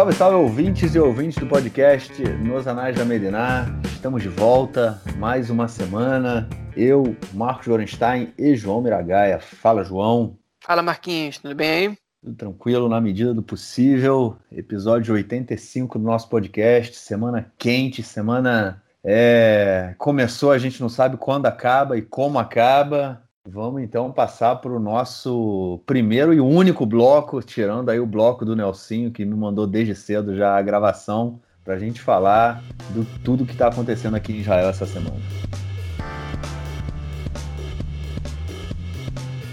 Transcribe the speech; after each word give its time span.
Salve, 0.00 0.14
salve, 0.14 0.36
ouvintes 0.36 0.94
e 0.94 0.98
ouvintes 0.98 1.36
do 1.36 1.46
podcast 1.46 2.22
Nos 2.22 2.66
Anais 2.66 2.96
da 2.96 3.04
Mediná. 3.04 3.66
Estamos 3.84 4.22
de 4.22 4.30
volta, 4.30 4.98
mais 5.18 5.50
uma 5.50 5.68
semana. 5.68 6.48
Eu, 6.74 7.14
Marcos 7.34 7.68
Gorenstein 7.68 8.32
e 8.38 8.56
João 8.56 8.80
Miragaia. 8.80 9.38
Fala, 9.38 9.84
João. 9.84 10.38
Fala, 10.58 10.82
Marquinhos, 10.82 11.36
tudo 11.36 11.54
bem 11.54 11.70
aí? 11.70 11.98
Tudo 12.24 12.34
tranquilo, 12.34 12.88
na 12.88 12.98
medida 12.98 13.34
do 13.34 13.42
possível. 13.42 14.38
Episódio 14.50 15.12
85 15.12 15.98
do 15.98 16.04
nosso 16.06 16.30
podcast. 16.30 16.96
Semana 16.96 17.52
quente, 17.58 18.02
semana. 18.02 18.82
É... 19.04 19.94
Começou, 19.98 20.50
a 20.50 20.56
gente 20.56 20.80
não 20.80 20.88
sabe 20.88 21.18
quando 21.18 21.44
acaba 21.44 21.98
e 21.98 22.00
como 22.00 22.38
acaba. 22.38 23.22
Vamos 23.52 23.82
então 23.82 24.12
passar 24.12 24.54
para 24.56 24.70
o 24.70 24.78
nosso 24.78 25.80
primeiro 25.84 26.32
e 26.32 26.40
único 26.40 26.86
bloco, 26.86 27.42
tirando 27.42 27.88
aí 27.88 27.98
o 27.98 28.06
bloco 28.06 28.44
do 28.44 28.54
Nelsinho, 28.54 29.10
que 29.10 29.24
me 29.24 29.34
mandou 29.34 29.66
desde 29.66 29.92
cedo 29.92 30.36
já 30.36 30.56
a 30.56 30.62
gravação, 30.62 31.40
para 31.64 31.74
a 31.74 31.78
gente 31.78 32.00
falar 32.00 32.62
do 32.90 33.04
tudo 33.24 33.44
que 33.44 33.50
está 33.50 33.66
acontecendo 33.66 34.14
aqui 34.14 34.32
em 34.32 34.36
Israel 34.36 34.68
essa 34.68 34.86
semana. 34.86 35.16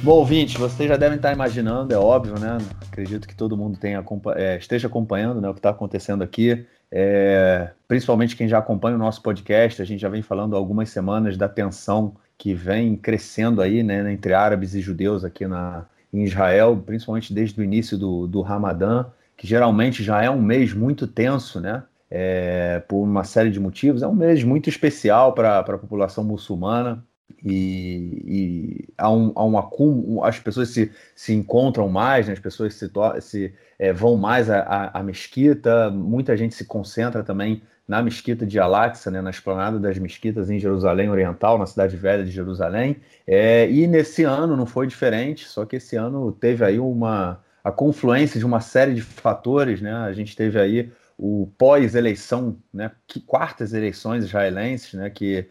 Bom, 0.04 0.12
ouvinte, 0.12 0.60
vocês 0.60 0.88
já 0.88 0.96
devem 0.96 1.16
estar 1.16 1.34
imaginando, 1.34 1.92
é 1.92 1.98
óbvio, 1.98 2.40
né? 2.40 2.60
Acredito 2.88 3.28
que 3.28 3.36
todo 3.36 3.58
mundo 3.58 3.80
tenha, 3.80 4.06
é, 4.36 4.58
esteja 4.58 4.88
acompanhando 4.88 5.42
né, 5.42 5.50
o 5.50 5.54
que 5.54 5.60
está 5.60 5.72
acontecendo 5.72 6.24
aqui. 6.24 6.68
É, 6.92 7.72
principalmente 7.88 8.36
quem 8.36 8.48
já 8.48 8.60
acompanha 8.60 8.96
o 8.96 9.00
nosso 9.00 9.24
podcast, 9.24 9.82
a 9.82 9.86
gente 9.86 10.00
já 10.00 10.08
vem 10.08 10.22
falando 10.22 10.56
algumas 10.56 10.92
semanas 10.92 11.36
da 11.36 11.50
tensão 11.50 12.16
que 12.38 12.54
vem 12.54 12.96
crescendo 12.96 13.62
aí, 13.62 13.82
né, 13.82 14.12
entre 14.12 14.34
árabes 14.34 14.76
e 14.76 14.82
judeus 14.82 15.26
aqui 15.26 15.48
na, 15.48 15.86
em 16.14 16.24
Israel, 16.24 16.82
principalmente 16.86 17.34
desde 17.34 17.60
o 17.60 17.64
início 17.64 17.98
do, 17.98 18.28
do 18.28 18.42
Ramadã, 18.42 19.06
que 19.36 19.48
geralmente 19.48 20.04
já 20.04 20.22
é 20.22 20.30
um 20.30 20.42
mês 20.42 20.74
muito 20.74 21.08
tenso, 21.08 21.60
né, 21.60 21.84
é, 22.10 22.80
por 22.88 23.04
uma 23.04 23.24
série 23.24 23.50
de 23.50 23.60
motivos. 23.60 24.02
É 24.02 24.08
um 24.08 24.16
mês 24.16 24.44
muito 24.44 24.70
especial 24.70 25.34
para 25.34 25.60
a 25.60 25.64
população 25.64 26.24
muçulmana 26.24 27.04
e, 27.44 28.24
e 28.26 28.90
há, 28.98 29.12
um, 29.12 29.32
há 29.36 29.44
um 29.44 29.58
acúmulo, 29.58 30.24
as 30.24 30.40
pessoas 30.40 30.70
se, 30.70 30.92
se 31.16 31.34
encontram 31.34 31.90
mais, 31.90 32.28
né, 32.28 32.34
as 32.34 32.40
pessoas 32.40 32.76
se, 32.76 32.90
se 33.22 33.54
é, 33.80 33.92
vão 33.92 34.16
mais 34.16 34.50
à 34.50 35.02
mesquita, 35.04 35.90
muita 35.90 36.38
gente 36.38 36.56
se 36.56 36.66
concentra 36.66 37.24
também 37.24 37.62
na 37.88 38.02
mesquita 38.02 38.46
de 38.46 38.60
Al-Aqsa, 38.60 39.10
né, 39.10 39.22
na 39.22 39.30
esplanada 39.30 39.80
das 39.80 39.98
mesquitas 39.98 40.50
em 40.50 40.60
Jerusalém 40.60 41.10
Oriental, 41.10 41.58
na 41.58 41.66
cidade 41.66 41.96
velha 41.96 42.24
de 42.24 42.32
Jerusalém. 42.32 42.98
É, 43.26 43.70
e 43.70 43.88
nesse 43.88 44.24
ano 44.24 44.58
não 44.58 44.66
foi 44.66 44.88
diferente, 44.88 45.48
só 45.48 45.66
que 45.66 45.78
esse 45.78 45.96
ano 45.96 46.32
teve 46.32 46.66
aí 46.66 46.80
uma 46.80 47.40
a 47.64 47.72
confluência 47.72 48.40
de 48.40 48.46
uma 48.46 48.62
série 48.62 48.94
de 48.94 49.02
fatores, 49.02 49.82
né? 49.82 49.92
A 49.94 50.14
gente 50.14 50.38
teve 50.38 50.58
aí 50.58 50.90
o 51.18 51.52
pós-eleição, 51.58 52.58
né, 52.74 52.92
que, 53.06 53.20
quartas 53.20 53.74
eleições 53.74 54.24
israelenses, 54.24 54.94
né, 54.94 55.10
que 55.10 55.50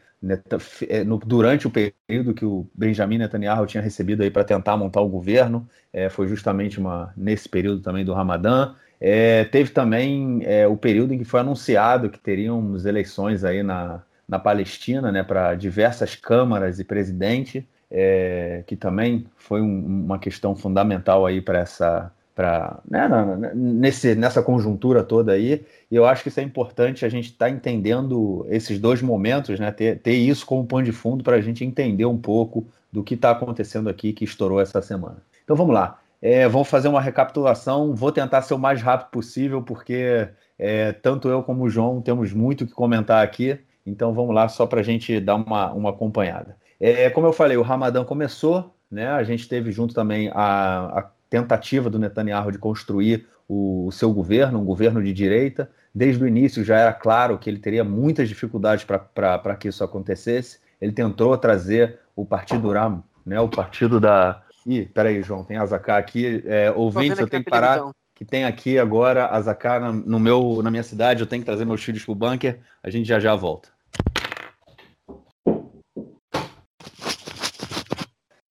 é, 0.88 1.04
durante 1.26 1.66
o 1.66 1.70
período 1.70 2.32
que 2.32 2.44
o 2.44 2.66
Benjamin 2.74 3.18
Netanyahu 3.18 3.66
tinha 3.66 3.82
recebido 3.82 4.22
aí 4.22 4.30
para 4.30 4.44
tentar 4.44 4.76
montar 4.76 5.00
o 5.00 5.08
governo, 5.08 5.68
é, 5.92 6.08
foi 6.08 6.26
justamente 6.26 6.78
uma, 6.78 7.12
nesse 7.16 7.48
período 7.48 7.82
também 7.82 8.04
do 8.04 8.14
Ramadã. 8.14 8.74
É, 9.00 9.44
teve 9.44 9.70
também 9.70 10.40
é, 10.44 10.66
o 10.66 10.76
período 10.76 11.12
em 11.12 11.18
que 11.18 11.24
foi 11.24 11.40
anunciado 11.40 12.08
que 12.08 12.18
teríamos 12.18 12.86
eleições 12.86 13.44
aí 13.44 13.62
na, 13.62 14.02
na 14.28 14.38
Palestina, 14.38 15.12
né, 15.12 15.22
para 15.22 15.54
diversas 15.54 16.14
câmaras 16.14 16.80
e 16.80 16.84
presidente, 16.84 17.66
é, 17.90 18.64
que 18.66 18.74
também 18.74 19.26
foi 19.36 19.60
um, 19.60 20.04
uma 20.04 20.18
questão 20.18 20.56
fundamental 20.56 21.26
aí 21.26 21.40
para 21.40 21.58
essa 21.58 22.12
para 22.34 22.80
né, 22.86 23.08
nesse, 23.54 24.14
nessa 24.14 24.42
conjuntura 24.42 25.02
toda 25.02 25.32
aí, 25.32 25.64
e 25.90 25.96
eu 25.96 26.04
acho 26.04 26.22
que 26.22 26.28
isso 26.28 26.38
é 26.38 26.42
importante 26.42 27.02
a 27.02 27.08
gente 27.08 27.30
estar 27.30 27.46
tá 27.46 27.50
entendendo 27.50 28.46
esses 28.50 28.78
dois 28.78 29.00
momentos, 29.00 29.58
né, 29.58 29.72
ter, 29.72 29.98
ter 30.00 30.12
isso 30.12 30.44
como 30.44 30.66
pano 30.66 30.84
de 30.84 30.92
fundo 30.92 31.24
para 31.24 31.36
a 31.36 31.40
gente 31.40 31.64
entender 31.64 32.04
um 32.04 32.18
pouco 32.18 32.66
do 32.92 33.02
que 33.02 33.14
está 33.14 33.30
acontecendo 33.30 33.88
aqui 33.88 34.12
que 34.12 34.24
estourou 34.24 34.60
essa 34.60 34.82
semana. 34.82 35.16
Então 35.44 35.56
vamos 35.56 35.74
lá. 35.74 35.98
É, 36.28 36.48
vamos 36.48 36.66
fazer 36.66 36.88
uma 36.88 37.00
recapitulação. 37.00 37.94
Vou 37.94 38.10
tentar 38.10 38.42
ser 38.42 38.52
o 38.54 38.58
mais 38.58 38.82
rápido 38.82 39.10
possível, 39.10 39.62
porque 39.62 40.28
é, 40.58 40.90
tanto 40.90 41.28
eu 41.28 41.40
como 41.40 41.62
o 41.62 41.70
João 41.70 42.02
temos 42.02 42.32
muito 42.32 42.64
o 42.64 42.66
que 42.66 42.72
comentar 42.72 43.22
aqui. 43.22 43.56
Então 43.86 44.12
vamos 44.12 44.34
lá, 44.34 44.48
só 44.48 44.66
para 44.66 44.80
a 44.80 44.82
gente 44.82 45.20
dar 45.20 45.36
uma, 45.36 45.72
uma 45.72 45.90
acompanhada. 45.90 46.56
É, 46.80 47.08
como 47.10 47.28
eu 47.28 47.32
falei, 47.32 47.56
o 47.56 47.62
Ramadã 47.62 48.04
começou, 48.04 48.74
né? 48.90 49.06
A 49.06 49.22
gente 49.22 49.48
teve 49.48 49.70
junto 49.70 49.94
também 49.94 50.28
a, 50.34 50.98
a 50.98 51.10
tentativa 51.30 51.88
do 51.88 51.96
Netanyahu 51.96 52.50
de 52.50 52.58
construir 52.58 53.24
o, 53.46 53.86
o, 53.86 53.92
seu 53.92 54.12
governo, 54.12 54.58
um 54.58 54.64
governo 54.64 55.00
de 55.00 55.12
direita. 55.12 55.70
Desde 55.94 56.24
o 56.24 56.26
início 56.26 56.64
já 56.64 56.76
era 56.76 56.92
claro 56.92 57.38
que 57.38 57.48
ele 57.48 57.60
teria 57.60 57.84
muitas 57.84 58.28
dificuldades 58.28 58.84
para 58.84 59.54
que 59.54 59.68
isso 59.68 59.84
acontecesse. 59.84 60.58
Ele 60.80 60.90
tentou 60.90 61.38
trazer 61.38 62.00
o 62.16 62.26
Partido 62.26 62.72
Ram, 62.72 63.04
né, 63.24 63.40
o 63.40 63.48
partido 63.48 64.00
da, 64.00 64.42
Ih, 64.66 64.84
peraí, 64.86 65.22
João, 65.22 65.44
tem 65.44 65.56
Azaká 65.56 65.96
aqui. 65.96 66.42
É, 66.44 66.72
ouvintes, 66.72 67.20
eu 67.20 67.28
tenho 67.28 67.44
que 67.44 67.50
parar. 67.50 67.88
Que 68.14 68.24
tem 68.24 68.44
aqui 68.44 68.78
agora 68.78 69.26
Azaká 69.26 69.78
no 69.92 70.18
meu, 70.18 70.60
na 70.62 70.70
minha 70.70 70.82
cidade. 70.82 71.20
Eu 71.20 71.26
tenho 71.26 71.42
que 71.42 71.46
trazer 71.46 71.64
meus 71.64 71.84
filhos 71.84 72.04
pro 72.04 72.14
bunker. 72.14 72.58
A 72.82 72.90
gente 72.90 73.06
já 73.06 73.20
já 73.20 73.36
volta. 73.36 73.68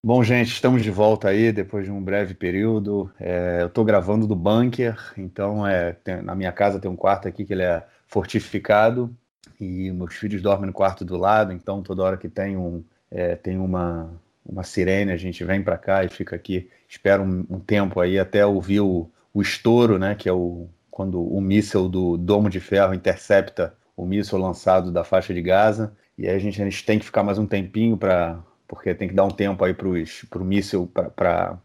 Bom, 0.01 0.23
gente, 0.23 0.51
estamos 0.51 0.83
de 0.83 0.91
volta 0.91 1.29
aí 1.29 1.51
depois 1.51 1.83
de 1.83 1.91
um 1.91 2.01
breve 2.01 2.35
período. 2.35 3.11
É, 3.19 3.63
eu 3.63 3.67
estou 3.67 3.83
gravando 3.83 4.27
do 4.27 4.35
bunker, 4.35 4.95
então 5.17 5.65
é, 5.65 5.93
tem, 5.93 6.21
na 6.21 6.35
minha 6.35 6.51
casa 6.51 6.79
tem 6.79 6.89
um 6.89 6.95
quarto 6.95 7.27
aqui 7.27 7.43
que 7.43 7.51
ele 7.51 7.63
é 7.63 7.83
fortificado 8.05 9.11
e 9.59 9.91
meus 9.91 10.13
filhos 10.13 10.43
dormem 10.43 10.67
no 10.67 10.73
quarto 10.73 11.03
do 11.03 11.17
lado, 11.17 11.51
então 11.51 11.81
toda 11.81 12.03
hora 12.03 12.17
que 12.17 12.29
tem 12.29 12.55
um 12.55 12.83
é, 13.09 13.35
tem 13.35 13.57
uma 13.57 14.11
uma 14.45 14.63
sirene, 14.63 15.11
a 15.11 15.17
gente 15.17 15.43
vem 15.43 15.61
para 15.61 15.77
cá 15.77 16.03
e 16.03 16.09
fica 16.09 16.35
aqui, 16.35 16.69
espera 16.87 17.21
um, 17.21 17.45
um, 17.49 17.59
tempo 17.59 17.99
aí 17.99 18.19
até 18.19 18.45
ouvir 18.45 18.81
o, 18.81 19.09
o 19.33 19.41
estouro, 19.41 19.97
né, 19.97 20.15
que 20.15 20.29
é 20.29 20.33
o, 20.33 20.67
quando 20.91 21.21
o 21.21 21.41
míssil 21.41 21.89
do 21.89 22.15
Domo 22.15 22.49
de 22.49 22.59
Ferro 22.59 22.93
intercepta 22.93 23.75
o 23.97 24.05
míssil 24.05 24.37
lançado 24.37 24.91
da 24.91 25.03
faixa 25.03 25.33
de 25.33 25.41
Gaza, 25.41 25.95
e 26.17 26.27
aí 26.27 26.35
a 26.35 26.39
gente, 26.39 26.61
a 26.61 26.65
gente 26.65 26.85
tem 26.85 26.99
que 26.99 27.05
ficar 27.05 27.23
mais 27.23 27.37
um 27.37 27.45
tempinho 27.45 27.97
para 27.97 28.41
porque 28.67 28.93
tem 28.95 29.07
que 29.07 29.13
dar 29.13 29.25
um 29.25 29.31
tempo 29.31 29.63
aí 29.63 29.73
para 29.73 29.87
o 29.87 30.43
míssil, 30.43 30.87
para, 30.87 31.57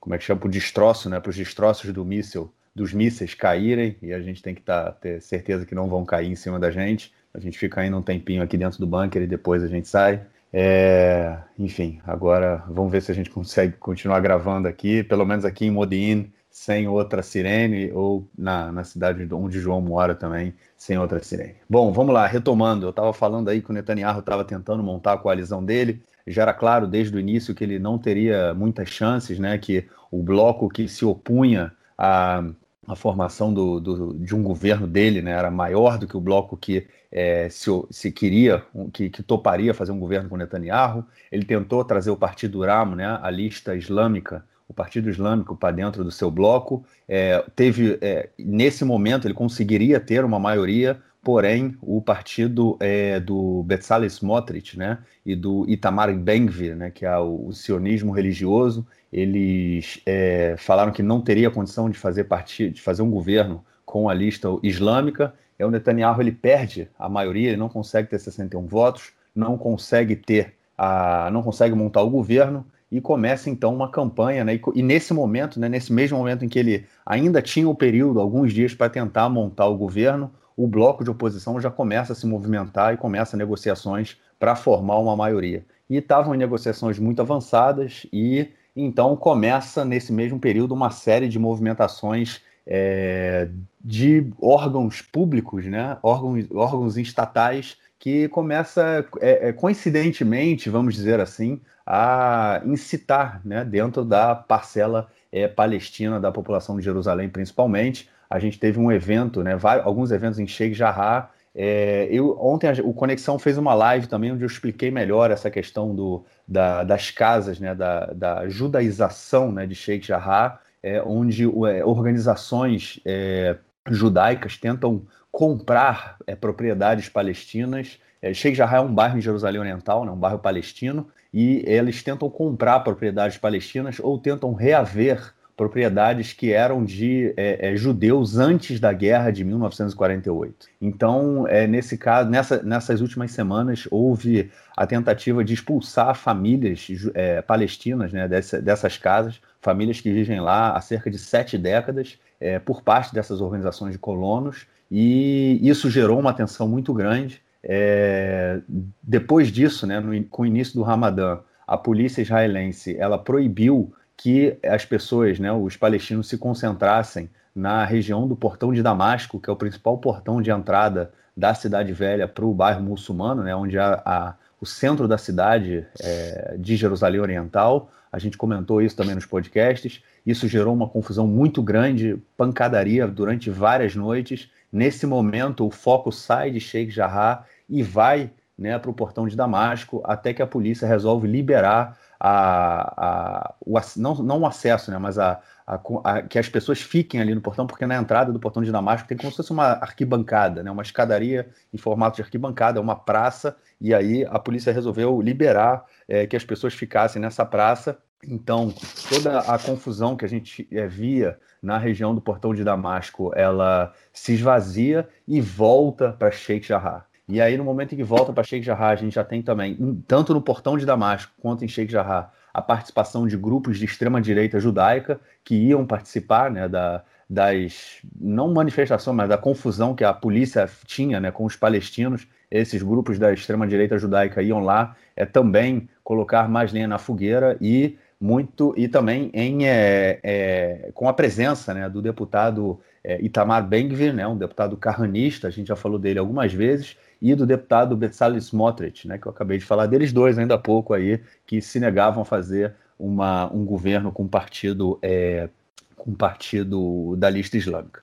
como 0.00 0.14
é 0.14 0.18
que 0.18 0.24
chama, 0.24 0.40
para 0.40 0.48
o 0.48 0.50
destroço, 0.50 1.08
né, 1.08 1.20
para 1.20 1.30
os 1.30 1.36
destroços 1.36 1.92
do 1.92 2.04
míssil, 2.04 2.52
dos 2.74 2.92
mísseis 2.92 3.34
caírem, 3.34 3.96
e 4.02 4.12
a 4.12 4.20
gente 4.20 4.42
tem 4.42 4.54
que 4.54 4.62
tá, 4.62 4.92
ter 4.92 5.20
certeza 5.22 5.64
que 5.64 5.74
não 5.74 5.88
vão 5.88 6.04
cair 6.04 6.30
em 6.30 6.34
cima 6.34 6.58
da 6.58 6.70
gente, 6.70 7.12
a 7.32 7.38
gente 7.38 7.58
fica 7.58 7.80
ainda 7.80 7.96
um 7.96 8.02
tempinho 8.02 8.42
aqui 8.42 8.56
dentro 8.56 8.78
do 8.78 8.86
bunker 8.86 9.22
e 9.22 9.26
depois 9.26 9.62
a 9.62 9.68
gente 9.68 9.86
sai, 9.86 10.20
é, 10.52 11.38
enfim, 11.58 12.00
agora 12.04 12.64
vamos 12.68 12.90
ver 12.90 13.02
se 13.02 13.12
a 13.12 13.14
gente 13.14 13.30
consegue 13.30 13.76
continuar 13.76 14.20
gravando 14.20 14.66
aqui, 14.68 15.02
pelo 15.02 15.24
menos 15.26 15.44
aqui 15.44 15.66
em 15.66 15.70
Modin, 15.70 16.32
sem 16.50 16.88
outra 16.88 17.22
sirene, 17.22 17.92
ou 17.92 18.28
na, 18.36 18.72
na 18.72 18.82
cidade 18.82 19.26
onde 19.32 19.60
João 19.60 19.80
mora 19.80 20.14
também, 20.14 20.54
sem 20.76 20.98
outra 20.98 21.22
sirene. 21.22 21.56
Bom, 21.68 21.92
vamos 21.92 22.14
lá, 22.14 22.26
retomando, 22.26 22.86
eu 22.86 22.90
estava 22.90 23.12
falando 23.12 23.48
aí 23.48 23.60
que 23.60 23.70
o 23.70 23.74
Netanyahu 23.74 24.20
estava 24.20 24.44
tentando 24.44 24.82
montar 24.82 25.12
a 25.12 25.18
coalizão 25.18 25.64
dele, 25.64 26.02
já 26.26 26.42
era 26.42 26.54
claro 26.54 26.86
desde 26.86 27.16
o 27.16 27.20
início 27.20 27.54
que 27.54 27.64
ele 27.64 27.78
não 27.78 27.98
teria 27.98 28.52
muitas 28.54 28.88
chances, 28.88 29.38
né, 29.38 29.56
que 29.58 29.86
o 30.10 30.22
bloco 30.22 30.68
que 30.68 30.88
se 30.88 31.04
opunha 31.04 31.72
a 31.96 32.42
a 32.88 32.96
formação 32.96 33.52
do, 33.52 33.78
do, 33.78 34.14
de 34.14 34.34
um 34.34 34.42
governo 34.42 34.86
dele 34.86 35.20
né, 35.20 35.32
era 35.32 35.50
maior 35.50 35.98
do 35.98 36.06
que 36.06 36.16
o 36.16 36.20
bloco 36.20 36.56
que 36.56 36.86
é, 37.12 37.48
se, 37.50 37.70
se, 37.90 38.10
queria, 38.10 38.62
que, 38.92 39.10
que, 39.10 39.22
toparia 39.22 39.74
fazer 39.74 39.92
um 39.92 40.00
governo 40.00 40.28
com 40.28 40.36
Netanyahu. 40.36 41.04
Ele 41.30 41.44
tentou 41.44 41.84
trazer 41.84 42.10
o 42.10 42.16
Partido 42.16 42.64
Ramo, 42.64 42.96
né, 42.96 43.18
a 43.22 43.30
lista 43.30 43.76
islâmica, 43.76 44.42
o 44.66 44.72
Partido 44.72 45.08
Islâmico 45.10 45.54
para 45.54 45.70
dentro 45.74 46.02
do 46.02 46.10
seu 46.10 46.30
bloco. 46.30 46.84
É, 47.06 47.44
teve 47.54 47.98
é, 48.00 48.30
nesse 48.38 48.84
momento 48.84 49.26
ele 49.26 49.34
conseguiria 49.34 50.00
ter 50.00 50.24
uma 50.24 50.38
maioria, 50.38 50.98
porém 51.22 51.76
o 51.82 52.00
partido 52.00 52.76
é, 52.80 53.20
do 53.20 53.62
Bezalel 53.64 54.06
Smotrich, 54.06 54.78
né, 54.78 54.98
e 55.26 55.36
do 55.36 55.68
Itamar 55.68 56.14
Ben-Gvir, 56.14 56.74
né, 56.74 56.90
que 56.90 57.04
é 57.04 57.18
o, 57.18 57.48
o 57.48 57.52
sionismo 57.52 58.12
religioso, 58.12 58.86
eles 59.12 60.00
é, 60.04 60.54
falaram 60.58 60.92
que 60.92 61.02
não 61.02 61.20
teria 61.20 61.50
condição 61.50 61.88
de 61.88 61.98
fazer 61.98 62.24
partido, 62.24 62.74
de 62.74 62.82
fazer 62.82 63.02
um 63.02 63.10
governo 63.10 63.64
com 63.84 64.08
a 64.08 64.14
lista 64.14 64.48
islâmica. 64.62 65.34
É 65.58 65.64
o 65.64 65.70
Netanyahu 65.70 66.20
ele 66.20 66.32
perde 66.32 66.88
a 66.98 67.08
maioria, 67.08 67.48
ele 67.48 67.56
não 67.56 67.68
consegue 67.68 68.08
ter 68.08 68.18
61 68.18 68.66
votos, 68.66 69.12
não 69.34 69.56
consegue 69.56 70.14
ter 70.14 70.54
a, 70.76 71.30
não 71.32 71.42
consegue 71.42 71.74
montar 71.74 72.02
o 72.02 72.10
governo 72.10 72.64
e 72.90 73.00
começa 73.00 73.50
então 73.50 73.74
uma 73.74 73.90
campanha, 73.90 74.44
né? 74.44 74.54
E, 74.54 74.62
e, 74.74 74.82
nesse 74.82 75.12
momento, 75.12 75.58
né, 75.60 75.68
nesse 75.68 75.92
mesmo 75.92 76.16
momento 76.16 76.44
em 76.44 76.48
que 76.48 76.58
ele 76.58 76.86
ainda 77.04 77.42
tinha 77.42 77.68
o 77.68 77.74
período, 77.74 78.20
alguns 78.20 78.52
dias 78.52 78.74
para 78.74 78.88
tentar 78.88 79.28
montar 79.28 79.66
o 79.66 79.76
governo, 79.76 80.30
o 80.56 80.66
bloco 80.66 81.04
de 81.04 81.10
oposição 81.10 81.60
já 81.60 81.70
começa 81.70 82.12
a 82.12 82.16
se 82.16 82.26
movimentar 82.26 82.94
e 82.94 82.96
começa 82.96 83.36
negociações 83.36 84.16
para 84.38 84.56
formar 84.56 84.98
uma 84.98 85.16
maioria. 85.16 85.64
E 85.88 85.96
estavam 85.96 86.34
em 86.34 86.38
negociações 86.38 86.98
muito 86.98 87.20
avançadas 87.20 88.06
e 88.12 88.48
então 88.84 89.16
começa 89.16 89.84
nesse 89.84 90.12
mesmo 90.12 90.38
período 90.38 90.72
uma 90.72 90.90
série 90.90 91.28
de 91.28 91.38
movimentações 91.38 92.40
é, 92.66 93.48
de 93.80 94.30
órgãos 94.40 95.00
públicos, 95.00 95.64
né, 95.66 95.96
órgãos, 96.02 96.44
órgãos 96.52 96.96
estatais, 96.96 97.76
que 97.98 98.28
começa, 98.28 99.04
é, 99.20 99.48
é, 99.48 99.52
coincidentemente, 99.52 100.70
vamos 100.70 100.94
dizer 100.94 101.18
assim, 101.18 101.60
a 101.84 102.62
incitar 102.64 103.40
né, 103.44 103.64
dentro 103.64 104.04
da 104.04 104.34
parcela 104.34 105.08
é, 105.32 105.48
palestina 105.48 106.20
da 106.20 106.30
população 106.30 106.76
de 106.76 106.84
Jerusalém, 106.84 107.28
principalmente. 107.28 108.08
A 108.30 108.38
gente 108.38 108.58
teve 108.58 108.78
um 108.78 108.92
evento, 108.92 109.42
né, 109.42 109.56
vários, 109.56 109.86
alguns 109.86 110.10
eventos 110.10 110.38
em 110.38 110.46
Sheikh 110.46 110.74
Jarrah. 110.74 111.30
É, 111.54 112.06
eu, 112.10 112.38
ontem 112.40 112.68
a, 112.68 112.72
o 112.84 112.92
Conexão 112.92 113.38
fez 113.38 113.58
uma 113.58 113.74
live 113.74 114.06
também 114.06 114.32
onde 114.32 114.42
eu 114.42 114.46
expliquei 114.46 114.90
melhor 114.90 115.30
essa 115.30 115.50
questão 115.50 115.94
do, 115.94 116.24
da, 116.46 116.84
das 116.84 117.10
casas, 117.10 117.58
né, 117.58 117.74
da, 117.74 118.06
da 118.06 118.48
judaização 118.48 119.50
né, 119.50 119.66
de 119.66 119.74
Sheikh 119.74 120.06
Jarrah, 120.06 120.60
é, 120.82 121.02
onde 121.02 121.44
é, 121.44 121.84
organizações 121.84 123.00
é, 123.04 123.56
judaicas 123.88 124.56
tentam 124.56 125.02
comprar 125.30 126.16
é, 126.26 126.34
propriedades 126.34 127.08
palestinas. 127.08 127.98
É, 128.22 128.32
Sheikh 128.32 128.56
Jarrah 128.56 128.78
é 128.78 128.80
um 128.80 128.94
bairro 128.94 129.18
em 129.18 129.22
Jerusalém 129.22 129.60
Oriental, 129.60 130.04
né, 130.04 130.12
um 130.12 130.16
bairro 130.16 130.38
palestino, 130.38 131.08
e 131.32 131.62
eles 131.66 132.02
tentam 132.02 132.30
comprar 132.30 132.80
propriedades 132.80 133.36
palestinas 133.36 133.98
ou 134.00 134.18
tentam 134.18 134.54
reaver 134.54 135.34
propriedades 135.58 136.32
que 136.32 136.52
eram 136.52 136.84
de 136.84 137.34
é, 137.36 137.72
é, 137.72 137.76
judeus 137.76 138.38
antes 138.38 138.78
da 138.78 138.92
guerra 138.92 139.32
de 139.32 139.42
1948. 139.42 140.68
Então, 140.80 141.48
é, 141.48 141.66
nesse 141.66 141.98
caso, 141.98 142.30
nessa, 142.30 142.62
nessas 142.62 143.00
últimas 143.00 143.32
semanas, 143.32 143.88
houve 143.90 144.52
a 144.76 144.86
tentativa 144.86 145.42
de 145.42 145.52
expulsar 145.52 146.14
famílias 146.14 146.86
é, 147.12 147.42
palestinas 147.42 148.12
né, 148.12 148.28
dessa, 148.28 148.62
dessas 148.62 148.96
casas, 148.96 149.40
famílias 149.60 150.00
que 150.00 150.12
vivem 150.12 150.40
lá 150.40 150.76
há 150.76 150.80
cerca 150.80 151.10
de 151.10 151.18
sete 151.18 151.58
décadas, 151.58 152.16
é, 152.40 152.60
por 152.60 152.80
parte 152.80 153.12
dessas 153.12 153.40
organizações 153.40 153.94
de 153.94 153.98
colonos, 153.98 154.64
e 154.88 155.58
isso 155.60 155.90
gerou 155.90 156.20
uma 156.20 156.32
tensão 156.32 156.68
muito 156.68 156.94
grande. 156.94 157.42
É, 157.64 158.60
depois 159.02 159.48
disso, 159.48 159.88
né, 159.88 159.98
no, 159.98 160.22
com 160.26 160.42
o 160.42 160.46
início 160.46 160.74
do 160.74 160.84
Ramadã, 160.84 161.40
a 161.66 161.76
polícia 161.76 162.22
israelense 162.22 162.96
ela 162.96 163.18
proibiu 163.18 163.92
que 164.18 164.58
as 164.64 164.84
pessoas, 164.84 165.38
né, 165.38 165.50
os 165.52 165.76
palestinos, 165.76 166.28
se 166.28 166.36
concentrassem 166.36 167.30
na 167.54 167.84
região 167.84 168.26
do 168.26 168.34
Portão 168.34 168.74
de 168.74 168.82
Damasco, 168.82 169.40
que 169.40 169.48
é 169.48 169.52
o 169.52 169.56
principal 169.56 169.96
portão 169.98 170.42
de 170.42 170.50
entrada 170.50 171.12
da 171.36 171.54
cidade 171.54 171.92
velha 171.92 172.26
para 172.26 172.44
o 172.44 172.52
bairro 172.52 172.82
muçulmano, 172.82 173.44
né, 173.44 173.54
onde 173.54 173.78
há, 173.78 174.34
o 174.60 174.66
centro 174.66 175.06
da 175.06 175.16
cidade 175.16 175.86
é, 176.02 176.56
de 176.58 176.76
Jerusalém 176.76 177.20
Oriental. 177.20 177.92
A 178.10 178.18
gente 178.18 178.36
comentou 178.36 178.82
isso 178.82 178.96
também 178.96 179.14
nos 179.14 179.24
podcasts. 179.24 180.02
Isso 180.26 180.48
gerou 180.48 180.74
uma 180.74 180.88
confusão 180.88 181.28
muito 181.28 181.62
grande, 181.62 182.20
pancadaria 182.36 183.06
durante 183.06 183.50
várias 183.50 183.94
noites. 183.94 184.50
Nesse 184.72 185.06
momento, 185.06 185.64
o 185.64 185.70
foco 185.70 186.10
sai 186.10 186.50
de 186.50 186.58
Sheikh 186.58 186.90
Jarrah 186.90 187.44
e 187.68 187.84
vai 187.84 188.32
né, 188.58 188.76
para 188.80 188.90
o 188.90 188.94
portão 188.94 189.28
de 189.28 189.36
Damasco, 189.36 190.02
até 190.04 190.34
que 190.34 190.42
a 190.42 190.46
polícia 190.46 190.88
resolve 190.88 191.28
liberar 191.28 191.96
a, 192.20 193.06
a, 193.06 193.54
o, 193.60 193.78
não, 193.96 194.14
não 194.16 194.40
o 194.40 194.46
acesso, 194.46 194.90
né, 194.90 194.98
mas 194.98 195.18
a, 195.18 195.40
a, 195.66 196.22
que 196.22 196.38
as 196.38 196.48
pessoas 196.48 196.80
fiquem 196.80 197.20
ali 197.20 197.34
no 197.34 197.40
portão, 197.40 197.66
porque 197.66 197.86
na 197.86 197.96
entrada 197.96 198.32
do 198.32 198.40
portão 198.40 198.62
de 198.62 198.72
Damasco 198.72 199.06
tem 199.06 199.16
como 199.16 199.30
se 199.30 199.36
fosse 199.36 199.52
uma 199.52 199.72
arquibancada, 199.72 200.62
né, 200.62 200.70
uma 200.70 200.82
escadaria 200.82 201.48
em 201.72 201.78
formato 201.78 202.16
de 202.16 202.22
arquibancada, 202.22 202.80
uma 202.80 202.96
praça, 202.96 203.56
e 203.80 203.94
aí 203.94 204.24
a 204.24 204.38
polícia 204.38 204.72
resolveu 204.72 205.20
liberar 205.20 205.84
é, 206.08 206.26
que 206.26 206.36
as 206.36 206.44
pessoas 206.44 206.74
ficassem 206.74 207.20
nessa 207.22 207.44
praça. 207.44 207.98
Então, 208.24 208.74
toda 209.08 209.38
a 209.38 209.56
confusão 209.56 210.16
que 210.16 210.24
a 210.24 210.28
gente 210.28 210.66
é, 210.72 210.88
via 210.88 211.38
na 211.62 211.78
região 211.78 212.12
do 212.12 212.20
portão 212.20 212.52
de 212.52 212.64
Damasco, 212.64 213.30
ela 213.36 213.92
se 214.12 214.32
esvazia 214.32 215.08
e 215.26 215.40
volta 215.40 216.12
para 216.12 216.30
Sheikh 216.32 216.66
Jarrah. 216.66 217.07
E 217.28 217.42
aí, 217.42 217.58
no 217.58 217.64
momento 217.64 217.92
em 217.92 217.96
que 217.96 218.02
volta 218.02 218.32
para 218.32 218.42
Sheikh 218.42 218.64
Jarrah, 218.64 218.88
a 218.88 218.96
gente 218.96 219.14
já 219.14 219.22
tem 219.22 219.42
também, 219.42 220.02
tanto 220.06 220.32
no 220.32 220.40
portão 220.40 220.78
de 220.78 220.86
Damasco 220.86 221.30
quanto 221.38 221.62
em 221.62 221.68
Sheikh 221.68 221.92
Jarrah, 221.92 222.32
a 222.54 222.62
participação 222.62 223.26
de 223.26 223.36
grupos 223.36 223.78
de 223.78 223.84
extrema-direita 223.84 224.58
judaica 224.58 225.20
que 225.44 225.54
iam 225.54 225.86
participar 225.86 226.50
né, 226.50 226.66
da, 226.66 227.04
das, 227.28 227.98
não 228.18 228.52
manifestação, 228.52 229.12
mas 229.12 229.28
da 229.28 229.36
confusão 229.36 229.94
que 229.94 230.04
a 230.04 230.14
polícia 230.14 230.68
tinha 230.86 231.20
né, 231.20 231.30
com 231.30 231.44
os 231.44 231.54
palestinos. 231.54 232.26
Esses 232.50 232.82
grupos 232.82 233.18
da 233.18 233.30
extrema-direita 233.30 233.98
judaica 233.98 234.42
iam 234.42 234.60
lá 234.60 234.96
é, 235.14 235.26
também 235.26 235.86
colocar 236.02 236.48
mais 236.48 236.72
lenha 236.72 236.88
na 236.88 236.96
fogueira 236.96 237.58
e 237.60 237.98
muito 238.20 238.74
e 238.76 238.88
também 238.88 239.30
em, 239.32 239.66
é, 239.66 240.18
é, 240.22 240.90
com 240.92 241.08
a 241.08 241.12
presença 241.12 241.72
né, 241.72 241.88
do 241.88 242.02
deputado 242.02 242.80
é, 243.04 243.22
Itamar 243.22 243.66
Ben-Gvir, 243.66 244.12
né, 244.12 244.26
um 244.26 244.36
deputado 244.36 244.76
carranista, 244.76 245.46
a 245.46 245.50
gente 245.50 245.68
já 245.68 245.76
falou 245.76 245.98
dele 245.98 246.18
algumas 246.18 246.52
vezes, 246.52 246.96
e 247.22 247.34
do 247.34 247.46
deputado 247.46 247.96
Bezalel 247.96 248.38
Smotrich, 248.38 249.06
né, 249.06 249.18
que 249.18 249.26
eu 249.26 249.30
acabei 249.30 249.58
de 249.58 249.64
falar 249.64 249.86
deles 249.86 250.12
dois 250.12 250.38
ainda 250.38 250.54
há 250.54 250.58
pouco 250.58 250.94
aí, 250.94 251.20
que 251.46 251.60
se 251.60 251.78
negavam 251.78 252.22
a 252.22 252.24
fazer 252.24 252.74
uma, 252.98 253.52
um 253.52 253.64
governo 253.64 254.10
com 254.10 254.26
partido 254.26 254.98
é, 255.00 255.48
com 255.96 256.14
partido 256.14 257.16
da 257.16 257.28
lista 257.28 257.56
islâmica. 257.56 258.02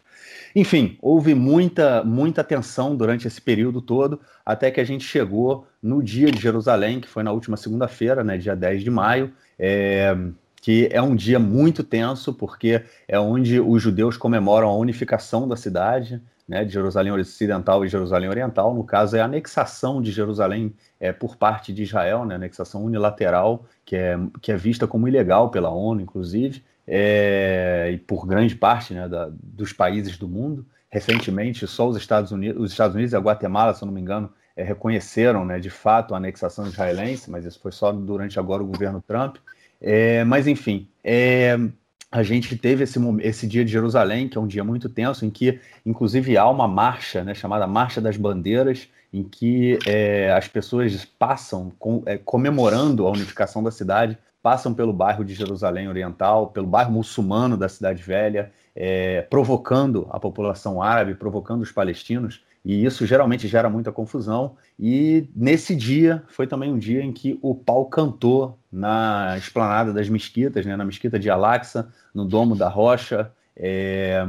Enfim, 0.56 0.98
houve 1.02 1.34
muita, 1.34 2.04
muita 2.04 2.44
tensão 2.44 2.96
durante 2.96 3.28
esse 3.28 3.42
período 3.42 3.82
todo, 3.82 4.20
até 4.46 4.72
que 4.72 4.80
a 4.80 4.84
gente 4.84 5.04
chegou 5.04 5.68
no 5.82 6.02
dia 6.02 6.32
de 6.32 6.42
Jerusalém, 6.42 7.00
que 7.00 7.08
foi 7.08 7.24
na 7.24 7.32
última 7.32 7.58
segunda-feira, 7.58 8.24
né, 8.24 8.38
dia 8.38 8.56
10 8.56 8.84
de 8.84 8.90
maio, 8.90 9.34
é, 9.58 10.16
que 10.62 10.90
é 10.92 11.02
um 11.02 11.16
dia 11.16 11.40
muito 11.40 11.84
tenso, 11.84 12.34
porque 12.34 12.84
é 13.08 13.20
onde 13.20 13.60
os 13.60 13.82
judeus 13.82 14.18
comemoram 14.18 14.70
a 14.70 14.76
unificação 14.76 15.48
da 15.48 15.56
cidade, 15.56 16.22
né, 16.48 16.64
de 16.64 16.74
Jerusalém 16.74 17.12
Ocidental 17.12 17.84
e 17.84 17.88
Jerusalém 17.88 18.30
Oriental. 18.30 18.74
No 18.74 18.84
caso, 18.84 19.16
é 19.16 19.22
a 19.22 19.26
anexação 19.26 20.02
de 20.02 20.12
Jerusalém 20.12 20.74
é, 21.00 21.12
por 21.12 21.36
parte 21.36 21.74
de 21.74 21.84
Israel, 21.84 22.26
né, 22.26 22.36
anexação 22.36 22.84
unilateral, 22.84 23.66
que 23.84 23.96
é, 23.96 24.18
que 24.42 24.52
é 24.52 24.58
vista 24.58 24.88
como 24.88 25.08
ilegal 25.08 25.50
pela 25.50 25.70
ONU, 25.70 26.02
inclusive 26.02 26.64
é, 26.88 27.92
e 27.94 27.98
por 27.98 28.26
grande 28.26 28.56
parte 28.56 28.94
né, 28.94 29.08
da, 29.08 29.30
dos 29.32 29.74
países 29.74 30.18
do 30.18 30.28
mundo. 30.28 30.66
Recentemente, 30.90 31.68
só 31.68 31.90
os 31.90 31.98
Estados 31.98 32.32
Unidos, 32.32 32.62
os 32.62 32.72
Estados 32.72 32.96
Unidos 32.96 33.14
e 33.14 33.16
a 33.16 33.20
Guatemala, 33.20 33.74
se 33.74 33.84
eu 33.84 33.88
não 33.88 33.94
me 33.94 34.00
engano, 34.00 34.32
é, 34.56 34.64
reconheceram 34.64 35.44
né, 35.44 35.60
de 35.60 35.70
fato 35.70 36.14
a 36.14 36.18
anexação 36.18 36.66
israelense, 36.68 37.30
mas 37.30 37.44
isso 37.46 37.60
foi 37.60 37.72
só 37.72 37.92
durante 37.92 38.40
agora 38.40 38.64
o 38.64 38.68
governo 38.68 39.04
Trump. 39.06 39.38
É, 39.82 40.24
mas, 40.24 40.48
enfim, 40.48 40.88
é, 41.04 41.58
a 42.12 42.24
gente 42.24 42.56
teve 42.56 42.84
esse, 42.84 42.98
esse 43.22 43.46
dia 43.46 43.66
de 43.66 43.72
Jerusalém, 43.72 44.30
que 44.30 44.38
é 44.38 44.42
um 44.42 44.48
dia 44.48 44.64
muito 44.64 44.88
tenso, 44.88 45.26
em 45.26 45.30
que, 45.30 45.60
inclusive, 45.86 46.38
há 46.38 46.48
uma 46.48 46.68
marcha 46.68 47.24
né, 47.24 47.34
chamada 47.34 47.68
Marcha 47.68 48.00
das 48.00 48.16
Bandeiras, 48.16 48.88
em 49.12 49.24
que 49.24 49.78
é, 49.86 50.32
as 50.32 50.48
pessoas 50.48 51.04
passam 51.04 51.72
com, 51.78 52.04
é, 52.06 52.18
comemorando 52.18 53.06
a 53.06 53.12
unificação 53.12 53.62
da 53.62 53.72
cidade 53.72 54.18
passam 54.46 54.76
pelo 54.76 54.94
bairro 54.94 55.26
de 55.26 55.34
Jerusalém 55.34 55.90
Oriental, 55.90 56.50
pelo 56.52 56.68
bairro 56.68 56.92
muçulmano 56.92 57.58
da 57.58 57.68
Cidade 57.68 58.04
Velha, 58.04 58.52
é, 58.76 59.24
provocando 59.24 60.08
a 60.12 60.20
população 60.20 60.84
árabe, 60.84 61.16
provocando 61.16 61.64
os 61.64 61.72
palestinos, 61.72 62.46
e 62.64 62.86
isso 62.86 63.08
geralmente 63.08 63.48
gera 63.48 63.72
muita 63.72 63.92
confusão. 63.92 64.56
E 64.80 65.28
nesse 65.36 65.76
dia 65.76 66.22
foi 66.28 66.46
também 66.46 66.72
um 66.72 66.78
dia 66.78 67.02
em 67.02 67.12
que 67.12 67.40
o 67.42 67.56
pau 67.56 67.88
cantou 67.88 68.60
na 68.72 69.36
esplanada 69.36 69.92
das 69.92 70.08
mesquitas, 70.10 70.64
né, 70.64 70.76
na 70.76 70.86
mesquita 70.86 71.18
de 71.18 71.28
Al-Aqsa, 71.28 71.92
no 72.14 72.24
Domo 72.24 72.56
da 72.56 72.70
Rocha. 72.70 73.32
É, 73.58 74.24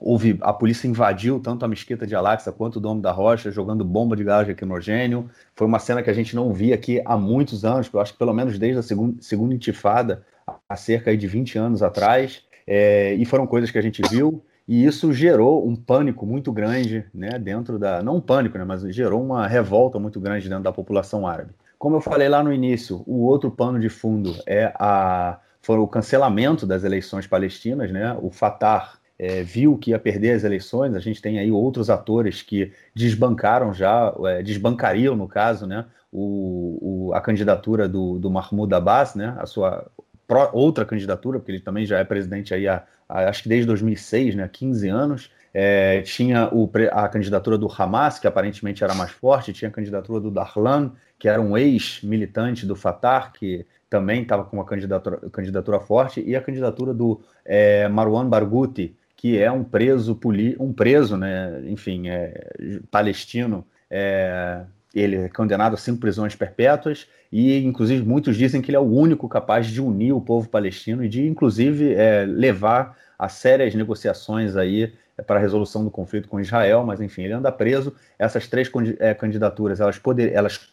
houve 0.00 0.38
a 0.40 0.52
polícia 0.52 0.88
invadiu 0.88 1.38
tanto 1.38 1.64
a 1.64 1.68
mesquita 1.68 2.06
de 2.06 2.14
Al-Aqsa 2.14 2.52
quanto 2.52 2.76
o 2.76 2.80
Domo 2.80 3.00
da 3.00 3.12
Rocha, 3.12 3.50
jogando 3.50 3.84
bomba 3.84 4.16
de 4.16 4.24
gás 4.24 4.46
lacrimogênio. 4.46 5.28
Foi 5.54 5.66
uma 5.66 5.78
cena 5.78 6.02
que 6.02 6.10
a 6.10 6.14
gente 6.14 6.34
não 6.34 6.52
via 6.52 6.74
aqui 6.74 7.00
há 7.04 7.16
muitos 7.16 7.64
anos, 7.64 7.90
eu 7.92 8.00
acho 8.00 8.12
que 8.12 8.18
pelo 8.18 8.32
menos 8.32 8.58
desde 8.58 8.78
a 8.78 8.82
segunda, 8.82 9.20
segunda 9.20 9.54
intifada, 9.54 10.24
há 10.68 10.76
cerca 10.76 11.16
de 11.16 11.26
20 11.26 11.58
anos 11.58 11.82
atrás. 11.82 12.42
É, 12.66 13.14
e 13.14 13.24
foram 13.24 13.46
coisas 13.46 13.70
que 13.70 13.78
a 13.78 13.82
gente 13.82 14.00
viu 14.08 14.42
e 14.70 14.84
isso 14.84 15.12
gerou 15.12 15.66
um 15.66 15.74
pânico 15.74 16.24
muito 16.24 16.52
grande, 16.52 17.04
né, 17.12 17.40
dentro 17.40 17.76
da, 17.76 18.04
não 18.04 18.18
um 18.18 18.20
pânico, 18.20 18.56
né, 18.56 18.64
mas 18.64 18.82
gerou 18.94 19.20
uma 19.20 19.44
revolta 19.48 19.98
muito 19.98 20.20
grande 20.20 20.48
dentro 20.48 20.62
da 20.62 20.72
população 20.72 21.26
árabe. 21.26 21.50
Como 21.76 21.96
eu 21.96 22.00
falei 22.00 22.28
lá 22.28 22.40
no 22.40 22.52
início, 22.52 23.02
o 23.04 23.24
outro 23.24 23.50
pano 23.50 23.80
de 23.80 23.88
fundo 23.88 24.32
é 24.46 24.72
a 24.78 25.40
foi 25.60 25.76
o 25.76 25.88
cancelamento 25.88 26.66
das 26.66 26.84
eleições 26.84 27.26
palestinas, 27.26 27.90
né? 27.90 28.16
O 28.22 28.30
Fatah 28.30 28.92
é, 29.20 29.42
viu 29.42 29.76
que 29.76 29.90
ia 29.90 29.98
perder 29.98 30.30
as 30.30 30.44
eleições. 30.44 30.94
A 30.94 30.98
gente 30.98 31.20
tem 31.20 31.38
aí 31.38 31.52
outros 31.52 31.90
atores 31.90 32.40
que 32.40 32.72
desbancaram 32.94 33.74
já, 33.74 34.14
é, 34.24 34.42
desbancariam, 34.42 35.14
no 35.14 35.28
caso, 35.28 35.66
né, 35.66 35.84
o, 36.10 37.08
o, 37.10 37.14
a 37.14 37.20
candidatura 37.20 37.86
do, 37.86 38.18
do 38.18 38.30
Mahmoud 38.30 38.74
Abbas, 38.74 39.14
né, 39.14 39.36
a 39.38 39.44
sua 39.44 39.86
pró, 40.26 40.48
outra 40.54 40.86
candidatura, 40.86 41.38
porque 41.38 41.52
ele 41.52 41.60
também 41.60 41.84
já 41.84 41.98
é 41.98 42.04
presidente 42.04 42.54
aí 42.54 42.66
há, 42.66 42.82
há 43.06 43.28
acho 43.28 43.42
que 43.42 43.50
desde 43.50 43.66
2006, 43.66 44.36
né, 44.36 44.48
15 44.50 44.88
anos. 44.88 45.30
É, 45.52 46.00
tinha 46.02 46.48
o, 46.54 46.70
a 46.92 47.08
candidatura 47.08 47.58
do 47.58 47.68
Hamas, 47.70 48.20
que 48.20 48.26
aparentemente 48.26 48.84
era 48.84 48.94
mais 48.94 49.10
forte, 49.10 49.52
tinha 49.52 49.68
a 49.68 49.72
candidatura 49.72 50.20
do 50.20 50.30
Darlan, 50.30 50.92
que 51.18 51.28
era 51.28 51.42
um 51.42 51.58
ex-militante 51.58 52.64
do 52.64 52.76
Fatah, 52.76 53.32
que 53.36 53.66
também 53.90 54.22
estava 54.22 54.44
com 54.44 54.56
uma 54.56 54.64
candidatura, 54.64 55.18
candidatura 55.32 55.80
forte, 55.80 56.22
e 56.24 56.36
a 56.36 56.40
candidatura 56.40 56.94
do 56.94 57.20
é, 57.44 57.88
Marwan 57.88 58.28
Barghouti, 58.28 58.96
que 59.20 59.38
é 59.38 59.52
um 59.52 59.62
preso, 59.62 60.18
um 60.58 60.72
preso, 60.72 61.14
né, 61.14 61.60
enfim, 61.66 62.08
é, 62.08 62.80
palestino, 62.90 63.66
é, 63.90 64.62
ele 64.94 65.16
é 65.16 65.28
condenado 65.28 65.74
a 65.74 65.76
cinco 65.76 66.00
prisões 66.00 66.34
perpétuas 66.34 67.06
e, 67.30 67.62
inclusive, 67.62 68.02
muitos 68.02 68.34
dizem 68.34 68.62
que 68.62 68.70
ele 68.70 68.78
é 68.78 68.80
o 68.80 68.90
único 68.90 69.28
capaz 69.28 69.66
de 69.66 69.78
unir 69.78 70.14
o 70.14 70.22
povo 70.22 70.48
palestino 70.48 71.04
e 71.04 71.08
de, 71.08 71.28
inclusive, 71.28 71.92
é, 71.92 72.24
levar 72.24 72.96
a 73.18 73.28
sérias 73.28 73.74
negociações 73.74 74.56
aí 74.56 74.90
é, 75.18 75.22
para 75.22 75.36
a 75.36 75.42
resolução 75.42 75.84
do 75.84 75.90
conflito 75.90 76.26
com 76.26 76.40
Israel, 76.40 76.82
mas, 76.86 76.98
enfim, 76.98 77.24
ele 77.24 77.34
anda 77.34 77.52
preso. 77.52 77.94
Essas 78.18 78.46
três 78.48 78.72
é, 79.00 79.12
candidaturas, 79.12 79.80
elas, 79.80 79.98
poder, 79.98 80.32
elas 80.32 80.72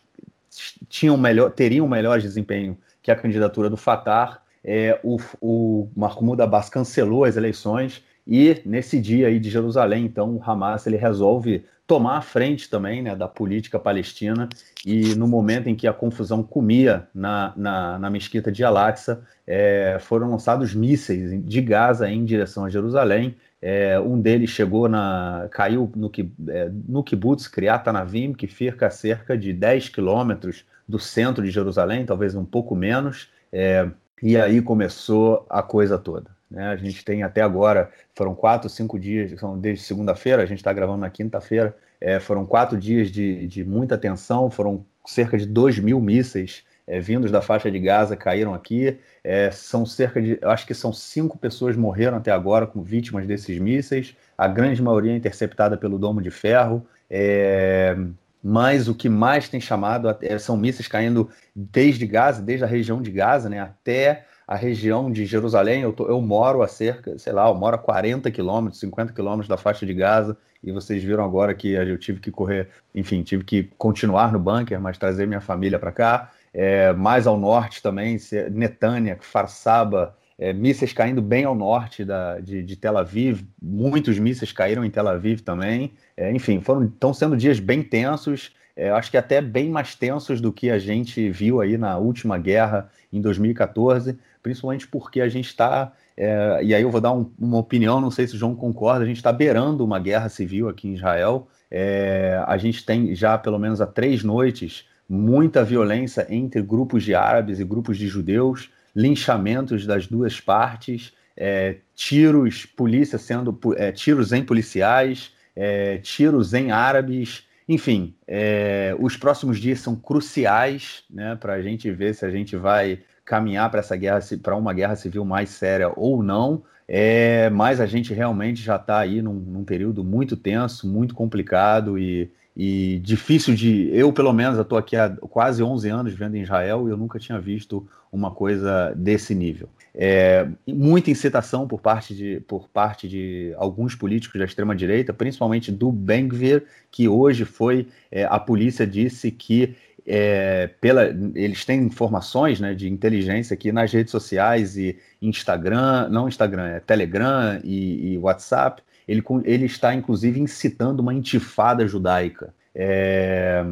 tinham 0.88 1.18
melhor, 1.18 1.52
teriam 1.52 1.86
melhor 1.86 2.22
desempenho 2.22 2.78
que 3.04 3.12
a 3.12 3.16
candidatura 3.18 3.70
do 3.70 3.76
Fatah. 3.76 4.40
É, 4.64 4.98
o, 5.04 5.18
o 5.42 5.90
Mahmoud 5.94 6.42
Abbas 6.42 6.70
cancelou 6.70 7.26
as 7.26 7.36
eleições 7.36 8.08
e 8.28 8.62
nesse 8.66 9.00
dia 9.00 9.28
aí 9.28 9.40
de 9.40 9.50
Jerusalém, 9.50 10.06
então, 10.06 10.36
o 10.36 10.44
Hamas 10.44 10.86
ele 10.86 10.98
resolve 10.98 11.64
tomar 11.88 12.18
a 12.18 12.22
frente 12.22 12.70
também 12.70 13.02
né, 13.02 13.16
da 13.16 13.30
política 13.30 13.80
palestina 13.80 14.50
e 14.86 15.16
no 15.16 15.26
momento 15.26 15.70
em 15.70 15.76
que 15.76 15.88
a 15.88 15.94
confusão 15.94 16.44
comia 16.44 17.08
na, 17.16 17.54
na, 17.56 17.98
na 17.98 18.10
mesquita 18.10 18.52
de 18.52 18.66
Al-Aqsa, 18.66 19.24
é, 19.48 19.98
foram 20.02 20.30
lançados 20.30 20.76
mísseis 20.76 21.42
de 21.46 21.62
Gaza 21.62 22.10
em 22.10 22.26
direção 22.26 22.66
a 22.66 22.70
Jerusalém. 22.70 23.38
É, 23.62 23.98
um 23.98 24.20
deles 24.20 24.50
chegou 24.50 24.90
na. 24.90 25.48
caiu 25.50 25.90
no, 25.96 26.12
é, 26.50 26.70
no 26.88 27.02
kibbutz 27.02 27.48
Kriat 27.48 27.88
Anavim, 27.90 28.34
que 28.34 28.46
fica 28.46 28.88
a 28.88 28.92
cerca 28.92 29.38
de 29.38 29.54
10 29.54 29.90
quilômetros 29.90 30.66
do 30.88 31.00
centro 31.00 31.44
de 31.44 31.50
Jerusalém, 31.50 32.06
talvez 32.06 32.36
um 32.36 32.46
pouco 32.46 32.76
menos. 32.76 33.30
É, 33.52 33.90
e 34.22 34.36
aí 34.36 34.62
começou 34.62 35.46
a 35.50 35.64
coisa 35.64 35.98
toda. 35.98 36.37
Né? 36.50 36.68
A 36.68 36.76
gente 36.76 37.04
tem 37.04 37.24
até 37.24 37.42
agora, 37.42 37.92
foram 38.16 38.34
quatro, 38.34 38.70
cinco 38.70 39.00
dias, 39.00 39.38
são 39.40 39.60
desde 39.60 39.84
segunda-feira, 39.84 40.44
a 40.44 40.46
gente 40.46 40.60
está 40.60 40.72
gravando 40.74 41.00
na 41.00 41.10
quinta-feira, 41.10 41.76
é, 42.00 42.20
foram 42.20 42.46
quatro 42.46 42.78
dias 42.78 43.10
de, 43.12 43.48
de 43.48 43.64
muita 43.64 43.98
tensão, 43.98 44.50
foram 44.50 44.86
cerca 45.06 45.38
de 45.38 45.46
2 45.46 45.80
mil 45.80 46.00
mísseis 46.00 46.64
é, 46.88 47.02
vindos 47.02 47.30
da 47.30 47.42
faixa 47.42 47.70
de 47.70 47.78
Gaza 47.78 48.16
caíram 48.16 48.54
aqui. 48.54 48.98
É, 49.22 49.52
são 49.52 49.86
cerca 49.86 50.22
de, 50.22 50.40
acho 50.42 50.66
que 50.66 50.74
são 50.74 50.94
cinco 50.94 51.38
pessoas 51.38 51.76
morreram 51.76 52.18
até 52.18 52.32
agora 52.32 52.66
com 52.66 52.82
vítimas 52.82 53.28
desses 53.28 53.60
mísseis. 53.60 54.16
A 54.38 54.48
grande 54.48 54.82
maioria 54.82 55.16
interceptada 55.16 55.76
pelo 55.76 56.00
Domo 56.00 56.22
de 56.22 56.32
Ferro. 56.32 56.88
É, 57.10 57.98
mas 58.42 58.88
o 58.88 58.96
que 58.96 59.10
mais 59.10 59.50
tem 59.50 59.60
chamado 59.60 60.08
são 60.40 60.56
mísseis 60.56 60.88
caindo 60.88 61.30
desde 61.54 62.08
Gaza, 62.08 62.42
desde 62.42 62.64
a 62.64 62.68
região 62.68 63.02
de 63.02 63.12
Gaza, 63.12 63.50
né, 63.50 63.60
até 63.60 64.26
a 64.48 64.56
região 64.56 65.12
de 65.12 65.26
Jerusalém, 65.26 65.82
eu, 65.82 65.92
tô, 65.92 66.08
eu 66.08 66.22
moro 66.22 66.64
a 66.64 66.68
cerca, 66.70 67.20
sei 67.20 67.34
lá, 67.34 67.50
eu 67.50 67.54
moro 67.54 67.76
a 67.76 67.80
40 67.80 68.32
quilômetros, 68.32 68.80
50 68.80 69.12
quilômetros 69.12 69.50
da 69.50 69.58
faixa 69.58 69.86
de 69.86 69.94
Gaza, 69.94 70.38
e 70.64 70.72
vocês 70.72 71.04
viram 71.04 71.26
agora 71.26 71.54
que 71.54 71.74
eu 71.74 71.98
tive 71.98 72.22
que 72.22 72.32
correr, 72.32 72.70
enfim, 72.96 73.24
tive 73.24 73.44
que 73.44 73.64
continuar 73.78 74.32
no 74.32 74.40
bunker, 74.40 74.80
mas 74.80 74.98
trazer 74.98 75.28
minha 75.28 75.42
família 75.42 75.78
para 75.78 75.92
cá. 75.92 76.32
É, 76.54 76.94
mais 76.94 77.28
ao 77.28 77.38
norte 77.38 77.84
também, 77.84 78.18
Netânia, 78.50 79.18
Farsaba, 79.20 80.16
é, 80.40 80.54
mísseis 80.54 80.94
caindo 80.94 81.22
bem 81.22 81.44
ao 81.44 81.54
norte 81.54 82.06
da, 82.06 82.40
de, 82.40 82.64
de, 82.64 82.76
Tel 82.78 82.98
Aviv, 82.98 83.42
muitos 83.62 84.18
mísseis 84.18 84.52
caíram 84.54 84.86
em 84.86 84.90
Tel 84.90 85.08
Aviv 85.10 85.42
também. 85.42 85.94
É, 86.16 86.32
enfim, 86.32 86.62
foram 86.62 86.86
estão 86.86 87.14
sendo 87.14 87.36
dias 87.36 87.60
bem 87.60 87.84
tensos, 87.84 88.56
é, 88.78 88.92
acho 88.92 89.10
que 89.10 89.18
até 89.18 89.42
bem 89.42 89.70
mais 89.70 89.96
tensos 89.96 90.40
do 90.40 90.54
que 90.54 90.70
a 90.70 90.78
gente 90.78 91.30
viu 91.32 91.60
aí 91.60 91.78
na 91.78 91.98
última 91.98 92.38
guerra 92.38 92.90
em 93.12 93.20
2014 93.20 94.18
principalmente 94.48 94.88
porque 94.88 95.20
a 95.20 95.28
gente 95.28 95.48
está, 95.48 95.92
é, 96.16 96.62
e 96.64 96.74
aí 96.74 96.82
eu 96.82 96.90
vou 96.90 97.02
dar 97.02 97.12
um, 97.12 97.30
uma 97.38 97.58
opinião, 97.58 98.00
não 98.00 98.10
sei 98.10 98.26
se 98.26 98.36
o 98.36 98.38
João 98.38 98.56
concorda, 98.56 99.04
a 99.04 99.08
gente 99.08 99.18
está 99.18 99.34
beirando 99.34 99.84
uma 99.84 100.00
guerra 100.00 100.30
civil 100.30 100.70
aqui 100.70 100.88
em 100.88 100.94
Israel. 100.94 101.50
É, 101.70 102.42
a 102.48 102.58
gente 102.58 102.86
tem 102.86 103.14
já 103.14 103.38
pelo 103.38 103.60
menos 103.60 103.82
há 103.82 103.86
três 103.86 104.24
noites 104.24 104.86
muita 105.10 105.66
violência 105.66 106.26
entre 106.30 106.62
grupos 106.62 107.04
de 107.04 107.14
árabes 107.14 107.60
e 107.60 107.66
grupos 107.66 107.98
de 107.98 108.08
judeus, 108.08 108.70
linchamentos 108.96 109.86
das 109.86 110.08
duas 110.08 110.40
partes, 110.40 111.12
é, 111.36 111.76
tiros, 111.94 112.66
polícia 112.66 113.18
sendo 113.18 113.60
é, 113.76 113.92
tiros 113.92 114.32
em 114.32 114.46
policiais, 114.46 115.34
é, 115.54 115.98
tiros 115.98 116.54
em 116.54 116.72
árabes, 116.72 117.44
enfim, 117.68 118.16
é, 118.26 118.96
os 118.98 119.18
próximos 119.18 119.60
dias 119.60 119.82
são 119.82 119.94
cruciais 119.94 121.04
né, 121.10 121.36
para 121.36 121.54
a 121.54 121.62
gente 121.62 121.92
ver 121.92 122.16
se 122.16 122.26
a 122.26 122.32
gente 122.32 122.56
vai 122.56 123.00
caminhar 123.28 123.70
para 123.70 123.82
essa 123.82 123.96
guerra, 123.96 124.20
para 124.42 124.56
uma 124.56 124.74
guerra 124.74 124.96
civil 124.96 125.26
mais 125.26 125.50
séria 125.50 125.92
ou 125.96 126.24
não, 126.24 126.64
é, 126.88 127.50
mas 127.50 127.82
a 127.82 127.86
gente 127.86 128.14
realmente 128.14 128.62
já 128.62 128.78
está 128.78 129.00
aí 129.00 129.22
num, 129.22 129.34
num, 129.34 129.66
período 129.66 130.06
muito 130.06 130.38
tenso, 130.38 130.88
muito 130.88 131.14
complicado 131.14 132.00
e, 132.00 132.32
e 132.56 133.00
difícil 133.04 133.54
de. 133.54 133.90
Eu, 133.94 134.14
pelo 134.14 134.32
menos, 134.32 134.58
estou 134.58 134.78
aqui 134.78 134.96
há 134.96 135.10
quase 135.10 135.62
11 135.62 135.90
anos 135.90 136.14
vivendo 136.14 136.36
em 136.36 136.44
Israel 136.44 136.88
e 136.88 136.92
eu 136.92 136.96
nunca 136.96 137.20
tinha 137.20 137.38
visto 137.38 137.86
uma 138.10 138.32
coisa 138.32 138.94
desse 138.96 139.36
nível. 139.36 139.68
É, 139.94 140.48
muita 140.66 141.12
incitação 141.12 141.68
por 141.68 141.82
parte, 141.82 142.16
de, 142.16 142.40
por 142.48 142.70
parte 142.70 143.10
de 143.10 143.54
alguns 143.58 143.94
políticos 143.94 144.40
da 144.40 144.46
extrema-direita, 144.46 145.12
principalmente 145.12 145.72
do 145.74 145.92
Ben-Gvir, 145.92 146.64
que 146.90 147.10
hoje 147.10 147.44
foi. 147.44 147.88
É, 148.10 148.24
a 148.24 148.40
polícia 148.40 148.88
disse 148.88 149.30
que 149.30 149.76
é, 150.08 150.68
pela, 150.80 151.06
eles 151.36 151.66
têm 151.66 151.82
informações 151.84 152.62
né, 152.62 152.74
de 152.74 152.90
inteligência 152.90 153.54
aqui 153.54 153.74
nas 153.74 153.92
redes 153.92 154.12
sociais 154.12 154.78
e 154.78 154.98
Instagram, 155.22 156.08
não 156.10 156.30
Instagram, 156.30 156.68
é 156.68 156.80
Telegram 156.80 157.60
e, 157.62 158.14
e 158.14 158.18
WhatsApp. 158.18 158.82
Ele, 159.06 159.22
ele 159.44 159.66
está, 159.66 159.94
inclusive, 159.94 160.40
incitando 160.40 161.02
uma 161.02 161.14
intifada 161.14 161.86
judaica. 161.86 162.54
É, 162.74 163.64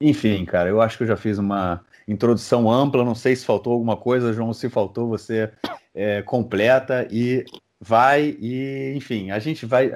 enfim, 0.00 0.44
cara, 0.44 0.68
eu 0.68 0.80
acho 0.80 0.96
que 0.96 1.04
eu 1.04 1.08
já 1.08 1.16
fiz 1.16 1.38
uma 1.38 1.80
introdução 2.08 2.70
ampla. 2.70 3.04
Não 3.04 3.14
sei 3.14 3.36
se 3.36 3.44
faltou 3.44 3.72
alguma 3.72 3.96
coisa, 3.96 4.32
João. 4.32 4.52
Se 4.52 4.68
faltou, 4.68 5.08
você 5.08 5.50
é, 5.94 6.22
completa 6.22 7.06
e 7.10 7.44
vai. 7.80 8.36
E, 8.40 8.92
enfim, 8.96 9.30
a 9.30 9.38
gente 9.38 9.66
vai 9.66 9.90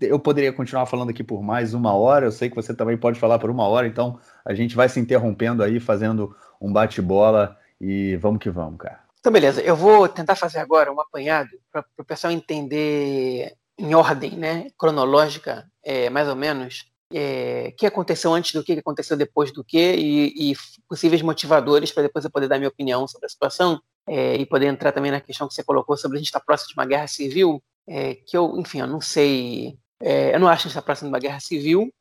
eu 0.00 0.18
poderia 0.18 0.52
continuar 0.52 0.86
falando 0.86 1.10
aqui 1.10 1.24
por 1.24 1.42
mais 1.42 1.74
uma 1.74 1.92
hora, 1.92 2.26
eu 2.26 2.32
sei 2.32 2.48
que 2.48 2.54
você 2.54 2.72
também 2.72 2.96
pode 2.96 3.18
falar 3.18 3.38
por 3.38 3.50
uma 3.50 3.66
hora, 3.66 3.86
então 3.86 4.18
a 4.44 4.54
gente 4.54 4.76
vai 4.76 4.88
se 4.88 5.00
interrompendo 5.00 5.62
aí, 5.62 5.80
fazendo 5.80 6.36
um 6.60 6.72
bate-bola 6.72 7.56
e 7.80 8.16
vamos 8.16 8.38
que 8.40 8.50
vamos, 8.50 8.78
cara. 8.78 9.00
Então, 9.18 9.32
beleza, 9.32 9.60
eu 9.60 9.74
vou 9.74 10.08
tentar 10.08 10.36
fazer 10.36 10.58
agora 10.58 10.92
um 10.92 11.00
apanhado 11.00 11.50
para 11.72 11.84
o 11.98 12.04
pessoal 12.04 12.32
entender 12.32 13.54
em 13.76 13.94
ordem, 13.94 14.32
né, 14.32 14.68
cronológica, 14.78 15.66
é, 15.84 16.08
mais 16.10 16.28
ou 16.28 16.36
menos, 16.36 16.86
é, 17.12 17.70
o 17.72 17.76
que 17.76 17.86
aconteceu 17.86 18.32
antes 18.34 18.52
do 18.52 18.62
que, 18.62 18.74
que 18.74 18.80
aconteceu 18.80 19.16
depois 19.16 19.52
do 19.52 19.64
que 19.64 19.94
e, 19.94 20.52
e 20.52 20.56
possíveis 20.88 21.22
motivadores 21.22 21.90
para 21.90 22.02
depois 22.02 22.24
eu 22.24 22.30
poder 22.30 22.48
dar 22.48 22.58
minha 22.58 22.68
opinião 22.68 23.08
sobre 23.08 23.26
a 23.26 23.28
situação 23.28 23.80
é, 24.08 24.36
e 24.36 24.46
poder 24.46 24.66
entrar 24.66 24.92
também 24.92 25.10
na 25.10 25.20
questão 25.20 25.46
que 25.46 25.54
você 25.54 25.62
colocou 25.62 25.96
sobre 25.96 26.16
a 26.16 26.18
gente 26.18 26.28
estar 26.28 26.40
próximo 26.40 26.68
de 26.68 26.74
uma 26.74 26.86
guerra 26.86 27.06
civil, 27.06 27.62
é, 27.86 28.14
que 28.14 28.36
eu, 28.36 28.56
enfim, 28.58 28.80
eu 28.80 28.86
não 28.86 29.00
sei 29.00 29.78
é, 30.00 30.34
eu 30.34 30.40
não 30.40 30.48
acho 30.48 30.62
que 30.62 30.68
a 30.68 30.70
gente 30.70 30.78
está 30.78 30.82
próximo 30.82 31.08
de 31.08 31.12
uma 31.12 31.18
guerra 31.18 31.40
civil, 31.40 31.92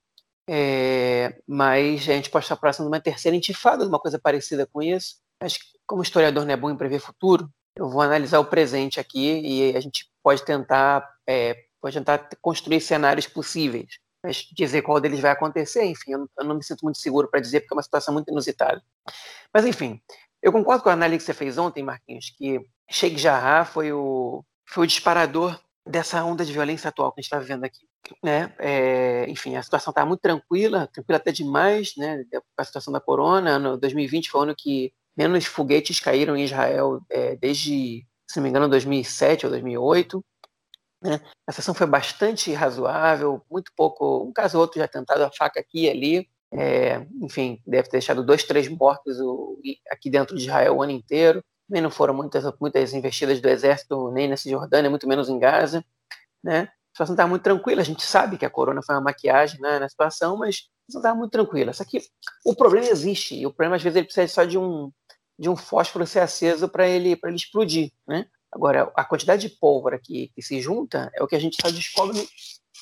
é, 0.50 1.42
mas 1.48 2.02
a 2.08 2.14
gente 2.14 2.30
pode 2.30 2.46
estar 2.46 2.56
próximo 2.56 2.86
de 2.86 2.92
uma 2.92 3.02
terceira 3.02 3.36
intifada, 3.36 3.86
uma 3.86 4.00
coisa 4.00 4.20
parecida 4.20 4.66
com 4.66 4.82
isso. 4.82 5.18
Acho 5.42 5.60
que, 5.60 5.66
como 5.86 6.02
historiador 6.02 6.46
não 6.46 6.54
é 6.54 6.58
bom 6.58 6.70
em 6.70 6.78
prever 6.78 7.00
futuro, 7.00 7.50
eu 7.76 7.90
vou 7.90 8.02
analisar 8.02 8.40
o 8.40 8.46
presente 8.46 9.00
aqui 9.00 9.40
e 9.42 9.76
a 9.76 9.80
gente 9.80 10.10
pode 10.24 10.44
tentar, 10.44 11.08
é, 11.28 11.66
pode 11.82 11.98
tentar 11.98 12.30
construir 12.42 12.82
cenários 12.82 13.28
possíveis. 13.28 14.00
Mas 14.24 14.48
dizer 14.52 14.82
qual 14.82 15.00
deles 15.00 15.20
vai 15.20 15.32
acontecer, 15.32 15.86
enfim, 15.86 16.14
eu 16.14 16.28
não 16.44 16.56
me 16.56 16.64
sinto 16.64 16.82
muito 16.84 16.98
seguro 16.98 17.30
para 17.30 17.40
dizer, 17.40 17.62
porque 17.62 17.74
é 17.74 17.78
uma 17.78 17.84
situação 17.84 18.14
muito 18.14 18.30
inusitada. 18.30 18.82
Mas, 19.54 19.66
enfim, 19.66 20.02
eu 20.42 20.52
concordo 20.52 20.84
com 20.84 20.90
a 20.90 20.94
análise 20.94 21.20
que 21.20 21.24
você 21.26 21.34
fez 21.34 21.58
ontem, 21.58 21.84
Marquinhos, 21.84 22.30
que 22.38 22.60
Sheikh 22.90 23.18
Jarrah 23.18 23.66
foi 23.66 23.92
o, 23.92 24.44
foi 24.66 24.84
o 24.84 24.88
disparador 24.88 25.60
dessa 25.86 26.24
onda 26.24 26.46
de 26.46 26.54
violência 26.54 26.90
atual 26.90 27.12
que 27.12 27.20
a 27.20 27.22
gente 27.22 27.28
está 27.28 27.40
vivendo 27.40 27.64
aqui. 27.64 27.88
Né? 28.24 28.54
É, 28.60 29.30
enfim, 29.30 29.56
a 29.56 29.64
situação 29.64 29.92
está 29.92 30.06
muito 30.06 30.22
tranquila, 30.22 30.88
tranquila 30.88 31.18
até 31.18 31.32
demais, 31.32 31.94
né? 31.98 32.24
A 32.58 32.64
situação 32.64 32.94
da 32.94 33.02
corona, 33.02 33.60
no 33.60 33.78
2020 33.78 34.30
foi 34.30 34.40
o 34.40 34.44
ano 34.44 34.56
que 34.58 34.94
menos 35.16 35.46
foguetes 35.46 36.00
caíram 36.00 36.38
em 36.38 36.44
Israel 36.44 37.02
é, 37.10 37.36
desde, 37.36 38.06
se 38.30 38.38
não 38.38 38.44
me 38.44 38.50
engano, 38.50 38.70
2007 38.70 39.46
ou 39.46 39.50
2008. 39.52 40.24
Né? 41.02 41.20
A 41.46 41.52
situação 41.52 41.74
foi 41.74 41.88
bastante 41.88 42.54
razoável, 42.54 43.42
muito 43.52 43.72
pouco, 43.76 44.24
um 44.24 44.32
caso 44.32 44.58
ou 44.58 44.62
outro 44.62 44.80
já 44.80 44.88
tentado 44.88 45.24
a 45.24 45.32
faca 45.32 45.60
aqui 45.60 45.86
e 45.86 45.90
ali. 45.90 46.30
É, 46.58 47.06
enfim, 47.22 47.62
deve 47.68 47.84
ter 47.84 47.98
deixado 47.98 48.24
dois, 48.24 48.44
três 48.44 48.68
mortos 48.68 49.20
o, 49.20 49.60
aqui 49.92 50.10
dentro 50.10 50.36
de 50.36 50.44
Israel 50.44 50.76
o 50.76 50.82
ano 50.82 50.92
inteiro. 50.92 51.44
Também 51.68 51.82
não 51.84 51.92
foram 51.92 52.14
muitas, 52.14 52.44
muitas 52.60 52.94
investidas 52.94 53.40
do 53.40 53.48
exército 53.48 54.10
nem 54.12 54.28
na 54.28 54.38
Cisjordânia, 54.38 54.90
muito 54.90 55.08
menos 55.08 55.30
em 55.30 55.38
Gaza. 55.38 55.86
Né? 56.44 56.62
A 56.62 56.70
situação 56.94 57.14
está 57.14 57.28
muito 57.28 57.44
tranquila. 57.44 57.82
A 57.82 57.86
gente 57.86 58.04
sabe 58.04 58.38
que 58.38 58.46
a 58.46 58.50
corona 58.50 58.82
foi 58.82 58.96
uma 58.96 59.02
maquiagem 59.02 59.60
né, 59.60 59.78
na 59.78 59.88
situação, 59.88 60.38
mas 60.38 60.56
a 60.56 60.92
situação 60.92 61.02
está 61.02 61.14
muito 61.14 61.32
tranquila. 61.32 61.74
Só 61.74 61.84
que 61.84 62.02
o 62.44 62.56
problema 62.56 62.88
existe. 62.88 63.36
E 63.36 63.46
o 63.46 63.52
problema, 63.52 63.76
às 63.76 63.84
vezes, 63.84 63.98
ele 63.98 64.06
precisa 64.06 64.28
só 64.28 64.44
de 64.44 64.58
um, 64.58 64.92
de 65.38 65.50
um 65.50 65.56
fósforo 65.56 66.08
ser 66.08 66.22
aceso 66.22 66.68
para 66.68 66.88
ele, 66.88 67.20
ele 67.24 67.36
explodir. 67.36 67.92
Né? 68.08 68.26
Agora, 68.52 68.92
a 68.96 69.04
quantidade 69.04 69.48
de 69.48 69.56
pólvora 69.58 70.00
que, 70.00 70.32
que 70.34 70.42
se 70.42 70.60
junta 70.62 71.12
é 71.14 71.22
o 71.22 71.28
que 71.28 71.36
a 71.36 71.40
gente 71.40 71.58
só 71.62 71.70
descobre 71.70 72.26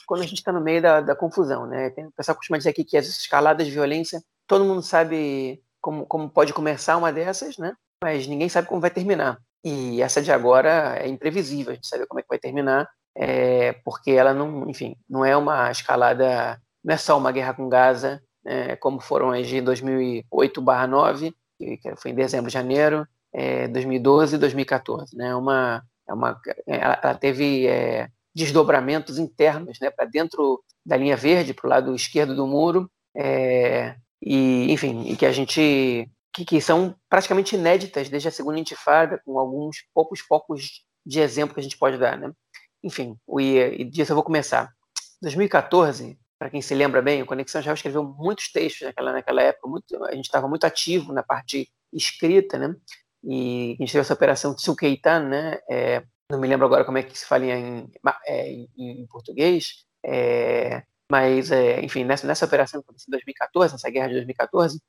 quando 0.05 0.21
a 0.21 0.25
gente 0.25 0.39
está 0.39 0.51
no 0.51 0.61
meio 0.61 0.81
da, 0.81 1.01
da 1.01 1.15
confusão, 1.15 1.65
né? 1.65 1.93
o 1.97 2.11
pessoal 2.11 2.35
costuma 2.35 2.57
dizer 2.57 2.69
aqui 2.69 2.83
que 2.83 2.97
as 2.97 3.07
escaladas 3.07 3.65
de 3.65 3.73
violência, 3.73 4.21
todo 4.47 4.65
mundo 4.65 4.81
sabe 4.81 5.61
como, 5.81 6.05
como 6.05 6.29
pode 6.29 6.53
começar 6.53 6.97
uma 6.97 7.11
dessas, 7.11 7.57
né? 7.57 7.73
Mas 8.03 8.27
ninguém 8.27 8.49
sabe 8.49 8.67
como 8.67 8.81
vai 8.81 8.89
terminar. 8.89 9.39
E 9.63 10.01
essa 10.01 10.21
de 10.21 10.31
agora 10.31 10.97
é 10.99 11.07
imprevisível, 11.07 11.71
a 11.71 11.75
gente 11.75 11.87
sabe 11.87 12.05
como 12.05 12.19
é 12.19 12.23
que 12.23 12.29
vai 12.29 12.37
terminar, 12.37 12.87
é, 13.15 13.73
porque 13.83 14.11
ela 14.11 14.33
não, 14.33 14.69
enfim, 14.69 14.95
não 15.09 15.25
é 15.25 15.35
uma 15.35 15.71
escalada, 15.71 16.61
não 16.83 16.93
é 16.93 16.97
só 16.97 17.17
uma 17.17 17.31
guerra 17.31 17.53
com 17.53 17.69
Gaza, 17.69 18.21
é, 18.45 18.75
como 18.75 18.99
foram 18.99 19.31
as 19.31 19.47
de 19.47 19.61
2008/9, 19.61 21.33
que 21.57 21.95
foi 21.97 22.11
em 22.11 22.15
dezembro, 22.15 22.51
janeiro, 22.51 23.07
é, 23.33 23.67
2012 23.67 24.35
e 24.35 24.39
2014, 24.39 25.15
né? 25.15 25.35
Uma, 25.35 25.83
é 26.07 26.13
uma, 26.13 26.39
ela, 26.67 26.99
ela 27.01 27.15
teve 27.15 27.67
é, 27.67 28.09
desdobramentos 28.35 29.17
internos, 29.17 29.79
né, 29.79 29.89
para 29.89 30.05
dentro 30.05 30.61
da 30.85 30.97
linha 30.97 31.15
verde, 31.15 31.53
para 31.53 31.65
o 31.65 31.69
lado 31.69 31.95
esquerdo 31.95 32.35
do 32.35 32.45
muro, 32.45 32.91
é, 33.15 33.95
e 34.21 34.71
enfim, 34.71 35.07
e 35.07 35.15
que 35.15 35.25
a 35.25 35.31
gente 35.31 36.09
que, 36.33 36.43
que, 36.43 36.59
são 36.59 36.93
praticamente 37.09 37.55
inéditas 37.55 38.09
desde 38.09 38.27
a 38.27 38.31
segunda 38.31 38.59
intifada, 38.59 39.21
com 39.25 39.39
alguns 39.39 39.77
poucos 39.93 40.19
focos 40.19 40.83
de 41.05 41.19
exemplo 41.21 41.53
que 41.53 41.61
a 41.61 41.63
gente 41.63 41.77
pode 41.77 41.97
dar, 41.97 42.17
né? 42.17 42.29
Enfim, 42.83 43.17
e, 43.39 43.57
e 43.79 43.83
disso 43.85 44.11
eu 44.11 44.15
vou 44.15 44.23
começar. 44.23 44.69
2014, 45.21 46.19
para 46.37 46.49
quem 46.49 46.61
se 46.61 46.75
lembra 46.75 47.01
bem, 47.01 47.21
o 47.21 47.25
Conexão 47.25 47.61
já 47.61 47.73
escreveu 47.73 48.03
muitos 48.03 48.51
textos 48.51 48.85
naquela, 48.85 49.13
naquela 49.13 49.41
época, 49.41 49.69
muito, 49.69 50.03
a 50.03 50.13
gente 50.13 50.25
estava 50.25 50.47
muito 50.47 50.65
ativo 50.65 51.13
na 51.13 51.23
parte 51.23 51.69
escrita, 51.93 52.59
né? 52.59 52.75
E 53.23 53.75
a 53.79 53.83
gente 53.83 53.91
teve 53.91 54.01
essa 54.01 54.13
operação 54.13 54.53
Tsukeitan, 54.53 55.21
né? 55.21 55.59
É, 55.69 56.03
não 56.31 56.39
me 56.39 56.47
lembro 56.47 56.65
agora 56.65 56.85
como 56.85 56.97
é 56.97 57.03
que 57.03 57.17
se 57.17 57.25
fala 57.25 57.45
em, 57.45 57.89
é, 58.25 58.51
em, 58.51 58.69
em 58.77 59.07
português, 59.07 59.85
é, 60.03 60.83
mas, 61.09 61.51
é, 61.51 61.81
enfim, 61.81 62.03
nessa, 62.03 62.25
nessa 62.25 62.45
operação 62.45 62.81
que 62.81 62.85
aconteceu 62.85 63.09
em 63.09 63.11
2014, 63.11 63.73
nessa 63.73 63.89
guerra 63.89 64.07
de 64.07 64.13
2014, 64.15 64.81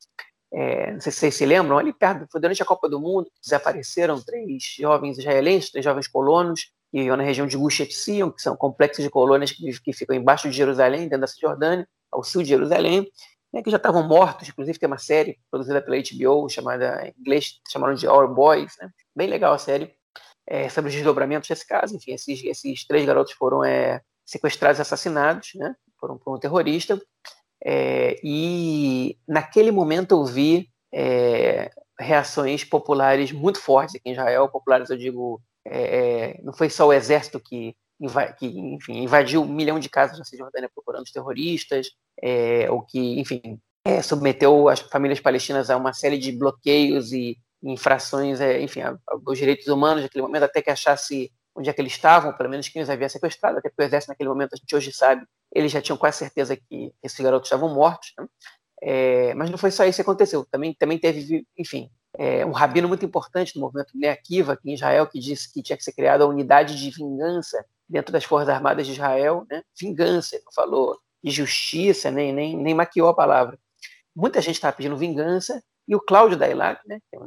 é, 0.53 0.93
não 0.93 1.01
sei 1.01 1.13
se 1.13 1.19
vocês 1.19 1.35
se 1.35 1.45
lembram, 1.45 1.77
ali 1.77 1.93
perto, 1.93 2.27
foi 2.31 2.41
durante 2.41 2.63
a 2.63 2.67
Copa 2.67 2.89
do 2.89 3.01
Mundo, 3.01 3.31
desapareceram 3.43 4.21
três 4.23 4.75
jovens 4.79 5.19
israelenses, 5.19 5.71
três 5.71 5.85
jovens 5.85 6.09
colonos, 6.09 6.71
que 6.91 6.99
viviam 6.99 7.17
na 7.17 7.25
região 7.25 7.47
de 7.47 7.57
Gush 7.57 7.81
Etzion, 7.81 8.31
que 8.31 8.41
são 8.41 8.57
complexos 8.57 9.05
de 9.05 9.11
colônias 9.11 9.51
que, 9.51 9.79
que, 9.81 9.93
ficam 9.93 10.17
embaixo 10.17 10.49
de 10.49 10.57
Jerusalém, 10.57 11.03
dentro 11.03 11.21
da 11.21 11.27
Cisjordânia, 11.27 11.87
ao 12.11 12.23
sul 12.23 12.43
de 12.43 12.49
Jerusalém, 12.49 13.11
né, 13.53 13.63
que 13.63 13.71
já 13.71 13.77
estavam 13.77 14.07
mortos, 14.07 14.49
inclusive 14.49 14.79
tem 14.79 14.87
uma 14.87 14.99
série 14.99 15.39
produzida 15.51 15.83
pela 15.83 15.97
HBO, 15.97 16.49
chamada, 16.49 17.07
em 17.07 17.21
inglês, 17.21 17.61
chamaram 17.71 17.95
de 17.95 18.07
Our 18.07 18.33
Boys, 18.33 18.75
né, 18.81 18.91
bem 19.15 19.29
legal 19.29 19.53
a 19.53 19.59
série, 19.59 19.93
é, 20.47 20.69
sobre 20.69 20.89
os 20.89 20.95
desdobramentos 20.95 21.49
desse 21.49 21.67
caso, 21.67 21.97
enfim, 21.97 22.13
esses, 22.13 22.43
esses 22.45 22.87
três 22.87 23.05
garotos 23.05 23.33
foram 23.33 23.65
é, 23.65 24.01
sequestrados 24.25 24.79
e 24.79 24.83
assassinados, 24.83 25.51
né, 25.55 25.75
foram 25.99 26.17
por 26.17 26.35
um 26.35 26.39
terrorista, 26.39 27.01
é, 27.65 28.19
e 28.23 29.19
naquele 29.27 29.73
momento 29.73 30.13
eu 30.13 30.25
vi 30.25 30.69
é, 30.93 31.71
reações 31.99 32.65
populares 32.65 33.33
muito 33.33 33.61
fortes 33.61 33.97
aqui 33.97 34.09
em 34.09 34.13
Israel. 34.13 34.49
Populares, 34.49 34.91
eu 34.91 34.97
digo, 34.97 35.41
é, 35.67 36.37
é 36.37 36.41
não 36.43 36.53
foi 36.53 36.71
só 36.71 36.87
o 36.87 36.93
exército 36.93 37.41
que, 37.41 37.75
que 38.39 38.47
enfim, 38.47 39.03
invadiu 39.03 39.43
um 39.43 39.53
milhão 39.53 39.81
de 39.81 39.89
casas 39.89 40.19
na 40.19 40.25
Cisjordânia 40.25 40.71
procurando 40.73 41.05
os 41.05 41.11
terroristas, 41.11 41.89
ou 42.71 42.83
que, 42.83 43.19
enfim, 43.19 43.59
submeteu 44.03 44.69
as 44.69 44.81
famílias 44.81 45.21
palestinas 45.21 45.71
a 45.71 45.77
uma 45.77 45.93
série 45.93 46.19
de 46.19 46.33
bloqueios 46.33 47.13
e 47.13 47.37
infrações, 47.63 48.41
enfim, 48.41 48.81
aos 48.81 49.39
direitos 49.39 49.67
humanos 49.67 50.03
naquele 50.03 50.23
momento, 50.23 50.45
até 50.45 50.63
que 50.63 50.71
achasse 50.71 51.33
onde 51.55 51.71
é 51.71 51.73
que 51.73 51.81
eles 51.81 51.93
estavam, 51.93 52.33
pelo 52.35 52.51
menos 52.51 52.69
quem 52.69 52.83
os 52.83 52.91
havia 52.91 53.09
sequestrado, 53.09 53.59
até 53.59 53.71
porque 53.71 53.83
o 53.83 53.87
exército 53.87 54.13
naquele 54.13 54.29
momento, 54.29 54.53
a 54.53 54.57
gente 54.57 54.77
hoje 54.77 54.93
sabe, 54.93 55.27
eles 55.53 55.73
já 55.73 55.81
tinham 55.81 55.97
quase 55.97 56.19
certeza 56.19 56.57
que 56.57 56.93
esses 57.03 57.19
garotos 57.19 57.47
estavam 57.47 57.75
mortos, 57.75 58.13
né? 58.19 58.27
é, 58.83 59.35
mas 59.35 59.51
não 59.51 59.57
foi 59.57 59.71
só 59.71 59.85
isso 59.85 59.97
que 59.97 60.03
aconteceu, 60.03 60.45
também, 60.51 60.75
também 60.75 60.99
teve, 60.99 61.47
enfim, 61.57 61.91
é, 62.19 62.45
um 62.45 62.51
rabino 62.51 62.89
muito 62.89 63.05
importante 63.05 63.55
do 63.55 63.61
movimento 63.61 63.93
Bnei 63.95 64.11
aqui 64.11 64.43
em 64.65 64.75
Israel, 64.75 65.07
que 65.07 65.19
disse 65.19 65.53
que 65.53 65.63
tinha 65.63 65.77
que 65.77 65.85
ser 65.85 65.93
criada 65.93 66.25
a 66.25 66.27
unidade 66.27 66.79
de 66.79 66.91
vingança 66.91 67.65
dentro 67.89 68.13
das 68.13 68.25
Forças 68.25 68.49
Armadas 68.49 68.87
de 68.87 68.93
Israel, 68.93 69.47
né? 69.51 69.63
vingança, 69.79 70.39
não 70.45 70.53
falou 70.53 70.99
de 71.23 71.31
justiça, 71.31 72.11
nem, 72.11 72.33
nem, 72.33 72.57
nem 72.57 72.75
maquiou 72.75 73.09
a 73.09 73.15
palavra. 73.15 73.59
Muita 74.15 74.41
gente 74.41 74.55
estava 74.57 74.75
pedindo 74.75 74.97
vingança, 74.97 75.63
e 75.89 75.95
o 75.95 76.01
Cláudio 76.01 76.37
Dailac, 76.37 76.81
né, 76.87 76.99
é 77.13 77.19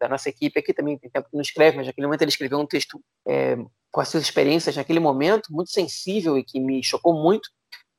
da 0.00 0.08
nossa 0.08 0.28
equipe 0.28 0.58
aqui, 0.58 0.72
também 0.72 0.96
tem 0.98 1.10
tempo 1.10 1.28
que 1.28 1.36
não 1.36 1.42
escreve, 1.42 1.76
mas 1.76 1.86
naquele 1.86 2.06
momento 2.06 2.22
ele 2.22 2.30
escreveu 2.30 2.58
um 2.58 2.66
texto 2.66 3.00
é, 3.26 3.56
com 3.90 4.00
as 4.00 4.08
suas 4.08 4.22
experiências 4.22 4.76
naquele 4.76 5.00
momento, 5.00 5.52
muito 5.52 5.70
sensível 5.70 6.38
e 6.38 6.44
que 6.44 6.60
me 6.60 6.82
chocou 6.82 7.14
muito, 7.14 7.48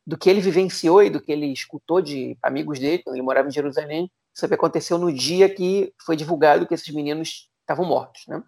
do 0.07 0.17
que 0.17 0.29
ele 0.29 0.39
vivenciou 0.39 1.03
e 1.03 1.09
do 1.09 1.19
que 1.19 1.31
ele 1.31 1.47
escutou 1.51 2.01
de 2.01 2.37
amigos 2.41 2.79
dele, 2.79 3.03
quando 3.03 3.15
ele 3.15 3.25
morava 3.25 3.47
em 3.47 3.51
Jerusalém, 3.51 4.09
sobre 4.33 4.55
o 4.55 4.57
que 4.57 4.65
aconteceu 4.65 4.97
no 4.97 5.11
dia 5.11 5.49
que 5.49 5.93
foi 6.05 6.15
divulgado 6.15 6.67
que 6.67 6.73
esses 6.73 6.93
meninos 6.93 7.49
estavam 7.61 7.85
mortos. 7.85 8.21
Né? 8.27 8.41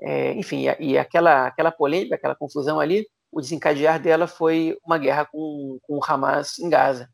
É, 0.00 0.32
enfim, 0.34 0.64
e, 0.78 0.96
aquela, 0.96 1.46
aquela 1.46 1.72
polêmica, 1.72 2.14
aquela 2.14 2.36
confusão 2.36 2.78
ali, 2.78 3.06
o 3.30 3.40
desencadear 3.40 4.00
dela 4.00 4.26
foi 4.26 4.78
uma 4.84 4.96
guerra 4.96 5.26
com, 5.26 5.78
com 5.82 5.98
o 5.98 6.00
Hamas 6.04 6.58
em 6.58 6.68
Gaza 6.70 7.08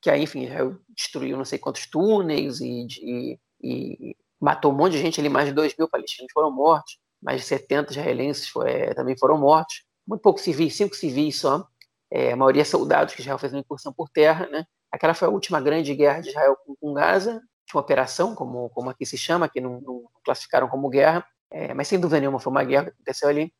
que 0.00 0.10
aí, 0.10 0.22
enfim, 0.22 0.48
destruiu 0.94 1.36
não 1.36 1.44
sei 1.44 1.58
quantos 1.58 1.86
túneis 1.86 2.60
e, 2.60 2.86
e, 3.02 3.38
e, 3.60 4.16
matou 4.40 4.72
um 4.72 4.76
monte 4.76 4.92
de 4.92 4.98
gente 4.98 5.20
ali, 5.20 5.28
mais 5.28 5.48
de 5.48 5.54
2 5.54 5.76
mil 5.76 5.88
palestinos 5.88 6.32
foram 6.32 6.50
mortos, 6.50 6.98
mais 7.20 7.40
de 7.40 7.46
70 7.46 7.92
israelenses 7.92 8.48
foi, 8.48 8.70
é, 8.70 8.94
também 8.94 9.16
foram 9.16 9.38
mortos, 9.38 9.84
muito 10.06 10.22
poucos 10.22 10.42
civis, 10.42 10.76
cinco 10.76 10.94
civis 10.94 11.40
só, 11.40 11.66
é, 12.10 12.32
a 12.32 12.36
maioria 12.36 12.64
soldados 12.64 13.14
que 13.14 13.20
Israel 13.20 13.38
fez 13.38 13.52
uma 13.52 13.60
incursão 13.60 13.92
por 13.92 14.08
terra, 14.08 14.46
né? 14.46 14.64
Aquela 14.90 15.12
foi 15.12 15.28
a 15.28 15.30
última 15.30 15.60
grande 15.60 15.94
guerra 15.94 16.20
de 16.20 16.30
Israel 16.30 16.56
com, 16.64 16.74
com 16.76 16.94
Gaza, 16.94 17.42
uma 17.74 17.82
operação, 17.82 18.34
como, 18.34 18.70
como 18.70 18.88
aqui 18.88 19.04
se 19.04 19.18
chama, 19.18 19.48
que 19.48 19.60
não, 19.60 19.80
não 19.80 20.04
classificaram 20.24 20.68
como 20.68 20.88
guerra, 20.88 21.26
é, 21.50 21.74
mas 21.74 21.88
sem 21.88 22.00
dúvida 22.00 22.20
nenhuma 22.20 22.40
foi 22.40 22.50
uma 22.50 22.64
guerra 22.64 22.84
que 22.84 22.90
aconteceu 22.90 23.28
ali. 23.28 23.52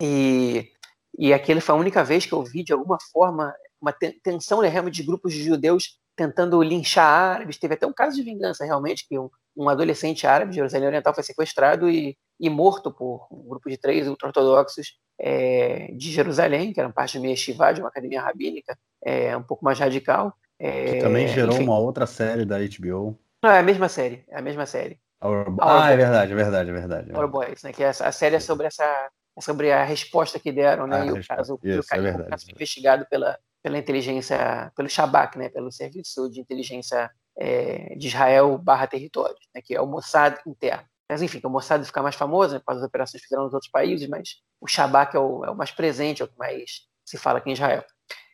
E, 0.00 0.70
e 1.18 1.34
aquele 1.34 1.60
foi 1.60 1.74
a 1.74 1.78
única 1.78 2.02
vez 2.02 2.24
que 2.24 2.32
eu 2.32 2.42
vi, 2.42 2.62
de 2.62 2.72
alguma 2.72 2.96
forma, 3.12 3.54
uma 3.80 3.94
tensão 4.22 4.62
né, 4.62 4.68
realmente 4.68 4.96
de 4.96 5.02
grupos 5.02 5.32
de 5.32 5.42
judeus 5.42 5.98
tentando 6.16 6.62
linchar 6.62 7.06
árabes. 7.06 7.58
Teve 7.58 7.74
até 7.74 7.86
um 7.86 7.92
caso 7.92 8.16
de 8.16 8.22
vingança, 8.22 8.64
realmente, 8.64 9.06
que 9.08 9.18
um, 9.18 9.30
um 9.56 9.68
adolescente 9.68 10.26
árabe 10.26 10.50
de 10.50 10.56
Jerusalém 10.56 10.86
Oriental 10.86 11.14
foi 11.14 11.24
sequestrado 11.24 11.88
e, 11.88 12.16
e 12.38 12.50
morto 12.50 12.92
por 12.92 13.26
um 13.30 13.48
grupo 13.48 13.70
de 13.70 13.78
três 13.78 14.06
ultra-ortodoxos 14.06 14.98
é, 15.18 15.90
de 15.94 16.10
Jerusalém, 16.12 16.72
que 16.72 16.80
eram 16.80 16.92
parte 16.92 17.18
de 17.18 17.26
Yeshiva, 17.26 17.72
de 17.72 17.80
uma 17.80 17.88
academia 17.88 18.20
rabínica, 18.20 18.76
é, 19.02 19.36
um 19.36 19.42
pouco 19.42 19.64
mais 19.64 19.78
radical. 19.78 20.34
É, 20.58 20.92
que 20.92 21.00
também 21.00 21.26
gerou 21.28 21.54
enfim. 21.54 21.64
uma 21.64 21.78
outra 21.78 22.06
série 22.06 22.44
da 22.44 22.58
HBO. 22.58 23.18
Não, 23.42 23.50
é 23.50 23.60
a 23.60 23.62
mesma 23.62 23.88
série, 23.88 24.24
é 24.28 24.38
a 24.38 24.42
mesma 24.42 24.66
série. 24.66 24.98
Our... 25.22 25.48
Our 25.48 25.58
ah, 25.60 25.90
é 25.90 25.96
verdade, 25.96 26.32
é 26.32 26.34
verdade, 26.34 26.70
é 26.70 26.72
verdade. 26.72 27.12
Our 27.12 27.28
Boys, 27.28 27.62
né, 27.62 27.72
que 27.72 27.82
é 27.82 27.86
a, 27.86 27.90
a 27.90 28.12
série 28.12 28.36
é 28.36 28.40
sobre 28.40 28.66
essa 28.66 29.10
sobre 29.40 29.72
a 29.72 29.82
resposta 29.84 30.38
que 30.38 30.52
deram, 30.52 30.86
né? 30.86 31.00
Ah, 31.00 31.06
e 31.06 31.12
o 31.12 31.26
caso, 31.26 31.58
Isso, 31.62 31.80
o 31.80 31.86
caso, 31.86 32.06
é 32.06 32.14
o 32.14 32.26
caso 32.26 32.46
investigado 32.50 33.06
pela, 33.08 33.38
pela 33.62 33.78
inteligência, 33.78 34.72
pelo 34.74 34.88
Shabak, 34.88 35.38
né, 35.38 35.48
pelo 35.48 35.70
Serviço 35.70 36.30
de 36.30 36.40
Inteligência 36.40 37.10
é, 37.38 37.94
de 37.96 38.08
Israel 38.08 38.56
barra 38.58 38.86
território, 38.86 39.36
né, 39.54 39.60
que 39.62 39.74
é 39.74 39.80
o 39.80 39.86
Mossad 39.86 40.38
interno. 40.46 40.84
Mas 41.08 41.22
enfim, 41.22 41.40
o 41.44 41.50
Mossad 41.50 41.84
fica 41.84 42.02
mais 42.02 42.14
famoso, 42.14 42.54
né, 42.54 42.62
por 42.64 42.76
operações 42.82 43.20
que 43.20 43.26
fizeram 43.28 43.44
nos 43.44 43.54
outros 43.54 43.70
países, 43.70 44.08
mas 44.08 44.36
o 44.60 44.66
Shabak 44.66 45.16
é 45.16 45.18
o, 45.18 45.44
é 45.44 45.50
o 45.50 45.56
mais 45.56 45.70
presente, 45.70 46.22
é 46.22 46.24
o 46.24 46.28
que 46.28 46.38
mais 46.38 46.86
se 47.04 47.18
fala 47.18 47.38
aqui 47.38 47.50
em 47.50 47.54
Israel. 47.54 47.84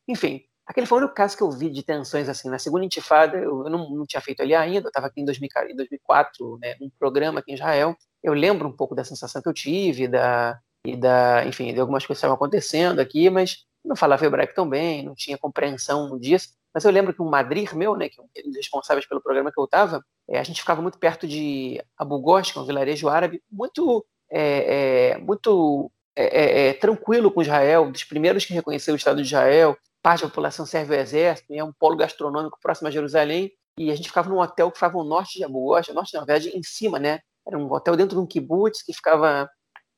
Enfim, 0.06 0.42
aquele 0.66 0.86
foi 0.86 0.98
o 0.98 1.00
único 1.02 1.14
caso 1.14 1.36
que 1.36 1.42
eu 1.42 1.50
vi 1.50 1.70
de 1.70 1.82
tensões 1.82 2.28
assim. 2.28 2.50
Na 2.50 2.58
segunda 2.58 2.84
intifada, 2.84 3.36
eu, 3.38 3.64
eu 3.64 3.70
não, 3.70 3.90
não, 3.90 4.06
tinha 4.06 4.20
feito 4.20 4.42
ali 4.42 4.54
ainda, 4.54 4.86
eu 4.86 4.88
estava 4.88 5.06
aqui 5.06 5.20
em, 5.20 5.24
2000, 5.24 5.48
em 5.70 5.76
2004, 5.76 6.58
né, 6.60 6.76
num 6.80 6.90
programa 6.98 7.40
aqui 7.40 7.52
em 7.52 7.54
Israel. 7.54 7.96
Eu 8.22 8.34
lembro 8.34 8.68
um 8.68 8.76
pouco 8.76 8.94
da 8.94 9.04
sensação 9.04 9.40
que 9.40 9.48
eu 9.48 9.54
tive, 9.54 10.06
da, 10.06 10.60
e 10.84 10.96
da, 10.96 11.44
enfim, 11.46 11.72
de 11.72 11.80
algumas 11.80 12.06
coisas 12.06 12.20
que 12.20 12.26
estavam 12.26 12.36
acontecendo 12.36 13.00
aqui, 13.00 13.28
mas 13.28 13.64
não 13.86 13.96
falava 13.96 14.24
hebraico 14.26 14.54
tão 14.54 14.68
bem, 14.68 15.04
não 15.04 15.14
tinha 15.14 15.38
compreensão 15.38 16.18
disso. 16.18 16.50
Mas 16.74 16.84
eu 16.84 16.90
lembro 16.90 17.14
que 17.14 17.22
um 17.22 17.30
madrir 17.30 17.74
meu, 17.74 17.96
né, 17.96 18.08
que 18.08 18.20
é 18.20 18.22
um 18.22 18.48
dos 18.48 18.56
responsáveis 18.56 19.06
pelo 19.06 19.22
programa 19.22 19.50
que 19.50 19.58
eu 19.58 19.64
estava, 19.64 20.04
é, 20.28 20.38
a 20.38 20.42
gente 20.42 20.60
ficava 20.60 20.82
muito 20.82 20.98
perto 20.98 21.26
de 21.26 21.82
Abu 21.96 22.18
Ghosh, 22.20 22.52
que 22.52 22.58
é 22.58 22.60
um 22.60 22.66
vilarejo 22.66 23.08
árabe, 23.08 23.42
muito, 23.50 24.04
é, 24.30 25.12
é, 25.12 25.18
muito 25.18 25.90
é, 26.14 26.24
é, 26.24 26.68
é, 26.68 26.72
tranquilo 26.74 27.30
com 27.30 27.40
Israel, 27.40 27.90
dos 27.90 28.04
primeiros 28.04 28.44
que 28.44 28.52
reconheceu 28.52 28.92
o 28.92 28.96
Estado 28.96 29.22
de 29.22 29.28
Israel, 29.28 29.76
parte 30.02 30.22
da 30.22 30.28
população 30.28 30.66
serve 30.66 30.94
o 30.94 30.98
exército, 30.98 31.54
é 31.54 31.64
um 31.64 31.72
polo 31.72 31.96
gastronômico 31.96 32.58
próximo 32.60 32.88
a 32.88 32.90
Jerusalém, 32.90 33.50
e 33.78 33.90
a 33.90 33.94
gente 33.94 34.08
ficava 34.08 34.28
num 34.28 34.38
hotel 34.38 34.70
que 34.70 34.76
ficava 34.76 34.98
no 34.98 35.04
norte 35.04 35.38
de 35.38 35.44
Abu 35.44 35.64
Ghosh, 35.64 35.88
norte, 35.94 36.12
na 36.12 36.24
verdade, 36.24 36.50
em 36.50 36.62
cima, 36.62 36.98
né, 36.98 37.20
era 37.46 37.56
um 37.56 37.72
hotel 37.72 37.96
dentro 37.96 38.16
de 38.16 38.22
um 38.22 38.26
kibbutz 38.26 38.82
que 38.82 38.92
ficava, 38.92 39.44
a 39.44 39.48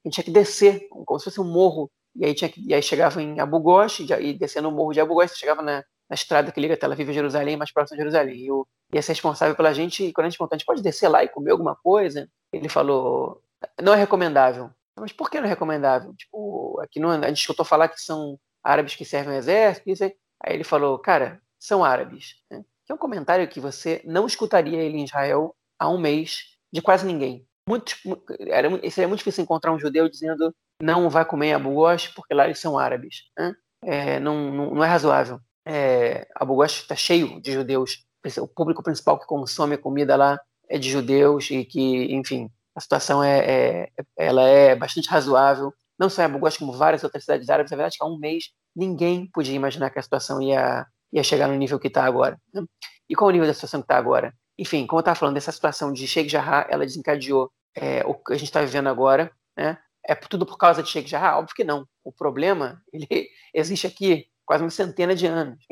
gente 0.04 0.14
tinha 0.14 0.24
que 0.24 0.30
descer, 0.30 0.86
como 0.90 1.18
se 1.18 1.24
fosse 1.24 1.40
um 1.40 1.50
morro 1.50 1.90
e 2.14 2.24
aí, 2.24 2.34
tinha 2.34 2.52
e 2.56 2.74
aí 2.74 2.82
chegava 2.82 3.22
em 3.22 3.40
Abu 3.40 3.60
Ghosh, 3.60 4.00
e 4.00 4.32
descendo 4.34 4.68
o 4.68 4.72
morro 4.72 4.92
de 4.92 5.00
Abu 5.00 5.14
Ghosh, 5.14 5.36
chegava 5.36 5.62
na, 5.62 5.84
na 6.08 6.14
estrada 6.14 6.50
que 6.50 6.60
liga 6.60 6.76
Tel 6.76 6.92
Aviv 6.92 7.10
a 7.10 7.12
Jerusalém, 7.12 7.56
mais 7.56 7.72
próximo 7.72 7.96
de 7.96 8.02
Jerusalém. 8.02 8.36
E 8.36 8.48
ia 8.96 9.02
ser 9.02 9.12
responsável 9.12 9.54
pela 9.54 9.72
gente, 9.72 10.04
e 10.04 10.12
quando 10.12 10.26
a 10.26 10.28
gente 10.30 10.38
perguntou, 10.38 10.56
a 10.56 10.58
gente 10.58 10.66
pode 10.66 10.82
descer 10.82 11.08
lá 11.08 11.22
e 11.22 11.28
comer 11.28 11.52
alguma 11.52 11.76
coisa? 11.76 12.28
Ele 12.52 12.68
falou, 12.68 13.42
não 13.80 13.94
é 13.94 13.96
recomendável. 13.96 14.70
Mas 14.98 15.12
por 15.12 15.30
que 15.30 15.38
não 15.38 15.46
é 15.46 15.50
recomendável? 15.50 16.14
Tipo, 16.14 16.80
aqui 16.80 16.98
não, 16.98 17.10
a 17.10 17.28
gente 17.28 17.40
escutou 17.40 17.64
falar 17.64 17.88
que 17.88 18.00
são 18.00 18.38
árabes 18.62 18.94
que 18.94 19.04
servem 19.04 19.34
ao 19.34 19.38
exército, 19.38 19.90
isso 19.90 20.04
aí. 20.04 20.14
aí 20.44 20.54
ele 20.54 20.64
falou, 20.64 20.98
cara, 20.98 21.40
são 21.58 21.84
árabes. 21.84 22.36
Né? 22.50 22.64
Que 22.84 22.92
é 22.92 22.94
um 22.94 22.98
comentário 22.98 23.48
que 23.48 23.60
você 23.60 24.02
não 24.04 24.26
escutaria 24.26 24.82
ele 24.82 24.98
em 24.98 25.04
Israel 25.04 25.54
há 25.78 25.88
um 25.88 25.98
mês 25.98 26.56
de 26.72 26.82
quase 26.82 27.06
ninguém. 27.06 27.46
Muito, 27.68 27.94
era, 28.40 28.68
seria 28.90 29.08
muito 29.08 29.18
difícil 29.18 29.44
encontrar 29.44 29.72
um 29.72 29.78
judeu 29.78 30.08
dizendo 30.08 30.54
não 30.80 31.10
vai 31.10 31.24
comer 31.24 31.52
Abu 31.52 31.74
Ghosh 31.74 32.08
porque 32.08 32.34
lá 32.34 32.44
eles 32.44 32.58
são 32.58 32.78
árabes. 32.78 33.24
Né? 33.36 33.54
É, 33.82 34.20
não, 34.20 34.50
não, 34.52 34.74
não, 34.74 34.84
é 34.84 34.88
razoável. 34.88 35.40
É, 35.66 36.26
Abu 36.34 36.56
Ghosh 36.56 36.82
está 36.82 36.96
cheio 36.96 37.40
de 37.40 37.52
judeus. 37.52 38.04
O 38.40 38.48
público 38.48 38.82
principal 38.82 39.18
que 39.18 39.26
consome 39.26 39.74
a 39.74 39.78
comida 39.78 40.16
lá 40.16 40.38
é 40.68 40.78
de 40.78 40.90
judeus 40.90 41.50
e 41.50 41.64
que, 41.64 42.14
enfim, 42.14 42.50
a 42.74 42.80
situação 42.80 43.22
é, 43.22 43.38
é 43.38 43.88
ela 44.16 44.42
é 44.42 44.74
bastante 44.74 45.08
razoável. 45.08 45.72
Não 45.98 46.08
só 46.08 46.22
em 46.22 46.26
Abu 46.26 46.38
Ghosh, 46.38 46.58
como 46.58 46.72
várias 46.72 47.02
outras 47.02 47.24
cidades 47.24 47.48
árabes. 47.48 47.72
É 47.72 47.76
verdade 47.76 47.96
há 48.00 48.06
um 48.06 48.18
mês 48.18 48.52
ninguém 48.78 49.26
podia 49.26 49.54
imaginar 49.54 49.90
que 49.90 49.98
a 49.98 50.02
situação 50.02 50.40
ia, 50.40 50.86
ia 51.12 51.24
chegar 51.24 51.48
no 51.48 51.56
nível 51.56 51.80
que 51.80 51.88
está 51.88 52.04
agora. 52.04 52.40
Né? 52.54 52.62
E 53.08 53.16
qual 53.16 53.28
é 53.28 53.30
o 53.30 53.32
nível 53.32 53.48
da 53.48 53.54
situação 53.54 53.80
que 53.80 53.86
está 53.86 53.96
agora? 53.96 54.32
Enfim, 54.56 54.86
como 54.86 54.98
eu 54.98 55.00
estava 55.00 55.18
falando, 55.18 55.34
dessa 55.34 55.50
situação 55.50 55.92
de 55.92 56.06
Sheikh 56.06 56.28
Jarrah, 56.28 56.66
ela 56.70 56.84
desencadeou 56.84 57.50
é, 57.74 58.04
o 58.06 58.14
que 58.14 58.32
a 58.32 58.36
gente 58.36 58.48
está 58.48 58.60
vivendo 58.60 58.88
agora, 58.88 59.32
né? 59.56 59.78
É 60.08 60.14
tudo 60.14 60.46
por 60.46 60.56
causa 60.56 60.82
de 60.82 60.88
Sheikh 60.88 61.08
Jarrah? 61.08 61.38
Óbvio 61.38 61.54
que 61.54 61.64
não. 61.64 61.86
O 62.02 62.10
problema, 62.10 62.82
ele 62.92 63.28
existe 63.52 63.86
aqui 63.86 64.26
quase 64.46 64.64
uma 64.64 64.70
centena 64.70 65.14
de 65.14 65.26
anos. 65.26 65.62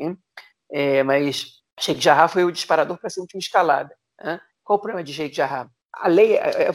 É, 0.71 1.01
mas 1.01 1.63
Sheikh 1.79 1.99
Jarrah 1.99 2.27
foi 2.27 2.43
o 2.43 2.51
disparador 2.51 2.97
para 2.97 3.07
essa 3.07 3.19
última 3.19 3.39
escalada. 3.39 3.95
Né? 4.21 4.39
Qual 4.63 4.77
o 4.77 4.81
problema 4.81 5.03
de 5.03 5.11
Sheikh 5.11 5.35
Jarrah? 5.35 5.69
A 5.91 6.07
lei, 6.07 6.37
é, 6.37 6.67
é, 6.67 6.71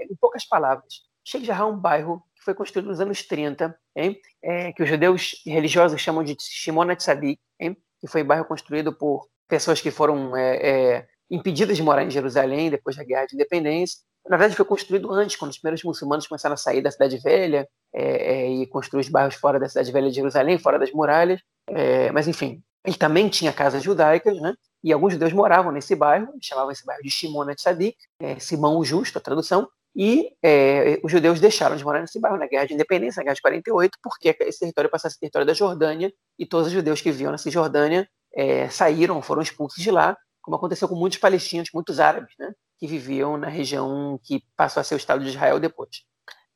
em 0.00 0.16
poucas 0.20 0.44
palavras, 0.44 1.02
Sheikh 1.24 1.46
Jarrah 1.46 1.64
é 1.64 1.68
um 1.68 1.78
bairro 1.78 2.22
que 2.34 2.42
foi 2.42 2.54
construído 2.54 2.86
nos 2.86 3.00
anos 3.00 3.22
30, 3.22 3.78
é, 4.42 4.72
que 4.72 4.82
os 4.82 4.88
judeus 4.88 5.42
religiosos 5.46 6.00
chamam 6.00 6.24
de 6.24 6.36
Shimon 6.40 6.94
Tzadik, 6.96 7.40
que 8.00 8.08
foi 8.08 8.22
um 8.22 8.26
bairro 8.26 8.44
construído 8.44 8.92
por 8.92 9.28
pessoas 9.48 9.80
que 9.80 9.90
foram 9.90 10.36
é, 10.36 10.56
é, 10.56 11.06
impedidas 11.30 11.76
de 11.76 11.82
morar 11.82 12.04
em 12.04 12.10
Jerusalém 12.10 12.70
depois 12.70 12.96
da 12.96 13.04
Guerra 13.04 13.26
de 13.26 13.34
Independência. 13.34 13.98
Na 14.28 14.36
verdade, 14.36 14.56
foi 14.56 14.64
construído 14.64 15.12
antes, 15.12 15.36
quando 15.36 15.52
os 15.52 15.58
primeiros 15.58 15.84
muçulmanos 15.84 16.26
começaram 16.26 16.54
a 16.54 16.56
sair 16.56 16.82
da 16.82 16.90
Cidade 16.90 17.18
Velha 17.18 17.68
é, 17.94 18.02
é 18.02 18.50
e 18.50 18.66
construir 18.66 19.00
os 19.00 19.08
bairros 19.08 19.36
fora 19.36 19.58
da 19.60 19.68
Cidade 19.68 19.92
Velha 19.92 20.08
de 20.08 20.16
Jerusalém, 20.16 20.58
fora 20.58 20.78
das 20.78 20.90
muralhas. 20.92 21.40
É, 21.68 22.10
mas, 22.12 22.26
enfim, 22.26 22.62
ele 22.84 22.96
também 22.96 23.28
tinha 23.28 23.52
casas 23.52 23.82
judaicas, 23.82 24.40
né? 24.40 24.54
E 24.82 24.92
alguns 24.92 25.12
judeus 25.12 25.32
moravam 25.32 25.72
nesse 25.72 25.94
bairro, 25.96 26.32
chamavam 26.40 26.70
esse 26.70 26.84
bairro 26.84 27.02
de 27.02 27.10
Shimon 27.10 27.46
Tzadik, 27.54 27.96
é, 28.20 28.38
Simão 28.38 28.78
o 28.78 28.84
Justo, 28.84 29.18
a 29.18 29.20
tradução, 29.20 29.68
e 29.94 30.30
é, 30.42 31.00
os 31.02 31.10
judeus 31.10 31.40
deixaram 31.40 31.74
de 31.74 31.82
morar 31.82 32.00
nesse 32.00 32.20
bairro 32.20 32.36
na 32.36 32.46
Guerra 32.46 32.66
de 32.66 32.74
Independência, 32.74 33.18
na 33.20 33.24
Guerra 33.24 33.34
de 33.34 33.42
48, 33.42 33.98
porque 34.02 34.36
esse 34.40 34.60
território 34.60 34.90
passasse 34.90 35.14
a 35.14 35.16
ser 35.16 35.20
território 35.20 35.46
da 35.46 35.54
Jordânia, 35.54 36.12
e 36.38 36.44
todos 36.46 36.66
os 36.66 36.72
judeus 36.72 37.00
que 37.00 37.10
viviam 37.10 37.32
na 37.32 37.38
Cisjordânia 37.38 38.06
é, 38.34 38.68
saíram, 38.68 39.22
foram 39.22 39.40
expulsos 39.40 39.82
de 39.82 39.90
lá, 39.90 40.16
como 40.42 40.56
aconteceu 40.56 40.86
com 40.86 40.94
muitos 40.94 41.18
palestinos, 41.18 41.70
muitos 41.72 41.98
árabes, 41.98 42.34
né, 42.38 42.52
que 42.78 42.86
viviam 42.86 43.36
na 43.36 43.48
região 43.48 44.18
que 44.22 44.42
passou 44.56 44.80
a 44.80 44.84
ser 44.84 44.94
o 44.94 44.96
Estado 44.96 45.22
de 45.22 45.30
Israel 45.30 45.58
depois. 45.58 46.02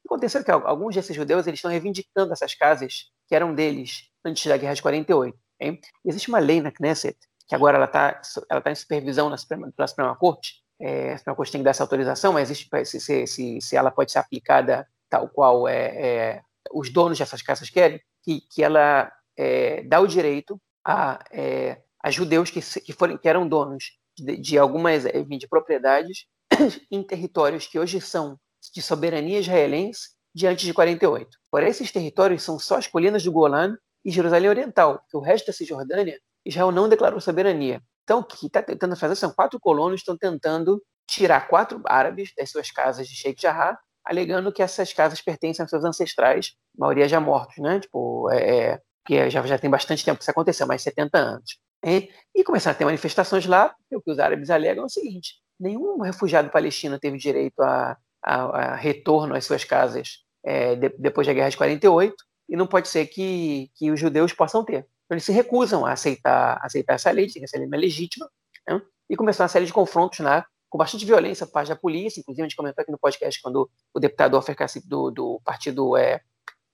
Aconteceu 0.04 0.42
que 0.42 0.50
alguns 0.50 0.94
desses 0.94 1.14
judeus 1.14 1.46
eles 1.46 1.58
estão 1.58 1.70
reivindicando 1.70 2.32
essas 2.32 2.54
casas 2.54 3.10
que 3.28 3.34
eram 3.34 3.54
deles 3.54 4.10
antes 4.24 4.44
da 4.46 4.56
Guerra 4.56 4.74
de 4.74 4.82
48. 4.82 5.38
Hein? 5.60 5.80
Existe 6.04 6.28
uma 6.28 6.38
lei 6.38 6.60
na 6.60 6.72
Knesset, 6.72 7.16
que 7.46 7.54
agora 7.54 7.76
ela 7.76 7.86
está 7.86 8.20
ela 8.48 8.60
tá 8.60 8.70
em 8.70 8.74
supervisão 8.74 9.30
na 9.30 9.36
Suprema, 9.36 9.70
pela 9.76 9.86
Suprema 9.86 10.16
Corte, 10.16 10.62
é, 10.80 11.12
a 11.12 11.18
Suprema 11.18 11.36
Corte 11.36 11.52
tem 11.52 11.60
que 11.60 11.64
dar 11.64 11.70
essa 11.70 11.82
autorização, 11.82 12.32
mas 12.32 12.50
existe, 12.50 12.68
se, 12.86 13.26
se, 13.26 13.60
se 13.60 13.76
ela 13.76 13.90
pode 13.90 14.10
ser 14.10 14.18
aplicada 14.18 14.88
tal 15.10 15.28
qual 15.28 15.68
é, 15.68 15.76
é, 15.76 16.42
os 16.72 16.90
donos 16.90 17.18
dessas 17.18 17.42
casas 17.42 17.68
querem, 17.68 18.00
que, 18.22 18.40
que 18.50 18.62
ela 18.62 19.12
é, 19.36 19.82
dá 19.82 20.00
o 20.00 20.06
direito 20.06 20.60
a, 20.84 21.22
é, 21.30 21.82
a 22.02 22.10
judeus 22.10 22.50
que, 22.50 22.60
que, 22.80 22.92
foram, 22.92 23.18
que 23.18 23.28
eram 23.28 23.46
donos 23.46 23.98
de, 24.18 24.36
de 24.36 24.58
algumas 24.58 25.04
de 25.04 25.48
propriedades 25.48 26.26
em 26.90 27.02
territórios 27.02 27.66
que 27.66 27.78
hoje 27.78 28.00
são 28.00 28.38
de 28.74 28.82
soberania 28.82 29.40
israelense 29.40 30.10
diante 30.34 30.64
de 30.64 30.74
48. 30.74 31.28
Por 31.50 31.62
esses 31.62 31.90
territórios 31.90 32.42
são 32.42 32.58
só 32.58 32.76
as 32.76 32.86
colinas 32.86 33.22
do 33.22 33.32
Golan 33.32 33.76
e 34.04 34.10
Jerusalém 34.10 34.48
Oriental, 34.48 35.02
que 35.08 35.16
o 35.16 35.20
resto 35.20 35.46
da 35.46 35.52
Cisjordânia, 35.52 36.18
Israel 36.44 36.70
não 36.70 36.88
declarou 36.88 37.20
soberania. 37.20 37.82
Então, 38.04 38.20
o 38.20 38.24
que 38.24 38.46
está 38.46 38.62
tentando 38.62 38.96
fazer 38.96 39.14
são 39.14 39.32
quatro 39.32 39.58
colonos 39.60 40.00
estão 40.00 40.16
tentando 40.16 40.82
tirar 41.08 41.48
quatro 41.48 41.82
árabes 41.86 42.32
das 42.36 42.50
suas 42.50 42.70
casas 42.70 43.08
de 43.08 43.14
Sheikh 43.14 43.40
Jarrah, 43.42 43.78
alegando 44.04 44.52
que 44.52 44.62
essas 44.62 44.92
casas 44.92 45.20
pertencem 45.20 45.62
aos 45.62 45.70
seus 45.70 45.84
ancestrais, 45.84 46.54
maioria 46.76 47.08
já 47.08 47.20
mortos, 47.20 47.58
né? 47.58 47.80
Tipo, 47.80 48.30
é, 48.30 48.72
é 48.72 48.80
que 49.06 49.30
já, 49.30 49.42
já 49.42 49.58
tem 49.58 49.70
bastante 49.70 50.04
tempo 50.04 50.18
que 50.18 50.22
isso 50.24 50.30
aconteceu, 50.30 50.66
mais 50.66 50.82
70 50.82 51.18
anos. 51.18 51.58
E, 51.84 52.44
começaram 52.44 52.74
a 52.74 52.78
ter 52.78 52.84
manifestações 52.84 53.46
lá, 53.46 53.74
o 53.92 54.00
que 54.00 54.10
os 54.10 54.18
árabes 54.18 54.50
alegam 54.50 54.84
é 54.84 54.86
o 54.86 54.90
seguinte: 54.90 55.34
nenhum 55.58 56.00
refugiado 56.00 56.50
palestino 56.50 56.98
teve 56.98 57.16
direito 57.16 57.60
a, 57.60 57.96
a, 58.22 58.34
a 58.34 58.74
retorno 58.76 59.34
às 59.34 59.44
suas 59.44 59.64
casas 59.64 60.24
é, 60.44 60.74
de, 60.76 60.88
depois 60.98 61.26
da 61.26 61.32
Guerra 61.32 61.48
de 61.48 61.56
48, 61.56 62.14
e 62.48 62.56
não 62.56 62.66
pode 62.66 62.88
ser 62.88 63.06
que, 63.06 63.70
que 63.74 63.90
os 63.90 63.98
judeus 63.98 64.32
possam 64.32 64.64
ter. 64.64 64.86
Então, 65.04 65.14
eles 65.14 65.24
se 65.24 65.32
recusam 65.32 65.86
a 65.86 65.92
aceitar, 65.92 66.58
aceitar 66.62 66.94
essa 66.94 67.10
lei, 67.10 67.26
que 67.26 67.42
essa 67.42 67.58
lei 67.58 67.66
não 67.66 67.76
é 67.76 67.80
legítima, 67.80 68.28
né? 68.68 68.80
e 69.08 69.16
começou 69.16 69.44
uma 69.44 69.48
série 69.48 69.66
de 69.66 69.72
confrontos 69.72 70.20
lá, 70.20 70.44
com 70.68 70.78
bastante 70.78 71.04
violência 71.04 71.44
por 71.46 71.52
parte 71.52 71.68
da 71.68 71.76
polícia, 71.76 72.20
inclusive 72.20 72.42
a 72.42 72.48
gente 72.48 72.56
comentou 72.56 72.80
aqui 72.80 72.92
no 72.92 72.98
podcast 72.98 73.42
quando 73.42 73.68
o 73.92 73.98
deputado 73.98 74.36
Ofer 74.36 74.56
do, 74.84 75.10
do 75.10 75.40
partido 75.44 75.96
é, 75.96 76.20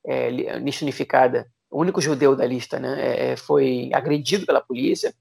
é, 0.06 0.28
Unificada 0.82 1.50
o 1.76 1.80
único 1.82 2.00
judeu 2.00 2.34
da 2.34 2.46
lista, 2.46 2.80
né, 2.80 2.98
é, 2.98 3.32
é, 3.32 3.36
foi 3.36 3.90
agredido 3.92 4.46
pela 4.46 4.62
polícia. 4.62 5.14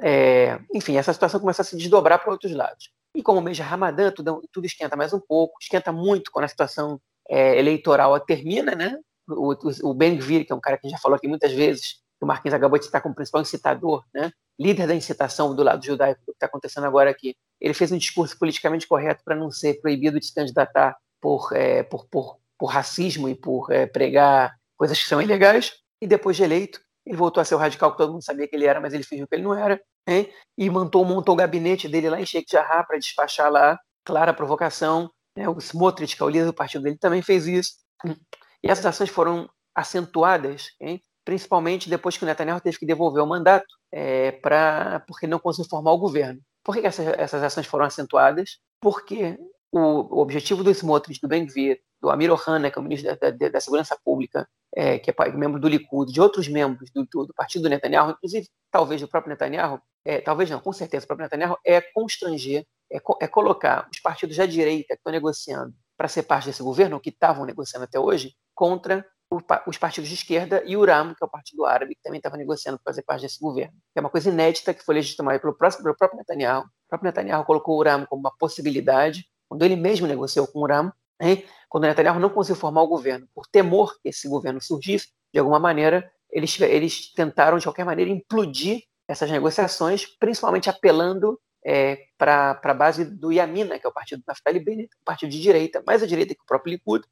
É, 0.00 0.58
enfim, 0.74 0.96
essa 0.96 1.12
situação 1.12 1.38
começa 1.38 1.60
a 1.60 1.64
se 1.66 1.76
desdobrar 1.76 2.18
para 2.18 2.32
outros 2.32 2.50
lados. 2.52 2.90
E 3.14 3.22
como 3.22 3.40
o 3.40 3.42
mês 3.42 3.58
de 3.58 3.62
Ramadã, 3.62 4.10
tudo, 4.10 4.42
tudo 4.50 4.64
esquenta 4.64 4.96
mais 4.96 5.12
um 5.12 5.20
pouco, 5.20 5.58
esquenta 5.60 5.92
muito 5.92 6.30
quando 6.32 6.46
a 6.46 6.48
situação 6.48 6.98
é, 7.28 7.58
eleitoral 7.58 8.18
termina, 8.20 8.74
né? 8.74 8.98
O, 9.28 9.52
o, 9.52 9.90
o 9.90 9.94
Ben 9.94 10.16
Gvir, 10.16 10.46
que 10.46 10.52
é 10.52 10.56
um 10.56 10.60
cara 10.60 10.78
que 10.78 10.88
já 10.88 10.96
falou 10.96 11.14
aqui 11.14 11.28
muitas 11.28 11.52
vezes, 11.52 12.00
que 12.18 12.24
o 12.24 12.26
Marquinhos 12.26 12.54
acabou 12.54 12.78
de 12.78 12.86
citar 12.86 13.02
como 13.02 13.14
principal 13.14 13.42
incitador, 13.42 14.02
né? 14.14 14.32
líder 14.58 14.86
da 14.86 14.94
incitação 14.94 15.54
do 15.54 15.62
lado 15.62 15.84
judaico, 15.84 16.22
do 16.22 16.32
que 16.32 16.36
está 16.36 16.46
acontecendo 16.46 16.86
agora 16.86 17.10
aqui. 17.10 17.36
Ele 17.60 17.74
fez 17.74 17.92
um 17.92 17.98
discurso 17.98 18.38
politicamente 18.38 18.88
correto 18.88 19.22
para 19.22 19.36
não 19.36 19.50
ser 19.50 19.78
proibido 19.82 20.18
de 20.18 20.24
se 20.24 20.34
candidatar 20.34 20.96
por, 21.20 21.50
é, 21.52 21.82
por, 21.82 22.06
por, 22.06 22.38
por 22.58 22.68
racismo 22.68 23.28
e 23.28 23.34
por 23.34 23.70
é, 23.70 23.84
pregar 23.84 24.56
coisas 24.74 24.98
que 24.98 25.06
são 25.06 25.20
ilegais, 25.20 25.81
e 26.02 26.06
depois 26.08 26.36
de 26.36 26.42
eleito, 26.42 26.80
ele 27.06 27.16
voltou 27.16 27.40
a 27.40 27.44
ser 27.44 27.54
o 27.54 27.58
radical 27.58 27.92
que 27.92 27.96
todo 27.96 28.12
mundo 28.12 28.24
sabia 28.24 28.48
que 28.48 28.56
ele 28.56 28.66
era, 28.66 28.80
mas 28.80 28.92
ele 28.92 29.04
fingiu 29.04 29.28
que 29.28 29.36
ele 29.36 29.44
não 29.44 29.54
era, 29.54 29.80
né? 30.06 30.26
e 30.58 30.68
montou, 30.68 31.04
montou 31.04 31.34
o 31.34 31.38
gabinete 31.38 31.88
dele 31.88 32.10
lá 32.10 32.20
em 32.20 32.26
Sheikh 32.26 32.50
Jarrah 32.50 32.82
para 32.82 32.98
despachar 32.98 33.48
lá, 33.52 33.78
clara 34.04 34.34
provocação, 34.34 35.08
né? 35.38 35.48
o 35.48 35.60
Smotrich, 35.60 36.16
que 36.16 36.22
é 36.22 36.26
o 36.26 36.28
líder 36.28 36.46
do 36.46 36.52
partido 36.52 36.82
dele, 36.82 36.98
também 36.98 37.22
fez 37.22 37.46
isso, 37.46 37.74
e 38.04 38.68
essas 38.68 38.84
ações 38.84 39.10
foram 39.10 39.48
acentuadas, 39.72 40.70
hein? 40.80 41.00
principalmente 41.24 41.88
depois 41.88 42.16
que 42.16 42.24
o 42.24 42.26
Netanyahu 42.26 42.60
teve 42.60 42.78
que 42.78 42.86
devolver 42.86 43.22
o 43.22 43.26
mandato 43.26 43.72
é, 43.92 44.32
pra, 44.32 45.04
porque 45.06 45.28
não 45.28 45.38
conseguiu 45.38 45.70
formar 45.70 45.92
o 45.92 45.98
governo. 45.98 46.40
Por 46.64 46.74
que 46.74 46.84
essas, 46.84 47.06
essas 47.16 47.44
ações 47.44 47.66
foram 47.68 47.84
acentuadas? 47.84 48.58
Porque 48.80 49.38
o, 49.72 50.20
objetivo 50.20 50.62
do 50.62 50.70
Smotrich, 50.70 51.20
do 51.20 51.28
Ben-Gvir, 51.28 51.80
do 52.00 52.10
Amir 52.10 52.30
Ohana, 52.30 52.70
que 52.70 52.78
é 52.78 52.80
o 52.80 52.82
ministro 52.82 53.16
da, 53.16 53.30
da, 53.30 53.48
da 53.48 53.60
Segurança 53.60 53.96
Pública, 54.04 54.46
é, 54.74 54.98
que 54.98 55.10
é 55.10 55.14
membro 55.32 55.60
do 55.60 55.68
Likud, 55.68 56.12
de 56.12 56.20
outros 56.20 56.48
membros 56.48 56.90
do, 56.90 57.06
do, 57.10 57.26
do, 57.26 57.34
partido 57.34 57.62
do 57.62 57.68
Netanyahu, 57.68 58.10
inclusive 58.10 58.48
talvez 58.70 59.00
do 59.00 59.08
próprio 59.08 59.30
Netanyahu, 59.30 59.80
é, 60.04 60.20
talvez 60.20 60.50
não, 60.50 60.60
com 60.60 60.72
certeza, 60.72 61.04
o 61.04 61.06
próprio 61.06 61.24
Netanyahu, 61.24 61.56
é 61.64 61.80
constranger, 61.80 62.66
é, 62.92 62.98
é 63.20 63.28
colocar 63.28 63.88
os 63.92 64.00
partidos 64.00 64.36
da 64.36 64.46
direita 64.46 64.94
que 64.94 65.00
estão 65.00 65.12
negociando 65.12 65.74
para 65.96 66.08
ser 66.08 66.24
parte 66.24 66.46
desse 66.46 66.62
governo, 66.62 67.00
que 67.00 67.10
estavam 67.10 67.44
negociando 67.44 67.84
até 67.84 67.98
hoje, 67.98 68.34
contra 68.54 69.06
o, 69.30 69.38
os 69.66 69.78
partidos 69.78 70.08
de 70.08 70.16
esquerda 70.16 70.62
e 70.66 70.76
o 70.76 70.84
RAM, 70.84 71.14
que 71.14 71.22
é 71.22 71.26
o 71.26 71.30
partido 71.30 71.64
árabe, 71.64 71.94
que 71.94 72.02
também 72.02 72.18
estava 72.18 72.36
negociando 72.36 72.78
para 72.78 72.92
fazer 72.92 73.02
parte 73.02 73.22
desse 73.22 73.40
governo. 73.40 73.72
É 73.94 74.00
uma 74.00 74.10
coisa 74.10 74.28
inédita 74.28 74.74
que 74.74 74.84
foi 74.84 74.96
legitimada 74.96 75.38
pelo, 75.38 75.54
próximo, 75.54 75.84
pelo 75.84 75.96
próprio 75.96 76.18
Netanyahu. 76.18 76.64
O 76.64 76.88
próprio 76.88 77.08
Netanyahu 77.08 77.44
colocou 77.44 77.78
o 77.78 77.82
RAM 77.82 78.04
como 78.06 78.20
uma 78.20 78.36
possibilidade, 78.38 79.24
quando 79.52 79.64
ele 79.64 79.76
mesmo 79.76 80.06
negociou 80.06 80.46
com 80.46 80.60
o 80.60 80.66
RAM, 80.66 80.90
né? 81.20 81.42
Quando 81.68 81.84
Netanyahu 81.84 82.18
não 82.18 82.30
conseguiu 82.30 82.58
formar 82.58 82.80
o 82.80 82.86
governo, 82.86 83.28
por 83.34 83.46
temor 83.46 84.00
que 84.00 84.08
esse 84.08 84.26
governo 84.26 84.62
surgisse, 84.62 85.08
de 85.30 85.38
alguma 85.38 85.58
maneira, 85.58 86.10
eles, 86.30 86.58
eles 86.58 87.12
tentaram, 87.12 87.58
de 87.58 87.64
qualquer 87.64 87.84
maneira, 87.84 88.10
implodir 88.10 88.80
essas 89.06 89.30
negociações, 89.30 90.06
principalmente 90.18 90.70
apelando 90.70 91.38
é, 91.62 91.98
para 92.16 92.58
a 92.62 92.72
base 92.72 93.04
do 93.04 93.30
Yamina, 93.30 93.78
que 93.78 93.86
é 93.86 93.90
o 93.90 93.92
partido 93.92 94.20
do 94.20 94.24
Naftali 94.26 94.58
Bennett, 94.58 94.88
um 94.98 95.04
partido 95.04 95.28
de 95.28 95.42
direita, 95.42 95.82
mais 95.86 96.02
à 96.02 96.06
direita 96.06 96.34
que 96.34 96.40
o 96.40 96.46
próprio 96.46 96.72
Likud, 96.72 97.04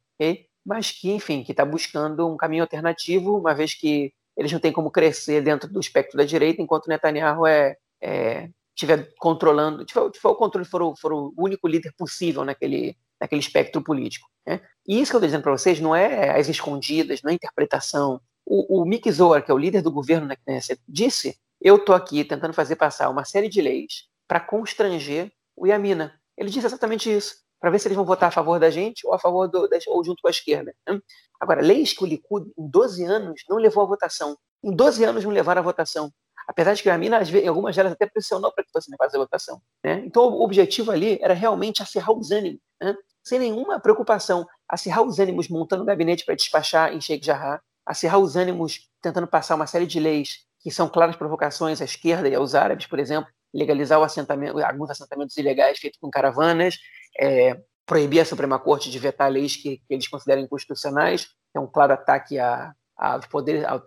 mas 0.65 0.89
que, 0.89 1.11
enfim, 1.11 1.43
que 1.43 1.51
está 1.51 1.63
buscando 1.63 2.27
um 2.27 2.35
caminho 2.35 2.63
alternativo, 2.63 3.37
uma 3.37 3.53
vez 3.53 3.75
que 3.75 4.11
eles 4.35 4.51
não 4.51 4.59
têm 4.59 4.73
como 4.73 4.89
crescer 4.89 5.43
dentro 5.43 5.71
do 5.71 5.79
espectro 5.79 6.17
da 6.17 6.23
direita, 6.23 6.59
enquanto 6.59 6.87
Netanyahu 6.87 7.45
é, 7.45 7.77
é 8.01 8.49
estiver 8.75 9.13
controlando, 9.17 9.85
tiver, 9.85 10.09
tiver 10.11 10.29
o 10.29 10.35
controle, 10.35 10.65
for 10.65 10.81
o, 10.81 10.95
for 10.95 11.13
o 11.13 11.33
único 11.37 11.67
líder 11.67 11.93
possível 11.97 12.43
naquele, 12.43 12.95
naquele 13.19 13.41
espectro 13.41 13.81
político. 13.83 14.29
Né? 14.45 14.61
E 14.87 14.99
isso 14.99 15.11
que 15.11 15.15
eu 15.15 15.19
estou 15.19 15.27
dizendo 15.27 15.43
para 15.43 15.51
vocês 15.51 15.79
não 15.79 15.95
é 15.95 16.39
as 16.39 16.49
escondidas, 16.49 17.21
não 17.21 17.31
é 17.31 17.35
interpretação. 17.35 18.19
O, 18.45 18.81
o 18.81 18.85
Mick 18.85 19.11
Zohar, 19.11 19.43
que 19.43 19.51
é 19.51 19.53
o 19.53 19.57
líder 19.57 19.81
do 19.81 19.91
governo 19.91 20.27
na 20.27 20.35
Knesset, 20.35 20.81
disse: 20.87 21.37
Eu 21.61 21.75
estou 21.75 21.93
aqui 21.93 22.23
tentando 22.23 22.53
fazer 22.53 22.75
passar 22.75 23.09
uma 23.09 23.23
série 23.23 23.49
de 23.49 23.61
leis 23.61 24.07
para 24.27 24.39
constranger 24.39 25.31
o 25.55 25.67
Yamina. 25.67 26.19
Ele 26.37 26.49
disse 26.49 26.65
exatamente 26.65 27.11
isso, 27.11 27.35
para 27.59 27.69
ver 27.69 27.77
se 27.79 27.87
eles 27.87 27.95
vão 27.95 28.05
votar 28.05 28.29
a 28.29 28.31
favor 28.31 28.59
da 28.59 28.71
gente 28.71 29.05
ou 29.05 29.13
a 29.13 29.19
favor 29.19 29.47
do, 29.47 29.69
ou 29.87 30.03
junto 30.03 30.21
com 30.21 30.27
a 30.27 30.31
esquerda. 30.31 30.73
Né? 30.87 30.99
Agora, 31.39 31.61
leis 31.61 31.93
que 31.93 32.03
o 32.03 32.07
Likud, 32.07 32.51
em 32.57 32.67
12 32.67 33.03
anos, 33.03 33.43
não 33.47 33.57
levou 33.57 33.83
à 33.83 33.85
votação. 33.85 34.35
Em 34.63 34.75
12 34.75 35.03
anos 35.03 35.23
não 35.23 35.31
levaram 35.31 35.59
à 35.59 35.63
votação. 35.63 36.11
Apesar 36.47 36.73
de 36.73 36.83
que 36.83 36.89
a 36.89 36.97
mina, 36.97 37.21
em 37.21 37.47
algumas 37.47 37.75
delas, 37.75 37.93
até 37.93 38.05
pressionou 38.05 38.51
para 38.51 38.63
que 38.63 38.71
fosse 38.71 38.91
levada 38.91 39.15
à 39.15 39.19
votação. 39.19 39.61
Né? 39.83 40.03
Então, 40.05 40.23
o 40.23 40.43
objetivo 40.43 40.91
ali 40.91 41.19
era 41.21 41.33
realmente 41.33 41.81
acirrar 41.81 42.11
os 42.11 42.31
ânimos, 42.31 42.59
né? 42.81 42.95
sem 43.23 43.39
nenhuma 43.39 43.79
preocupação. 43.79 44.45
Acirrar 44.67 45.03
os 45.03 45.19
ânimos 45.19 45.47
montando 45.47 45.85
gabinete 45.85 46.25
para 46.25 46.35
despachar 46.35 46.93
em 46.93 46.99
Sheikh 46.99 47.25
Jarrah, 47.25 47.61
acirrar 47.85 48.19
os 48.19 48.35
ânimos 48.35 48.89
tentando 49.01 49.27
passar 49.27 49.55
uma 49.55 49.67
série 49.67 49.85
de 49.85 49.99
leis 49.99 50.45
que 50.59 50.69
são 50.71 50.87
claras 50.87 51.15
provocações 51.15 51.81
à 51.81 51.85
esquerda 51.85 52.29
e 52.29 52.35
aos 52.35 52.53
árabes, 52.53 52.85
por 52.85 52.99
exemplo, 52.99 53.29
legalizar 53.53 53.99
assentamento, 54.01 54.63
alguns 54.63 54.89
assentamentos 54.89 55.35
ilegais 55.37 55.79
feitos 55.79 55.99
com 55.99 56.09
caravanas, 56.09 56.77
é, 57.19 57.59
proibir 57.85 58.21
a 58.21 58.25
Suprema 58.25 58.59
Corte 58.59 58.89
de 58.89 58.99
vetar 58.99 59.29
leis 59.29 59.55
que, 59.55 59.77
que 59.77 59.93
eles 59.93 60.07
consideram 60.07 60.41
inconstitucionais, 60.41 61.27
é 61.53 61.59
um 61.59 61.67
claro 61.67 61.93
ataque 61.93 62.39
a, 62.39 62.73
ao, 63.01 63.19
poder, 63.21 63.67
ao, 63.67 63.81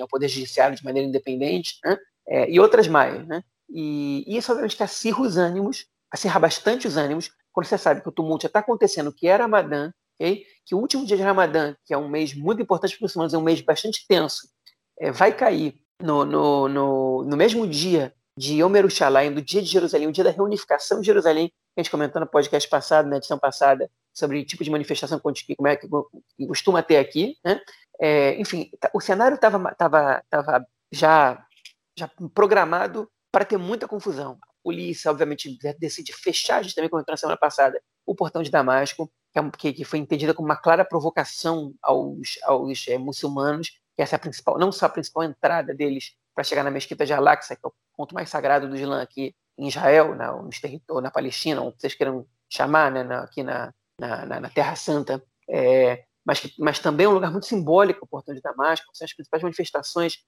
ao 0.00 0.08
poder 0.08 0.28
judiciário 0.28 0.76
de 0.76 0.84
maneira 0.84 1.08
independente, 1.08 1.78
né? 1.84 1.98
é, 2.28 2.50
e 2.50 2.60
outras 2.60 2.86
mais. 2.86 3.26
Né? 3.26 3.42
E, 3.68 4.24
e, 4.26 4.36
isso, 4.36 4.52
obviamente, 4.52 4.76
que 4.76 4.82
acirra 4.82 5.20
os 5.20 5.36
ânimos, 5.36 5.86
acirra 6.10 6.38
bastante 6.38 6.86
os 6.86 6.96
ânimos, 6.96 7.30
quando 7.52 7.66
você 7.66 7.76
sabe 7.76 8.00
que 8.00 8.08
o 8.08 8.12
tumulto 8.12 8.42
já 8.42 8.46
está 8.46 8.60
acontecendo, 8.60 9.12
que 9.12 9.26
é 9.26 9.34
Ramadã, 9.34 9.90
okay? 10.18 10.44
que 10.64 10.74
o 10.74 10.78
último 10.78 11.04
dia 11.04 11.16
de 11.16 11.22
Ramadã, 11.22 11.74
que 11.84 11.92
é 11.92 11.98
um 11.98 12.08
mês 12.08 12.34
muito 12.34 12.62
importante 12.62 12.92
para 12.92 13.04
os 13.04 13.10
muçulmanos, 13.10 13.34
é 13.34 13.38
um 13.38 13.42
mês 13.42 13.60
bastante 13.60 14.06
tenso, 14.06 14.48
é, 14.98 15.10
vai 15.10 15.34
cair 15.34 15.74
no, 16.00 16.24
no, 16.24 16.68
no, 16.68 17.24
no 17.24 17.36
mesmo 17.36 17.66
dia 17.66 18.14
de 18.36 18.60
Yom 18.60 18.74
Yerushalayim, 18.74 19.34
do 19.34 19.42
dia 19.42 19.60
de 19.60 19.68
Jerusalém, 19.68 20.08
o 20.08 20.12
dia 20.12 20.24
da 20.24 20.30
reunificação 20.30 21.00
de 21.00 21.06
Jerusalém, 21.06 21.52
a 21.76 21.80
gente 21.80 21.90
comentou 21.90 22.20
no 22.20 22.26
podcast 22.26 22.68
passado, 22.68 23.08
na 23.08 23.16
edição 23.16 23.38
passada, 23.38 23.90
sobre 24.12 24.40
o 24.40 24.44
tipo 24.44 24.62
de 24.62 24.70
manifestação 24.70 25.18
que, 25.18 25.56
como 25.56 25.68
é 25.68 25.76
que, 25.76 25.88
que 26.36 26.46
costuma 26.46 26.82
ter 26.82 26.98
aqui, 26.98 27.36
né? 27.44 27.60
É, 28.00 28.34
enfim, 28.40 28.70
tá, 28.80 28.90
o 28.92 29.00
cenário 29.00 29.36
estava 29.36 29.74
tava, 29.74 30.22
tava 30.28 30.66
já, 30.90 31.44
já 31.96 32.10
programado 32.34 33.08
para 33.30 33.44
ter 33.44 33.56
muita 33.56 33.88
confusão. 33.88 34.38
A 34.42 34.62
polícia, 34.62 35.10
obviamente, 35.10 35.58
decide 35.78 36.12
fechar, 36.12 36.62
justamente 36.62 36.90
como 36.90 37.04
na 37.06 37.16
semana 37.16 37.38
passada, 37.38 37.80
o 38.04 38.14
portão 38.14 38.42
de 38.42 38.50
Damasco, 38.50 39.10
que, 39.58 39.68
é 39.68 39.72
que 39.72 39.84
foi 39.84 39.98
entendida 39.98 40.34
como 40.34 40.46
uma 40.46 40.56
clara 40.56 40.84
provocação 40.84 41.74
aos, 41.80 42.38
aos 42.42 42.86
é, 42.88 42.98
muçulmanos, 42.98 43.70
que 43.96 44.02
essa 44.02 44.16
é 44.16 44.18
a 44.18 44.20
principal, 44.20 44.58
não 44.58 44.72
só 44.72 44.86
a 44.86 44.90
principal 44.90 45.22
entrada 45.24 45.74
deles 45.74 46.14
para 46.34 46.44
chegar 46.44 46.62
na 46.62 46.70
mesquita 46.70 47.04
de 47.06 47.12
Al-Aqsa, 47.12 47.56
que 47.56 47.64
é 47.64 47.68
o 47.68 47.72
ponto 47.96 48.14
mais 48.14 48.28
sagrado 48.28 48.68
do 48.68 48.76
Islã 48.76 49.02
aqui 49.02 49.34
em 49.58 49.68
Israel, 49.68 50.14
na, 50.14 50.32
ou 50.88 51.00
na 51.00 51.10
Palestina, 51.10 51.60
ou 51.60 51.72
vocês 51.72 51.94
queiram 51.94 52.26
chamar, 52.48 52.90
né, 52.90 53.02
na, 53.02 53.20
aqui 53.22 53.42
na, 53.42 53.72
na, 54.26 54.40
na, 54.40 54.50
Terra 54.50 54.74
Santa, 54.74 55.22
é, 55.48 56.04
mas, 56.24 56.54
mas 56.58 56.78
também 56.78 57.06
é 57.06 57.08
um 57.08 57.14
lugar 57.14 57.30
muito 57.30 57.46
simbólico, 57.46 58.04
o 58.04 58.08
Portão 58.08 58.34
de 58.34 58.40
Damasco, 58.40 58.86
são 58.92 59.04
as 59.04 59.12
principais 59.12 59.42
manifestações 59.42 60.18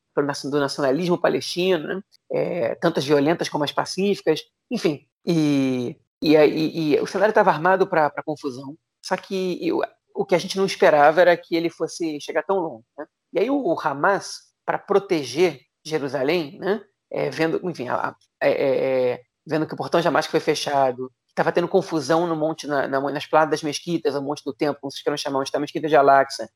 do 0.51 0.61
nacionalismo 0.61 1.21
palestino, 1.21 1.87
né, 1.87 2.03
é, 2.33 2.75
tanto 2.77 2.99
as 2.99 3.05
violentas 3.05 3.49
como 3.49 3.65
as 3.65 3.73
pacíficas, 3.73 4.43
enfim. 4.71 5.07
E, 5.25 5.97
e, 6.21 6.37
e, 6.37 6.95
e 6.95 7.01
o 7.01 7.07
cenário 7.07 7.31
estava 7.31 7.51
armado 7.51 7.87
para 7.87 8.23
confusão, 8.25 8.77
só 9.05 9.17
que 9.17 9.59
eu, 9.67 9.81
o 10.15 10.25
que 10.25 10.35
a 10.35 10.39
gente 10.39 10.57
não 10.57 10.65
esperava 10.65 11.21
era 11.21 11.37
que 11.37 11.57
ele 11.57 11.69
fosse 11.69 12.21
chegar 12.21 12.45
tão 12.45 12.59
longe. 12.59 12.85
Né? 12.97 13.07
E 13.33 13.39
aí 13.41 13.51
o, 13.51 13.57
o 13.57 13.79
Hamas, 13.81 14.53
para 14.65 14.79
proteger 14.79 15.61
Jerusalém, 15.85 16.59
né, 16.59 16.83
é, 17.11 17.31
vendo, 17.31 17.61
enfim, 17.69 17.89
a, 17.89 18.15
é, 18.41 18.51
é, 18.51 19.13
é, 19.13 19.23
vendo 19.47 19.67
que 19.67 19.75
o 19.75 19.77
portão 19.77 20.01
de 20.01 20.05
Damasco 20.05 20.31
foi 20.31 20.41
fechado, 20.41 21.11
estava 21.35 21.51
tendo 21.51 21.67
confusão 21.67 22.27
no 22.29 22.37
monte, 22.37 22.67
na, 22.67 22.87
na, 22.87 23.01
nas 23.01 23.27
planas 23.27 23.51
das 23.51 23.63
mesquitas, 23.63 24.15
no 24.15 24.23
monte 24.23 24.43
do 24.45 24.55
templo, 24.55 24.81
como 24.81 24.91
vocês 24.91 25.03
queiram 25.03 25.17
chamar, 25.17 25.41
onde 25.41 25.49
está 25.49 25.59
a 25.59 25.61
mesquita 25.61 25.89
de 25.89 25.97
Al-Aqsa, 25.97 26.49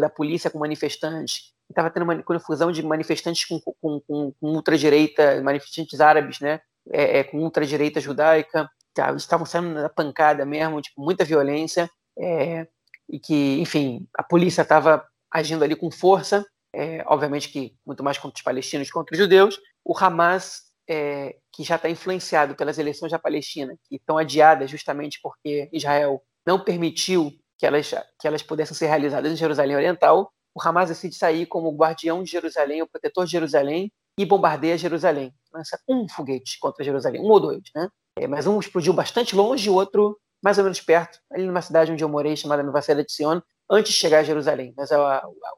da 0.00 0.10
polícia 0.10 0.50
com 0.50 0.58
manifestantes, 0.58 1.54
estava 1.68 1.90
tendo 1.90 2.02
uma 2.02 2.22
confusão 2.22 2.70
de 2.70 2.82
manifestantes 2.82 3.46
com, 3.46 3.58
com, 3.60 4.00
com, 4.00 4.32
com 4.38 4.46
ultradireita, 4.48 5.40
manifestantes 5.42 6.00
árabes, 6.00 6.40
né, 6.40 6.60
é, 6.92 7.20
é, 7.20 7.24
com 7.24 7.38
ultradireita 7.38 7.98
judaica, 7.98 8.68
tá, 8.94 9.12
estavam 9.14 9.46
saindo 9.46 9.70
na 9.70 9.88
pancada 9.88 10.44
mesmo, 10.44 10.82
tipo, 10.82 11.00
muita 11.00 11.24
violência, 11.24 11.90
é, 12.18 12.66
e 13.08 13.18
que, 13.18 13.58
enfim, 13.60 14.06
a 14.14 14.22
polícia 14.22 14.62
estava 14.62 15.06
agindo 15.32 15.64
ali 15.64 15.74
com 15.74 15.90
força, 15.90 16.44
é, 16.74 17.02
obviamente 17.06 17.48
que 17.48 17.74
muito 17.86 18.04
mais 18.04 18.18
contra 18.18 18.36
os 18.36 18.42
palestinos 18.42 18.90
contra 18.90 19.14
os 19.14 19.18
judeus, 19.18 19.58
o 19.82 19.96
Hamas, 19.96 20.65
é, 20.88 21.36
que 21.52 21.64
já 21.64 21.76
está 21.76 21.88
influenciado 21.88 22.54
pelas 22.54 22.78
eleições 22.78 23.12
da 23.12 23.18
Palestina, 23.18 23.74
que 23.88 23.96
estão 23.96 24.18
adiadas 24.18 24.70
justamente 24.70 25.18
porque 25.22 25.68
Israel 25.72 26.22
não 26.46 26.62
permitiu 26.62 27.32
que 27.58 27.66
elas, 27.66 27.92
que 28.20 28.26
elas 28.26 28.42
pudessem 28.42 28.76
ser 28.76 28.86
realizadas 28.86 29.32
em 29.32 29.36
Jerusalém 29.36 29.76
Oriental, 29.76 30.30
o 30.54 30.62
Hamas 30.62 30.88
decide 30.88 31.14
sair 31.14 31.46
como 31.46 31.74
guardião 31.76 32.22
de 32.22 32.30
Jerusalém, 32.30 32.82
o 32.82 32.86
protetor 32.86 33.24
de 33.24 33.32
Jerusalém, 33.32 33.92
e 34.18 34.24
bombardeia 34.24 34.78
Jerusalém. 34.78 35.32
Lança 35.52 35.78
um 35.88 36.08
foguete 36.08 36.58
contra 36.58 36.84
Jerusalém, 36.84 37.20
um 37.20 37.28
ou 37.28 37.40
dois, 37.40 37.62
né? 37.74 37.88
É, 38.18 38.26
mas 38.26 38.46
um 38.46 38.58
explodiu 38.58 38.94
bastante 38.94 39.36
longe 39.36 39.68
o 39.68 39.74
outro 39.74 40.18
mais 40.42 40.58
ou 40.58 40.64
menos 40.64 40.80
perto, 40.80 41.18
ali 41.30 41.44
numa 41.44 41.60
cidade 41.60 41.90
onde 41.90 42.04
eu 42.04 42.08
morei, 42.08 42.36
chamada 42.36 42.62
Nova 42.62 42.80
Seda 42.80 43.04
de 43.04 43.12
Sion, 43.12 43.40
antes 43.70 43.92
de 43.92 43.98
chegar 43.98 44.20
a 44.20 44.22
Jerusalém. 44.22 44.72
Mas 44.76 44.90
o, 44.90 44.96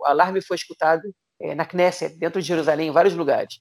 alarme 0.04 0.40
foi 0.40 0.56
escutado 0.56 1.02
é, 1.40 1.54
na 1.54 1.66
Knesset, 1.66 2.16
dentro 2.18 2.40
de 2.40 2.48
Jerusalém, 2.48 2.88
em 2.88 2.92
vários 2.92 3.14
lugares. 3.14 3.60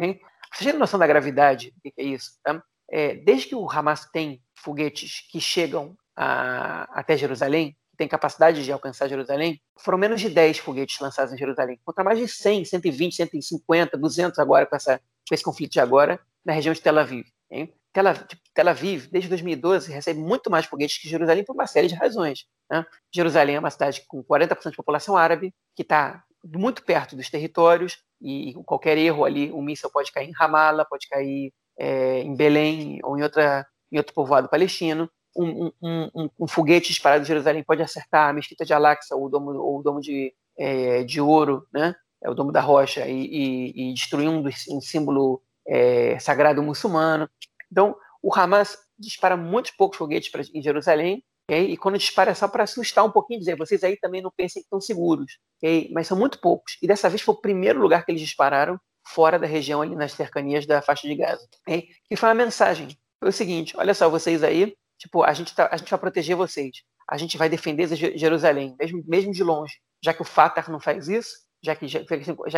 Hein? 0.00 0.18
Vocês 0.52 0.70
têm 0.70 0.78
noção 0.78 0.98
da 0.98 1.06
gravidade? 1.06 1.72
O 1.78 1.80
que 1.80 1.92
é 1.96 2.04
isso? 2.04 2.32
Tá? 2.42 2.62
É, 2.90 3.14
desde 3.16 3.48
que 3.48 3.54
o 3.54 3.70
Hamas 3.70 4.04
tem 4.12 4.42
foguetes 4.54 5.26
que 5.30 5.40
chegam 5.40 5.96
a, 6.14 6.82
até 6.98 7.16
Jerusalém, 7.16 7.72
que 7.90 7.96
tem 7.96 8.06
capacidade 8.06 8.62
de 8.62 8.70
alcançar 8.70 9.08
Jerusalém, 9.08 9.60
foram 9.78 9.98
menos 9.98 10.20
de 10.20 10.28
10 10.28 10.58
foguetes 10.58 10.98
lançados 11.00 11.32
em 11.32 11.38
Jerusalém, 11.38 11.80
contra 11.84 12.04
mais 12.04 12.18
de 12.18 12.28
100, 12.28 12.66
120, 12.66 13.14
150, 13.14 13.96
200 13.96 14.38
agora 14.38 14.66
com, 14.66 14.76
essa, 14.76 14.98
com 15.28 15.34
esse 15.34 15.42
conflito 15.42 15.72
de 15.72 15.80
agora 15.80 16.20
na 16.44 16.52
região 16.52 16.74
de 16.74 16.80
Tel 16.80 16.98
Aviv. 16.98 17.26
Hein? 17.50 17.72
Tel 17.92 18.08
Aviv, 18.08 18.26
Tel 18.54 18.68
Aviv, 18.68 19.08
desde 19.10 19.28
2012, 19.28 19.92
recebe 19.92 20.20
muito 20.20 20.50
mais 20.50 20.66
foguetes 20.66 20.98
que 20.98 21.08
Jerusalém 21.08 21.44
por 21.44 21.54
uma 21.54 21.66
série 21.66 21.88
de 21.88 21.94
razões. 21.94 22.46
Né? 22.70 22.84
Jerusalém 23.14 23.56
é 23.56 23.58
uma 23.58 23.70
cidade 23.70 24.02
com 24.06 24.22
40% 24.22 24.70
de 24.70 24.76
população 24.76 25.16
árabe, 25.16 25.54
que 25.74 25.82
está 25.82 26.24
muito 26.44 26.84
perto 26.84 27.16
dos 27.16 27.30
territórios, 27.30 27.98
e 28.20 28.54
qualquer 28.64 28.96
erro 28.98 29.24
ali, 29.24 29.52
um 29.52 29.62
míssil 29.62 29.90
pode 29.90 30.12
cair 30.12 30.28
em 30.28 30.32
Ramallah, 30.32 30.84
pode 30.84 31.08
cair 31.08 31.52
é, 31.78 32.20
em 32.20 32.34
Belém 32.34 33.00
ou 33.02 33.18
em, 33.18 33.22
outra, 33.22 33.66
em 33.90 33.98
outro 33.98 34.14
povoado 34.14 34.48
palestino. 34.48 35.10
Um, 35.36 35.72
um, 35.82 36.10
um, 36.14 36.28
um, 36.40 36.46
foguete 36.46 36.88
disparado 36.88 37.22
de 37.22 37.28
Jerusalém 37.28 37.64
pode 37.64 37.82
acertar 37.82 38.28
a 38.28 38.32
mesquita 38.34 38.66
de 38.66 38.74
Al-Aqsa 38.74 39.16
ou 39.16 39.26
o 39.26 39.28
domo, 39.30 39.50
ou 39.52 39.80
o 39.80 39.82
domo 39.82 40.00
de, 40.00 40.32
é, 40.58 41.04
de 41.04 41.20
ouro, 41.20 41.66
né? 41.72 41.94
é 42.22 42.30
o 42.30 42.34
domo 42.34 42.52
da 42.52 42.60
rocha, 42.60 43.06
e, 43.06 43.26
e, 43.26 43.90
e 43.90 43.94
destruir 43.94 44.28
um, 44.28 44.44
um 44.70 44.80
símbolo 44.80 45.42
é, 45.66 46.18
sagrado 46.18 46.62
muçulmano. 46.62 47.28
Então, 47.70 47.96
o 48.22 48.32
Hamas 48.32 48.78
dispara 48.98 49.36
muitos 49.36 49.72
poucos 49.72 49.98
foguetes 49.98 50.30
pra, 50.30 50.42
em 50.54 50.62
Jerusalém, 50.62 51.24
okay? 51.52 51.72
e 51.72 51.76
quando 51.76 51.98
dispara 51.98 52.30
é 52.30 52.34
só 52.34 52.48
para 52.48 52.64
assustar 52.64 53.04
um 53.04 53.10
pouquinho, 53.10 53.38
dizer, 53.38 53.56
vocês 53.56 53.84
aí 53.84 53.96
também 53.96 54.22
não 54.22 54.30
pensem 54.34 54.62
que 54.62 54.66
estão 54.66 54.80
seguros, 54.80 55.38
okay? 55.58 55.90
mas 55.92 56.06
são 56.06 56.18
muito 56.18 56.40
poucos. 56.40 56.78
E 56.80 56.86
dessa 56.86 57.08
vez 57.08 57.20
foi 57.20 57.34
o 57.34 57.40
primeiro 57.40 57.80
lugar 57.80 58.04
que 58.04 58.12
eles 58.12 58.22
dispararam 58.22 58.78
fora 59.06 59.38
da 59.38 59.46
região 59.46 59.82
ali 59.82 59.94
nas 59.94 60.12
cercanias 60.12 60.66
da 60.66 60.80
faixa 60.80 61.06
de 61.06 61.14
Gaza. 61.14 61.46
Okay? 61.62 61.88
E 62.10 62.16
foi 62.16 62.28
uma 62.28 62.34
mensagem, 62.34 62.88
foi 63.20 63.28
o 63.28 63.32
seguinte, 63.32 63.74
olha 63.76 63.94
só, 63.94 64.08
vocês 64.08 64.42
aí, 64.42 64.74
tipo, 64.98 65.22
a 65.22 65.32
gente, 65.32 65.54
tá, 65.54 65.68
a 65.70 65.76
gente 65.76 65.90
vai 65.90 65.98
proteger 65.98 66.36
vocês, 66.36 66.82
a 67.08 67.16
gente 67.16 67.36
vai 67.36 67.48
defender 67.48 67.94
Jerusalém, 67.94 68.74
mesmo, 68.78 69.02
mesmo 69.06 69.32
de 69.32 69.42
longe, 69.42 69.74
já 70.02 70.14
que 70.14 70.22
o 70.22 70.24
Fatah 70.24 70.70
não 70.70 70.80
faz 70.80 71.08
isso, 71.08 71.34
já 71.64 71.76
que, 71.76 71.86
já, 71.86 72.00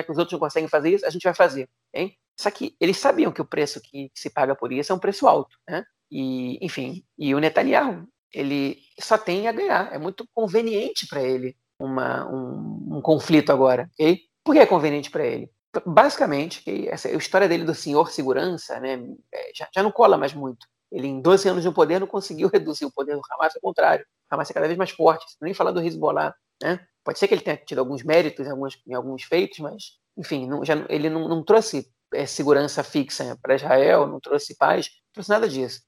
que 0.02 0.12
os 0.12 0.18
outros 0.18 0.33
não 0.33 0.38
conseguem 0.38 0.68
fazer 0.68 0.94
isso, 0.94 1.07
a 1.07 1.11
gente 1.11 1.24
vai 1.24 1.35
fazer. 1.35 1.68
Hein? 1.92 2.16
Só 2.40 2.50
que 2.50 2.74
eles 2.80 2.96
sabiam 2.96 3.30
que 3.30 3.42
o 3.42 3.44
preço 3.44 3.80
que 3.83 4.11
se 4.14 4.30
paga 4.30 4.57
por 4.57 4.72
isso 4.72 4.92
é 4.92 4.94
um 4.94 4.98
preço 4.98 5.28
alto. 5.28 5.54
Né? 5.68 5.85
E, 6.11 6.64
enfim, 6.64 7.04
e 7.18 7.35
o 7.35 7.38
Netanyahu, 7.38 8.07
ele 8.35 8.79
só 9.01 9.16
tem 9.16 9.49
a 9.49 9.53
ganhar. 9.53 9.92
É 9.92 9.99
muito 9.99 10.27
conveniente 10.35 11.07
para 11.07 11.23
ele 11.23 11.57
uma, 11.79 12.27
um, 12.29 12.97
um, 12.97 13.01
conflito 13.01 13.51
agora. 13.51 13.90
Okay? 13.94 14.23
Por 14.42 14.55
que 14.55 14.61
é 14.61 14.66
conveniente 14.66 15.11
para 15.11 15.25
ele? 15.25 15.51
Basicamente, 15.87 16.61
okay, 16.61 16.88
essa 16.88 17.09
a 17.09 17.12
história 17.12 17.49
dele 17.49 17.64
do 17.64 17.75
senhor 17.75 18.11
segurança 18.11 18.79
né, 18.79 19.03
é, 19.33 19.51
já, 19.55 19.68
já 19.75 19.83
não 19.83 19.90
cola 19.90 20.16
mais 20.16 20.33
muito. 20.33 20.66
Ele, 20.90 21.09
em 21.09 21.20
12 21.20 21.49
anos 21.49 21.62
de 21.64 21.70
poder, 21.73 21.99
não 21.99 22.07
conseguiu 22.07 22.49
reduzir 22.53 22.85
o 22.85 22.92
poder 22.92 23.16
do 23.16 23.23
Hamas, 23.31 23.55
ao 23.55 23.61
contrário. 23.61 24.05
O 24.31 24.35
Hamas 24.35 24.51
é 24.51 24.55
cada 24.55 24.66
vez 24.66 24.79
mais 24.79 24.90
forte. 24.90 25.25
Nem 25.40 25.55
falar 25.55 25.73
do 25.73 25.81
Hezbollah. 25.81 26.35
Né? 26.62 26.79
Pode 27.03 27.18
ser 27.18 27.27
que 27.27 27.35
ele 27.35 27.42
tenha 27.42 27.57
tido 27.57 27.81
alguns 27.81 28.03
méritos 28.03 28.47
alguns, 28.49 28.81
em 28.87 28.94
alguns 28.94 29.25
feitos, 29.25 29.59
mas, 29.59 29.99
enfim, 30.16 30.47
não, 30.47 30.64
já, 30.64 30.75
ele 30.88 31.11
não, 31.11 31.29
não 31.29 31.42
trouxe 31.42 31.90
é, 32.12 32.25
segurança 32.27 32.85
fixa 32.85 33.37
para 33.42 33.57
Israel, 33.57 34.07
não 34.07 34.20
trouxe 34.20 34.57
paz, 34.57 34.87
não 34.87 35.12
trouxe 35.14 35.31
nada 35.31 35.49
disso. 35.49 35.83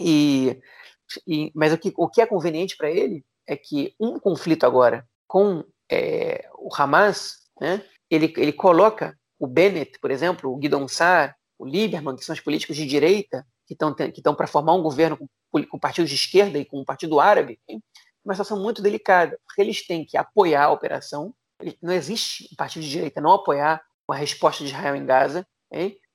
E 0.00 0.60
E, 1.26 1.52
mas 1.54 1.72
o 1.72 1.78
que, 1.78 1.92
o 1.96 2.08
que 2.08 2.20
é 2.20 2.26
conveniente 2.26 2.76
para 2.76 2.90
ele 2.90 3.24
é 3.46 3.56
que 3.56 3.94
um 4.00 4.18
conflito 4.18 4.64
agora 4.64 5.06
com 5.26 5.64
é, 5.90 6.48
o 6.58 6.68
Hamas, 6.74 7.36
né, 7.60 7.82
ele, 8.10 8.32
ele 8.36 8.52
coloca 8.52 9.16
o 9.38 9.46
Bennett, 9.46 9.98
por 10.00 10.10
exemplo, 10.10 10.52
o 10.52 10.56
Guidon 10.56 10.88
Sar, 10.88 11.36
o 11.58 11.66
Lieberman, 11.66 12.16
que 12.16 12.24
são 12.24 12.34
os 12.34 12.40
políticos 12.40 12.76
de 12.76 12.86
direita, 12.86 13.46
que 13.66 13.74
estão 13.74 13.94
que 13.94 14.22
para 14.22 14.46
formar 14.46 14.74
um 14.74 14.82
governo 14.82 15.18
com, 15.50 15.64
com 15.64 15.78
partidos 15.78 16.10
de 16.10 16.16
esquerda 16.16 16.58
e 16.58 16.64
com 16.64 16.80
o 16.80 16.84
Partido 16.84 17.18
Árabe, 17.20 17.58
uma 18.24 18.34
situação 18.34 18.60
muito 18.60 18.82
delicada, 18.82 19.38
porque 19.46 19.60
eles 19.60 19.86
têm 19.86 20.04
que 20.04 20.16
apoiar 20.16 20.64
a 20.64 20.72
operação. 20.72 21.34
Não 21.80 21.92
existe 21.92 22.48
um 22.52 22.56
partido 22.56 22.82
de 22.82 22.90
direita 22.90 23.20
não 23.20 23.32
apoiar 23.32 23.82
uma 24.08 24.16
resposta 24.16 24.64
de 24.64 24.70
Israel 24.70 24.96
em 24.96 25.06
Gaza. 25.06 25.46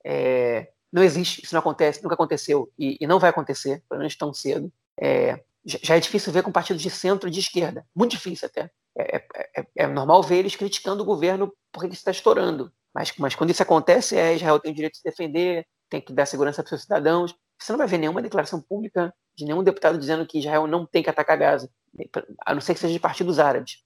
É, 0.06 0.72
não 0.92 1.04
existe, 1.04 1.44
isso 1.44 1.54
não 1.54 1.60
acontece, 1.60 2.04
nunca 2.04 2.16
aconteceu 2.16 2.70
e, 2.78 2.98
e, 3.00 3.08
não 3.08 3.20
vai 3.20 3.30
acontecer, 3.30 3.84
pelo 3.88 4.00
menos 4.00 4.16
tão 4.16 4.34
cedo. 4.34 4.72
É, 5.00 5.44
já 5.66 5.96
é 5.96 6.00
difícil 6.00 6.34
ver 6.34 6.44
com 6.44 6.52
partidos 6.52 6.82
de 6.82 6.90
centro 6.90 7.30
e 7.30 7.32
de 7.32 7.40
esquerda, 7.40 7.86
muito 7.96 8.12
difícil 8.12 8.48
até. 8.48 8.70
É, 8.98 9.18
é, 9.18 9.26
é, 9.58 9.66
é 9.78 9.88
normal 9.88 10.24
ver 10.24 10.38
eles 10.38 10.56
criticando 10.56 11.04
o 11.04 11.06
governo 11.06 11.54
porque 11.72 11.88
ele 11.88 11.94
está 11.94 12.12
estourando. 12.12 12.72
Mas, 12.94 13.14
mas 13.18 13.36
quando 13.36 13.52
isso 13.52 13.64
acontece, 13.64 14.18
é, 14.18 14.36
Israel 14.36 14.60
tem 14.60 14.72
o 14.72 14.76
direito 14.76 14.94
de 14.94 15.00
se 15.00 15.04
defender, 15.04 15.66
tem 15.90 16.02
que 16.02 16.12
dar 16.12 16.26
segurança 16.26 16.62
para 16.62 16.66
os 16.66 16.70
seus 16.70 16.82
cidadãos. 16.84 17.36
Você 17.60 17.72
não 17.72 17.78
vai 17.78 17.88
ver 17.88 17.98
nenhuma 17.98 18.22
declaração 18.22 18.62
pública 18.62 19.14
de 19.36 19.46
nenhum 19.46 19.64
deputado 19.64 19.98
dizendo 19.98 20.26
que 20.26 20.40
Israel 20.40 20.68
não 20.68 20.86
tem 20.86 21.04
que 21.04 21.10
atacar 21.10 21.38
Gaza, 21.38 21.70
a 22.46 22.54
não 22.54 22.62
ser 22.62 22.74
que 22.74 22.80
seja 22.80 22.94
de 22.94 23.00
partidos 23.00 23.40
árabes. 23.40 23.78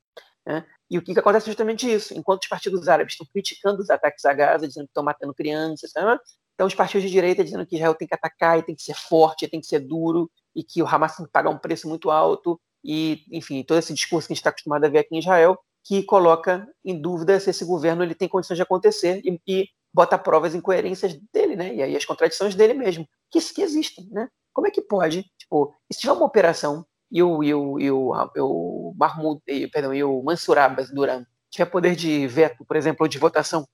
Né? 0.45 0.65
E 0.89 0.97
o 0.97 1.01
que, 1.01 1.13
que 1.13 1.19
acontece 1.19 1.47
é 1.47 1.51
justamente 1.51 1.91
isso. 1.91 2.13
Enquanto 2.13 2.43
os 2.43 2.47
partidos 2.49 2.87
árabes 2.87 3.13
estão 3.13 3.27
criticando 3.31 3.81
os 3.81 3.89
ataques 3.89 4.25
a 4.25 4.33
Gaza, 4.33 4.67
dizendo 4.67 4.85
que 4.85 4.91
estão 4.91 5.03
matando 5.03 5.33
crianças, 5.33 5.91
né? 5.95 6.17
então 6.53 6.65
os 6.65 6.75
partidos 6.75 7.03
de 7.03 7.11
direita 7.11 7.43
dizendo 7.43 7.65
que 7.65 7.75
Israel 7.75 7.95
tem 7.95 8.07
que 8.07 8.15
atacar 8.15 8.59
e 8.59 8.63
tem 8.63 8.75
que 8.75 8.81
ser 8.81 8.95
forte, 8.95 9.47
tem 9.47 9.59
que 9.59 9.67
ser 9.67 9.79
duro, 9.79 10.31
e 10.55 10.63
que 10.63 10.81
o 10.81 10.87
Hamas 10.87 11.15
tem 11.15 11.25
que 11.25 11.31
pagar 11.31 11.49
um 11.49 11.57
preço 11.57 11.87
muito 11.87 12.09
alto, 12.09 12.59
e, 12.83 13.23
enfim, 13.31 13.63
todo 13.63 13.79
esse 13.79 13.93
discurso 13.93 14.27
que 14.27 14.33
a 14.33 14.35
gente 14.35 14.41
está 14.41 14.51
acostumado 14.51 14.85
a 14.85 14.89
ver 14.89 14.99
aqui 14.99 15.15
em 15.15 15.19
Israel, 15.19 15.57
que 15.83 16.03
coloca 16.03 16.67
em 16.83 16.99
dúvida 16.99 17.39
se 17.39 17.49
esse 17.49 17.65
governo 17.65 18.03
ele 18.03 18.15
tem 18.15 18.27
condições 18.27 18.57
de 18.57 18.63
acontecer 18.63 19.21
e, 19.23 19.39
e 19.47 19.67
bota 19.93 20.17
provas 20.17 20.53
incoerências 20.53 21.17
dele, 21.33 21.55
né? 21.55 21.73
E 21.73 21.81
aí 21.81 21.95
as 21.95 22.05
contradições 22.05 22.53
dele 22.53 22.73
mesmo, 22.73 23.07
que, 23.31 23.39
que 23.39 23.61
existem, 23.61 24.07
né? 24.11 24.29
Como 24.53 24.67
é 24.67 24.71
que 24.71 24.81
pode, 24.81 25.23
tipo, 25.37 25.73
se 25.91 25.99
tiver 25.99 26.13
uma 26.13 26.25
operação 26.25 26.85
e 27.11 27.21
o, 27.21 27.43
e 27.43 27.53
o, 27.53 27.79
e 27.79 27.91
o, 27.91 28.11
o 28.39 28.93
Mahmoud, 28.97 29.41
e, 29.47 29.67
perdão, 29.67 29.93
e 29.93 30.03
o 30.03 30.21
Mansur 30.23 30.57
Abbas 30.57 30.91
Duran 30.91 31.25
tiver 31.49 31.65
poder 31.65 31.95
de 31.95 32.27
veto, 32.27 32.65
por 32.65 32.75
exemplo, 32.75 33.03
ou 33.03 33.07
de 33.07 33.17
votação 33.17 33.67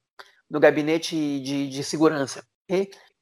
do 0.49 0.59
gabinete 0.59 1.15
de, 1.15 1.69
de 1.69 1.83
segurança, 1.83 2.45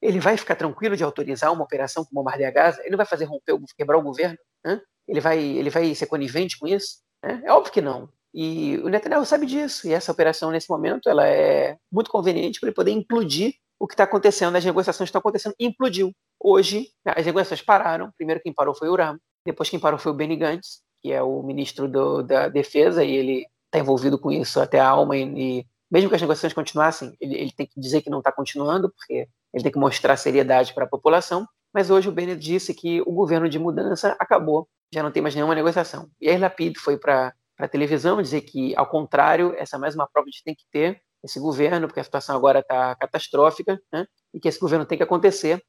ele 0.02 0.18
vai 0.18 0.36
ficar 0.36 0.56
tranquilo 0.56 0.96
de 0.96 1.04
autorizar 1.04 1.52
uma 1.52 1.64
operação 1.64 2.04
como 2.04 2.20
bombardear 2.20 2.52
Gaza? 2.52 2.80
Ele 2.80 2.90
não 2.90 2.96
vai 2.96 3.06
fazer 3.06 3.24
romper, 3.24 3.58
quebrar 3.76 3.98
o 3.98 4.02
governo? 4.02 4.38
Né? 4.64 4.80
Ele, 5.06 5.20
vai, 5.20 5.38
ele 5.38 5.70
vai 5.70 5.94
ser 5.94 6.06
conivente 6.06 6.58
com 6.58 6.66
isso? 6.66 6.98
Né? 7.22 7.42
É 7.44 7.52
óbvio 7.52 7.72
que 7.72 7.80
não. 7.80 8.08
E 8.32 8.78
o 8.78 8.88
Netanyahu 8.88 9.26
sabe 9.26 9.46
disso. 9.46 9.86
E 9.86 9.92
essa 9.92 10.12
operação, 10.12 10.50
nesse 10.50 10.70
momento, 10.70 11.08
ela 11.08 11.26
é 11.26 11.76
muito 11.92 12.10
conveniente 12.10 12.60
para 12.60 12.68
ele 12.68 12.74
poder 12.74 12.92
implodir 12.92 13.54
o 13.78 13.86
que 13.86 13.94
está 13.94 14.04
acontecendo. 14.04 14.56
As 14.56 14.64
negociações 14.64 15.08
estão 15.08 15.18
acontecendo. 15.18 15.54
Implodiu. 15.58 16.12
Hoje, 16.38 16.88
as 17.04 17.26
negociações 17.26 17.62
pararam. 17.62 18.10
Primeiro 18.16 18.40
quem 18.40 18.52
parou 18.52 18.74
foi 18.74 18.88
o 18.88 18.96
Ram. 18.96 19.18
Depois 19.44 19.68
quem 19.68 19.80
parou 19.80 19.98
foi 19.98 20.12
o 20.12 20.14
Benny 20.14 20.36
Gantz, 20.36 20.80
que 21.02 21.12
é 21.12 21.22
o 21.22 21.42
ministro 21.42 21.88
do, 21.88 22.22
da 22.22 22.48
Defesa, 22.48 23.02
e 23.04 23.10
ele 23.10 23.46
está 23.66 23.78
envolvido 23.78 24.18
com 24.18 24.30
isso 24.30 24.60
até 24.60 24.78
a 24.78 24.88
alma. 24.88 25.16
E, 25.16 25.22
e 25.22 25.66
mesmo 25.90 26.08
que 26.08 26.14
as 26.14 26.20
negociações 26.20 26.52
continuassem, 26.52 27.14
ele, 27.20 27.34
ele 27.36 27.52
tem 27.52 27.66
que 27.66 27.80
dizer 27.80 28.02
que 28.02 28.10
não 28.10 28.18
está 28.18 28.30
continuando, 28.30 28.90
porque 28.90 29.28
ele 29.52 29.62
tem 29.62 29.72
que 29.72 29.78
mostrar 29.78 30.16
seriedade 30.16 30.74
para 30.74 30.84
a 30.84 30.88
população. 30.88 31.46
Mas 31.72 31.90
hoje 31.90 32.08
o 32.08 32.12
Bennett 32.12 32.40
disse 32.40 32.74
que 32.74 33.00
o 33.02 33.12
governo 33.12 33.48
de 33.48 33.58
mudança 33.58 34.16
acabou, 34.18 34.68
já 34.92 35.02
não 35.02 35.10
tem 35.10 35.22
mais 35.22 35.34
nenhuma 35.34 35.54
negociação. 35.54 36.08
E 36.20 36.28
aí 36.28 36.36
Lapid 36.36 36.78
foi 36.78 36.98
para 36.98 37.32
a 37.58 37.68
televisão 37.68 38.20
dizer 38.20 38.40
que, 38.42 38.74
ao 38.76 38.86
contrário, 38.86 39.54
essa 39.56 39.76
é 39.76 39.78
mais 39.78 39.94
uma 39.94 40.08
prova 40.08 40.28
de 40.28 40.42
tem 40.42 40.54
que 40.54 40.64
ter 40.70 41.00
esse 41.22 41.38
governo, 41.38 41.86
porque 41.86 42.00
a 42.00 42.04
situação 42.04 42.34
agora 42.34 42.60
está 42.60 42.96
catastrófica, 42.96 43.80
né? 43.92 44.06
e 44.32 44.40
que 44.40 44.48
esse 44.48 44.58
governo 44.58 44.86
tem 44.86 44.96
que 44.96 45.04
acontecer. 45.04 45.62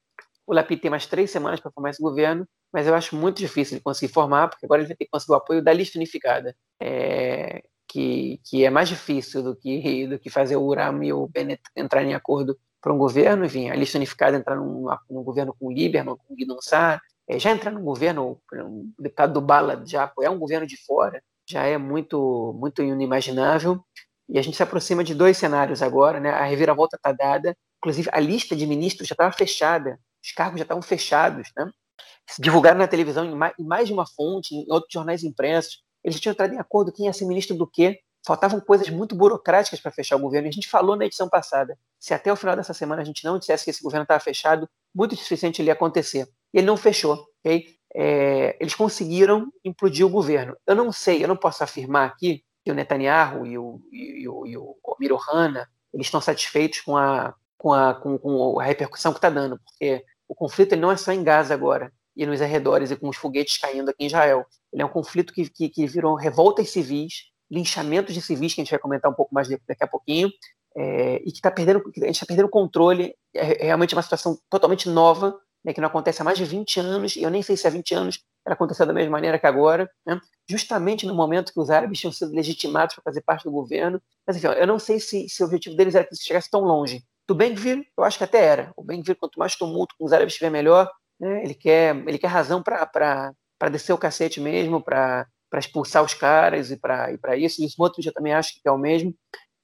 O 0.47 0.53
Lapid 0.53 0.81
tem 0.81 0.89
mais 0.89 1.05
três 1.05 1.29
semanas 1.29 1.59
para 1.59 1.71
formar 1.71 1.91
esse 1.91 2.01
governo, 2.01 2.47
mas 2.73 2.87
eu 2.87 2.95
acho 2.95 3.15
muito 3.15 3.37
difícil 3.37 3.75
ele 3.75 3.83
conseguir 3.83 4.11
formar, 4.11 4.47
porque 4.47 4.65
agora 4.65 4.81
ele 4.81 4.87
vai 4.87 4.95
ter 4.95 5.05
que 5.05 5.11
conseguir 5.11 5.33
o 5.33 5.35
apoio 5.35 5.63
da 5.63 5.73
lista 5.73 5.99
unificada, 5.99 6.55
é, 6.81 7.63
que, 7.87 8.39
que 8.45 8.63
é 8.65 8.69
mais 8.69 8.89
difícil 8.89 9.43
do 9.43 9.55
que, 9.55 10.07
do 10.07 10.17
que 10.17 10.29
fazer 10.29 10.55
o 10.55 10.63
Uram 10.63 11.03
e 11.03 11.13
o 11.13 11.27
Bennett 11.27 11.61
entrarem 11.75 12.11
em 12.11 12.15
acordo 12.15 12.57
para 12.81 12.93
um 12.93 12.97
governo, 12.97 13.45
enfim, 13.45 13.69
a 13.69 13.75
lista 13.75 13.97
unificada 13.97 14.35
entrar 14.35 14.55
num, 14.55 14.87
num 15.09 15.23
governo 15.23 15.55
com 15.57 15.71
Lieberman, 15.71 16.15
com 16.15 16.35
Guido 16.35 16.57
é, 17.29 17.39
já 17.39 17.51
entrar 17.51 17.71
num 17.71 17.83
governo, 17.83 18.41
um 18.53 18.91
deputado 18.99 19.33
do 19.33 19.41
Bala 19.41 19.83
já 19.85 20.03
apoiar 20.03 20.31
um 20.31 20.39
governo 20.39 20.65
de 20.65 20.75
fora, 20.83 21.23
já 21.47 21.63
é 21.63 21.77
muito, 21.77 22.57
muito 22.59 22.81
inimaginável. 22.81 23.79
E 24.27 24.39
a 24.39 24.41
gente 24.41 24.57
se 24.57 24.63
aproxima 24.63 25.03
de 25.03 25.13
dois 25.13 25.37
cenários 25.37 25.81
agora, 25.81 26.19
né? 26.19 26.29
A 26.29 26.43
reviravolta 26.45 26.95
está 26.95 27.11
dada, 27.11 27.55
inclusive 27.77 28.09
a 28.11 28.19
lista 28.19 28.55
de 28.55 28.65
ministros 28.65 29.07
já 29.07 29.13
estava 29.13 29.31
fechada, 29.31 29.99
os 30.23 30.31
cargos 30.31 30.59
já 30.59 30.63
estavam 30.63 30.81
fechados, 30.81 31.49
né? 31.55 31.69
Divulgaram 32.39 32.79
na 32.79 32.87
televisão 32.87 33.25
em 33.25 33.65
mais 33.65 33.87
de 33.87 33.93
uma 33.93 34.05
fonte, 34.07 34.55
em 34.55 34.65
outros 34.69 34.91
jornais 34.93 35.23
impressos. 35.23 35.83
Eles 36.03 36.19
tinham 36.19 36.31
entrado 36.31 36.53
em 36.53 36.59
acordo 36.59 36.91
quem 36.91 37.05
ia 37.05 37.13
ser 37.13 37.25
ministro 37.25 37.55
do 37.55 37.67
quê, 37.67 37.99
faltavam 38.25 38.59
coisas 38.59 38.89
muito 38.89 39.15
burocráticas 39.15 39.79
para 39.79 39.91
fechar 39.91 40.15
o 40.15 40.19
governo. 40.19 40.47
A 40.47 40.51
gente 40.51 40.69
falou 40.69 40.95
na 40.95 41.05
edição 41.05 41.27
passada. 41.27 41.77
Se 41.99 42.13
até 42.13 42.31
o 42.31 42.35
final 42.35 42.55
dessa 42.55 42.73
semana 42.73 43.01
a 43.01 43.05
gente 43.05 43.23
não 43.23 43.39
dissesse 43.39 43.63
que 43.63 43.69
esse 43.69 43.83
governo 43.83 44.03
estava 44.03 44.19
fechado, 44.19 44.69
muito 44.93 45.15
dificilmente 45.15 45.61
ele 45.61 45.69
ia 45.69 45.73
acontecer. 45.73 46.27
E 46.53 46.59
ele 46.59 46.67
não 46.67 46.77
fechou. 46.77 47.25
Okay? 47.39 47.75
É, 47.93 48.55
eles 48.59 48.75
conseguiram 48.75 49.51
implodir 49.65 50.05
o 50.05 50.09
governo. 50.09 50.55
Eu 50.65 50.75
não 50.75 50.91
sei, 50.91 51.23
eu 51.23 51.27
não 51.27 51.35
posso 51.35 51.63
afirmar 51.63 52.07
aqui 52.07 52.43
que 52.63 52.71
o 52.71 52.75
Netanyahu 52.75 53.45
e 53.45 53.57
o, 53.57 53.81
e 53.91 54.27
o, 54.27 54.45
e 54.45 54.57
o 54.57 55.15
Ohana 55.15 55.67
eles 55.93 56.07
estão 56.07 56.21
satisfeitos 56.21 56.81
com 56.81 56.95
a, 56.95 57.33
com 57.57 57.73
a, 57.73 57.93
com, 57.93 58.17
com 58.17 58.59
a 58.59 58.63
repercussão 58.63 59.11
que 59.11 59.17
está 59.17 59.29
dando, 59.29 59.59
porque 59.59 60.03
o 60.27 60.35
conflito 60.35 60.75
não 60.75 60.91
é 60.91 60.97
só 60.97 61.11
em 61.11 61.23
Gaza 61.23 61.53
agora 61.53 61.91
e 62.15 62.25
nos 62.25 62.41
arredores 62.41 62.91
e 62.91 62.95
com 62.95 63.09
os 63.09 63.17
foguetes 63.17 63.57
caindo 63.57 63.89
aqui 63.89 64.03
em 64.03 64.07
Israel. 64.07 64.45
Ele 64.71 64.81
é 64.81 64.85
um 64.85 64.89
conflito 64.89 65.33
que, 65.33 65.49
que, 65.49 65.69
que 65.69 65.87
virou 65.87 66.15
revoltas 66.15 66.69
civis 66.69 67.30
linchamentos 67.51 68.13
de 68.13 68.21
civis, 68.21 68.53
que 68.53 68.61
a 68.61 68.63
gente 68.63 68.71
vai 68.71 68.79
comentar 68.79 69.11
um 69.11 69.13
pouco 69.13 69.35
mais 69.35 69.49
daqui 69.49 69.83
a 69.83 69.87
pouquinho, 69.87 70.31
é, 70.75 71.17
e 71.17 71.31
que 71.31 71.37
está 71.37 71.51
perdendo, 71.51 71.79
a 71.79 72.05
gente 72.05 72.15
está 72.15 72.25
perdendo 72.25 72.45
o 72.45 72.49
controle, 72.49 73.13
é, 73.35 73.63
é 73.63 73.65
realmente 73.65 73.93
uma 73.93 74.01
situação 74.01 74.39
totalmente 74.49 74.89
nova, 74.89 75.37
né, 75.63 75.73
que 75.73 75.81
não 75.81 75.87
acontece 75.87 76.21
há 76.21 76.25
mais 76.25 76.37
de 76.37 76.45
20 76.45 76.79
anos, 76.79 77.15
e 77.15 77.23
eu 77.23 77.29
nem 77.29 77.41
sei 77.41 77.55
se 77.57 77.67
há 77.67 77.69
20 77.69 77.93
anos 77.93 78.19
ela 78.45 78.55
aconteceu 78.55 78.85
da 78.85 78.93
mesma 78.93 79.11
maneira 79.11 79.37
que 79.37 79.45
agora, 79.45 79.89
né, 80.05 80.19
justamente 80.49 81.05
no 81.05 81.13
momento 81.13 81.53
que 81.53 81.59
os 81.59 81.69
árabes 81.69 81.99
tinham 81.99 82.11
sido 82.11 82.33
legitimados 82.33 82.95
para 82.95 83.03
fazer 83.03 83.21
parte 83.21 83.43
do 83.43 83.51
governo. 83.51 84.01
Mas, 84.25 84.37
enfim, 84.37 84.47
eu 84.47 84.65
não 84.65 84.79
sei 84.79 84.99
se, 84.99 85.29
se 85.29 85.43
o 85.43 85.45
objetivo 85.45 85.75
deles 85.75 85.93
era 85.93 86.05
que 86.05 86.13
isso 86.13 86.23
chegasse 86.23 86.49
tão 86.49 86.61
longe. 86.61 87.03
Do 87.27 87.35
Ben-Gvir, 87.35 87.85
eu 87.97 88.03
acho 88.03 88.17
que 88.17 88.23
até 88.23 88.43
era. 88.43 88.73
O 88.75 88.83
Ben-Gvir, 88.83 89.15
quanto 89.15 89.37
mais 89.37 89.55
tumulto 89.55 89.95
com 89.97 90.05
os 90.05 90.11
árabes 90.11 90.33
estiver 90.33 90.49
melhor, 90.49 90.91
né, 91.19 91.43
ele, 91.43 91.53
quer, 91.53 91.95
ele 91.95 92.17
quer 92.17 92.27
razão 92.27 92.63
para 92.63 93.33
descer 93.71 93.93
o 93.93 93.97
cacete 93.97 94.41
mesmo, 94.41 94.83
para 94.83 95.27
para 95.51 95.59
expulsar 95.59 96.01
os 96.01 96.13
caras 96.13 96.71
e 96.71 96.77
para 96.77 97.35
isso. 97.37 97.61
E 97.61 97.65
o 97.65 97.67
Smotrich 97.67 98.07
eu 98.07 98.13
também 98.13 98.33
acho 98.33 98.53
que 98.53 98.67
é 98.67 98.71
o 98.71 98.77
mesmo. 98.77 99.13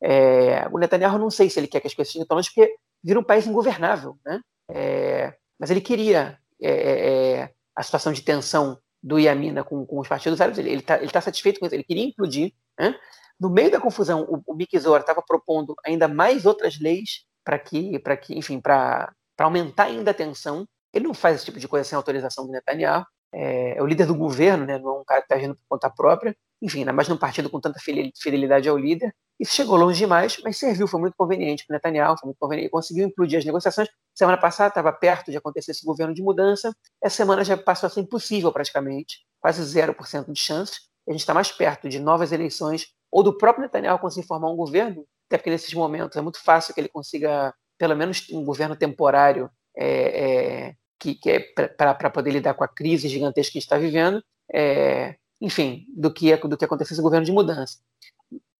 É, 0.04 0.67
o 0.69 0.78
Netanyahu 0.78 1.17
não 1.17 1.32
sei 1.32 1.50
se 1.50 1.60
ele 1.60 1.67
quer 1.67 1.80
que 1.80 1.88
as 1.88 1.93
pessoas 1.93 2.10
estejam 2.10 2.36
longe, 2.36 2.52
porque 2.54 2.76
vira 3.02 3.19
um 3.19 3.23
país 3.23 3.47
ingovernável, 3.47 4.17
né? 4.26 4.41
É, 4.69 5.34
mas 5.58 5.71
ele 5.71 5.80
queria 5.80 6.38
é, 6.62 6.69
é, 6.69 7.39
é 7.39 7.54
a 7.73 7.82
situação 7.82 8.12
de 8.12 8.21
tensão 8.21 8.78
do 9.02 9.17
Yamina 9.17 9.63
com, 9.63 9.86
com 9.86 10.00
os 10.00 10.08
partidos 10.08 10.41
árabes, 10.41 10.60
ele 10.60 10.76
está 10.76 10.97
tá 10.97 11.21
satisfeito 11.21 11.60
com 11.60 11.65
isso, 11.65 11.76
ele 11.76 11.84
queria 11.84 12.04
implodir. 12.04 12.52
Né? 12.78 12.93
No 13.39 13.50
meio 13.50 13.71
da 13.71 13.80
confusão, 13.80 14.23
o, 14.23 14.41
o 14.45 14.56
Mikizor 14.56 15.00
estava 15.00 15.21
propondo 15.26 15.74
ainda 15.86 16.07
mais 16.07 16.45
outras 16.45 16.80
leis 16.80 17.24
para 17.45 17.57
que, 17.57 17.97
que, 18.24 18.38
enfim, 18.38 18.59
para 18.59 19.14
aumentar 19.39 19.86
ainda 19.86 20.11
a 20.11 20.14
tensão. 20.14 20.68
Ele 20.93 21.05
não 21.05 21.14
faz 21.14 21.38
esse 21.38 21.45
tipo 21.45 21.59
de 21.59 21.68
coisa 21.68 21.88
sem 21.88 21.95
autorização 21.95 22.45
do 22.45 22.51
Netanyahu 22.51 23.05
é, 23.39 23.77
é, 23.77 23.83
o 23.83 23.85
líder 23.85 24.07
do 24.07 24.15
governo, 24.15 24.65
né, 24.65 24.79
não 24.79 24.89
é 24.89 24.99
um 24.99 25.03
cara 25.05 25.21
que 25.21 25.25
está 25.25 25.35
agindo 25.35 25.53
por 25.53 25.61
conta 25.69 25.91
própria, 25.91 26.35
enfim, 26.59 26.79
ainda 26.79 26.91
mais 26.91 27.07
num 27.07 27.17
partido 27.17 27.51
com 27.51 27.61
tanta 27.61 27.79
fidelidade 27.79 28.67
ao 28.67 28.75
líder. 28.75 29.13
Isso 29.39 29.53
chegou 29.53 29.77
longe 29.77 29.99
demais, 29.99 30.41
mas 30.43 30.57
serviu, 30.57 30.88
foi 30.88 30.99
muito 30.99 31.13
conveniente 31.15 31.63
para 31.67 31.75
Netanyahu, 31.75 32.17
foi 32.17 32.29
muito 32.29 32.39
conveniente, 32.39 32.71
conseguiu 32.71 33.07
implodir 33.07 33.38
as 33.38 33.45
negociações. 33.45 33.88
Semana 34.15 34.39
passada 34.39 34.69
estava 34.69 34.91
perto 34.91 35.29
de 35.29 35.38
acontecer 35.38 35.69
esse 35.69 35.85
governo 35.85 36.15
de 36.15 36.23
mudança, 36.23 36.75
essa 36.99 37.15
semana 37.15 37.43
já 37.43 37.55
passou 37.55 37.85
a 37.85 37.89
ser 37.91 37.99
impossível 37.99 38.51
praticamente, 38.51 39.19
quase 39.39 39.61
0% 39.61 40.31
de 40.31 40.39
chances. 40.39 40.79
A 41.07 41.11
gente 41.11 41.19
está 41.19 41.33
mais 41.35 41.51
perto 41.51 41.88
de 41.88 41.99
novas 41.99 42.31
eleições 42.31 42.88
ou 43.11 43.21
do 43.21 43.38
próprio 43.38 43.61
Netanyahu 43.61 43.99
conseguir 43.99 44.25
formar 44.25 44.49
um 44.49 44.55
governo, 44.55 45.05
até 45.27 45.38
porque 45.38 45.51
nesses 45.51 45.73
momentos 45.75 46.17
é 46.17 46.21
muito 46.21 46.43
fácil 46.43 46.73
que 46.73 46.81
ele 46.81 46.89
consiga, 46.89 47.53
pelo 47.77 47.95
menos, 47.95 48.27
um 48.31 48.43
governo 48.43 48.75
temporário 48.75 49.47
é, 49.77 50.69
é, 50.69 50.75
que, 51.00 51.16
que 51.16 51.30
é 51.30 51.39
para 51.39 52.10
poder 52.10 52.32
lidar 52.32 52.54
com 52.54 52.64
a 52.64 52.68
crise 52.68 53.08
gigantesca 53.08 53.54
que 53.54 53.60
está 53.60 53.78
vivendo, 53.78 54.24
é, 54.54 55.16
enfim, 55.39 55.86
do 55.95 56.12
que, 56.12 56.36
do 56.38 56.58
que 56.58 56.66
aconteceu 56.66 56.93
esse 56.93 57.02
governo 57.02 57.26
de 57.26 57.32
mudança. 57.32 57.80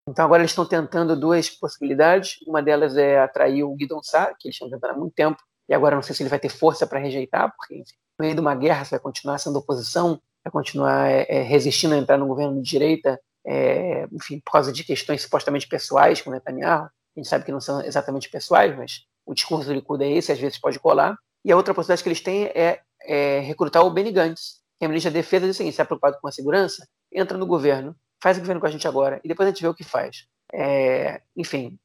Então 0.08 0.24
agora 0.24 0.42
eles 0.42 0.52
estão 0.52 0.66
tentando 0.66 1.20
duas 1.20 1.50
possibilidades. 1.50 2.38
Uma 2.48 2.62
delas 2.62 2.96
é 2.96 3.20
atrair 3.20 3.64
o 3.64 3.76
Guidon 3.76 4.02
Sá, 4.02 4.34
que 4.34 4.48
eles 4.48 4.56
estão 4.56 4.70
tentando 4.70 4.92
há 4.92 4.98
muito 4.98 5.14
tempo, 5.14 5.38
e 5.68 5.74
agora 5.74 5.96
não 5.96 6.02
sei 6.02 6.16
se 6.16 6.24
ele 6.24 6.30
vai 6.30 6.40
ter 6.40 6.50
força 6.50 6.88
para 6.88 7.00
rejeitar, 7.00 7.54
porque 7.56 7.76
enfim, 7.76 7.96
no 8.18 8.24
meio 8.24 8.36
de 8.36 8.42
uma 8.42 8.56
guerra, 8.56 8.86
você 8.86 8.92
vai 8.92 9.00
continuar 9.00 9.38
sendo 9.38 9.60
oposição, 9.60 10.22
vai 10.44 10.52
continuar 10.52 11.10
é, 11.10 11.26
é, 11.28 11.42
resistindo 11.42 11.94
a 11.94 11.98
entrar 11.98 12.18
no 12.18 12.28
governo 12.28 12.62
de 12.62 12.70
direita, 12.70 13.20
é, 13.46 14.08
enfim, 14.12 14.40
por 14.40 14.52
causa 14.52 14.72
de 14.72 14.84
questões 14.84 15.22
supostamente 15.22 15.68
pessoais 15.68 16.22
com 16.22 16.32
Netanyahu. 16.32 16.86
A 16.86 16.90
gente 17.20 17.28
sabe 17.28 17.44
que 17.44 17.52
não 17.52 17.60
são 17.60 17.82
exatamente 17.82 18.30
pessoais, 18.30 18.76
mas 18.78 19.02
o 19.26 19.34
discurso 19.34 19.68
do 19.68 19.74
Likud 19.74 20.02
é 20.04 20.10
esse, 20.10 20.32
às 20.32 20.40
vezes 20.40 20.58
pode 20.58 20.80
colar. 20.80 21.18
E 21.48 21.52
a 21.54 21.56
outra 21.56 21.74
possibilidade 21.74 22.04
que 22.04 22.10
eles 22.10 22.20
têm 22.20 22.44
é, 22.48 22.82
é 23.04 23.40
recrutar 23.40 23.82
o 23.86 23.90
Benny 23.90 24.12
Gantz, 24.12 24.60
que 24.78 24.84
é 24.84 24.86
a 24.86 24.90
ministra 24.90 25.10
da 25.10 25.20
Defesa, 25.20 25.46
diz 25.46 25.56
o 25.56 25.58
seguinte, 25.58 25.76
se 25.76 25.82
é 25.82 25.86
preocupado 25.86 26.18
com 26.22 26.28
a 26.28 26.32
segurança, 26.32 26.86
entra 27.10 27.38
no 27.38 27.48
governo, 27.48 27.96
faz 28.22 28.36
o 28.36 28.42
governo 28.42 28.60
com 28.60 28.68
a 28.68 28.70
gente 28.70 28.86
agora, 28.86 29.22
e 29.24 29.30
depois 29.30 29.48
a 29.48 29.52
gente 29.52 29.62
vê 29.62 29.68
o 29.70 29.74
que 29.74 29.86
faz. 29.86 30.28
É, 30.54 31.22
enfim, 31.38 31.80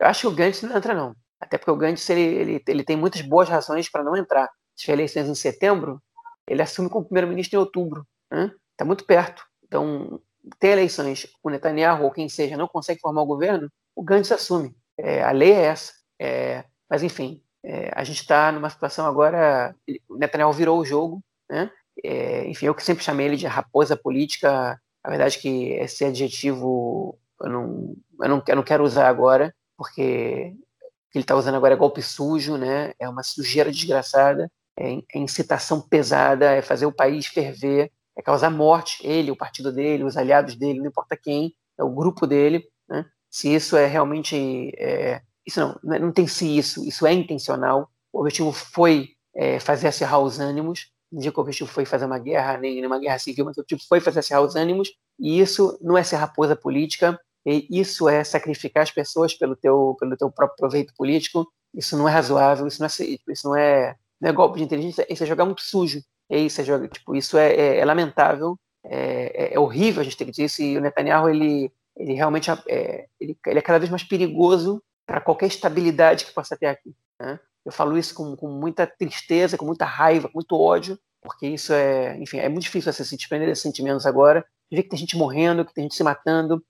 eu 0.00 0.08
acho 0.08 0.22
que 0.22 0.26
o 0.26 0.32
Gantz 0.32 0.62
não 0.62 0.76
entra, 0.76 0.94
não. 0.94 1.14
Até 1.40 1.56
porque 1.56 1.70
o 1.70 1.76
Gantz 1.76 2.10
ele, 2.10 2.22
ele, 2.22 2.64
ele 2.66 2.82
tem 2.82 2.96
muitas 2.96 3.20
boas 3.20 3.48
razões 3.48 3.88
para 3.88 4.02
não 4.02 4.16
entrar. 4.16 4.50
Se 4.74 4.82
tiver 4.82 4.94
eleições 4.94 5.28
em 5.28 5.34
setembro, 5.36 6.02
ele 6.48 6.60
assume 6.60 6.88
como 6.88 7.04
primeiro-ministro 7.04 7.56
em 7.56 7.60
outubro. 7.60 8.04
Está 8.32 8.84
né? 8.84 8.84
muito 8.84 9.04
perto. 9.04 9.44
Então, 9.62 10.20
tem 10.58 10.72
eleições, 10.72 11.28
o 11.40 11.50
Netanyahu 11.50 12.02
ou 12.02 12.10
quem 12.10 12.28
seja 12.28 12.56
não 12.56 12.66
consegue 12.66 13.00
formar 13.00 13.22
o 13.22 13.26
governo, 13.26 13.70
o 13.94 14.02
Gantz 14.02 14.32
assume. 14.32 14.74
É, 14.98 15.22
a 15.22 15.30
lei 15.30 15.52
é 15.52 15.66
essa. 15.66 15.92
É, 16.20 16.64
mas, 16.90 17.04
enfim, 17.04 17.43
é, 17.64 17.90
a 17.94 18.04
gente 18.04 18.20
está 18.20 18.52
numa 18.52 18.68
situação 18.68 19.06
agora. 19.06 19.74
O 20.08 20.16
Netanyahu 20.16 20.52
virou 20.52 20.78
o 20.78 20.84
jogo. 20.84 21.22
Né? 21.48 21.70
É, 22.04 22.46
enfim, 22.48 22.66
eu 22.66 22.74
que 22.74 22.84
sempre 22.84 23.02
chamei 23.02 23.26
ele 23.26 23.36
de 23.36 23.46
raposa 23.46 23.96
política. 23.96 24.78
A 25.02 25.10
verdade 25.10 25.38
é 25.38 25.40
que 25.40 25.72
esse 25.72 26.04
adjetivo 26.04 27.18
eu 27.40 27.50
não, 27.50 27.96
eu 28.22 28.28
não, 28.28 28.42
eu 28.46 28.56
não 28.56 28.62
quero 28.62 28.84
usar 28.84 29.08
agora, 29.08 29.54
porque 29.76 30.54
o 30.54 31.10
que 31.10 31.18
ele 31.18 31.24
está 31.24 31.34
usando 31.34 31.56
agora 31.56 31.74
é 31.74 31.76
golpe 31.76 32.02
sujo, 32.02 32.56
né? 32.56 32.92
é 32.98 33.08
uma 33.08 33.22
sujeira 33.22 33.70
desgraçada, 33.70 34.50
é, 34.78 34.98
é 35.14 35.18
incitação 35.18 35.80
pesada, 35.80 36.50
é 36.52 36.62
fazer 36.62 36.86
o 36.86 36.92
país 36.92 37.26
ferver, 37.26 37.90
é 38.16 38.22
causar 38.22 38.50
morte, 38.50 39.04
ele, 39.06 39.30
o 39.30 39.36
partido 39.36 39.72
dele, 39.72 40.04
os 40.04 40.16
aliados 40.16 40.56
dele, 40.56 40.80
não 40.80 40.86
importa 40.86 41.16
quem, 41.16 41.54
é 41.78 41.82
o 41.82 41.90
grupo 41.90 42.26
dele. 42.26 42.64
Né? 42.88 43.04
Se 43.30 43.52
isso 43.52 43.76
é 43.76 43.86
realmente. 43.86 44.72
É, 44.78 45.20
isso 45.46 45.60
não, 45.60 45.98
não 45.98 46.12
tem 46.12 46.26
se 46.26 46.56
isso, 46.56 46.86
isso 46.86 47.06
é 47.06 47.12
intencional. 47.12 47.90
O 48.12 48.20
objetivo 48.20 48.52
foi 48.52 49.10
é, 49.34 49.58
fazer 49.58 49.88
acirrar 49.88 50.20
os 50.20 50.38
ânimos. 50.38 50.90
Não 51.12 51.20
digo 51.20 51.34
que 51.34 51.40
o 51.40 51.42
objetivo 51.42 51.70
foi 51.70 51.84
fazer 51.84 52.06
uma 52.06 52.18
guerra, 52.18 52.56
nem 52.56 52.84
uma 52.84 52.98
guerra 52.98 53.18
civil, 53.18 53.44
mas 53.44 53.56
o 53.56 53.60
objetivo 53.60 53.82
foi 53.88 54.00
fazer 54.00 54.20
acirrar 54.20 54.42
os 54.42 54.56
ânimos. 54.56 54.92
E 55.18 55.40
isso 55.40 55.78
não 55.80 55.96
é 55.96 56.02
ser 56.02 56.16
raposa 56.16 56.56
política, 56.56 57.18
isso 57.44 58.08
é 58.08 58.24
sacrificar 58.24 58.82
as 58.82 58.90
pessoas 58.90 59.34
pelo 59.34 59.54
teu, 59.54 59.96
pelo 60.00 60.16
teu 60.16 60.30
próprio 60.30 60.56
proveito 60.56 60.94
político. 60.94 61.46
Isso 61.74 61.96
não 61.96 62.08
é 62.08 62.12
razoável, 62.12 62.66
isso 62.66 62.80
não 62.80 62.86
é, 62.86 63.18
isso 63.28 63.48
não 63.48 63.56
é, 63.56 63.96
não 64.20 64.30
é 64.30 64.32
golpe 64.32 64.58
de 64.58 64.64
inteligência, 64.64 65.06
isso 65.10 65.22
é 65.22 65.26
jogar 65.26 65.44
muito 65.44 65.62
sujo. 65.62 66.00
É 66.30 66.38
isso, 66.38 66.60
é 66.60 66.64
jogar, 66.64 66.88
tipo, 66.88 67.14
isso 67.14 67.36
é, 67.36 67.52
é, 67.52 67.78
é 67.78 67.84
lamentável, 67.84 68.58
é, 68.84 69.50
é, 69.50 69.54
é, 69.54 69.60
horrível 69.60 70.00
a 70.00 70.04
gente 70.04 70.16
ter 70.16 70.24
que 70.24 70.30
dizer 70.30 70.44
isso. 70.44 70.62
E 70.62 70.78
o 70.78 70.80
Netanyahu, 70.80 71.28
ele, 71.28 71.70
ele 71.96 72.14
realmente 72.14 72.50
é, 72.50 73.06
ele, 73.20 73.36
ele 73.46 73.58
é 73.58 73.62
cada 73.62 73.78
vez 73.78 73.90
mais 73.90 74.02
perigoso 74.02 74.82
para 75.06 75.20
qualquer 75.20 75.46
estabilidade 75.46 76.24
que 76.24 76.32
possa 76.32 76.56
ter 76.56 76.66
aqui. 76.66 76.94
Né? 77.20 77.38
Eu 77.64 77.72
falo 77.72 77.96
isso 77.96 78.14
com, 78.14 78.36
com 78.36 78.48
muita 78.48 78.86
tristeza, 78.86 79.56
com 79.56 79.64
muita 79.64 79.84
raiva, 79.84 80.28
com 80.28 80.34
muito 80.34 80.58
ódio, 80.58 80.98
porque 81.22 81.46
isso 81.46 81.72
é, 81.72 82.18
enfim, 82.18 82.38
é 82.38 82.48
muito 82.48 82.64
difícil 82.64 82.92
você 82.92 83.04
se 83.04 83.16
desprender 83.16 83.48
desses 83.48 83.62
sentimentos 83.62 84.04
agora, 84.04 84.44
ver 84.70 84.82
que 84.82 84.90
tem 84.90 84.98
gente 84.98 85.16
morrendo, 85.16 85.64
que 85.64 85.72
tem 85.72 85.84
gente 85.84 85.94
se 85.94 86.02
matando, 86.02 86.62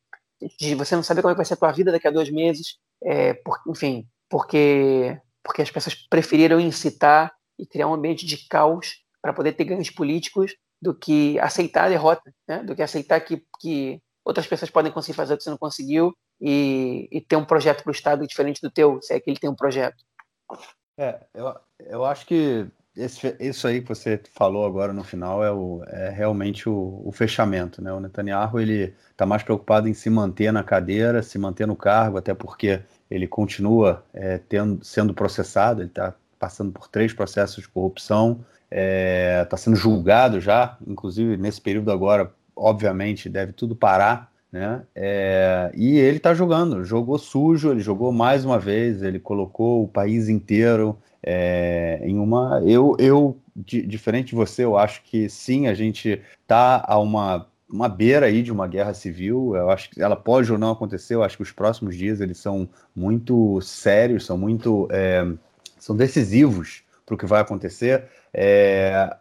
de 0.59 0.75
você 0.75 0.95
não 0.95 1.03
saber 1.03 1.23
como 1.23 1.33
é 1.33 1.37
vai 1.37 1.45
ser 1.45 1.55
a 1.55 1.57
tua 1.57 1.73
vida 1.73 1.91
daqui 1.91 2.07
a 2.07 2.11
dois 2.11 2.31
meses, 2.31 2.77
é, 3.03 3.35
por, 3.35 3.59
enfim, 3.69 4.07
porque, 4.29 5.19
porque 5.43 5.63
as 5.63 5.71
pessoas 5.71 5.95
preferiram 6.09 6.61
incitar 6.61 7.33
e 7.59 7.67
criar 7.67 7.89
um 7.89 7.95
ambiente 7.95 8.27
de 8.27 8.47
caos 8.49 9.03
para 9.21 9.33
poder 9.33 9.53
ter 9.53 9.65
ganhos 9.65 9.91
políticos 9.91 10.55
do 10.81 10.95
que 10.95 11.39
aceitar 11.41 11.87
a 11.87 11.89
derrota, 11.89 12.33
né? 12.47 12.63
do 12.63 12.75
que 12.75 12.83
aceitar 12.83 13.21
que, 13.21 13.43
que 13.61 14.01
outras 14.25 14.47
pessoas 14.47 14.71
podem 14.71 14.93
conseguir 14.93 15.17
fazer 15.17 15.35
o 15.35 15.37
que 15.37 15.45
você 15.45 15.51
não 15.51 15.59
conseguiu 15.59 16.15
e, 16.41 17.09
e 17.11 17.21
ter 17.21 17.37
um 17.37 17.45
projeto 17.45 17.83
para 17.83 17.91
o 17.91 17.95
Estado 17.95 18.27
diferente 18.27 18.61
do 18.61 18.71
teu, 18.71 19.01
se 19.03 19.15
é 19.15 19.21
que 19.21 19.31
ele 19.31 19.39
tem 19.39 19.51
um 19.51 19.55
projeto. 19.55 20.05
É, 20.99 21.21
eu, 21.35 21.55
eu 21.81 22.05
acho 22.05 22.27
que 22.27 22.67
esse, 22.97 23.37
isso 23.41 23.67
aí 23.67 23.83
que 23.83 23.89
você 23.89 24.21
falou 24.33 24.65
agora 24.65 24.93
no 24.93 25.03
final 25.03 25.45
é, 25.45 25.51
o, 25.51 25.83
é 25.87 26.11
realmente 26.11 26.69
o, 26.69 27.03
o 27.05 27.11
fechamento, 27.11 27.83
né? 27.83 27.93
O 27.93 27.99
Netanyahu 27.99 28.61
ele 28.61 28.95
está 29.11 29.27
mais 29.27 29.43
preocupado 29.43 29.89
em 29.89 29.95
se 29.95 30.09
manter 30.09 30.53
na 30.53 30.63
cadeira, 30.63 31.23
se 31.23 31.37
manter 31.37 31.67
no 31.67 31.75
cargo, 31.75 32.19
até 32.19 32.33
porque 32.33 32.81
ele 33.11 33.27
continua 33.27 34.05
é, 34.13 34.39
tendo, 34.39 34.85
sendo 34.85 35.13
processado, 35.13 35.83
ele 35.83 35.89
está 35.89 36.15
passando 36.39 36.73
por 36.73 36.87
três 36.89 37.13
processos 37.13 37.65
de 37.65 37.69
corrupção, 37.69 38.45
está 38.65 38.69
é, 38.71 39.45
tá 39.45 39.57
sendo 39.57 39.77
julgado 39.77 40.41
já, 40.41 40.77
inclusive 40.87 41.37
nesse 41.37 41.61
período 41.61 41.91
agora, 41.91 42.33
obviamente 42.55 43.29
deve 43.29 43.53
tudo 43.53 43.75
parar, 43.75 44.33
né? 44.55 44.85
É, 44.95 45.73
e 45.75 45.99
ele 45.99 46.19
está 46.19 46.33
jogando, 46.33 46.85
jogou 46.85 47.19
sujo, 47.19 47.73
ele 47.73 47.81
jogou 47.81 48.13
mais 48.13 48.45
uma 48.45 48.57
vez, 48.57 49.03
ele 49.03 49.19
colocou 49.19 49.83
o 49.83 49.89
país 49.89 50.29
inteiro 50.29 50.97
é, 51.21 52.01
em 52.05 52.17
uma. 52.17 52.63
Eu, 52.65 52.95
eu 53.01 53.37
diferente 53.57 54.29
de 54.29 54.37
você, 54.37 54.63
eu 54.63 54.79
acho 54.79 55.03
que 55.03 55.29
sim, 55.29 55.67
a 55.67 55.75
gente 55.75 56.23
está 56.41 56.85
a 56.87 56.97
uma, 57.01 57.49
uma 57.69 57.89
beira 57.89 58.27
aí 58.27 58.45
de 58.45 58.53
uma 58.53 58.69
guerra 58.69 58.95
civil. 58.95 59.57
Eu 59.57 59.71
acho 59.71 59.91
que 59.91 60.01
ela 60.01 60.15
pode 60.15 60.53
ou 60.53 60.57
não 60.59 60.71
acontecer. 60.71 61.17
Eu 61.17 61.25
acho 61.25 61.37
que 61.37 61.43
os 61.43 61.51
próximos 61.51 61.97
dias 61.97 62.21
eles 62.21 62.39
são 62.39 62.69
muito 62.95 63.61
sérios, 63.61 64.25
são 64.25 64.39
muito 64.39 64.87
é, 64.93 65.27
são 65.81 65.97
decisivos 65.97 66.85
para 67.05 67.17
o 67.17 67.19
que 67.19 67.27
vai 67.27 67.41
acontecer. 67.41 68.05
É, 68.33 69.17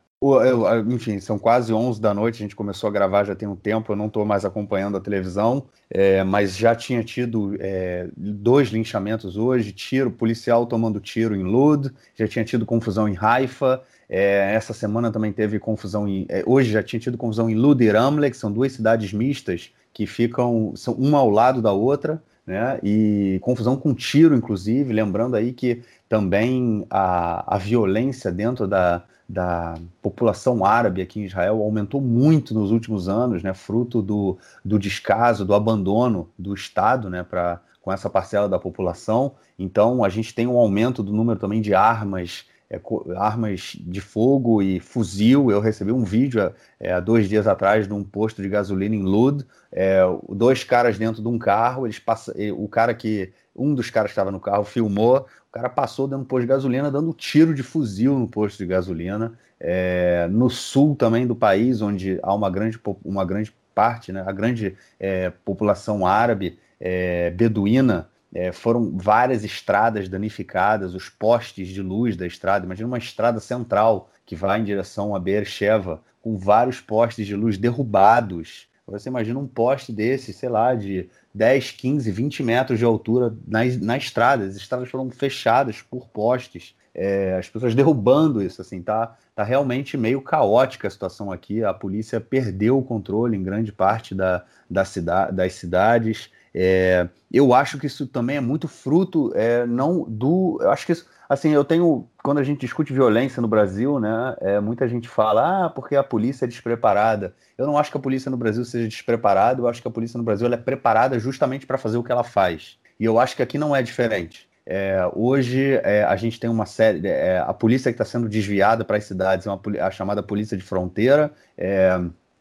enfim, 0.90 1.20
são 1.20 1.38
quase 1.38 1.74
11 1.74 2.00
da 2.00 2.14
noite, 2.14 2.36
a 2.36 2.40
gente 2.40 2.56
começou 2.56 2.88
a 2.88 2.92
gravar 2.92 3.24
já 3.24 3.36
tem 3.36 3.48
um 3.48 3.56
tempo, 3.56 3.92
eu 3.92 3.96
não 3.96 4.08
estou 4.08 4.26
mais 4.26 4.46
acompanhando 4.46 4.98
a 4.98 5.02
televisão, 5.02 5.66
é, 5.90 6.24
mas 6.24 6.56
já 6.56 6.76
tinha 6.76 7.04
tido 7.04 7.56
é, 7.60 8.08
dois 8.16 8.70
linchamentos 8.70 9.38
hoje, 9.38 9.72
tiro, 9.72 10.12
policial 10.12 10.66
tomando 10.66 11.00
tiro 11.00 11.36
em 11.36 11.44
Lud, 11.44 11.92
já 12.16 12.28
tinha 12.28 12.46
tido 12.46 12.66
confusão 12.66 13.08
em 13.08 13.18
Haifa, 13.20 13.82
é, 14.10 14.54
essa 14.54 14.74
semana 14.74 15.12
também 15.12 15.34
teve 15.34 15.58
confusão 15.58 16.08
em. 16.08 16.26
É, 16.30 16.44
hoje 16.46 16.72
já 16.72 16.84
tinha 16.84 17.00
tido 17.00 17.18
confusão 17.18 17.50
em 17.50 17.56
Lud 17.56 17.84
e 17.84 17.90
Ramle, 17.90 18.30
que 18.30 18.38
são 18.38 18.52
duas 18.52 18.72
cidades 18.72 19.12
mistas 19.12 19.72
que 19.92 20.06
ficam 20.06 20.74
são 20.76 20.94
uma 20.94 21.18
ao 21.20 21.30
lado 21.30 21.62
da 21.62 21.72
outra, 21.72 22.22
né? 22.46 22.80
E 22.84 23.40
confusão 23.42 23.76
com 23.76 23.94
tiro, 23.94 24.36
inclusive, 24.36 24.94
lembrando 24.94 25.36
aí 25.36 25.52
que 25.52 25.82
também 26.08 26.86
a, 26.90 27.56
a 27.56 27.58
violência 27.58 28.32
dentro 28.32 28.68
da, 28.68 29.04
da 29.28 29.76
população 30.02 30.66
árabe 30.66 31.02
aqui 31.02 31.20
em 31.20 31.26
Israel 31.26 31.62
aumentou 31.62 32.02
muito 32.02 32.54
nos 32.54 32.72
últimos 32.72 33.08
anos, 33.08 33.42
né, 33.42 33.54
fruto 33.54 34.02
do, 34.02 34.38
do 34.64 34.78
descaso, 34.78 35.46
do 35.46 35.54
abandono 35.54 36.30
do 36.38 36.54
Estado 36.54 37.10
né, 37.10 37.24
pra, 37.24 37.62
com 37.82 37.92
essa 37.92 38.10
parcela 38.10 38.48
da 38.48 38.60
população. 38.60 39.34
Então, 39.58 40.04
a 40.04 40.10
gente 40.10 40.34
tem 40.34 40.48
um 40.48 40.58
aumento 40.58 41.02
do 41.02 41.14
número 41.14 41.40
também 41.40 41.62
de 41.62 41.74
armas, 41.74 42.46
é, 42.70 42.80
armas 43.16 43.78
de 43.80 44.02
fogo 44.02 44.62
e 44.62 44.80
fuzil. 44.80 45.52
Eu 45.52 45.60
recebi 45.60 45.92
um 45.92 46.04
vídeo 46.04 46.54
é, 46.80 46.94
há 46.94 47.00
dois 47.00 47.28
dias 47.30 47.48
atrás 47.48 47.88
de 47.88 47.94
um 47.94 48.04
posto 48.04 48.42
de 48.42 48.50
gasolina 48.50 48.96
em 48.96 49.04
Lud, 49.04 49.46
é, 49.72 50.02
dois 50.30 50.64
caras 50.64 50.98
dentro 50.98 51.22
de 51.22 51.28
um 51.28 51.38
carro, 51.38 51.86
eles 51.86 52.00
passam, 52.00 52.34
o 52.58 52.68
cara 52.68 52.94
que 52.94 53.34
um 53.56 53.74
dos 53.74 53.90
caras 53.90 54.10
que 54.10 54.14
estava 54.14 54.32
no 54.32 54.40
carro 54.40 54.64
filmou 54.64 55.28
o 55.50 55.56
cara 55.56 55.70
passou 55.70 56.08
dentro 56.08 56.24
do 56.24 56.28
posto 56.28 56.42
de 56.42 56.48
gasolina, 56.48 56.90
dando 56.90 57.14
tiro 57.14 57.54
de 57.54 57.62
fuzil 57.62 58.18
no 58.18 58.28
posto 58.28 58.58
de 58.58 58.66
gasolina. 58.66 59.38
É, 59.60 60.28
no 60.32 60.50
sul 60.50 60.96
também 60.96 61.28
do 61.28 61.36
país, 61.36 61.80
onde 61.80 62.20
há 62.24 62.34
uma 62.34 62.50
grande, 62.50 62.80
uma 63.06 63.24
grande 63.24 63.54
parte, 63.76 64.12
né, 64.12 64.24
a 64.26 64.32
grande 64.32 64.76
é, 65.00 65.30
população 65.30 66.08
árabe 66.08 66.58
é, 66.82 67.30
beduína, 67.30 68.10
é, 68.34 68.52
foram 68.52 68.98
várias 68.98 69.44
estradas 69.44 70.10
danificadas, 70.10 70.96
os 70.96 71.08
postes 71.08 71.68
de 71.68 71.84
luz 71.84 72.18
da 72.18 72.26
estrada. 72.26 72.66
Imagina 72.66 72.88
uma 72.88 72.98
estrada 72.98 73.40
central 73.40 74.10
que 74.26 74.36
vai 74.36 74.60
em 74.60 74.64
direção 74.64 75.16
a 75.16 75.20
Beersheba, 75.20 76.02
com 76.20 76.36
vários 76.36 76.82
postes 76.82 77.28
de 77.28 77.36
luz 77.36 77.60
derrubados. 77.60 78.68
Você 78.88 79.08
imagina 79.08 79.38
um 79.38 79.48
poste 79.48 79.94
desse, 79.94 80.34
sei 80.34 80.50
lá, 80.50 80.74
de 80.74 81.08
10, 81.34 81.72
15, 81.72 82.12
20 82.12 82.44
metros 82.44 82.80
de 82.80 82.86
altura 82.86 83.36
na, 83.48 83.62
na 83.82 83.98
estrada. 83.98 84.46
As 84.46 84.56
estradas 84.56 84.90
foram 84.90 85.10
fechadas 85.10 85.82
por 85.82 86.08
postes. 86.08 86.76
É, 86.96 87.38
as 87.40 87.50
pessoas 87.50 87.74
derrubando 87.74 88.42
isso, 88.42 88.62
assim, 88.62 88.82
tá, 88.82 89.18
tá 89.36 89.44
realmente 89.44 89.98
meio 89.98 90.22
caótica 90.22 90.88
a 90.88 90.92
situação 90.92 91.32
aqui. 91.32 91.64
A 91.64 91.74
polícia 91.74 92.22
perdeu 92.22 92.78
o 92.78 92.84
controle 92.84 93.36
em 93.36 93.42
grande 93.42 93.72
parte 93.72 94.14
da, 94.14 94.46
da 94.70 94.86
cida 94.86 95.32
das 95.32 95.54
cidades. 95.54 96.30
É, 96.54 97.10
eu 97.32 97.52
acho 97.54 97.80
que 97.80 97.88
isso 97.88 98.06
também 98.06 98.38
é 98.38 98.42
muito 98.42 98.68
fruto, 98.68 99.32
é, 99.34 99.66
não 99.66 100.04
do. 100.04 100.60
Eu 100.62 100.70
acho 100.70 100.86
que 100.86 100.92
isso, 100.92 101.08
assim, 101.28 101.50
eu 101.50 101.64
tenho. 101.64 102.08
Quando 102.24 102.38
a 102.38 102.44
gente 102.44 102.62
discute 102.62 102.94
violência 102.94 103.42
no 103.42 103.48
Brasil, 103.48 104.00
né, 104.00 104.36
é, 104.40 104.60
muita 104.60 104.88
gente 104.88 105.08
fala, 105.10 105.66
ah, 105.66 105.70
porque 105.70 105.96
a 105.96 106.04
polícia 106.04 106.46
é 106.46 106.48
despreparada. 106.48 107.34
Eu 107.58 107.68
não 107.68 107.78
acho 107.78 107.92
que 107.92 107.98
a 107.98 108.00
polícia 108.00 108.32
no 108.32 108.38
Brasil 108.38 108.64
seja 108.64 108.88
despreparada, 108.88 109.62
eu 109.62 109.68
acho 109.68 109.82
que 109.82 109.88
a 109.88 109.92
polícia 109.92 110.18
no 110.18 110.24
Brasil 110.24 110.52
é 110.52 110.58
preparada 110.58 111.20
justamente 111.20 111.66
para 111.66 111.78
fazer 111.78 111.98
o 111.98 112.04
que 112.04 112.12
ela 112.12 112.24
faz. 112.24 112.78
E 113.00 113.06
eu 113.06 113.20
acho 113.20 113.36
que 113.36 113.44
aqui 113.44 113.58
não 113.58 113.76
é 113.76 113.82
diferente. 113.82 114.48
É, 114.66 115.00
hoje 115.14 115.74
é, 115.84 116.04
a 116.04 116.16
gente 116.16 116.40
tem 116.40 116.50
uma 116.50 116.66
série, 116.66 117.06
é, 117.06 117.40
a 117.40 117.54
polícia 117.54 117.92
que 117.92 118.02
está 118.02 118.06
sendo 118.06 118.30
desviada 118.30 118.86
para 118.86 118.96
as 118.96 119.04
cidades 119.04 119.46
é 119.46 119.50
uma, 119.50 119.62
a 119.82 119.92
chamada 119.92 120.24
polícia 120.24 120.56
de 120.56 120.64
fronteira. 120.64 121.32
É, 121.58 122.00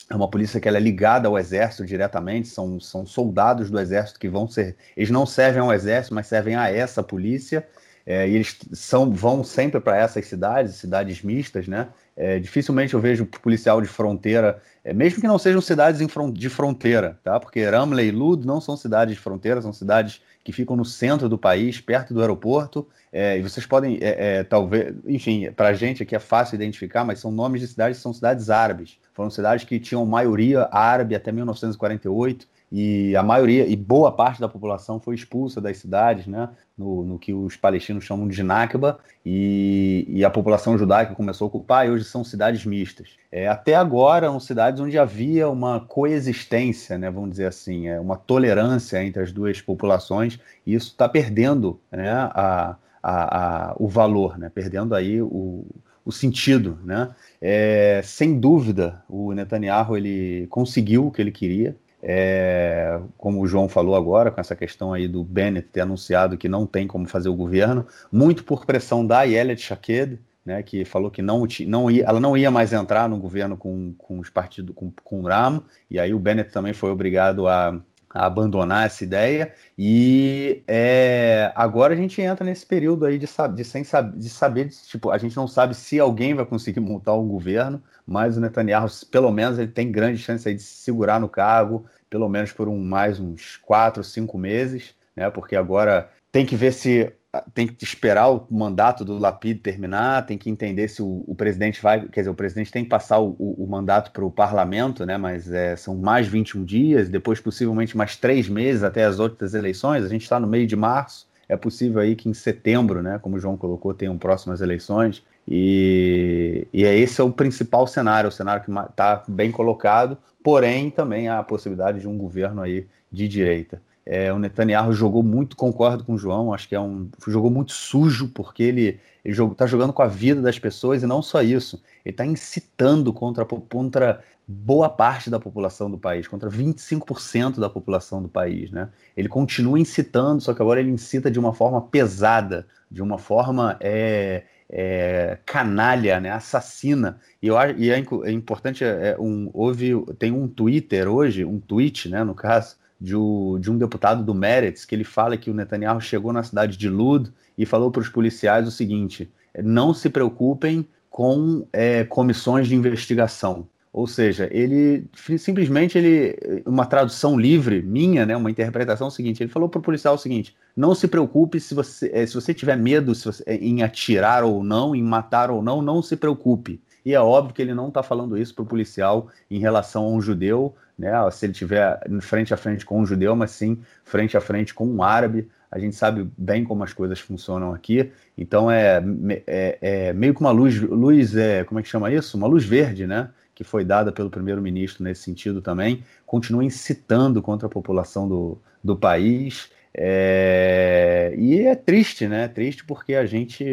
é 0.09 0.15
uma 0.15 0.29
polícia 0.29 0.61
que 0.61 0.69
ela 0.69 0.77
é 0.77 0.81
ligada 0.81 1.27
ao 1.27 1.39
exército 1.39 1.87
diretamente, 1.87 2.49
são, 2.49 2.79
são 2.79 3.07
soldados 3.07 3.71
do 3.71 3.81
exército 3.81 4.21
que 4.21 4.29
vão 4.29 4.47
ser. 4.47 4.77
Eles 4.97 5.11
não 5.11 5.25
servem 5.25 5.63
ao 5.63 5.73
exército, 5.73 6.15
mas 6.15 6.27
servem 6.27 6.55
a 6.55 6.71
essa 6.71 7.03
polícia. 7.03 7.67
É, 8.07 8.29
e 8.29 8.35
eles 8.35 8.59
são, 8.73 9.13
vão 9.13 9.45
sempre 9.45 9.81
para 9.81 9.97
essas 9.97 10.27
cidades, 10.27 10.75
cidades 10.75 11.23
mistas, 11.23 11.69
né? 11.69 11.89
É, 12.17 12.39
dificilmente 12.39 12.93
eu 12.93 13.01
vejo 13.01 13.25
policial 13.25 13.81
de 13.81 13.89
fronteira, 13.89 14.61
é, 14.85 14.93
mesmo 14.93 15.21
que 15.21 15.27
não 15.27 15.39
sejam 15.39 15.61
cidades 15.61 16.07
de 16.35 16.49
fronteira, 16.51 17.19
tá? 17.23 17.41
Porque 17.41 17.65
Ramley 17.65 18.09
e 18.09 18.11
Lud 18.11 18.47
não 18.47 18.61
são 18.61 18.77
cidades 18.77 19.15
de 19.15 19.21
fronteira, 19.21 19.63
são 19.63 19.73
cidades 19.73 20.21
que 20.45 20.53
ficam 20.53 20.77
no 20.77 20.85
centro 20.85 21.29
do 21.29 21.39
país, 21.39 21.81
perto 21.81 22.13
do 22.13 22.21
aeroporto. 22.21 22.87
É, 23.13 23.39
e 23.39 23.43
vocês 23.43 23.65
podem, 23.65 23.99
é, 24.01 24.39
é, 24.39 24.45
talvez, 24.45 24.95
enfim, 25.07 25.51
para 25.53 25.69
a 25.69 25.75
gente 25.75 26.03
aqui 26.03 26.17
é 26.17 26.19
fácil 26.19 26.57
identificar, 26.57 27.05
mas 27.05 27.21
são 27.21 27.31
nomes 27.31 27.61
de 27.61 27.69
cidades 27.69 27.99
que 27.99 28.03
são 28.03 28.13
cidades 28.13 28.51
árabes. 28.51 28.99
Foram 29.15 29.31
cidades 29.31 29.65
que 29.65 29.79
tinham 29.79 30.05
maioria 30.05 30.69
árabe 30.73 31.15
até 31.15 31.31
1948 31.31 32.49
e 32.75 33.15
a 33.15 33.23
maioria 33.23 33.67
e 33.67 33.77
boa 33.77 34.11
parte 34.11 34.41
da 34.41 34.49
população 34.49 34.99
foi 34.99 35.15
expulsa 35.15 35.61
das 35.61 35.77
cidades, 35.77 36.27
né, 36.27 36.49
no, 36.77 37.05
no 37.05 37.19
que 37.19 37.35
os 37.35 37.55
palestinos 37.55 38.03
chamam 38.03 38.27
de 38.27 38.43
Nakba, 38.43 38.99
e, 39.27 40.07
e, 40.09 40.25
a 40.25 40.31
população 40.31 40.79
judaica 40.79 41.15
começou 41.15 41.45
a 41.45 41.49
ocupar, 41.49 41.87
e 41.87 41.91
hoje 41.91 42.05
são 42.05 42.25
cidades 42.25 42.65
mistas. 42.65 43.11
É, 43.31 43.47
até 43.47 43.75
agora, 43.75 44.29
são 44.29 44.41
cidades 44.41 44.81
onde 44.81 44.99
havia 44.99 45.51
uma 45.51 45.81
coexistência, 45.81 46.97
né, 46.97 47.11
vamos 47.11 47.33
dizer 47.33 47.47
assim, 47.47 47.89
é, 47.89 48.01
uma 48.01 48.17
tolerância 48.17 49.05
entre 49.05 49.23
as 49.23 49.33
duas 49.33 49.61
populações, 49.61 50.41
e 50.67 50.75
isso 50.75 50.93
está 50.93 51.07
perdendo 51.07 51.79
né, 51.91 52.11
a, 52.11 52.77
a, 53.03 53.73
a, 53.73 53.77
o 53.79 53.87
valor, 53.87 54.39
né, 54.39 54.51
perdendo 54.53 54.95
aí 54.95 55.21
o, 55.21 55.67
o 56.07 56.11
sentido, 56.11 56.79
né? 56.83 57.11
É, 57.41 58.01
sem 58.03 58.39
dúvida, 58.41 59.03
o 59.09 59.33
Netanyahu 59.33 59.97
ele 59.97 60.47
conseguiu 60.49 61.07
o 61.07 61.11
que 61.11 61.21
ele 61.21 61.31
queria, 61.31 61.77
é, 62.03 63.01
como 63.17 63.41
o 63.41 63.47
João 63.47 63.69
falou 63.69 63.95
agora, 63.95 64.31
com 64.31 64.41
essa 64.41 64.57
questão 64.57 64.93
aí 64.93 65.07
do 65.07 65.23
Bennett 65.23 65.69
ter 65.69 65.83
anunciado 65.83 66.37
que 66.37 66.49
não 66.49 66.67
tem 66.67 66.87
como 66.87 67.07
fazer 67.07 67.29
o 67.29 67.35
governo, 67.35 67.87
muito 68.11 68.43
por 68.43 68.67
pressão 68.67 69.07
da 69.07 69.23
Yelet 69.23 69.61
Shaked, 69.61 70.19
né, 70.45 70.61
que 70.63 70.85
falou 70.85 71.11
que 71.11 71.23
não, 71.23 71.47
não 71.67 71.89
ia, 71.89 72.05
ela 72.05 72.19
não 72.19 72.37
ia 72.37 72.51
mais 72.51 72.73
entrar 72.73 73.09
no 73.09 73.17
governo 73.17 73.57
com, 73.57 73.95
com 73.97 74.19
os 74.19 74.29
partidos, 74.29 74.75
com, 74.75 74.93
com 75.05 75.21
o 75.21 75.27
Ram, 75.29 75.63
e 75.89 76.01
aí 76.01 76.13
o 76.13 76.19
Bennett 76.19 76.51
também 76.51 76.73
foi 76.73 76.91
obrigado 76.91 77.47
a, 77.47 77.81
a 78.15 78.27
abandonar 78.27 78.87
essa 78.87 79.05
ideia, 79.05 79.55
e 79.77 80.63
é, 80.67 81.53
agora 81.55 81.95
a 81.95 81.97
gente 81.97 82.21
entra 82.21 82.45
nesse 82.45 82.67
período 82.67 83.05
aí 83.05 83.19
de, 83.19 83.27
de, 83.55 83.65
sem, 83.65 83.83
de 84.17 84.29
saber, 84.29 84.69
de, 84.69 84.77
tipo, 84.87 85.11
a 85.11 85.19
gente 85.19 85.37
não 85.37 85.49
sabe 85.49 85.75
se 85.75 85.99
alguém 85.99 86.35
vai 86.35 86.45
conseguir 86.45 86.81
montar 86.81 87.15
um 87.15 87.27
governo, 87.27 87.83
mas 88.07 88.37
o 88.37 88.41
Netanyahu, 88.41 88.89
pelo 89.11 89.31
menos, 89.31 89.59
ele 89.59 89.71
tem 89.71 89.91
grande 89.91 90.19
chance 90.19 90.49
aí 90.49 90.55
de 90.55 90.63
se 90.63 90.83
segurar 90.83 91.21
no 91.21 91.29
cargo, 91.29 91.87
pelo 92.11 92.29
menos 92.29 92.53
por 92.53 92.69
um, 92.69 92.79
mais 92.79 93.19
uns 93.19 93.57
quatro, 93.57 94.05
cinco 94.05 94.37
meses, 94.37 94.95
né? 95.17 95.31
Porque 95.31 95.57
agora 95.57 96.11
tem 96.31 96.45
que 96.45 96.57
ver 96.57 96.73
se 96.73 97.13
tem 97.55 97.67
que 97.67 97.83
esperar 97.83 98.31
o 98.31 98.47
mandato 98.51 99.05
do 99.07 99.17
Lapid 99.17 99.61
terminar, 99.61 100.27
tem 100.27 100.37
que 100.37 100.51
entender 100.51 100.89
se 100.89 101.01
o, 101.01 101.25
o 101.27 101.35
presidente 101.35 101.81
vai, 101.81 102.07
quer 102.09 102.21
dizer, 102.21 102.31
o 102.31 102.35
presidente 102.35 102.71
tem 102.71 102.85
que 102.85 102.91
passar 102.91 103.21
o, 103.21 103.35
o, 103.39 103.65
o 103.65 103.67
mandato 103.67 104.11
para 104.11 104.25
o 104.25 104.31
parlamento, 104.31 105.07
né? 105.07 105.17
Mas 105.17 105.51
é, 105.51 105.75
são 105.75 105.97
mais 105.97 106.27
21 106.27 106.63
dias, 106.63 107.09
depois 107.09 107.41
possivelmente 107.41 107.97
mais 107.97 108.17
três 108.17 108.49
meses 108.51 108.83
até 108.83 109.05
as 109.05 109.19
outras 109.19 109.55
eleições. 109.55 110.05
A 110.05 110.09
gente 110.09 110.23
está 110.23 110.39
no 110.39 110.47
meio 110.47 110.67
de 110.67 110.77
março, 110.77 111.27
é 111.49 111.57
possível 111.57 112.01
aí 112.01 112.15
que 112.15 112.29
em 112.29 112.35
setembro, 112.35 113.03
né? 113.03 113.19
Como 113.19 113.37
o 113.37 113.39
João 113.39 113.57
colocou, 113.57 113.95
tenham 113.95 114.19
próximas 114.19 114.61
eleições. 114.61 115.25
E, 115.49 116.69
e 116.71 116.85
é 116.85 116.95
esse 116.97 117.21
é 117.21 117.25
o 117.25 117.33
principal 117.33 117.87
cenário, 117.87 118.29
o 118.29 118.33
cenário 118.33 118.63
que 118.63 118.71
está 118.71 119.23
bem 119.27 119.51
colocado, 119.51 120.19
porém 120.45 120.91
também 120.91 121.29
há 121.29 121.39
a 121.39 121.43
possibilidade 121.43 122.01
de 122.01 122.07
um 122.07 122.19
governo 122.19 122.61
aí 122.61 122.87
de 123.11 123.27
direita. 123.27 123.81
É, 124.05 124.33
o 124.33 124.39
Netanyahu 124.39 124.93
jogou 124.93 125.23
muito, 125.23 125.57
concordo 125.57 126.05
com 126.05 126.15
o 126.15 126.19
João, 126.19 126.53
acho 126.53 126.69
que 126.69 126.75
é 126.75 126.81
um 126.81 127.09
jogou 127.27 127.51
muito 127.51 127.73
sujo 127.73 128.29
porque 128.29 128.63
ele 128.63 129.01
ele 129.25 129.41
está 129.41 129.67
jogando 129.67 129.93
com 129.93 130.03
a 130.03 130.09
vida 130.09 130.43
das 130.43 130.59
pessoas 130.59 131.03
e 131.03 131.07
não 131.07 131.23
só 131.23 131.43
isso, 131.43 131.81
ele 132.05 132.13
está 132.13 132.27
incitando 132.27 133.13
contra, 133.13 133.45
contra 133.45 134.21
boa 134.47 134.89
parte 134.89 135.31
da 135.31 135.39
população 135.39 135.89
do 135.89 135.97
país, 135.97 136.27
contra 136.27 136.51
25% 136.51 137.61
da 137.61 137.71
população 137.71 138.21
do 138.21 138.29
país, 138.29 138.71
né? 138.73 138.89
Ele 139.17 139.29
continua 139.29 139.79
incitando, 139.79 140.41
só 140.41 140.53
que 140.53 140.61
agora 140.61 140.81
ele 140.81 140.91
incita 140.91 141.31
de 141.31 141.39
uma 141.39 141.55
forma 141.55 141.81
pesada, 141.81 142.67
de 142.91 143.01
uma 143.01 143.17
forma 143.17 143.77
é, 143.81 144.43
é, 144.69 145.39
canalha, 145.47 146.19
né, 146.19 146.31
assassina. 146.31 147.21
E, 147.41 147.47
eu, 147.47 147.57
e 147.77 147.91
é, 147.91 148.05
é 148.25 148.31
importante, 148.33 148.83
é, 148.83 149.11
é, 149.11 149.17
um, 149.21 149.51
houve, 149.55 149.93
tem 150.19 150.33
um 150.33 150.49
Twitter 150.49 151.09
hoje, 151.09 151.45
um 151.45 151.61
tweet, 151.61 152.09
né, 152.09 152.25
no 152.25 152.35
caso, 152.35 152.77
de, 153.03 153.17
o, 153.17 153.59
um 153.69 153.77
deputado 153.77 154.23
do 154.23 154.35
Meretz, 154.35 154.85
que 154.85 154.95
ele 154.95 155.05
fala 155.05 155.37
que 155.37 155.51
o 155.51 155.55
Netanyahu 155.55 156.01
chegou 156.01 156.33
na 156.33 156.43
cidade 156.43 156.77
de 156.77 156.89
Lud 156.89 157.31
e 157.59 157.67
falou 157.67 157.91
para 157.91 158.01
os 158.01 158.09
policiais 158.09 158.67
o 158.67 158.71
seguinte, 158.71 159.31
não 159.63 159.93
se 159.93 160.09
preocupem 160.09 160.87
com 161.11 161.67
é, 161.73 162.05
comissões 162.05 162.69
de 162.69 162.75
investigação. 162.75 163.67
Ou 163.93 164.07
seja, 164.07 164.49
ele 164.51 165.05
simplesmente 165.37 165.99
ele 165.99 166.63
uma 166.65 166.87
tradução 166.87 167.39
livre 167.39 167.83
minha, 167.83 168.25
né, 168.25 168.35
uma 168.35 168.51
interpretação 168.51 169.11
seguinte. 169.11 169.43
Ele 169.43 169.53
falou 169.53 169.69
para 169.69 169.81
o 169.81 169.83
policial 169.83 170.15
o 170.15 170.19
seguinte: 170.19 170.57
não 170.75 170.95
se 170.95 171.07
preocupe 171.07 171.61
se 171.61 171.75
você 171.75 172.11
eh, 172.11 172.25
se 172.25 172.35
você 172.35 172.55
tiver 172.55 172.77
medo 172.77 173.15
você, 173.15 173.43
eh, 173.45 173.57
em 173.57 173.83
atirar 173.83 174.45
ou 174.45 174.65
não, 174.65 174.95
em 174.95 175.03
matar 175.03 175.51
ou 175.51 175.63
não, 175.63 175.83
não 175.83 176.01
se 176.01 176.17
preocupe. 176.17 176.81
E 177.05 177.13
é 177.13 177.21
óbvio 177.21 177.55
que 177.55 177.61
ele 177.61 177.75
não 177.75 177.89
está 177.89 178.03
falando 178.03 178.39
isso 178.39 178.55
para 178.55 178.63
o 178.63 178.67
policial 178.67 179.29
em 179.51 179.59
relação 179.59 180.05
a 180.05 180.09
um 180.09 180.23
judeu, 180.23 180.75
né? 181.03 181.31
Se 181.31 181.47
ele 181.47 181.53
tiver 181.53 182.01
frente 182.21 182.55
a 182.55 182.57
frente 182.57 182.87
com 182.87 183.01
um 183.01 183.05
judeu, 183.05 183.35
mas 183.37 183.51
sim 183.51 183.83
frente 184.05 184.37
a 184.37 184.41
frente 184.41 184.73
com 184.73 184.87
um 184.87 185.03
árabe. 185.03 185.49
A 185.71 185.79
gente 185.79 185.97
sabe 185.97 186.31
bem 186.37 186.65
como 186.65 186.85
as 186.85 186.93
coisas 186.93 187.19
funcionam 187.19 187.75
aqui. 187.75 188.11
Então 188.39 188.71
é, 188.71 189.03
é, 189.47 189.79
é 189.81 190.13
meio 190.13 190.35
que 190.35 190.41
uma 190.41 190.51
luz, 190.51 190.81
luz 190.81 191.37
é, 191.37 191.65
como 191.65 191.81
é 191.81 191.83
que 191.83 191.89
chama 191.89 192.11
isso? 192.13 192.37
Uma 192.37 192.47
luz 192.47 192.65
verde, 192.65 193.07
né? 193.07 193.31
que 193.55 193.65
foi 193.65 193.85
dada 193.85 194.11
pelo 194.11 194.31
primeiro-ministro 194.31 195.05
nesse 195.05 195.23
sentido 195.23 195.61
também, 195.61 196.03
continua 196.25 196.65
incitando 196.65 197.43
contra 197.43 197.67
a 197.67 197.71
população 197.71 198.29
do, 198.29 198.59
do 198.83 198.97
país. 198.97 199.71
É, 199.95 201.35
e 201.37 201.61
é 201.61 201.75
triste, 201.75 202.27
né? 202.27 202.45
É 202.45 202.49
triste 202.49 202.85
porque 202.85 203.15
a 203.15 203.27
gente. 203.27 203.65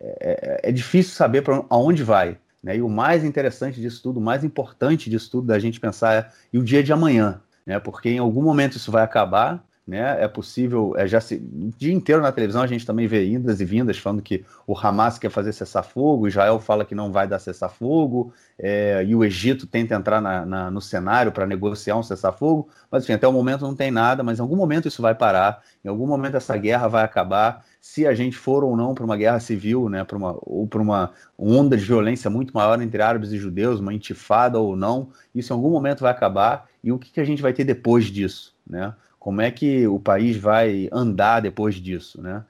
É, 0.00 0.60
é, 0.64 0.70
é 0.70 0.72
difícil 0.72 1.14
saber 1.14 1.42
para 1.42 1.64
onde 1.70 2.02
vai. 2.02 2.36
Né? 2.62 2.76
E 2.76 2.82
o 2.82 2.88
mais 2.88 3.24
interessante 3.24 3.80
disso 3.80 4.02
tudo, 4.02 4.18
o 4.18 4.22
mais 4.22 4.44
importante 4.44 5.10
disso 5.10 5.30
tudo 5.30 5.48
da 5.48 5.58
gente 5.58 5.80
pensar 5.80 6.14
é 6.14 6.28
e 6.52 6.58
o 6.58 6.64
dia 6.64 6.82
de 6.82 6.92
amanhã, 6.92 7.40
né? 7.66 7.78
Porque 7.78 8.08
em 8.10 8.18
algum 8.18 8.42
momento 8.42 8.76
isso 8.76 8.90
vai 8.92 9.02
acabar 9.02 9.64
né? 9.86 10.22
É 10.22 10.28
possível, 10.28 10.94
é, 10.96 11.08
já 11.08 11.20
se, 11.20 11.34
o 11.34 11.72
dia 11.76 11.92
inteiro 11.92 12.22
na 12.22 12.30
televisão 12.30 12.62
a 12.62 12.66
gente 12.66 12.86
também 12.86 13.08
vê 13.08 13.26
indas 13.26 13.60
e 13.60 13.64
vindas 13.64 13.98
falando 13.98 14.22
que 14.22 14.44
o 14.66 14.78
Hamas 14.78 15.18
quer 15.18 15.30
fazer 15.30 15.52
cessar-fogo, 15.52 16.28
Israel 16.28 16.60
fala 16.60 16.84
que 16.84 16.94
não 16.94 17.10
vai 17.10 17.26
dar 17.26 17.40
cessar-fogo, 17.40 18.32
é, 18.56 19.04
e 19.04 19.14
o 19.14 19.24
Egito 19.24 19.66
tenta 19.66 19.94
entrar 19.96 20.20
na, 20.20 20.46
na, 20.46 20.70
no 20.70 20.80
cenário 20.80 21.32
para 21.32 21.46
negociar 21.46 21.96
um 21.96 22.02
cessar-fogo, 22.02 22.68
mas 22.90 23.02
enfim, 23.02 23.14
até 23.14 23.26
o 23.26 23.32
momento 23.32 23.62
não 23.62 23.74
tem 23.74 23.90
nada, 23.90 24.22
mas 24.22 24.38
em 24.38 24.42
algum 24.42 24.56
momento 24.56 24.86
isso 24.86 25.02
vai 25.02 25.16
parar, 25.16 25.60
em 25.84 25.88
algum 25.88 26.06
momento 26.06 26.36
essa 26.36 26.56
guerra 26.56 26.86
vai 26.86 27.02
acabar, 27.02 27.64
se 27.82 28.06
a 28.06 28.14
gente 28.14 28.36
for 28.36 28.62
ou 28.62 28.76
não 28.76 28.94
para 28.94 29.04
uma 29.04 29.16
guerra 29.16 29.40
civil, 29.40 29.88
né, 29.88 30.04
para 30.04 30.16
uma, 30.16 30.38
ou 30.42 30.68
para 30.68 30.80
uma 30.80 31.12
onda 31.36 31.76
de 31.76 31.84
violência 31.84 32.30
muito 32.30 32.54
maior 32.54 32.80
entre 32.80 33.02
árabes 33.02 33.32
e 33.32 33.38
judeus, 33.38 33.80
uma 33.80 33.92
intifada 33.92 34.56
ou 34.56 34.76
não, 34.76 35.08
isso 35.34 35.52
em 35.52 35.56
algum 35.56 35.70
momento 35.70 36.02
vai 36.02 36.12
acabar, 36.12 36.68
e 36.82 36.92
o 36.92 36.98
que, 36.98 37.10
que 37.10 37.20
a 37.20 37.24
gente 37.24 37.42
vai 37.42 37.52
ter 37.52 37.64
depois 37.64 38.04
disso, 38.04 38.54
né? 38.64 38.94
Como 39.18 39.40
é 39.40 39.50
que 39.50 39.84
o 39.88 39.98
país 39.98 40.36
vai 40.36 40.88
andar 40.92 41.40
depois 41.40 41.74
disso, 41.74 42.22
né? 42.22 42.44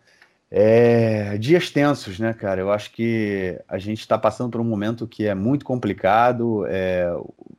É, 0.50 1.38
dias 1.38 1.70
tensos, 1.70 2.18
né, 2.18 2.34
cara? 2.34 2.60
Eu 2.60 2.70
acho 2.70 2.92
que 2.92 3.58
a 3.66 3.78
gente 3.78 4.00
está 4.00 4.18
passando 4.18 4.50
por 4.50 4.60
um 4.60 4.64
momento 4.64 5.06
que 5.06 5.26
é 5.26 5.34
muito 5.34 5.64
complicado. 5.64 6.66
É, 6.66 7.10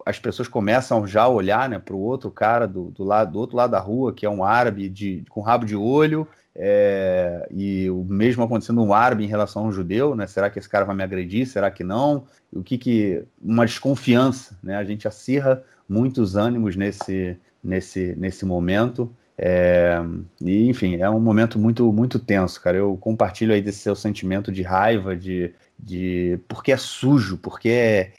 as 0.05 0.19
pessoas 0.19 0.47
começam 0.47 1.07
já 1.07 1.23
a 1.23 1.27
olhar, 1.27 1.67
né, 1.67 1.79
para 1.79 1.95
o 1.95 1.99
outro 1.99 2.29
cara 2.29 2.67
do, 2.67 2.91
do, 2.91 3.03
lado, 3.03 3.31
do 3.31 3.39
outro 3.39 3.57
lado 3.57 3.71
da 3.71 3.79
rua, 3.79 4.13
que 4.13 4.27
é 4.27 4.29
um 4.29 4.43
árabe 4.43 4.89
de, 4.89 5.25
com 5.29 5.41
rabo 5.41 5.65
de 5.65 5.75
olho, 5.75 6.27
é, 6.55 7.47
e 7.51 7.89
o 7.89 8.03
mesmo 8.03 8.43
acontecendo 8.43 8.83
um 8.83 8.93
árabe 8.93 9.23
em 9.23 9.27
relação 9.27 9.63
a 9.63 9.67
um 9.67 9.71
judeu, 9.71 10.15
né? 10.15 10.27
Será 10.27 10.49
que 10.49 10.59
esse 10.59 10.69
cara 10.69 10.85
vai 10.85 10.95
me 10.95 11.03
agredir? 11.03 11.47
Será 11.47 11.71
que 11.71 11.83
não? 11.83 12.25
O 12.51 12.61
que 12.61 12.77
que 12.77 13.23
uma 13.41 13.65
desconfiança, 13.65 14.57
né? 14.61 14.75
A 14.75 14.83
gente 14.83 15.07
acirra 15.07 15.63
muitos 15.89 16.35
ânimos 16.35 16.75
nesse 16.75 17.37
nesse, 17.63 18.13
nesse 18.17 18.45
momento. 18.45 19.15
É, 19.37 19.99
e, 20.41 20.67
enfim, 20.67 20.97
é 20.97 21.09
um 21.09 21.19
momento 21.19 21.57
muito, 21.57 21.91
muito 21.91 22.19
tenso, 22.19 22.61
cara. 22.61 22.77
Eu 22.77 22.97
compartilho 22.97 23.53
aí 23.53 23.61
desse 23.61 23.79
seu 23.79 23.95
sentimento 23.95 24.51
de 24.51 24.61
raiva, 24.61 25.15
de, 25.15 25.53
de 25.79 26.39
porque 26.47 26.71
é 26.71 26.77
sujo, 26.77 27.37
porque 27.37 27.69
é, 27.69 28.13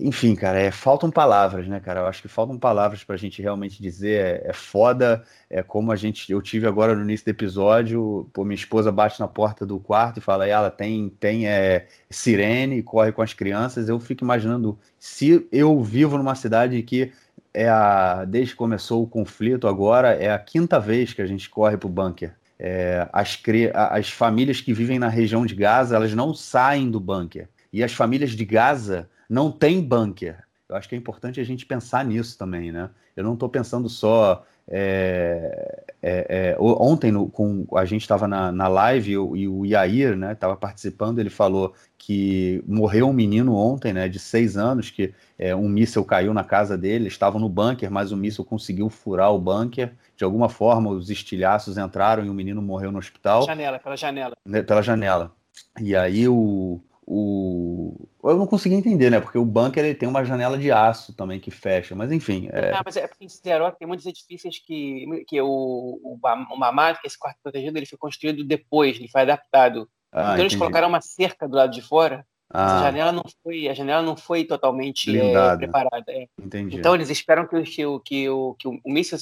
enfim, 0.00 0.34
cara, 0.34 0.60
é, 0.60 0.70
faltam 0.70 1.10
palavras, 1.10 1.66
né, 1.66 1.80
cara? 1.80 2.00
Eu 2.00 2.06
acho 2.06 2.22
que 2.22 2.28
faltam 2.28 2.56
palavras 2.56 3.02
para 3.02 3.16
a 3.16 3.18
gente 3.18 3.42
realmente 3.42 3.82
dizer. 3.82 4.44
É, 4.44 4.50
é, 4.50 4.52
foda, 4.52 5.24
é 5.50 5.62
como 5.62 5.90
a 5.90 5.96
gente. 5.96 6.30
Eu 6.30 6.40
tive 6.40 6.66
agora 6.66 6.94
no 6.94 7.02
início 7.02 7.26
do 7.26 7.30
episódio, 7.30 8.28
pô, 8.32 8.44
minha 8.44 8.54
esposa 8.54 8.92
bate 8.92 9.18
na 9.18 9.26
porta 9.26 9.66
do 9.66 9.80
quarto 9.80 10.18
e 10.18 10.20
fala: 10.20 10.46
ela 10.46 10.70
tem, 10.70 11.08
tem 11.20 11.48
é, 11.48 11.86
sirene, 12.08 12.82
corre 12.82 13.12
com 13.12 13.22
as 13.22 13.32
crianças. 13.32 13.88
Eu 13.88 13.98
fico 13.98 14.24
imaginando 14.24 14.78
se 14.98 15.46
eu 15.50 15.82
vivo 15.82 16.16
numa 16.16 16.34
cidade 16.34 16.80
que 16.82 17.12
é 17.52 17.68
a, 17.68 18.24
desde 18.24 18.52
que 18.52 18.58
começou 18.58 19.02
o 19.02 19.06
conflito 19.06 19.66
agora, 19.66 20.14
é 20.14 20.30
a 20.30 20.38
quinta 20.38 20.78
vez 20.78 21.12
que 21.12 21.22
a 21.22 21.26
gente 21.26 21.50
corre 21.50 21.76
para 21.76 21.88
o 21.88 21.90
bunker. 21.90 22.34
É, 22.58 23.08
as, 23.12 23.40
as 23.74 24.10
famílias 24.10 24.60
que 24.60 24.72
vivem 24.72 24.98
na 24.98 25.08
região 25.08 25.44
de 25.44 25.54
Gaza, 25.54 25.96
elas 25.96 26.14
não 26.14 26.32
saem 26.34 26.90
do 26.90 27.00
bunker. 27.00 27.48
E 27.72 27.82
as 27.82 27.92
famílias 27.92 28.30
de 28.30 28.44
Gaza 28.44 29.08
não 29.28 29.50
têm 29.50 29.82
bunker. 29.82 30.44
Eu 30.68 30.76
acho 30.76 30.88
que 30.88 30.94
é 30.94 30.98
importante 30.98 31.40
a 31.40 31.44
gente 31.44 31.64
pensar 31.64 32.04
nisso 32.04 32.36
também, 32.36 32.70
né? 32.70 32.90
Eu 33.16 33.24
não 33.24 33.34
estou 33.34 33.48
pensando 33.48 33.88
só. 33.88 34.44
É, 34.70 35.84
é, 36.02 36.26
é, 36.28 36.56
ontem, 36.60 37.10
no, 37.10 37.28
com, 37.28 37.66
a 37.74 37.86
gente 37.86 38.02
estava 38.02 38.28
na, 38.28 38.52
na 38.52 38.68
live 38.68 39.12
e 39.12 39.18
o, 39.18 39.36
e 39.36 39.48
o 39.48 39.64
Iair 39.64 40.12
estava 40.30 40.52
né, 40.52 40.58
participando. 40.60 41.18
Ele 41.18 41.30
falou 41.30 41.74
que 41.96 42.62
morreu 42.66 43.08
um 43.08 43.12
menino 43.12 43.56
ontem, 43.56 43.94
né, 43.94 44.08
de 44.08 44.18
seis 44.18 44.58
anos, 44.58 44.90
que 44.90 45.14
é, 45.38 45.56
um 45.56 45.68
míssil 45.68 46.04
caiu 46.04 46.34
na 46.34 46.44
casa 46.44 46.76
dele. 46.76 47.08
Estavam 47.08 47.40
no 47.40 47.48
bunker, 47.48 47.90
mas 47.90 48.12
o 48.12 48.16
míssil 48.16 48.44
conseguiu 48.44 48.90
furar 48.90 49.32
o 49.32 49.38
bunker. 49.38 49.92
De 50.16 50.22
alguma 50.22 50.50
forma, 50.50 50.90
os 50.90 51.08
estilhaços 51.08 51.78
entraram 51.78 52.24
e 52.24 52.28
o 52.28 52.34
menino 52.34 52.60
morreu 52.60 52.92
no 52.92 52.98
hospital. 52.98 53.42
Janela, 53.46 53.78
pela 53.78 53.96
janela. 53.96 54.36
Né, 54.44 54.62
pela 54.62 54.82
janela. 54.82 55.32
E 55.80 55.96
aí 55.96 56.28
o, 56.28 56.80
o. 57.10 58.06
Eu 58.22 58.36
não 58.36 58.46
consegui 58.46 58.74
entender, 58.74 59.08
né? 59.08 59.18
Porque 59.18 59.38
o 59.38 59.44
bunker 59.44 59.82
ele 59.82 59.94
tem 59.94 60.06
uma 60.06 60.22
janela 60.24 60.58
de 60.58 60.70
aço 60.70 61.14
também 61.14 61.40
que 61.40 61.50
fecha, 61.50 61.94
mas 61.94 62.12
enfim. 62.12 62.50
É... 62.52 62.72
Não, 62.72 62.82
mas 62.84 62.98
é 62.98 63.06
porque 63.06 63.24
em 63.24 63.28
Sideró 63.28 63.70
tem 63.70 63.88
muitos 63.88 64.04
edifícios 64.04 64.58
que, 64.58 65.06
que 65.26 65.40
o, 65.40 65.46
o, 65.46 66.18
o 66.20 66.20
que 66.20 67.06
é 67.06 67.06
esse 67.06 67.18
quarto 67.18 67.38
protegido, 67.42 67.78
ele 67.78 67.86
foi 67.86 67.96
construído 67.96 68.44
depois, 68.44 68.98
ele 68.98 69.08
foi 69.08 69.22
adaptado. 69.22 69.88
Ah, 70.12 70.20
então 70.20 70.34
entendi. 70.34 70.42
eles 70.42 70.56
colocaram 70.56 70.88
uma 70.88 71.00
cerca 71.00 71.48
do 71.48 71.56
lado 71.56 71.72
de 71.72 71.80
fora. 71.80 72.26
Ah. 72.50 72.82
janela 72.82 73.12
não 73.12 73.24
foi, 73.42 73.68
a 73.68 73.74
janela 73.74 74.02
não 74.02 74.16
foi 74.16 74.44
totalmente 74.44 75.18
é, 75.18 75.56
preparada. 75.56 76.12
É. 76.12 76.26
Entendi. 76.38 76.76
Então 76.76 76.94
eles 76.94 77.08
esperam 77.08 77.46
que, 77.46 77.56
o, 77.56 77.64
que, 77.64 77.86
o, 77.86 78.00
que, 78.00 78.28
o, 78.28 78.54
que 78.54 78.68
o 78.68 78.80
míssil, 78.84 79.16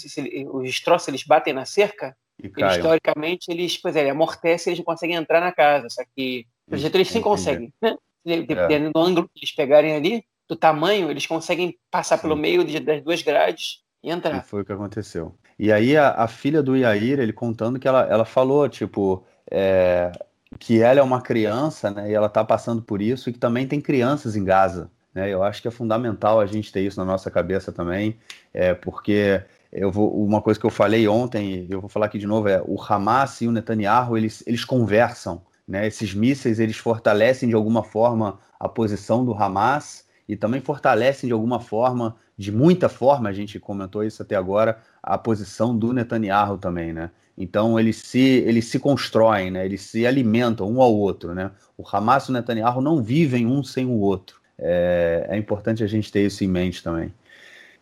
os 0.53 0.65
destroços, 0.65 1.07
eles 1.07 1.23
batem 1.23 1.53
na 1.53 1.65
cerca. 1.65 2.17
E 2.43 2.51
eles, 2.57 2.77
teoricamente, 2.79 3.51
eles, 3.51 3.79
pois 3.79 3.95
é, 3.97 4.01
ele 4.01 4.11
amortece 4.11 4.69
e 4.69 4.71
eles 4.71 4.79
não 4.79 4.85
conseguem 4.85 5.17
entrar 5.17 5.41
na 5.41 5.53
casa. 5.53 5.89
Só 5.89 6.03
que 6.15 6.47
projeto 6.69 6.95
eles 6.95 7.09
sim 7.09 7.21
conseguem, 7.21 7.73
né? 7.81 7.97
Dependendo 8.25 8.89
é. 8.89 8.93
do 8.93 8.99
ângulo 8.99 9.31
que 9.33 9.41
eles 9.41 9.55
pegarem 9.55 9.95
ali, 9.95 10.25
do 10.49 10.57
tamanho, 10.57 11.11
eles 11.11 11.27
conseguem 11.27 11.77
passar 11.91 12.17
sim. 12.17 12.23
pelo 12.23 12.37
meio 12.37 12.65
das 12.81 13.03
duas 13.03 13.23
grades 13.23 13.81
e 14.03 14.11
entrar. 14.11 14.39
E 14.39 14.43
foi 14.43 14.63
o 14.63 14.65
que 14.65 14.73
aconteceu. 14.73 15.35
E 15.59 15.73
aí 15.73 15.97
a, 15.97 16.11
a 16.11 16.29
filha 16.29 16.63
do 16.63 16.77
Iair, 16.77 17.19
ele 17.19 17.33
contando 17.33 17.79
que 17.79 17.89
ela, 17.89 18.03
ela 18.03 18.25
falou, 18.25 18.69
tipo, 18.69 19.25
é, 19.51 20.13
que 20.59 20.81
ela 20.81 21.01
é 21.01 21.03
uma 21.03 21.21
criança, 21.21 21.91
né? 21.91 22.11
E 22.11 22.15
ela 22.15 22.29
tá 22.29 22.45
passando 22.45 22.83
por 22.83 23.01
isso 23.01 23.31
e 23.31 23.33
que 23.33 23.39
também 23.39 23.67
tem 23.67 23.81
crianças 23.81 24.37
em 24.37 24.45
Gaza. 24.45 24.91
Né, 25.17 25.31
eu 25.31 25.43
acho 25.43 25.63
que 25.63 25.69
é 25.69 25.71
fundamental 25.71 26.39
a 26.39 26.45
gente 26.45 26.71
ter 26.71 26.83
isso 26.83 27.01
na 27.01 27.07
nossa 27.07 27.31
cabeça 27.31 27.73
também, 27.73 28.19
é, 28.53 28.75
porque 28.75 29.43
eu 29.73 29.91
vou, 29.91 30.15
uma 30.23 30.43
coisa 30.43 30.61
que 30.61 30.67
eu 30.67 30.71
falei 30.71 31.09
ontem, 31.09 31.67
eu 31.71 31.81
vou 31.81 31.89
falar 31.89 32.05
aqui 32.05 32.19
de 32.19 32.27
novo, 32.27 32.49
é 32.49 32.63
o 32.67 32.77
Hamas 32.79 33.41
e 33.41 33.49
o 33.49 33.51
Netanyahu, 33.51 34.19
eles, 34.19 34.45
eles 34.47 34.63
conversam. 34.63 35.41
Né? 35.67 35.87
Esses 35.87 36.15
mísseis 36.15 36.61
eles 36.61 36.77
fortalecem 36.77 37.49
de 37.49 37.55
alguma 37.55 37.83
forma 37.83 38.39
a 38.59 38.69
posição 38.69 39.25
do 39.25 39.35
Hamas 39.35 40.05
e 40.29 40.37
também 40.37 40.61
fortalecem 40.61 41.27
de 41.27 41.33
alguma 41.33 41.61
forma, 41.61 42.17
de 42.37 42.51
muita 42.53 42.89
forma, 42.89 43.29
a 43.29 43.33
gente 43.33 43.59
comentou 43.59 44.03
isso 44.03 44.23
até 44.23 44.37
agora, 44.37 44.79
a 45.03 45.17
posição 45.17 45.77
do 45.77 45.93
Netanyahu 45.93 46.59
também, 46.59 46.93
né? 46.93 47.11
Então 47.39 47.79
eles 47.79 47.97
se, 47.97 48.19
eles 48.19 48.67
se 48.67 48.79
constroem, 48.79 49.51
né? 49.51 49.65
eles 49.65 49.83
se 49.83 50.07
alimentam 50.07 50.71
um 50.71 50.81
ao 50.81 50.95
outro. 50.95 51.35
Né? 51.35 51.51
O 51.77 51.85
Hamas 51.87 52.25
e 52.25 52.31
o 52.31 52.33
Netanyahu 52.33 52.81
não 52.81 53.03
vivem 53.03 53.47
um 53.47 53.63
sem 53.63 53.85
o 53.85 53.99
outro. 54.01 54.41
É, 54.59 55.27
é 55.31 55.37
importante 55.37 55.85
a 55.85 55.87
gente 55.87 56.11
ter 56.11 56.25
isso 56.25 56.43
em 56.43 56.49
mente 56.49 56.83
também. 56.83 57.13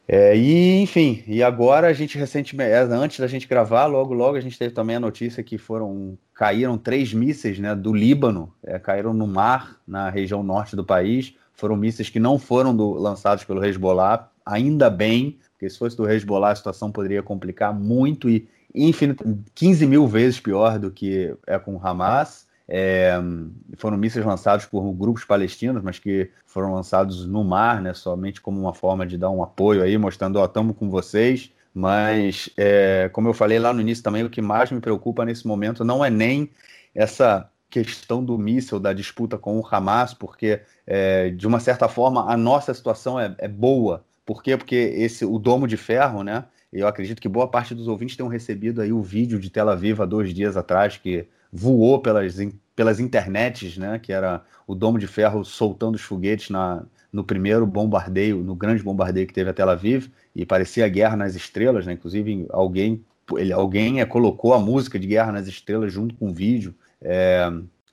É, 0.07 0.37
e 0.37 0.83
enfim, 0.83 1.25
e 1.27 1.43
agora 1.43 1.87
a 1.87 1.93
gente 1.93 2.19
recentemente, 2.19 2.71
é, 2.71 2.81
antes 2.81 3.19
da 3.19 3.27
gente 3.27 3.49
gravar, 3.49 3.87
logo 3.87 4.13
logo 4.13 4.37
a 4.37 4.41
gente 4.41 4.59
teve 4.59 4.75
também 4.75 4.97
a 4.97 5.01
notícia 5.01 5.43
que 5.43 5.57
foram 5.57 6.19
caíram 6.35 6.77
três 6.77 7.15
mísseis, 7.15 7.59
né, 7.59 7.75
do 7.75 7.93
Líbano, 7.95 8.53
é, 8.63 8.79
caíram 8.79 9.15
no 9.15 9.27
mar 9.27 9.81
na 9.87 10.11
região 10.11 10.43
norte 10.43 10.77
do 10.77 10.85
país. 10.85 11.35
Foram 11.55 11.77
mísseis 11.77 12.11
que 12.11 12.19
não 12.19 12.39
foram 12.39 12.77
do, 12.77 12.95
lançados 12.95 13.45
pelo 13.45 13.65
Hezbollah, 13.65 14.29
ainda 14.45 14.91
bem, 14.91 15.39
porque 15.53 15.71
se 15.71 15.79
fosse 15.79 15.97
do 15.97 16.11
Hezbollah 16.11 16.51
a 16.51 16.57
situação 16.57 16.91
poderia 16.91 17.23
complicar 17.23 17.73
muito 17.73 18.29
e 18.29 18.47
infinito, 18.75 19.25
15 19.55 19.87
mil 19.87 20.07
vezes 20.07 20.41
pior 20.41 20.79
do 20.79 20.91
que 20.91 21.35
é 21.47 21.59
com 21.59 21.77
o 21.77 21.81
Hamas. 21.87 22.47
É, 22.69 23.15
foram 23.77 23.97
mísseis 23.99 24.25
lançados 24.25 24.65
por 24.67 24.91
grupos 24.93 25.25
palestinos, 25.25 25.83
mas 25.83 25.99
que 25.99 26.31
foram 26.47 26.73
lançados 26.73 27.27
no 27.27 27.45
mar, 27.45 27.83
né, 27.83 27.93
somente 27.93 28.41
como 28.41 28.61
uma 28.61 28.73
forma 28.73 29.07
de 29.07 29.19
dar 29.19 29.31
um 29.31 29.43
apoio 29.43 29.83
aí, 29.83 29.99
mostrando, 29.99 30.37
ó, 30.37 30.45
estamos 30.45 30.77
com 30.77 30.89
vocês. 30.89 31.53
Mas, 31.75 32.49
é, 32.57 33.11
como 33.13 33.29
eu 33.29 33.35
falei 33.35 33.59
lá 33.59 33.73
no 33.73 33.81
início 33.81 34.05
também, 34.05 34.23
o 34.23 34.31
que 34.31 34.41
mais 34.41 34.71
me 34.71 34.81
preocupa 34.81 35.25
nesse 35.25 35.47
momento 35.47 35.85
não 35.85 36.05
é 36.05 36.09
nem 36.09 36.49
essa 36.95 37.51
questão 37.69 38.25
do 38.25 38.39
míssil, 38.39 38.79
da 38.79 38.93
disputa 38.93 39.37
com 39.37 39.59
o 39.59 39.67
Hamas, 39.69 40.15
porque, 40.15 40.61
é, 40.87 41.31
de 41.31 41.45
uma 41.47 41.59
certa 41.59 41.89
forma, 41.89 42.31
a 42.31 42.37
nossa 42.37 42.73
situação 42.73 43.19
é, 43.19 43.35
é 43.39 43.49
boa. 43.49 44.05
Por 44.25 44.41
quê? 44.41 44.57
Porque 44.57 44.77
esse, 44.77 45.25
o 45.25 45.39
domo 45.41 45.67
de 45.67 45.77
ferro, 45.77 46.23
né? 46.23 46.45
Eu 46.73 46.87
acredito 46.87 47.21
que 47.21 47.29
boa 47.29 47.49
parte 47.49 47.75
dos 47.75 47.89
ouvintes 47.89 48.17
tenham 48.17 48.29
recebido 48.29 48.81
aí 48.81 48.93
o 48.93 49.03
vídeo 49.03 49.39
de 49.41 49.51
Tel 49.51 49.69
Aviv 49.69 50.01
há 50.01 50.05
dois 50.05 50.33
dias 50.33 50.57
atrás, 50.57 50.97
que 50.97 51.27
voou 51.55 52.01
pelas, 52.01 52.37
pelas 52.75 52.99
internets, 52.99 53.79
né? 53.79 54.01
Que 54.01 54.13
era 54.13 54.43
o 54.67 54.75
Domo 54.75 54.99
de 54.99 55.07
Ferro 55.07 55.45
soltando 55.45 55.95
os 55.95 56.03
foguetes 56.03 56.51
na, 56.51 56.83
no 57.13 57.23
primeiro 57.23 57.65
bombardeio, 57.65 58.39
no 58.43 58.57
grande 58.57 58.83
bombardeio 58.83 59.27
que 59.27 59.33
teve 59.33 59.51
a 59.51 59.55
Tel 59.55 59.71
Aviv, 59.71 60.09
e 60.35 60.45
parecia 60.45 60.89
Guerra 60.89 61.17
nas 61.17 61.37
Estrelas, 61.37 61.87
né? 61.87 61.93
Inclusive 61.93 62.47
alguém, 62.51 63.05
ele, 63.37 63.53
alguém 63.53 64.01
é, 64.01 64.05
colocou 64.05 64.53
a 64.53 64.59
música 64.59 64.99
de 64.99 65.07
Guerra 65.07 65.31
nas 65.31 65.47
Estrelas 65.47 65.93
junto 65.93 66.17
com 66.17 66.31
o 66.31 66.35
vídeo, 66.35 66.75
é, 67.01 67.49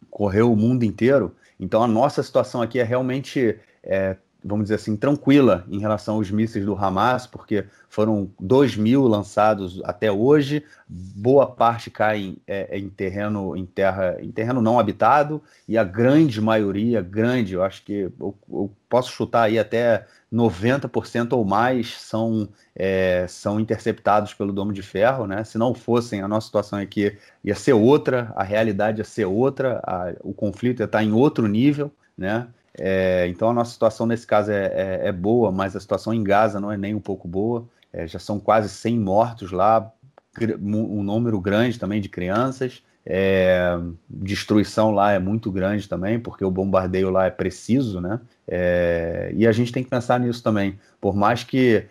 correu 0.09 0.51
o 0.51 0.57
mundo 0.57 0.83
inteiro. 0.83 1.35
Então 1.59 1.83
a 1.83 1.87
nossa 1.87 2.23
situação 2.23 2.63
aqui 2.63 2.79
é 2.79 2.83
realmente 2.83 3.59
é, 3.83 4.17
vamos 4.43 4.65
dizer 4.65 4.75
assim, 4.75 4.95
tranquila 4.95 5.65
em 5.69 5.79
relação 5.79 6.15
aos 6.15 6.31
mísseis 6.31 6.65
do 6.65 6.75
Hamas, 6.75 7.27
porque 7.27 7.65
foram 7.87 8.31
2 8.39 8.75
mil 8.75 9.03
lançados 9.07 9.81
até 9.83 10.11
hoje, 10.11 10.63
boa 10.87 11.45
parte 11.45 11.89
cai 11.91 12.19
em, 12.19 12.37
é, 12.47 12.77
em, 12.77 12.89
terreno, 12.89 13.55
em 13.55 13.65
terra, 13.65 14.17
em 14.19 14.31
terreno 14.31 14.61
não 14.61 14.79
habitado, 14.79 15.41
e 15.67 15.77
a 15.77 15.83
grande 15.83 16.41
maioria, 16.41 17.01
grande, 17.01 17.53
eu 17.53 17.63
acho 17.63 17.83
que 17.83 18.11
eu, 18.19 18.35
eu 18.49 18.71
posso 18.89 19.11
chutar 19.11 19.43
aí 19.43 19.59
até 19.59 20.05
90% 20.31 21.33
ou 21.33 21.45
mais 21.45 21.97
são, 21.99 22.49
é, 22.75 23.25
são 23.27 23.59
interceptados 23.59 24.33
pelo 24.33 24.53
Domo 24.53 24.73
de 24.73 24.81
Ferro, 24.81 25.27
né? 25.27 25.43
Se 25.43 25.57
não 25.57 25.73
fossem, 25.73 26.21
a 26.21 26.27
nossa 26.27 26.47
situação 26.47 26.79
aqui 26.79 27.17
ia 27.43 27.55
ser 27.55 27.73
outra, 27.73 28.33
a 28.35 28.43
realidade 28.43 28.99
ia 28.99 29.05
ser 29.05 29.25
outra, 29.25 29.81
a, 29.83 30.13
o 30.21 30.33
conflito 30.33 30.81
ia 30.81 30.85
estar 30.85 31.03
em 31.03 31.11
outro 31.11 31.47
nível, 31.47 31.91
né? 32.17 32.47
É, 32.77 33.27
então 33.27 33.49
a 33.49 33.53
nossa 33.53 33.71
situação 33.71 34.05
nesse 34.05 34.25
caso 34.25 34.51
é, 34.51 34.65
é, 34.65 35.07
é, 35.07 35.11
boa, 35.11 35.51
mas 35.51 35.75
a 35.75 35.79
situação 35.79 36.13
em 36.13 36.23
Gaza 36.23 36.59
não 36.59 36.71
é 36.71 36.77
nem 36.77 36.95
um 36.95 36.99
pouco 36.99 37.27
boa. 37.27 37.65
É, 37.91 38.07
já 38.07 38.19
são 38.19 38.39
quase 38.39 38.69
100 38.69 38.99
mortos 38.99 39.51
lá, 39.51 39.91
um 40.61 41.03
número 41.03 41.39
grande 41.41 41.77
também 41.77 41.99
de 41.99 42.07
crianças. 42.07 42.81
É, 43.03 43.77
destruição 44.07 44.91
lá 44.91 45.11
é 45.11 45.19
muito 45.19 45.51
grande 45.51 45.89
também, 45.89 46.19
porque 46.19 46.45
o 46.45 46.51
bombardeio 46.51 47.09
lá 47.09 47.25
é 47.25 47.31
preciso, 47.31 47.99
né? 47.99 48.21
É, 48.47 49.31
e 49.35 49.47
a 49.47 49.51
gente 49.51 49.71
tem 49.71 49.83
que 49.83 49.89
pensar 49.89 50.19
nisso 50.19 50.41
também. 50.41 50.79
Por 51.01 51.15
mais 51.15 51.43
que 51.43 51.85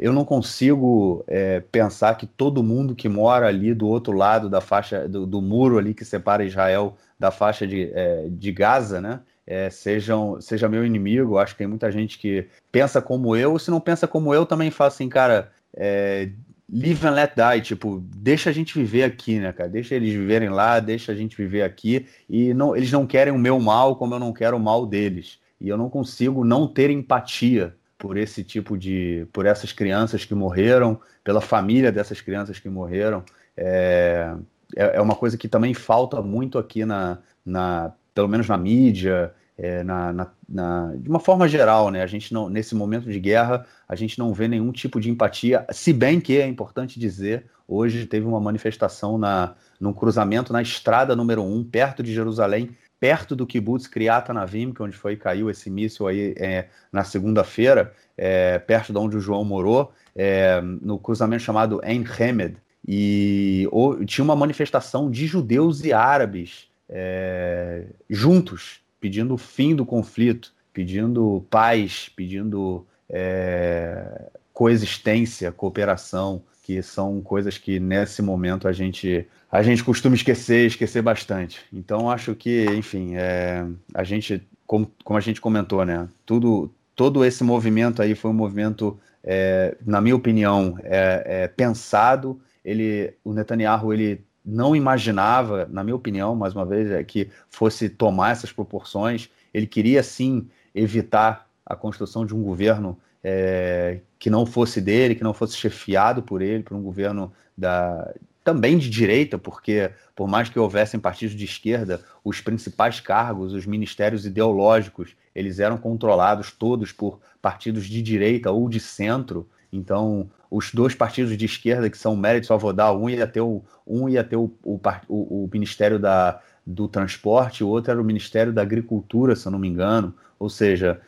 eu 0.00 0.12
não 0.12 0.24
consigo 0.24 1.24
pensar 1.70 2.16
que 2.16 2.26
todo 2.26 2.62
mundo 2.62 2.94
que 2.94 3.08
mora 3.08 3.46
ali 3.46 3.74
do 3.74 3.86
outro 3.86 4.12
lado 4.12 4.48
da 4.48 4.62
faixa, 4.62 5.06
do, 5.06 5.26
do 5.26 5.42
muro 5.42 5.78
ali 5.78 5.92
que 5.92 6.06
separa 6.06 6.44
Israel 6.44 6.96
da 7.18 7.30
faixa 7.30 7.66
de, 7.66 7.92
de 8.30 8.50
Gaza, 8.50 9.00
né? 9.00 9.20
É, 9.48 9.70
sejam, 9.70 10.38
seja 10.42 10.68
meu 10.68 10.84
inimigo. 10.84 11.38
Acho 11.38 11.54
que 11.54 11.58
tem 11.58 11.66
muita 11.66 11.90
gente 11.90 12.18
que 12.18 12.46
pensa 12.70 13.00
como 13.00 13.34
eu, 13.34 13.58
se 13.58 13.70
não 13.70 13.80
pensa 13.80 14.06
como 14.06 14.34
eu, 14.34 14.44
também 14.44 14.70
fala 14.70 14.88
assim, 14.88 15.08
cara, 15.08 15.50
é, 15.74 16.28
live 16.70 17.06
and 17.06 17.12
let 17.12 17.32
die, 17.34 17.62
tipo, 17.62 18.02
deixa 18.14 18.50
a 18.50 18.52
gente 18.52 18.78
viver 18.78 19.04
aqui, 19.04 19.38
né, 19.38 19.50
cara? 19.50 19.70
Deixa 19.70 19.94
eles 19.94 20.12
viverem 20.12 20.50
lá, 20.50 20.78
deixa 20.80 21.12
a 21.12 21.14
gente 21.14 21.34
viver 21.34 21.62
aqui. 21.62 22.06
E 22.28 22.52
não, 22.52 22.76
eles 22.76 22.92
não 22.92 23.06
querem 23.06 23.32
o 23.32 23.38
meu 23.38 23.58
mal 23.58 23.96
como 23.96 24.14
eu 24.14 24.18
não 24.18 24.34
quero 24.34 24.58
o 24.58 24.60
mal 24.60 24.84
deles. 24.84 25.38
E 25.58 25.66
eu 25.66 25.78
não 25.78 25.88
consigo 25.88 26.44
não 26.44 26.68
ter 26.68 26.90
empatia 26.90 27.74
por 27.96 28.18
esse 28.18 28.44
tipo 28.44 28.76
de. 28.76 29.26
por 29.32 29.46
essas 29.46 29.72
crianças 29.72 30.26
que 30.26 30.34
morreram, 30.34 31.00
pela 31.24 31.40
família 31.40 31.90
dessas 31.90 32.20
crianças 32.20 32.60
que 32.60 32.68
morreram. 32.68 33.24
É, 33.56 34.34
é, 34.76 34.96
é 34.96 35.00
uma 35.00 35.16
coisa 35.16 35.38
que 35.38 35.48
também 35.48 35.72
falta 35.72 36.20
muito 36.20 36.58
aqui 36.58 36.84
na, 36.84 37.18
na 37.44 37.92
pelo 38.14 38.28
menos 38.28 38.48
na 38.48 38.58
mídia, 38.58 39.32
é, 39.58 39.82
na, 39.82 40.12
na, 40.12 40.26
na, 40.48 40.94
de 40.96 41.10
uma 41.10 41.18
forma 41.18 41.48
geral, 41.48 41.90
né? 41.90 42.00
A 42.02 42.06
gente 42.06 42.32
não, 42.32 42.48
nesse 42.48 42.76
momento 42.76 43.10
de 43.10 43.18
guerra, 43.18 43.66
a 43.88 43.96
gente 43.96 44.16
não 44.18 44.32
vê 44.32 44.46
nenhum 44.46 44.70
tipo 44.70 45.00
de 45.00 45.10
empatia, 45.10 45.66
se 45.72 45.92
bem 45.92 46.20
que 46.20 46.38
é 46.38 46.46
importante 46.46 47.00
dizer, 47.00 47.46
hoje 47.66 48.06
teve 48.06 48.24
uma 48.24 48.40
manifestação 48.40 49.18
na, 49.18 49.56
num 49.80 49.92
cruzamento 49.92 50.52
na 50.52 50.62
estrada 50.62 51.16
número 51.16 51.42
1, 51.42 51.64
perto 51.64 52.02
de 52.04 52.14
Jerusalém, 52.14 52.70
perto 53.00 53.34
do 53.34 53.46
kibbutz 53.46 53.88
Kriat 53.88 54.30
Anavim, 54.30 54.72
que 54.72 54.80
é 54.80 54.84
onde 54.84 54.96
foi 54.96 55.16
caiu 55.16 55.50
esse 55.50 55.68
míssil 55.68 56.06
aí 56.06 56.34
é, 56.38 56.68
na 56.92 57.02
segunda-feira, 57.02 57.92
é, 58.16 58.58
perto 58.60 58.92
de 58.92 58.98
onde 58.98 59.16
o 59.16 59.20
João 59.20 59.44
morou, 59.44 59.92
é, 60.14 60.60
no 60.60 60.98
cruzamento 60.98 61.42
chamado 61.42 61.80
Ein 61.84 62.04
Hemed, 62.18 62.56
e 62.86 63.68
ou, 63.72 64.04
tinha 64.04 64.24
uma 64.24 64.36
manifestação 64.36 65.10
de 65.10 65.26
judeus 65.26 65.84
e 65.84 65.92
árabes 65.92 66.68
é, 66.88 67.84
juntos, 68.08 68.80
pedindo 69.00 69.34
o 69.34 69.38
fim 69.38 69.74
do 69.74 69.84
conflito, 69.84 70.52
pedindo 70.72 71.44
paz, 71.50 72.10
pedindo 72.14 72.86
é, 73.08 74.30
coexistência, 74.52 75.52
cooperação, 75.52 76.42
que 76.62 76.82
são 76.82 77.20
coisas 77.20 77.56
que 77.56 77.80
nesse 77.80 78.20
momento 78.20 78.68
a 78.68 78.72
gente 78.72 79.26
a 79.50 79.62
gente 79.62 79.82
costuma 79.82 80.14
esquecer, 80.14 80.66
esquecer 80.66 81.00
bastante. 81.00 81.64
Então 81.72 82.10
acho 82.10 82.34
que, 82.34 82.66
enfim, 82.76 83.16
é, 83.16 83.64
a 83.94 84.04
gente, 84.04 84.46
como, 84.66 84.92
como 85.02 85.16
a 85.16 85.22
gente 85.22 85.40
comentou, 85.40 85.86
né, 85.86 86.06
tudo 86.26 86.70
todo 86.98 87.24
esse 87.24 87.44
movimento 87.44 88.02
aí 88.02 88.16
foi 88.16 88.28
um 88.32 88.34
movimento, 88.34 88.98
é, 89.22 89.76
na 89.86 90.00
minha 90.00 90.16
opinião, 90.16 90.76
é, 90.82 91.22
é, 91.24 91.48
pensado. 91.48 92.40
Ele, 92.64 93.14
o 93.22 93.32
Netanyahu, 93.32 93.94
ele 93.94 94.24
não 94.48 94.74
imaginava, 94.74 95.68
na 95.70 95.84
minha 95.84 95.94
opinião, 95.94 96.34
mais 96.34 96.54
uma 96.54 96.64
vez, 96.64 96.90
é, 96.90 97.04
que 97.04 97.28
fosse 97.50 97.88
tomar 97.88 98.32
essas 98.32 98.50
proporções. 98.50 99.28
Ele 99.52 99.66
queria 99.66 100.02
sim 100.02 100.48
evitar 100.74 101.46
a 101.66 101.76
construção 101.76 102.24
de 102.24 102.34
um 102.34 102.42
governo 102.42 102.98
é, 103.22 103.98
que 104.18 104.30
não 104.30 104.46
fosse 104.46 104.80
dele, 104.80 105.14
que 105.14 105.22
não 105.22 105.34
fosse 105.34 105.56
chefiado 105.56 106.22
por 106.22 106.40
ele, 106.40 106.62
por 106.62 106.74
um 106.74 106.82
governo 106.82 107.30
da, 107.56 108.10
também 108.42 108.78
de 108.78 108.88
direita, 108.88 109.36
porque 109.36 109.90
por 110.16 110.26
mais 110.26 110.48
que 110.48 110.58
houvessem 110.58 110.98
partidos 110.98 111.36
de 111.36 111.44
esquerda, 111.44 112.00
os 112.24 112.40
principais 112.40 113.00
cargos, 113.00 113.52
os 113.52 113.66
ministérios 113.66 114.24
ideológicos, 114.24 115.14
eles 115.34 115.58
eram 115.58 115.76
controlados 115.76 116.50
todos 116.50 116.90
por 116.90 117.20
partidos 117.42 117.86
de 117.86 118.00
direita 118.00 118.50
ou 118.50 118.66
de 118.66 118.80
centro. 118.80 119.46
Então, 119.70 120.30
os 120.50 120.72
dois 120.72 120.94
partidos 120.94 121.36
de 121.36 121.44
esquerda, 121.44 121.90
que 121.90 121.98
são 121.98 122.16
Meretz 122.16 122.48
e 122.48 122.52
Alvodal, 122.52 123.00
um 123.00 123.08
ia 123.08 123.26
ter 123.26 123.40
o, 123.40 123.62
um 123.86 124.08
ia 124.08 124.24
ter 124.24 124.36
o, 124.36 124.50
o, 124.62 124.80
o, 125.08 125.44
o 125.44 125.50
Ministério 125.52 125.98
da, 125.98 126.40
do 126.66 126.88
Transporte, 126.88 127.64
o 127.64 127.68
outro 127.68 127.90
era 127.90 128.00
o 128.00 128.04
Ministério 128.04 128.52
da 128.52 128.62
Agricultura, 128.62 129.36
se 129.36 129.46
eu 129.46 129.52
não 129.52 129.58
me 129.58 129.68
engano. 129.68 130.14
Ou 130.38 130.48
seja, 130.48 131.00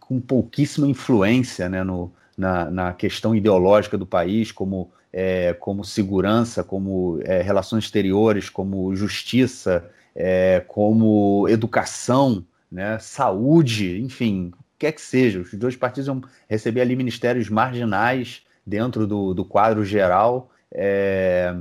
com 0.00 0.20
pouquíssima 0.20 0.86
influência 0.86 1.68
né, 1.68 1.84
no, 1.84 2.12
na, 2.36 2.70
na 2.70 2.92
questão 2.92 3.34
ideológica 3.34 3.98
do 3.98 4.06
país, 4.06 4.50
como, 4.50 4.90
é, 5.12 5.52
como 5.54 5.84
segurança, 5.84 6.64
como 6.64 7.20
é, 7.22 7.42
relações 7.42 7.84
exteriores, 7.84 8.48
como 8.48 8.94
justiça, 8.96 9.88
é, 10.14 10.64
como 10.66 11.46
educação, 11.48 12.44
né, 12.70 12.98
saúde, 12.98 14.00
enfim, 14.00 14.52
o 14.54 14.78
que 14.78 14.92
seja. 14.98 15.40
Os 15.40 15.52
dois 15.54 15.76
partidos 15.76 16.06
vão 16.06 16.22
receber 16.48 16.80
ali 16.80 16.96
ministérios 16.96 17.48
marginais 17.48 18.42
dentro 18.68 19.06
do, 19.06 19.32
do 19.32 19.44
quadro 19.44 19.84
geral. 19.84 20.50
É, 20.70 21.56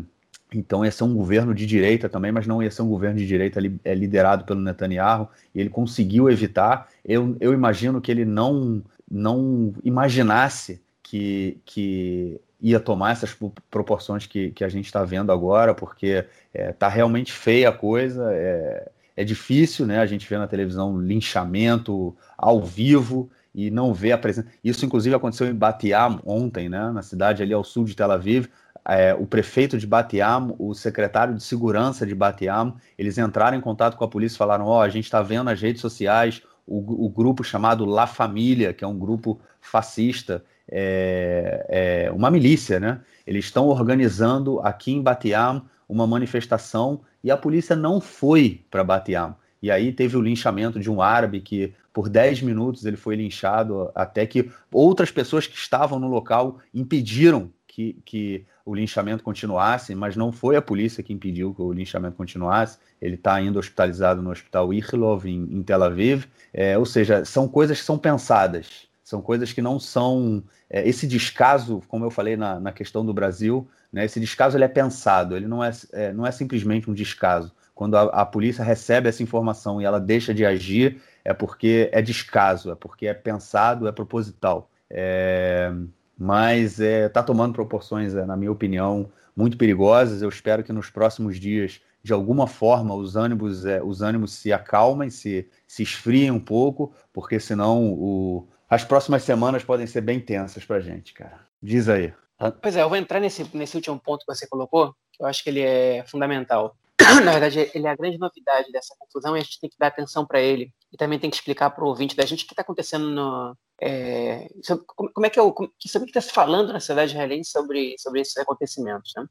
então 0.53 0.83
ia 0.85 0.91
ser 0.91 1.03
um 1.03 1.13
governo 1.13 1.53
de 1.53 1.65
direita 1.65 2.07
também, 2.09 2.31
mas 2.31 2.45
não 2.45 2.61
ia 2.61 2.71
ser 2.71 2.81
um 2.81 2.89
governo 2.89 3.17
de 3.17 3.25
direita 3.25 3.59
li, 3.59 3.79
é, 3.83 3.93
liderado 3.93 4.43
pelo 4.43 4.61
Netanyahu, 4.61 5.29
e 5.55 5.59
ele 5.59 5.69
conseguiu 5.69 6.29
evitar. 6.29 6.89
Eu, 7.03 7.35
eu 7.39 7.53
imagino 7.53 8.01
que 8.01 8.11
ele 8.11 8.25
não, 8.25 8.81
não 9.09 9.73
imaginasse 9.83 10.81
que, 11.01 11.57
que 11.65 12.39
ia 12.61 12.79
tomar 12.79 13.11
essas 13.11 13.35
proporções 13.69 14.25
que, 14.25 14.51
que 14.51 14.63
a 14.63 14.69
gente 14.69 14.85
está 14.85 15.03
vendo 15.03 15.31
agora, 15.31 15.73
porque 15.73 16.25
está 16.53 16.87
é, 16.87 16.89
realmente 16.89 17.31
feia 17.31 17.69
a 17.69 17.73
coisa, 17.73 18.29
é, 18.33 18.89
é 19.15 19.23
difícil, 19.23 19.85
né? 19.85 19.99
A 19.99 20.05
gente 20.05 20.27
vê 20.27 20.37
na 20.37 20.47
televisão 20.47 20.99
linchamento 20.99 22.15
ao 22.37 22.61
vivo 22.63 23.29
e 23.57 23.69
não 23.69 23.93
vê 23.93 24.13
a 24.13 24.17
presença. 24.17 24.47
Isso, 24.63 24.85
inclusive, 24.85 25.13
aconteceu 25.15 25.47
em 25.47 25.53
Batiam 25.53 26.21
ontem, 26.25 26.69
né? 26.69 26.91
Na 26.91 27.01
cidade 27.01 27.43
ali 27.43 27.51
ao 27.51 27.63
sul 27.63 27.83
de 27.83 27.95
Tel 27.95 28.11
Aviv 28.11 28.47
é, 28.87 29.13
o 29.13 29.25
prefeito 29.25 29.77
de 29.77 29.85
Batiam, 29.85 30.55
o 30.57 30.73
secretário 30.73 31.35
de 31.35 31.43
segurança 31.43 32.05
de 32.05 32.15
Batiam, 32.15 32.75
eles 32.97 33.17
entraram 33.17 33.57
em 33.57 33.61
contato 33.61 33.97
com 33.97 34.03
a 34.05 34.07
polícia 34.07 34.35
e 34.35 34.37
falaram: 34.37 34.65
Ó, 34.65 34.77
oh, 34.77 34.81
a 34.81 34.87
gente 34.87 35.03
está 35.03 35.21
vendo 35.21 35.45
nas 35.45 35.61
redes 35.61 35.81
sociais 35.81 36.41
o, 36.65 37.05
o, 37.05 37.09
grupo 37.09 37.43
chamado 37.43 37.83
La 37.83 38.07
Família, 38.07 38.73
que 38.73 38.85
é 38.85 38.87
um 38.87 38.97
grupo 38.97 39.39
fascista, 39.59 40.43
é, 40.69 42.05
é 42.07 42.11
uma 42.11 42.31
milícia, 42.31 42.79
né? 42.79 43.01
Eles 43.25 43.45
estão 43.45 43.67
organizando 43.67 44.61
aqui 44.61 44.93
em 44.93 45.01
Batiam 45.01 45.63
uma 45.87 46.07
manifestação 46.07 47.01
e 47.21 47.29
a 47.29 47.35
polícia 47.35 47.75
não 47.75 47.99
foi 47.99 48.63
para 48.71 48.85
Batiam. 48.85 49.35
E 49.61 49.69
aí 49.69 49.91
teve 49.91 50.15
o 50.15 50.21
linchamento 50.21 50.79
de 50.79 50.89
um 50.89 51.01
árabe 51.01 51.41
que, 51.41 51.73
por 51.97 52.09
10 52.09 52.43
minutos, 52.43 52.85
ele 52.85 52.95
foi 52.95 53.15
linchado, 53.15 53.89
até 53.95 54.23
que 54.27 54.51
outras 54.71 55.09
pessoas 55.09 55.47
que 55.47 55.57
estavam 55.57 55.97
no 55.97 56.07
local 56.07 56.59
impediram 56.71 57.51
que, 57.67 57.97
que 58.05 58.45
o 58.63 58.75
linchamento 58.75 59.23
continuasse, 59.23 59.95
mas 59.95 60.15
não 60.15 60.31
foi 60.31 60.55
a 60.55 60.61
polícia 60.61 61.01
que 61.01 61.11
impediu 61.11 61.55
que 61.55 61.61
o 61.63 61.73
linchamento 61.73 62.15
continuasse. 62.15 62.77
Ele 63.01 63.15
está 63.15 63.33
ainda 63.33 63.57
hospitalizado 63.57 64.21
no 64.21 64.29
hospital 64.29 64.71
Ichilov, 64.71 65.25
em, 65.25 65.41
em 65.51 65.63
Tel 65.63 65.81
Aviv. 65.81 66.25
É, 66.53 66.77
ou 66.77 66.85
seja, 66.85 67.25
são 67.25 67.47
coisas 67.47 67.79
que 67.79 67.85
são 67.85 67.97
pensadas, 67.97 68.87
são 69.03 69.19
coisas 69.19 69.51
que 69.51 69.61
não 69.63 69.79
são. 69.79 70.43
É, 70.69 70.87
esse 70.87 71.07
descaso, 71.07 71.81
como 71.87 72.05
eu 72.05 72.11
falei 72.11 72.37
na, 72.37 72.59
na 72.59 72.71
questão 72.71 73.03
do 73.03 73.11
Brasil, 73.11 73.67
né, 73.91 74.05
esse 74.05 74.19
descaso 74.19 74.55
ele 74.55 74.65
é 74.65 74.67
pensado, 74.67 75.35
ele 75.35 75.47
não 75.47 75.63
é, 75.63 75.71
é 75.93 76.13
não 76.13 76.27
é 76.27 76.31
simplesmente 76.31 76.91
um 76.91 76.93
descaso. 76.93 77.51
Quando 77.73 77.95
a, 77.95 78.03
a 78.03 78.25
polícia 78.25 78.63
recebe 78.63 79.09
essa 79.09 79.23
informação 79.23 79.81
e 79.81 79.85
ela 79.85 79.99
deixa 79.99 80.31
de 80.31 80.45
agir, 80.45 81.01
é 81.27 81.33
porque 81.33 81.89
é 81.91 82.01
descaso, 82.01 82.71
é 82.71 82.75
porque 82.75 83.05
é 83.05 83.13
pensado, 83.13 83.85
é 83.85 83.91
proposital. 83.91 84.71
É, 84.89 85.69
mas 86.17 86.79
está 86.79 86.85
é, 86.85 87.09
tá 87.09 87.21
tomando 87.21 87.53
proporções, 87.53 88.15
é, 88.15 88.25
na 88.25 88.37
minha 88.37 88.49
opinião, 88.49 89.11
muito 89.35 89.57
perigosas. 89.57 90.21
Eu 90.21 90.29
espero 90.29 90.63
que 90.63 90.71
nos 90.71 90.89
próximos 90.89 91.37
dias, 91.37 91.81
de 92.01 92.13
alguma 92.13 92.47
forma, 92.47 92.95
os 92.95 93.17
ânimos, 93.17 93.65
é, 93.65 93.83
os 93.83 94.01
ânimos 94.01 94.31
se 94.35 94.53
acalmem, 94.53 95.09
se, 95.09 95.45
se 95.67 95.83
esfriem 95.83 96.31
um 96.31 96.39
pouco, 96.39 96.93
porque 97.11 97.41
senão 97.41 97.91
o, 97.91 98.47
as 98.69 98.85
próximas 98.85 99.21
semanas 99.23 99.65
podem 99.65 99.85
ser 99.85 99.99
bem 99.99 100.21
tensas 100.21 100.63
para 100.63 100.77
a 100.77 100.81
gente, 100.81 101.13
cara. 101.13 101.41
Diz 101.61 101.89
aí. 101.89 102.13
Pois 102.61 102.77
é, 102.77 102.83
eu 102.83 102.87
vou 102.87 102.97
entrar 102.97 103.19
nesse, 103.19 103.53
nesse 103.53 103.75
último 103.75 103.99
ponto 103.99 104.25
que 104.25 104.33
você 104.33 104.47
colocou, 104.47 104.95
que 105.11 105.21
eu 105.21 105.27
acho 105.27 105.43
que 105.43 105.49
ele 105.49 105.61
é 105.61 106.05
fundamental. 106.07 106.73
Na 107.25 107.31
verdade, 107.31 107.69
ele 107.73 107.85
é 107.85 107.89
a 107.89 107.95
grande 107.97 108.17
novidade 108.17 108.71
dessa 108.71 108.95
confusão 108.97 109.35
e 109.35 109.41
a 109.41 109.43
gente 109.43 109.59
tem 109.59 109.69
que 109.69 109.77
dar 109.77 109.87
atenção 109.87 110.25
para 110.25 110.39
ele. 110.39 110.71
E 110.91 110.97
também 110.97 111.19
tem 111.19 111.29
que 111.29 111.35
explicar 111.35 111.69
para 111.69 111.83
o 111.83 111.87
ouvinte 111.87 112.15
da 112.15 112.25
gente 112.25 112.43
o 112.43 112.47
que 112.47 112.53
está 112.53 112.61
acontecendo 112.61 113.09
no, 113.09 113.57
é, 113.81 114.49
sobre, 114.63 114.85
como, 114.85 115.25
é 115.25 115.29
que, 115.29 115.37
é 115.37 115.41
o, 115.41 115.51
como, 115.51 115.71
sobre 115.85 116.09
está 116.09 116.21
se 116.21 116.31
falando 116.31 116.71
na 116.71 116.79
cidade 116.79 117.11
israelense 117.11 117.51
sobre, 117.51 117.95
sobre 117.97 118.21
esses 118.21 118.37
acontecimentos. 118.37 119.11
Né? 119.15 119.25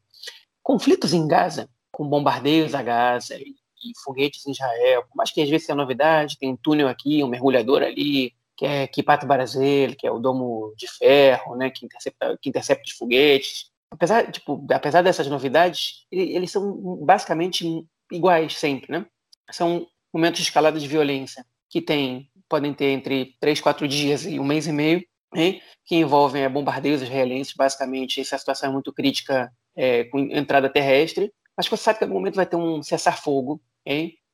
Conflitos 0.63 1.13
em 1.13 1.27
Gaza, 1.27 1.69
com 1.91 2.09
bombardeios 2.09 2.75
a 2.75 2.83
Gaza 2.83 3.37
e, 3.37 3.55
e 3.85 3.93
foguetes 4.05 4.47
em 4.47 4.53
Israel, 4.53 5.05
por 5.09 5.17
mais 5.17 5.31
que 5.31 5.41
às 5.41 5.49
vezes 5.49 5.67
seja 5.67 5.77
novidade, 5.77 6.39
tem 6.39 6.53
um 6.53 6.57
túnel 6.57 6.89
aqui, 6.89 7.25
um 7.25 7.29
mergulhador 7.29 7.83
ali, 7.83 8.33
que 8.57 8.65
é 8.65 8.87
Kipat 8.87 9.27
Brasil, 9.27 9.95
que 9.97 10.07
é 10.07 10.11
o 10.11 10.19
domo 10.19 10.75
de 10.77 10.87
ferro, 10.89 11.57
né, 11.57 11.71
que 11.71 11.85
intercepta, 11.85 12.39
que 12.41 12.49
intercepta 12.49 12.85
os 12.85 12.93
foguetes. 12.93 13.71
Apesar, 13.91 14.31
tipo, 14.31 14.67
apesar 14.71 15.03
dessas 15.03 15.27
novidades, 15.29 16.07
eles 16.11 16.51
são 16.51 16.97
basicamente 17.05 17.87
iguais 18.11 18.57
sempre, 18.59 18.91
né? 18.91 19.07
São 19.51 19.87
momentos 20.17 20.41
de 20.41 20.47
escalada 20.47 20.81
de 20.81 20.89
violência 20.89 21.45
que 21.69 21.81
tem 21.81 22.31
podem 22.49 22.73
ter 22.73 22.87
entre 22.87 23.35
três, 23.39 23.61
quatro 23.61 23.87
dias 23.87 24.25
e 24.25 24.39
um 24.41 24.45
mês 24.45 24.67
e 24.67 24.73
meio, 24.73 25.05
hein, 25.35 25.61
que 25.85 25.97
envolvem 25.97 26.43
é, 26.43 26.49
bombardeios 26.49 27.03
israelenses, 27.03 27.53
basicamente. 27.55 28.21
Essa 28.21 28.39
situação 28.39 28.71
é 28.71 28.73
muito 28.73 28.93
crítica 28.93 29.53
é, 29.75 30.05
com 30.05 30.21
entrada 30.21 30.71
terrestre, 30.71 31.33
mas 31.57 31.67
você 31.67 31.83
sabe 31.83 31.99
que 31.99 32.05
em 32.05 32.09
algum 32.09 32.21
momento 32.21 32.37
vai 32.37 32.47
ter 32.47 32.57
um 32.57 32.83
cessar-fogo, 32.83 33.61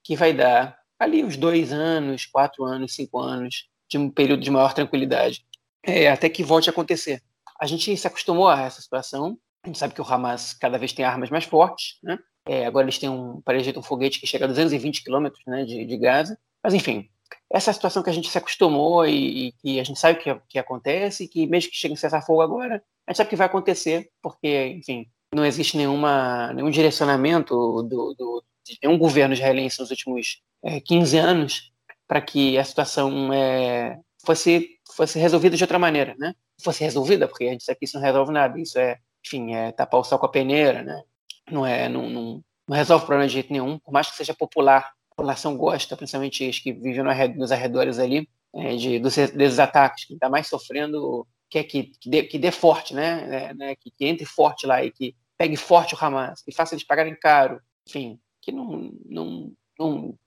que 0.05 0.17
vai 0.17 0.33
dar 0.33 0.77
ali 0.99 1.25
uns 1.25 1.37
dois 1.37 1.73
anos, 1.73 2.27
quatro 2.27 2.65
anos, 2.65 2.95
cinco 2.95 3.19
anos, 3.19 3.69
de 3.89 3.99
um 3.99 4.11
período 4.11 4.43
de 4.43 4.51
maior 4.51 4.73
tranquilidade, 4.73 5.45
é, 5.85 6.09
até 6.09 6.29
que 6.29 6.45
volte 6.45 6.69
a 6.69 6.73
acontecer. 6.73 7.23
A 7.61 7.67
gente 7.67 7.97
se 7.97 8.07
acostumou 8.07 8.49
a 8.49 8.63
essa 8.63 8.81
situação, 8.81 9.39
a 9.65 9.69
gente 9.69 9.79
sabe 9.79 9.95
que 9.95 10.01
o 10.01 10.05
Hamas 10.05 10.53
cada 10.55 10.79
vez 10.79 10.93
tem 10.93 11.05
armas 11.05 11.31
mais 11.31 11.45
fortes, 11.45 11.99
né? 12.03 12.19
É, 12.47 12.67
agora 12.67 12.85
eles 12.85 12.99
têm 12.99 13.09
um, 13.09 13.41
parece 13.41 13.77
um 13.79 13.83
foguete 13.83 14.21
que 14.21 14.27
chega 14.27 14.45
a 14.45 14.49
220 14.49 15.05
quilômetros 15.05 15.43
né, 15.47 15.65
de, 15.65 15.85
de 15.85 15.97
Gaza. 15.97 16.39
Mas, 16.63 16.75
enfim, 16.75 17.09
essa 17.51 17.71
é 17.71 17.73
a 17.73 17.75
situação 17.75 18.03
que 18.03 18.11
a 18.11 18.13
gente 18.13 18.29
se 18.29 18.39
acostumou 18.39 19.07
e, 19.07 19.53
que 19.63 19.79
a 19.79 19.85
gente 19.85 19.99
sabe 19.99 20.19
que, 20.19 20.35
que 20.49 20.59
acontece, 20.59 21.25
e 21.25 21.29
que 21.29 21.47
mesmo 21.47 21.71
que 21.71 21.77
chegue 21.77 21.95
em 21.95 21.97
cessar-fogo 21.97 22.41
agora, 22.41 22.83
a 23.07 23.13
gente 23.13 23.17
sabe 23.17 23.31
que 23.31 23.37
vai 23.37 23.47
acontecer, 23.47 24.11
porque, 24.21 24.67
enfim, 24.79 25.07
não 25.35 25.45
existe 25.45 25.77
nenhuma, 25.77 26.53
nenhum 26.53 26.71
direcionamento 26.71 27.55
do, 27.83 28.15
do, 28.15 28.45
de 28.65 28.79
nenhum 28.83 28.99
governo 28.99 29.35
israelense 29.35 29.81
nos 29.81 29.91
últimos 29.91 30.43
é, 30.63 30.81
15 30.81 31.19
anos 31.19 31.73
para 32.07 32.21
que 32.21 32.59
a 32.59 32.65
situação 32.65 33.33
é, 33.33 33.99
fosse, 34.25 34.79
fosse 34.95 35.19
resolvida 35.19 35.57
de 35.57 35.65
outra 35.65 35.79
maneira, 35.79 36.15
né? 36.19 36.35
Fosse 36.63 36.85
resolvida, 36.85 37.27
porque 37.27 37.45
a 37.45 37.53
gente 37.53 37.65
sabe 37.65 37.79
que 37.79 37.87
isso 37.87 37.97
não 37.97 38.05
resolve 38.05 38.33
nada, 38.33 38.61
isso 38.61 38.79
é, 38.79 38.99
enfim, 39.25 39.55
é 39.55 39.73
tapar 39.73 40.01
o 40.01 40.05
sol 40.05 40.19
com 40.19 40.27
a 40.27 40.31
peneira, 40.31 40.83
né? 40.83 41.03
Não 41.51 41.67
é, 41.67 41.89
não, 41.89 42.09
não, 42.09 42.45
não 42.69 42.77
resolve 42.77 43.05
o 43.05 43.07
problema 43.07 43.29
de 43.29 43.35
jeito 43.35 43.53
nenhum, 43.53 43.79
por 43.79 43.93
mais 43.93 44.11
que 44.11 44.17
seja 44.17 44.35
popular, 44.35 44.93
a 45.11 45.15
população 45.15 45.57
gosta, 45.57 45.97
principalmente 45.97 46.49
os 46.49 46.59
que 46.59 46.73
vivem 46.73 47.05
nos 47.37 47.53
arredores 47.53 47.99
ali, 47.99 48.29
é, 48.55 48.77
de, 48.77 48.99
dos, 48.99 49.15
desses 49.15 49.59
ataques, 49.59 50.05
que 50.05 50.15
está 50.15 50.29
mais 50.29 50.47
sofrendo, 50.47 51.27
quer 51.51 51.65
que, 51.65 51.85
que, 52.01 52.09
dê, 52.09 52.23
que 52.23 52.39
dê 52.39 52.51
forte, 52.51 52.95
né? 52.95 53.49
É, 53.51 53.55
né? 53.55 53.77
Que, 53.77 53.91
que, 53.91 54.07
entre 54.07 54.25
forte 54.25 54.67
lá 54.67 54.83
e 54.85 54.91
que 54.91 55.15
pegue 55.37 55.57
forte 55.57 55.95
o 55.95 55.99
Hamas, 56.01 56.43
que 56.43 56.53
faça 56.53 56.75
eles 56.75 56.85
pagarem 56.85 57.17
caro, 57.19 57.61
enfim, 57.89 58.19
que 58.41 58.53
não, 58.53 58.93
não, 59.05 59.53
não 59.79 60.19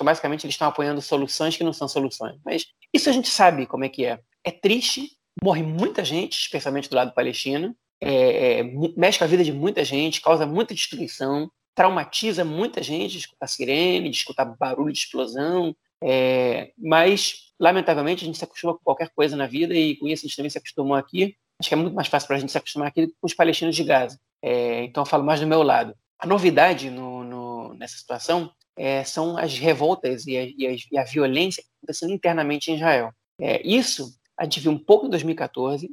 basicamente 0.00 0.44
eles 0.44 0.54
estão 0.54 0.68
apoiando 0.68 1.02
soluções 1.02 1.56
que 1.56 1.64
não 1.64 1.72
são 1.72 1.88
soluções. 1.88 2.38
Mas 2.44 2.66
isso 2.92 3.08
a 3.10 3.12
gente 3.12 3.28
sabe 3.28 3.66
como 3.66 3.84
é 3.84 3.88
que 3.88 4.04
é. 4.04 4.20
É 4.44 4.50
triste, 4.50 5.16
morre 5.42 5.62
muita 5.62 6.04
gente, 6.04 6.38
especialmente 6.38 6.88
do 6.88 6.96
lado 6.96 7.14
palestino, 7.14 7.76
é, 8.00 8.60
é, 8.60 8.64
mexe 8.96 9.18
com 9.18 9.24
a 9.24 9.28
vida 9.28 9.44
de 9.44 9.52
muita 9.52 9.84
gente, 9.84 10.20
causa 10.20 10.46
muita 10.46 10.74
destruição, 10.74 11.50
traumatiza 11.74 12.44
muita 12.44 12.82
gente 12.82 13.12
de 13.12 13.18
escutar 13.18 13.46
sirene, 13.46 14.10
de 14.10 14.16
escutar 14.16 14.44
barulho 14.44 14.92
de 14.92 14.98
explosão, 14.98 15.74
é, 16.02 16.72
mas, 16.78 17.52
lamentavelmente, 17.58 18.24
a 18.24 18.26
gente 18.26 18.38
se 18.38 18.44
acostuma 18.44 18.74
com 18.74 18.80
qualquer 18.82 19.10
coisa 19.10 19.36
na 19.36 19.46
vida 19.46 19.74
e 19.74 19.96
com 19.96 20.08
isso 20.08 20.24
a 20.24 20.28
gente 20.28 20.36
também 20.36 20.50
se 20.50 20.58
acostumou 20.58 20.96
aqui. 20.96 21.36
Acho 21.58 21.68
que 21.68 21.74
é 21.74 21.78
muito 21.78 21.94
mais 21.94 22.08
fácil 22.08 22.26
para 22.26 22.36
a 22.36 22.40
gente 22.40 22.52
se 22.52 22.58
acostumar 22.58 22.88
aqui 22.88 23.06
com 23.06 23.26
os 23.26 23.34
palestinos 23.34 23.76
de 23.76 23.84
Gaza. 23.84 24.18
É, 24.42 24.84
então, 24.84 25.02
eu 25.02 25.06
falo 25.06 25.24
mais 25.24 25.40
do 25.40 25.46
meu 25.46 25.62
lado. 25.62 25.94
A 26.18 26.26
novidade 26.26 26.90
no, 26.90 27.22
no, 27.22 27.74
nessa 27.74 27.96
situação 27.96 28.50
é, 28.76 29.04
são 29.04 29.36
as 29.36 29.58
revoltas 29.58 30.26
e 30.26 30.36
a, 30.36 30.44
e, 30.44 30.66
a, 30.66 30.76
e 30.92 30.98
a, 30.98 31.04
violência 31.04 31.62
acontecendo 31.78 32.12
internamente 32.12 32.70
em 32.70 32.76
Israel. 32.76 33.12
É, 33.38 33.66
isso 33.66 34.14
a 34.38 34.44
gente 34.44 34.60
viu 34.60 34.72
um 34.72 34.78
pouco 34.78 35.06
em 35.06 35.10
2014, 35.10 35.90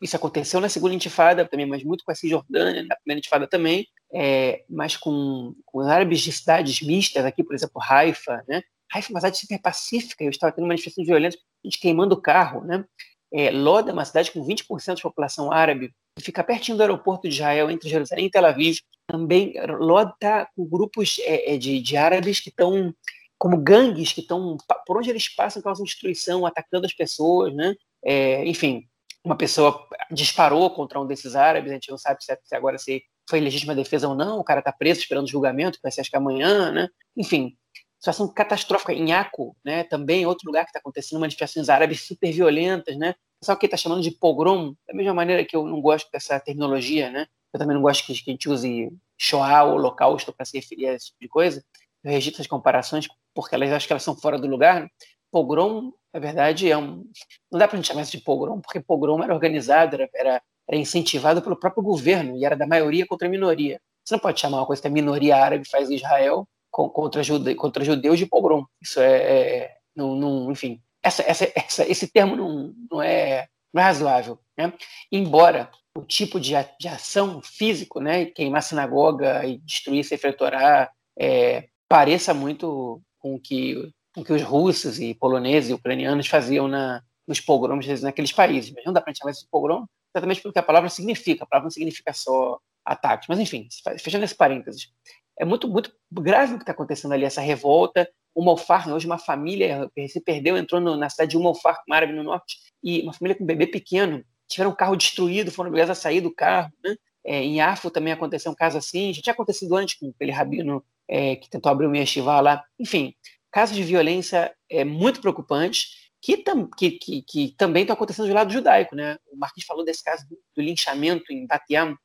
isso 0.00 0.16
aconteceu 0.16 0.60
na 0.60 0.68
segunda 0.68 0.94
intifada 0.94 1.44
também, 1.44 1.66
mas 1.66 1.82
muito 1.82 2.04
com 2.04 2.12
a 2.12 2.14
Cisjordânia, 2.14 2.84
na 2.84 2.96
primeira 2.96 3.18
intifada 3.18 3.46
também, 3.46 3.86
é, 4.12 4.64
mas 4.68 4.96
com, 4.96 5.54
com 5.64 5.80
árabes 5.80 6.20
de 6.20 6.32
cidades 6.32 6.80
mistas 6.80 7.24
aqui, 7.24 7.42
por 7.42 7.54
exemplo, 7.54 7.82
Haifa, 7.82 8.42
né? 8.48 8.62
Haifa 8.92 9.10
é 9.10 9.12
uma 9.12 9.20
cidade 9.20 9.38
super 9.38 9.60
pacífica, 9.60 10.24
eu 10.24 10.30
estava 10.30 10.52
tendo 10.52 10.66
manifestações 10.66 11.06
violentas, 11.06 11.38
gente 11.64 11.78
queimando 11.78 12.14
o 12.14 12.20
carro, 12.20 12.64
né? 12.64 12.84
É, 13.32 13.50
Loda 13.50 13.90
é 13.90 13.92
uma 13.92 14.04
cidade 14.04 14.30
com 14.30 14.44
20% 14.44 14.96
de 14.96 15.02
população 15.02 15.52
árabe, 15.52 15.92
que 16.16 16.24
fica 16.24 16.42
pertinho 16.42 16.76
do 16.76 16.82
aeroporto 16.82 17.28
de 17.28 17.34
Israel, 17.34 17.70
entre 17.70 17.88
Jerusalém 17.88 18.26
e 18.26 18.30
Tel 18.30 18.46
Aviv. 18.46 18.78
Também, 19.06 19.54
Loda 19.78 20.12
está 20.12 20.48
com 20.56 20.64
grupos 20.64 21.18
é, 21.20 21.54
é, 21.54 21.58
de, 21.58 21.80
de 21.80 21.96
árabes 21.96 22.40
que 22.40 22.48
estão 22.48 22.94
como 23.38 23.56
gangues 23.56 24.12
que 24.12 24.20
estão 24.20 24.56
por 24.84 24.98
onde 24.98 25.10
eles 25.10 25.28
passam 25.28 25.62
causam 25.62 25.84
destruição, 25.84 26.44
atacando 26.44 26.86
as 26.86 26.92
pessoas, 26.92 27.54
né? 27.54 27.74
É, 28.04 28.44
enfim, 28.44 28.84
uma 29.28 29.36
pessoa 29.36 29.86
disparou 30.10 30.70
contra 30.70 30.98
um 30.98 31.06
desses 31.06 31.36
árabes, 31.36 31.70
a 31.70 31.74
gente 31.74 31.90
não 31.90 31.98
sabe 31.98 32.24
se, 32.24 32.36
se 32.42 32.56
agora 32.56 32.78
se 32.78 33.02
foi 33.28 33.40
legítima 33.40 33.74
defesa 33.74 34.08
ou 34.08 34.14
não, 34.14 34.38
o 34.38 34.44
cara 34.44 34.60
está 34.60 34.72
preso 34.72 35.00
esperando 35.00 35.28
julgamento, 35.28 35.76
que 35.76 35.82
vai 35.82 35.92
ser 35.92 36.00
acho 36.00 36.10
que 36.10 36.16
amanhã, 36.16 36.72
né? 36.72 36.88
Enfim, 37.14 37.54
situação 37.98 38.26
catastrófica 38.32 38.92
em 38.94 39.12
Aco, 39.12 39.54
né, 39.62 39.84
também 39.84 40.24
outro 40.24 40.46
lugar 40.46 40.64
que 40.64 40.70
está 40.70 40.78
acontecendo 40.78 41.20
manifestações 41.20 41.68
árabes 41.68 42.06
super 42.06 42.32
violentas, 42.32 42.96
né, 42.96 43.14
só 43.44 43.54
que 43.54 43.66
está 43.66 43.76
chamando 43.76 44.02
de 44.02 44.12
pogrom, 44.12 44.74
da 44.86 44.94
mesma 44.94 45.12
maneira 45.12 45.44
que 45.44 45.54
eu 45.54 45.66
não 45.66 45.80
gosto 45.80 46.08
dessa 46.10 46.40
terminologia, 46.40 47.10
né, 47.10 47.26
eu 47.52 47.58
também 47.58 47.74
não 47.74 47.82
gosto 47.82 48.06
que, 48.06 48.14
que 48.14 48.30
a 48.30 48.32
gente 48.32 48.48
use 48.48 48.88
Shoah 49.18 49.64
ou 49.64 49.74
Holocausto 49.74 50.32
para 50.32 50.46
se 50.46 50.56
referir 50.56 50.86
a 50.86 50.94
esse 50.94 51.06
tipo 51.06 51.18
de 51.20 51.28
coisa, 51.28 51.62
eu 52.04 52.12
rejeito 52.12 52.40
as 52.40 52.46
comparações 52.46 53.08
porque 53.34 53.54
elas 53.54 53.72
acho 53.72 53.86
que 53.86 53.92
elas 53.92 54.02
são 54.02 54.16
fora 54.16 54.38
do 54.38 54.46
lugar, 54.46 54.82
né? 54.82 54.88
pogrom, 55.30 55.92
na 56.12 56.20
verdade, 56.20 56.70
é 56.70 56.76
um, 56.76 57.04
não 57.50 57.58
dá 57.58 57.68
para 57.68 57.76
a 57.76 57.80
gente 57.80 57.88
chamar 57.88 58.02
isso 58.02 58.16
de 58.16 58.22
pogrom, 58.22 58.60
porque 58.60 58.80
pogrom 58.80 59.22
era 59.22 59.34
organizado, 59.34 59.94
era, 59.94 60.08
era, 60.14 60.42
era 60.68 60.78
incentivado 60.78 61.42
pelo 61.42 61.58
próprio 61.58 61.82
governo 61.82 62.36
e 62.36 62.44
era 62.44 62.56
da 62.56 62.66
maioria 62.66 63.06
contra 63.06 63.28
a 63.28 63.30
minoria. 63.30 63.80
Você 64.04 64.14
não 64.14 64.20
pode 64.20 64.40
chamar 64.40 64.58
uma 64.58 64.66
coisa 64.66 64.80
que 64.80 64.88
a 64.88 64.90
minoria 64.90 65.36
árabe 65.36 65.68
faz 65.68 65.90
em 65.90 65.96
Israel 65.96 66.48
contra, 66.70 67.22
jude, 67.22 67.54
contra 67.54 67.84
judeus 67.84 68.18
de 68.18 68.26
pogrom. 68.26 68.64
Isso 68.80 69.00
é, 69.00 69.16
é 69.16 69.76
não, 69.94 70.14
não, 70.14 70.50
enfim, 70.50 70.80
essa, 71.02 71.22
essa, 71.22 71.52
essa, 71.54 71.90
esse 71.90 72.06
termo 72.06 72.36
não, 72.36 72.74
não, 72.90 73.02
é, 73.02 73.46
não 73.72 73.82
é 73.82 73.84
razoável. 73.84 74.38
Né? 74.56 74.72
Embora 75.10 75.70
o 75.96 76.02
tipo 76.02 76.38
de, 76.40 76.52
de 76.80 76.88
ação 76.88 77.42
físico, 77.42 78.00
né, 78.00 78.26
queimar 78.26 78.62
sinagoga 78.62 79.44
e 79.44 79.58
destruir 79.58 80.04
Sefer 80.04 80.36
Torah, 80.36 80.90
é, 81.18 81.68
pareça 81.88 82.32
muito 82.32 83.02
com 83.18 83.34
o 83.34 83.40
que, 83.40 83.90
com 84.14 84.24
que 84.24 84.32
os 84.32 84.42
russos 84.42 84.98
e 85.00 85.14
poloneses 85.14 85.70
e 85.70 85.74
ucranianos 85.74 86.26
faziam 86.26 86.66
na, 86.68 87.02
nos 87.26 87.40
pogroms 87.40 88.02
naqueles 88.02 88.32
países. 88.32 88.72
Mas 88.74 88.84
não 88.84 88.92
dá 88.92 89.00
para 89.00 89.14
chamar 89.14 89.32
isso 89.32 89.42
de 89.42 89.50
pogrom 89.50 89.84
exatamente 90.14 90.40
pelo 90.40 90.52
que 90.52 90.58
a 90.58 90.62
palavra 90.62 90.88
significa. 90.88 91.44
A 91.44 91.46
palavra 91.46 91.66
não 91.66 91.70
significa 91.70 92.12
só 92.12 92.58
ataque. 92.84 93.26
Mas, 93.28 93.38
enfim, 93.38 93.68
fechando 93.98 94.24
esse 94.24 94.34
parênteses, 94.34 94.90
é 95.38 95.44
muito, 95.44 95.68
muito 95.68 95.92
grave 96.10 96.54
o 96.54 96.56
que 96.56 96.62
está 96.62 96.72
acontecendo 96.72 97.12
ali, 97.12 97.24
essa 97.24 97.40
revolta. 97.40 98.08
O 98.34 98.44
Malfar, 98.44 98.88
hoje 98.88 99.06
uma 99.06 99.18
família 99.18 99.90
se 100.08 100.20
perdeu, 100.20 100.56
entrou 100.56 100.80
no, 100.80 100.96
na 100.96 101.08
cidade 101.08 101.32
de 101.32 101.38
Malfar, 101.38 101.82
árabe 101.90 102.12
no 102.12 102.22
norte, 102.22 102.56
e 102.82 103.02
uma 103.02 103.12
família 103.12 103.36
com 103.36 103.44
um 103.44 103.46
bebê 103.46 103.66
pequeno, 103.66 104.24
tiveram 104.48 104.70
um 104.70 104.74
carro 104.74 104.96
destruído, 104.96 105.50
foram 105.50 105.68
obrigados 105.68 105.96
a 105.96 106.00
sair 106.00 106.20
do 106.20 106.34
carro. 106.34 106.70
Né? 106.84 106.96
É, 107.24 107.42
em 107.42 107.60
Afo 107.60 107.90
também 107.90 108.12
aconteceu 108.12 108.50
um 108.50 108.54
caso 108.54 108.78
assim, 108.78 109.12
já 109.12 109.20
tinha 109.20 109.32
acontecido 109.32 109.74
antes 109.76 109.98
com 109.98 110.10
aquele 110.10 110.32
rabino 110.32 110.84
é, 111.08 111.36
que 111.36 111.50
tentou 111.50 111.70
abrir 111.70 111.86
o 111.86 111.94
Yeshiva 111.94 112.40
lá. 112.40 112.62
Enfim, 112.78 113.14
casos 113.58 113.74
de 113.74 113.82
violência 113.82 114.54
é, 114.70 114.84
muito 114.84 115.20
preocupantes, 115.20 115.96
que, 116.22 116.36
tam, 116.36 116.70
que, 116.70 116.92
que, 116.92 117.22
que 117.22 117.54
também 117.58 117.82
estão 117.82 117.94
acontecendo 117.94 118.28
do 118.28 118.34
lado 118.34 118.52
judaico. 118.52 118.94
Né? 118.94 119.18
O 119.32 119.36
Marquinhos 119.36 119.66
falou 119.66 119.84
desse 119.84 120.04
caso 120.04 120.24
do, 120.28 120.38
do 120.54 120.62
linchamento 120.62 121.32
em 121.32 121.44
Batiam. 121.44 121.96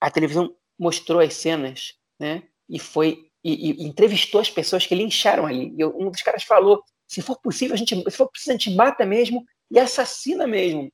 A 0.00 0.10
televisão 0.10 0.54
mostrou 0.78 1.20
as 1.20 1.34
cenas, 1.34 1.92
né? 2.18 2.42
e 2.66 2.78
foi 2.78 3.26
e, 3.44 3.82
e, 3.82 3.86
entrevistou 3.86 4.40
as 4.40 4.48
pessoas 4.48 4.86
que 4.86 4.94
lincharam 4.94 5.44
ali. 5.44 5.74
E 5.76 5.84
um 5.84 6.10
dos 6.10 6.22
caras 6.22 6.44
falou: 6.44 6.82
se 7.06 7.20
for 7.20 7.38
possível, 7.42 7.74
a 7.74 7.76
gente, 7.76 7.94
se 7.94 8.16
for 8.16 8.30
preciso, 8.30 8.50
a 8.50 8.56
gente 8.56 8.74
mata 8.74 9.04
mesmo 9.04 9.44
e 9.70 9.78
assassina 9.78 10.46
mesmo. 10.46 10.90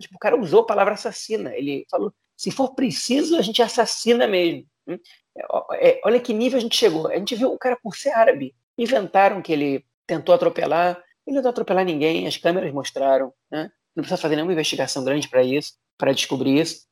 Tipo, 0.00 0.16
o 0.16 0.18
cara 0.18 0.36
usou 0.36 0.62
a 0.62 0.66
palavra 0.66 0.94
assassina. 0.94 1.54
Ele 1.54 1.86
falou: 1.88 2.12
se 2.36 2.50
for 2.50 2.74
preciso, 2.74 3.36
a 3.36 3.42
gente 3.42 3.62
assassina 3.62 4.26
mesmo. 4.26 4.66
Hum? 4.88 4.98
É, 5.36 5.90
é, 5.90 6.00
olha 6.04 6.18
que 6.18 6.32
nível 6.32 6.58
a 6.58 6.62
gente 6.62 6.76
chegou. 6.76 7.06
A 7.06 7.16
gente 7.16 7.36
viu 7.36 7.52
o 7.52 7.58
cara 7.58 7.78
por 7.80 7.94
ser 7.94 8.10
árabe. 8.10 8.52
Inventaram 8.78 9.42
que 9.42 9.52
ele 9.52 9.84
tentou 10.06 10.34
atropelar. 10.34 11.02
Ele 11.26 11.36
não 11.36 11.42
tentou 11.42 11.50
atropelar 11.50 11.84
ninguém, 11.84 12.26
as 12.26 12.36
câmeras 12.36 12.72
mostraram. 12.72 13.32
Né? 13.50 13.70
Não 13.94 14.02
precisa 14.02 14.20
fazer 14.20 14.36
nenhuma 14.36 14.52
investigação 14.52 15.04
grande 15.04 15.28
para 15.28 15.42
isso, 15.42 15.74
para 15.98 16.12
descobrir 16.12 16.60
isso. 16.60 16.86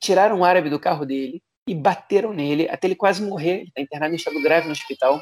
Tiraram 0.00 0.40
o 0.40 0.44
árabe 0.44 0.70
do 0.70 0.80
carro 0.80 1.04
dele, 1.04 1.42
e 1.68 1.74
bateram 1.74 2.32
nele 2.32 2.68
até 2.68 2.86
ele 2.86 2.94
quase 2.94 3.22
morrer. 3.22 3.60
Ele 3.60 3.68
está 3.68 3.80
internado 3.80 4.14
em 4.14 4.16
estado 4.16 4.40
grave 4.40 4.66
no 4.66 4.72
hospital. 4.72 5.20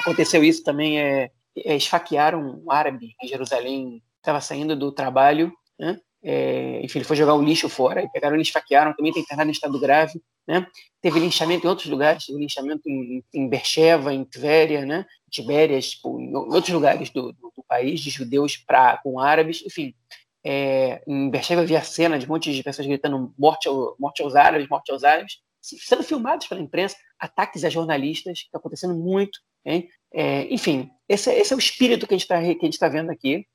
Aconteceu 0.00 0.42
isso 0.42 0.62
também, 0.64 1.00
é, 1.00 1.30
é 1.56 1.76
esfaquearam 1.76 2.62
um 2.64 2.70
árabe 2.70 3.14
em 3.22 3.28
Jerusalém, 3.28 4.02
estava 4.16 4.40
saindo 4.40 4.74
do 4.74 4.90
trabalho, 4.90 5.52
né? 5.78 6.00
É, 6.26 6.80
enfim, 6.82 7.00
ele 7.00 7.04
foi 7.04 7.16
jogar 7.16 7.34
o 7.34 7.42
lixo 7.42 7.68
fora 7.68 8.02
e 8.02 8.08
pegaram 8.08 8.34
ele, 8.34 8.42
esfaquearam, 8.42 8.94
também 8.94 9.10
está 9.10 9.20
internado 9.20 9.50
em 9.50 9.52
estado 9.52 9.78
grave, 9.78 10.22
né? 10.48 10.66
Teve 11.02 11.20
linchamento 11.20 11.66
em 11.66 11.68
outros 11.68 11.88
lugares, 11.88 12.24
teve 12.24 12.38
linchamento 12.38 12.88
em, 12.88 13.22
em 13.34 13.46
Bercheva, 13.46 14.14
em 14.14 14.24
Tvéria, 14.24 14.86
né? 14.86 15.04
Tibérias, 15.30 15.90
tipo, 15.90 16.18
em 16.18 16.34
outros 16.34 16.70
lugares 16.70 17.10
do, 17.10 17.32
do, 17.32 17.52
do 17.54 17.64
país, 17.68 18.00
de 18.00 18.08
judeus 18.08 18.56
pra, 18.56 18.98
com 19.02 19.20
árabes, 19.20 19.62
enfim. 19.66 19.94
É, 20.42 21.02
em 21.06 21.28
Bercheva 21.28 21.60
havia 21.60 21.82
cena 21.82 22.18
de 22.18 22.24
um 22.24 22.28
monte 22.30 22.52
de 22.54 22.62
pessoas 22.62 22.86
gritando 22.86 23.34
morte, 23.38 23.68
ao, 23.68 23.94
morte 23.98 24.22
aos 24.22 24.34
árabes, 24.34 24.68
morte 24.68 24.90
aos 24.92 25.04
árabes, 25.04 25.38
sendo 25.60 26.02
filmados 26.02 26.46
pela 26.46 26.60
imprensa, 26.60 26.96
ataques 27.18 27.64
a 27.64 27.68
jornalistas, 27.68 28.40
que 28.40 28.46
está 28.46 28.58
acontecendo 28.58 28.94
muito. 28.94 29.40
É, 30.12 30.46
enfim, 30.52 30.90
esse, 31.08 31.30
esse, 31.32 31.52
é 31.52 31.56
o 31.56 31.58
espírito 31.58 32.06
que 32.06 32.14
a 32.14 32.16
gente 32.16 32.30
está 32.30 32.86
tá 32.86 32.92
vendo 32.92 33.10
aqui, 33.10 33.46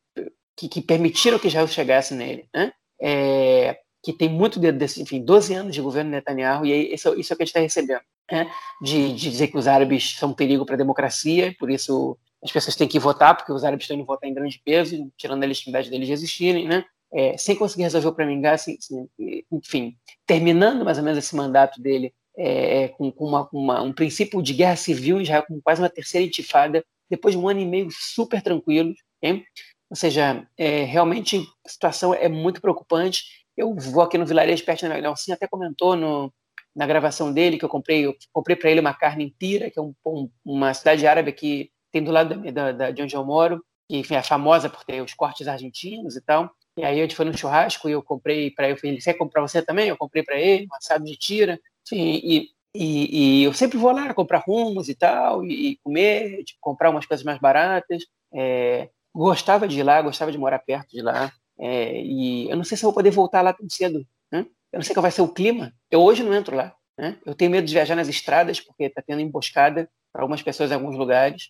que, 0.60 0.68
que, 0.68 0.82
permitiram 0.82 1.40
que 1.40 1.48
Israel 1.48 1.68
chegasse 1.68 2.14
nele. 2.14 2.48
Né? 2.54 2.72
É, 3.02 3.80
que 4.04 4.14
tem 4.14 4.30
muito 4.30 4.60
de, 4.60 4.72
desse, 4.72 5.02
enfim, 5.02 5.24
12 5.24 5.54
anos 5.54 5.76
de 5.76 5.82
governo 5.82 6.12
Netanyahu, 6.12 6.66
e 6.66 6.94
isso, 6.94 7.18
isso 7.20 7.32
é 7.32 7.34
o 7.34 7.38
que 7.38 7.44
a 7.44 7.46
gente 7.46 7.50
está 7.50 7.60
recebendo. 7.60 8.02
Né? 8.32 8.50
De, 8.82 9.14
de, 9.14 9.30
dizer 9.30 9.48
que 9.48 9.58
os 9.58 9.68
árabes 9.68 10.16
são 10.18 10.30
um 10.30 10.34
perigo 10.34 10.66
para 10.66 10.76
a 10.76 10.78
democracia, 10.78 11.56
por 11.60 11.70
isso 11.70 12.18
as 12.44 12.52
pessoas 12.52 12.76
têm 12.76 12.88
que 12.88 13.00
votar, 13.00 13.36
porque 13.36 13.52
os 13.52 13.64
árabes 13.64 13.84
estão 13.84 13.98
indo 13.98 14.06
votar 14.06 14.30
em 14.30 14.34
grande 14.34 14.62
peso, 14.64 15.12
tirando 15.18 15.44
a 15.44 15.48
legitimidade 15.48 15.90
deles 15.90 16.08
de 16.08 16.14
existirem, 16.14 16.68
né? 16.68 16.86
é, 17.12 17.38
sem 17.38 17.56
conseguir 17.56 17.84
resolver 17.84 18.08
o 18.08 18.14
Premingá, 18.14 18.54
assim, 18.54 18.78
assim, 18.78 19.10
enfim, 19.52 19.96
terminando 20.26 20.86
mais 20.86 20.98
ou 20.98 21.04
menos 21.04 21.18
esse 21.18 21.36
mandato 21.36 21.82
dele 21.82 22.14
é 22.38 22.88
com, 22.90 23.12
com 23.12 23.26
uma, 23.26 23.50
uma, 23.52 23.82
um 23.82 23.92
princípio 23.92 24.42
de 24.42 24.54
guerra 24.54 24.78
civil 24.78 25.20
em 25.20 25.24
Israel, 25.24 25.44
com 25.46 25.60
quase 25.62 25.82
uma 25.82 25.90
terceira 25.90 26.26
intifada, 26.26 26.86
depois 27.10 27.34
de 27.34 27.40
um 27.42 27.50
ano 27.50 27.60
e 27.60 27.66
meio 27.66 27.90
super 27.92 28.42
tranquilo, 28.42 28.94
hein? 29.22 29.44
Ou 29.90 29.96
seja, 29.96 30.48
é, 30.58 30.84
realmente 30.84 31.38
a 31.66 31.70
situação 31.70 32.14
é 32.14 32.30
muito 32.30 32.62
preocupante. 32.62 33.24
Eu 33.58 33.76
vou 33.76 34.04
aqui 34.04 34.18
no 34.18 34.26
vilarejo 34.26 34.64
perto 34.64 34.88
da 34.88 35.02
Nelson, 35.02 35.34
até 35.34 35.48
comentou 35.48 35.96
no, 35.96 36.32
na 36.76 36.86
gravação 36.86 37.34
dele 37.34 37.58
que 37.58 37.66
eu 37.66 37.70
comprei, 37.70 38.06
eu 38.06 38.16
comprei 38.32 38.56
para 38.56 38.70
ele 38.70 38.80
uma 38.80 38.94
carne 38.94 39.26
em 39.26 39.30
Pira, 39.30 39.70
que 39.70 39.80
é 39.80 39.82
um, 39.82 39.94
um, 40.06 40.30
uma 40.46 40.74
cidade 40.74 41.06
árabe 41.08 41.34
que 41.34 41.72
tem 41.92 42.04
do 42.04 42.12
lado 42.12 42.36
da, 42.52 42.72
da, 42.72 42.92
de 42.92 43.02
onde 43.02 43.16
eu 43.16 43.26
moro, 43.26 43.64
que 43.90 43.98
enfim, 43.98 44.16
é 44.16 44.22
famosa 44.22 44.70
por 44.70 44.84
ter 44.84 45.02
os 45.02 45.14
cortes 45.14 45.48
argentinos 45.48 46.16
e 46.16 46.22
tal. 46.22 46.52
E 46.78 46.86
aí 46.86 47.00
a 47.00 47.02
gente 47.02 47.16
foi 47.16 47.26
no 47.26 47.38
churrasco 47.38 47.90
e 47.90 47.92
eu 47.92 48.04
comprei 48.04 48.52
para 48.52 48.70
ele, 48.70 48.80
ele 48.84 49.02
quer 49.02 49.14
comprar 49.16 49.42
você 49.42 49.62
também? 49.62 49.90
Eu 49.90 49.98
comprei 49.98 50.24
para 50.24 50.40
ele, 50.40 50.66
um 50.72 50.76
assado 50.76 51.04
de 51.04 51.18
tira. 51.18 51.60
Enfim, 51.86 52.22
e, 52.24 52.50
e, 52.76 53.42
e, 53.42 53.44
eu 53.44 53.54
sempre 53.54 53.78
vou 53.78 53.92
lá 53.92 54.14
comprar 54.14 54.44
rumos 54.46 54.88
e 54.88 54.96
tal, 54.96 55.44
e, 55.44 55.72
e 55.72 55.78
comer, 55.84 56.44
tipo, 56.44 56.60
comprar 56.62 56.92
umas 56.92 57.06
coisas 57.06 57.26
mais 57.26 57.40
baratas. 57.40 58.04
É, 58.34 58.90
gostava 59.14 59.68
de 59.68 59.80
ir 59.80 59.84
lá, 59.84 60.02
gostava 60.02 60.32
de 60.32 60.38
morar 60.38 60.60
perto 60.60 60.90
de 60.90 61.02
lá. 61.02 61.32
É, 61.60 62.02
e 62.02 62.50
eu 62.50 62.56
não 62.56 62.64
sei 62.64 62.78
se 62.78 62.84
eu 62.84 62.88
vou 62.88 62.96
poder 62.96 63.12
voltar 63.12 63.42
lá 63.42 63.54
tão 63.54 63.70
cedo. 63.70 64.06
Né? 64.32 64.46
Eu 64.72 64.78
não 64.78 64.84
sei 64.84 64.94
qual 64.94 65.02
vai 65.02 65.12
ser 65.12 65.22
o 65.22 65.28
clima. 65.28 65.74
Eu 65.92 66.02
hoje 66.02 66.24
não 66.24 66.34
entro 66.34 66.56
lá. 66.56 66.74
Né? 66.98 67.18
Eu 67.26 67.34
tenho 67.34 67.52
medo 67.52 67.66
de 67.66 67.74
viajar 67.74 67.96
nas 67.96 68.08
estradas, 68.08 68.60
porque 68.60 68.84
está 68.84 69.02
tendo 69.02 69.22
emboscada 69.22 69.90
para 70.12 70.22
algumas 70.22 70.42
pessoas 70.42 70.72
em 70.72 70.74
alguns 70.74 70.98
lugares, 70.98 71.50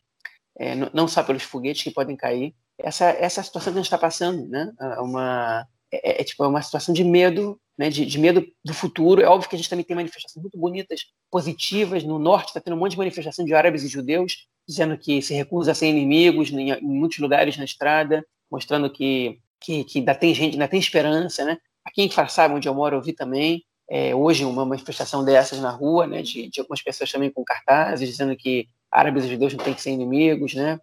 é, 0.58 0.76
não 0.76 1.08
só 1.08 1.24
pelos 1.24 1.44
foguetes 1.44 1.84
que 1.84 1.92
podem 1.92 2.16
cair. 2.16 2.54
Essa, 2.78 3.10
essa 3.10 3.44
situação 3.44 3.74
que 3.74 3.80
a 3.80 3.82
gente 3.82 3.88
está 3.88 3.98
passando, 3.98 4.48
né? 4.48 4.72
É 4.80 5.00
uma, 5.00 5.68
é, 5.92 6.12
é, 6.12 6.22
é, 6.22 6.24
tipo, 6.24 6.44
é 6.44 6.48
uma 6.48 6.62
situação 6.62 6.94
de 6.94 7.04
medo, 7.04 7.60
né? 7.78 7.90
De, 7.90 8.06
de, 8.06 8.20
medo 8.20 8.46
do 8.64 8.74
futuro. 8.74 9.22
É 9.22 9.28
óbvio 9.28 9.50
que 9.50 9.56
a 9.56 9.58
gente 9.58 9.70
também 9.70 9.86
tem 9.86 9.96
manifestações 9.96 10.42
muito 10.42 10.58
bonitas, 10.58 11.06
positivas. 11.32 12.04
No 12.04 12.20
norte 12.20 12.50
está 12.50 12.62
tendo 12.62 12.76
um 12.76 12.80
monte 12.80 12.92
de 12.92 12.98
manifestação 12.98 13.44
de 13.44 13.54
árabes 13.54 13.84
e 13.84 13.88
judeus, 13.88 14.48
dizendo 14.70 14.96
que 14.96 15.20
se 15.20 15.34
recusa 15.34 15.72
a 15.72 15.76
ser 15.76 15.88
inimigos 15.88 16.52
em, 16.52 16.70
em 16.70 16.82
muitos 16.84 17.18
lugares 17.18 17.58
na 17.58 17.66
estrada, 17.66 18.24
mostrando 18.52 18.88
que, 18.88 19.40
que, 19.60 19.84
que 19.84 19.98
ainda 19.98 20.14
tem 20.14 20.32
gente, 20.32 20.54
ainda 20.54 20.68
tem 20.68 20.80
esperança, 20.80 21.44
né? 21.44 21.58
Aqui 21.84 22.04
em 22.04 22.10
Farsab, 22.10 22.54
onde 22.54 22.70
eu 22.70 22.76
moro, 22.76 22.96
eu 22.96 23.02
vi 23.02 23.12
também 23.12 23.64
é, 23.90 24.14
hoje 24.14 24.46
uma 24.46 24.64
manifestação 24.64 25.26
dessas 25.26 25.60
na 25.60 25.72
rua, 25.72 26.06
né, 26.06 26.22
de, 26.22 26.48
de, 26.48 26.60
algumas 26.60 26.84
pessoas 26.84 27.12
também 27.12 27.32
com 27.32 27.44
cartazes 27.44 28.08
dizendo 28.08 28.36
que 28.36 28.68
árabes 28.92 29.26
e 29.26 29.30
judeus 29.30 29.54
não 29.56 29.64
têm 29.66 29.74
que 29.74 29.82
ser 29.82 29.90
inimigos, 29.90 30.54
né? 30.54 30.80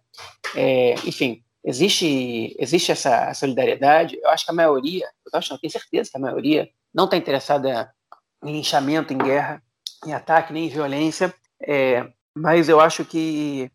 É, 0.53 0.95
enfim, 1.05 1.41
existe 1.63 2.57
existe 2.59 2.91
essa 2.91 3.33
solidariedade. 3.33 4.19
Eu 4.21 4.29
acho 4.29 4.43
que 4.43 4.51
a 4.51 4.55
maioria, 4.55 5.05
eu 5.25 5.39
acho, 5.39 5.49
não 5.53 5.57
tenho 5.57 5.71
certeza 5.71 6.11
que 6.11 6.17
a 6.17 6.19
maioria 6.19 6.69
não 6.93 7.05
está 7.05 7.15
interessada 7.15 7.89
em 8.43 8.51
linchamento, 8.51 9.13
em 9.13 9.17
guerra, 9.17 9.63
em 10.05 10.11
ataque, 10.11 10.51
nem 10.51 10.65
em 10.65 10.69
violência. 10.69 11.33
É, 11.61 12.05
mas 12.35 12.67
eu 12.67 12.79
acho 12.79 13.05
que 13.05 13.71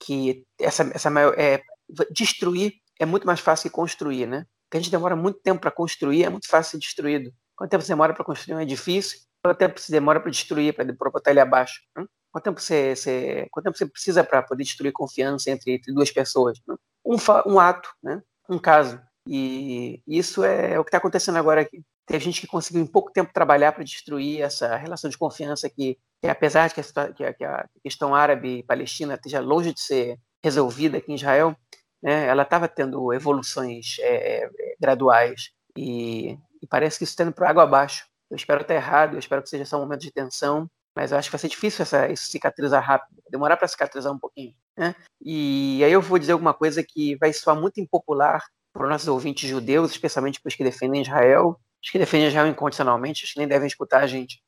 que 0.00 0.44
essa 0.60 0.82
essa 0.94 1.10
maior, 1.10 1.34
é, 1.38 1.62
destruir 2.10 2.74
é 2.98 3.06
muito 3.06 3.26
mais 3.26 3.40
fácil 3.40 3.70
que 3.70 3.74
construir, 3.74 4.26
né? 4.26 4.46
Porque 4.64 4.78
a 4.78 4.80
gente 4.80 4.90
demora 4.90 5.14
muito 5.14 5.40
tempo 5.40 5.60
para 5.60 5.70
construir, 5.70 6.24
é 6.24 6.28
muito 6.28 6.48
fácil 6.48 6.72
ser 6.72 6.78
destruído. 6.78 7.32
Quanto 7.54 7.70
tempo 7.70 7.82
você 7.82 7.92
demora 7.92 8.12
para 8.12 8.24
construir 8.24 8.56
um 8.56 8.60
edifício? 8.60 9.18
Quanto 9.42 9.58
tempo 9.58 9.80
você 9.80 9.92
demora 9.92 10.20
para 10.20 10.30
destruir, 10.30 10.74
para 10.74 11.10
botar 11.10 11.30
ele 11.30 11.40
abaixo? 11.40 11.80
Né? 11.96 12.04
Quanto 12.32 12.44
tempo 12.44 12.60
você, 12.60 12.96
você, 12.96 13.48
quanto 13.50 13.64
tempo 13.64 13.78
você 13.78 13.86
precisa 13.86 14.24
para 14.24 14.42
poder 14.42 14.64
destruir 14.64 14.92
confiança 14.92 15.50
entre, 15.50 15.74
entre 15.74 15.92
duas 15.92 16.10
pessoas? 16.10 16.60
Né? 16.66 16.74
Um, 17.04 17.16
um, 17.46 17.60
ato, 17.60 17.88
né? 18.02 18.20
um 18.50 18.58
caso. 18.58 19.00
E 19.28 20.02
isso 20.06 20.44
é 20.44 20.78
o 20.78 20.84
que 20.84 20.88
está 20.88 20.98
acontecendo 20.98 21.36
agora 21.36 21.60
aqui. 21.60 21.82
Tem 22.06 22.20
gente 22.20 22.40
que 22.40 22.46
conseguiu 22.46 22.82
em 22.82 22.86
pouco 22.86 23.12
tempo 23.12 23.32
trabalhar 23.32 23.72
para 23.72 23.84
destruir 23.84 24.40
essa 24.40 24.76
relação 24.76 25.10
de 25.10 25.18
confiança 25.18 25.68
que, 25.68 25.98
que 26.20 26.28
apesar 26.28 26.68
de 26.68 26.74
que 26.74 26.80
a, 26.80 27.12
que, 27.12 27.24
a, 27.24 27.34
que 27.34 27.44
a, 27.44 27.68
questão 27.82 28.14
árabe 28.14 28.58
e 28.58 28.62
palestina 28.62 29.14
esteja 29.14 29.40
longe 29.40 29.72
de 29.72 29.80
ser 29.80 30.18
resolvida 30.44 30.98
aqui 30.98 31.12
em 31.12 31.16
Israel, 31.16 31.56
né, 32.02 32.26
ela 32.26 32.42
estava 32.42 32.68
tendo 32.68 33.12
evoluções 33.12 33.96
é 34.00 34.48
graduais. 34.80 35.50
E 35.76 36.38
e 36.62 36.66
parece 36.66 36.98
que 36.98 37.04
isso 37.04 37.12
está 37.12 37.22
indo 37.22 37.32
para 37.32 37.48
água 37.48 37.62
abaixo. 37.62 38.06
Eu 38.28 38.36
espero 38.36 38.62
estar 38.62 38.74
errado, 38.74 39.14
eu 39.14 39.18
espero 39.18 39.42
que 39.42 39.48
seja 39.48 39.64
só 39.64 39.76
um 39.76 39.82
momento 39.82 40.00
de 40.00 40.10
tensão, 40.10 40.68
mas 40.96 41.12
eu 41.12 41.18
acho 41.18 41.28
que 41.28 41.32
vai 41.32 41.38
ser 41.38 41.48
difícil 41.48 41.82
essa, 41.82 42.08
isso 42.08 42.30
cicatrizar 42.30 42.82
rápido, 42.82 43.22
demorar 43.30 43.56
para 43.56 43.68
cicatrizar 43.68 44.12
um 44.12 44.18
pouquinho. 44.18 44.52
Né? 44.76 44.94
E 45.22 45.82
aí 45.84 45.92
eu 45.92 46.02
vou 46.02 46.18
dizer 46.18 46.32
alguma 46.32 46.52
coisa 46.52 46.82
que 46.82 47.16
vai 47.16 47.32
soar 47.32 47.56
muito 47.56 47.80
impopular 47.80 48.42
para 48.72 48.84
os 48.84 48.90
nossos 48.90 49.08
ouvintes 49.08 49.48
judeus, 49.48 49.92
especialmente 49.92 50.40
para 50.40 50.48
os 50.48 50.56
que 50.56 50.64
defendem 50.64 51.02
Israel, 51.02 51.58
os 51.82 51.90
que 51.90 51.98
defendem 51.98 52.28
Israel 52.28 52.48
incondicionalmente, 52.48 53.24
os 53.24 53.32
que 53.32 53.38
nem 53.38 53.48
devem 53.48 53.68
escutar 53.68 54.02
a 54.02 54.06
gente. 54.06 54.42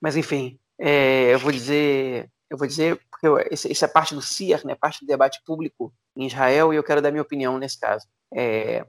Mas 0.00 0.16
enfim, 0.16 0.58
é, 0.84 1.32
eu 1.32 1.38
vou 1.38 1.52
dizer, 1.52 2.28
eu 2.50 2.58
vou 2.58 2.66
dizer 2.66 3.00
porque 3.08 3.28
eu, 3.28 3.38
isso 3.52 3.84
é 3.84 3.88
parte 3.88 4.16
do 4.16 4.20
CIAR, 4.20 4.66
né, 4.66 4.74
parte 4.74 5.04
do 5.04 5.06
debate 5.06 5.40
público 5.46 5.94
em 6.16 6.26
Israel, 6.26 6.72
e 6.72 6.76
eu 6.76 6.82
quero 6.82 7.00
dar 7.00 7.12
minha 7.12 7.22
opinião 7.22 7.56
nesse 7.56 7.78
caso. 7.78 8.04
É, 8.34 8.84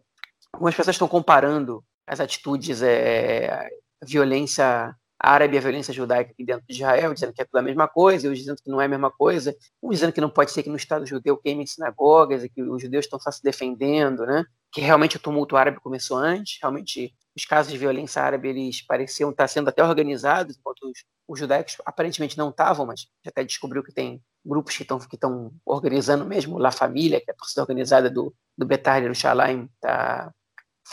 algumas 0.51 0.73
pessoas 0.73 0.95
estão 0.95 1.07
comparando 1.07 1.83
as 2.07 2.19
atitudes, 2.19 2.81
é, 2.81 3.69
violência 4.03 4.95
árabe 5.19 5.55
e 5.55 5.57
a 5.57 5.61
violência 5.61 5.93
judaica 5.93 6.31
aqui 6.31 6.43
dentro 6.43 6.65
de 6.67 6.73
Israel, 6.73 7.13
dizendo 7.13 7.31
que 7.31 7.41
é 7.43 7.45
tudo 7.45 7.59
a 7.59 7.61
mesma 7.61 7.87
coisa, 7.87 8.25
e 8.25 8.29
os 8.29 8.39
dizendo 8.39 8.57
que 8.61 8.69
não 8.71 8.81
é 8.81 8.85
a 8.85 8.89
mesma 8.89 9.11
coisa, 9.11 9.55
uns 9.81 9.93
dizendo 9.93 10.11
que 10.11 10.19
não 10.19 10.29
pode 10.31 10.51
ser 10.51 10.63
que 10.63 10.69
no 10.69 10.75
Estado 10.75 11.05
judeu 11.05 11.37
queimem 11.37 11.67
sinagogas, 11.67 12.43
que 12.53 12.61
os 12.63 12.81
judeus 12.81 13.05
estão 13.05 13.19
só 13.19 13.31
se 13.31 13.41
defendendo, 13.43 14.25
né? 14.25 14.43
Que 14.73 14.81
realmente 14.81 15.17
o 15.17 15.19
tumulto 15.19 15.55
árabe 15.55 15.79
começou 15.79 16.17
antes, 16.17 16.57
realmente 16.59 17.13
os 17.35 17.45
casos 17.45 17.71
de 17.71 17.77
violência 17.77 18.21
árabe 18.21 18.49
eles 18.49 18.81
pareciam 18.81 19.29
estar 19.29 19.47
sendo 19.47 19.69
até 19.69 19.83
organizados, 19.83 20.57
enquanto 20.57 20.83
os, 20.83 21.03
os 21.27 21.39
judaicos 21.39 21.77
aparentemente 21.85 22.37
não 22.37 22.49
estavam, 22.49 22.85
mas 22.85 23.07
até 23.25 23.43
descobriu 23.43 23.83
que 23.83 23.93
tem 23.93 24.21
grupos 24.45 24.75
que 24.75 24.83
estão 24.83 24.99
que 24.99 25.17
organizando 25.65 26.25
mesmo, 26.25 26.57
La 26.57 26.71
Família, 26.71 27.21
que 27.21 27.29
é 27.29 27.33
a 27.33 27.37
torcida 27.37 27.61
organizada 27.61 28.09
do, 28.09 28.33
do 28.57 28.65
Betar 28.65 29.01
Yerushalayim, 29.01 29.69
está 29.75 30.33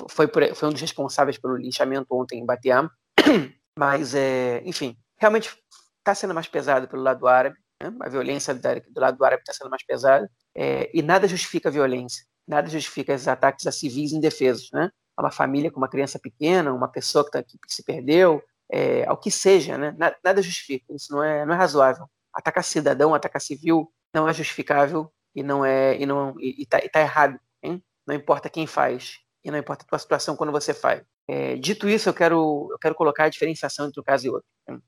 foi, 0.08 0.28
por, 0.28 0.54
foi 0.54 0.68
um 0.68 0.72
dos 0.72 0.80
responsáveis 0.80 1.38
pelo 1.38 1.56
linchamento 1.56 2.06
ontem 2.10 2.38
em 2.38 2.46
Batiam. 2.46 2.88
Mas, 3.78 4.14
é, 4.14 4.62
enfim, 4.64 4.96
realmente 5.18 5.50
está 5.98 6.14
sendo 6.14 6.34
mais 6.34 6.46
pesado 6.46 6.88
pelo 6.88 7.02
lado 7.02 7.26
árabe. 7.26 7.56
Né? 7.82 7.92
A 8.00 8.08
violência 8.08 8.54
do 8.54 9.00
lado 9.00 9.24
árabe 9.24 9.42
está 9.42 9.52
sendo 9.52 9.70
mais 9.70 9.84
pesada. 9.84 10.30
É, 10.54 10.90
e 10.94 11.02
nada 11.02 11.26
justifica 11.26 11.68
a 11.68 11.72
violência. 11.72 12.24
Nada 12.50 12.68
justifica 12.68 13.12
esses 13.12 13.28
ataques 13.28 13.64
a 13.68 13.70
civis 13.70 14.10
indefesos. 14.10 14.72
Né? 14.72 14.90
A 15.16 15.22
uma 15.22 15.30
família 15.30 15.70
com 15.70 15.78
uma 15.78 15.88
criança 15.88 16.18
pequena, 16.18 16.74
uma 16.74 16.88
pessoa 16.88 17.24
que, 17.24 17.30
tá, 17.30 17.42
que 17.44 17.56
se 17.68 17.84
perdeu, 17.84 18.42
é, 18.68 19.06
ao 19.06 19.16
que 19.16 19.30
seja. 19.30 19.78
Né? 19.78 19.94
Nada, 19.96 20.16
nada 20.24 20.42
justifica. 20.42 20.92
Isso 20.92 21.12
não 21.12 21.22
é, 21.22 21.46
não 21.46 21.54
é 21.54 21.56
razoável. 21.56 22.06
Atacar 22.34 22.64
cidadão, 22.64 23.14
atacar 23.14 23.40
civil, 23.40 23.88
não 24.12 24.28
é 24.28 24.34
justificável 24.34 25.12
e 25.32 25.44
não 25.44 25.64
é 25.64 25.96
e 25.96 26.04
não 26.04 26.34
e, 26.40 26.62
está 26.62 26.80
tá 26.92 27.00
errado. 27.00 27.38
Hein? 27.62 27.80
Não 28.04 28.16
importa 28.16 28.50
quem 28.50 28.66
faz 28.66 29.20
e 29.44 29.50
não 29.50 29.58
importa 29.58 29.84
a 29.84 29.88
tua 29.88 29.98
situação 30.00 30.34
quando 30.34 30.50
você 30.50 30.74
faz. 30.74 31.02
É, 31.28 31.54
dito 31.54 31.88
isso, 31.88 32.08
eu 32.08 32.14
quero, 32.14 32.68
eu 32.72 32.78
quero 32.80 32.96
colocar 32.96 33.24
a 33.24 33.28
diferenciação 33.28 33.86
entre 33.86 34.00
um 34.00 34.04
caso 34.04 34.26
e 34.26 34.30
outro. 34.30 34.48
Né? 34.68 34.78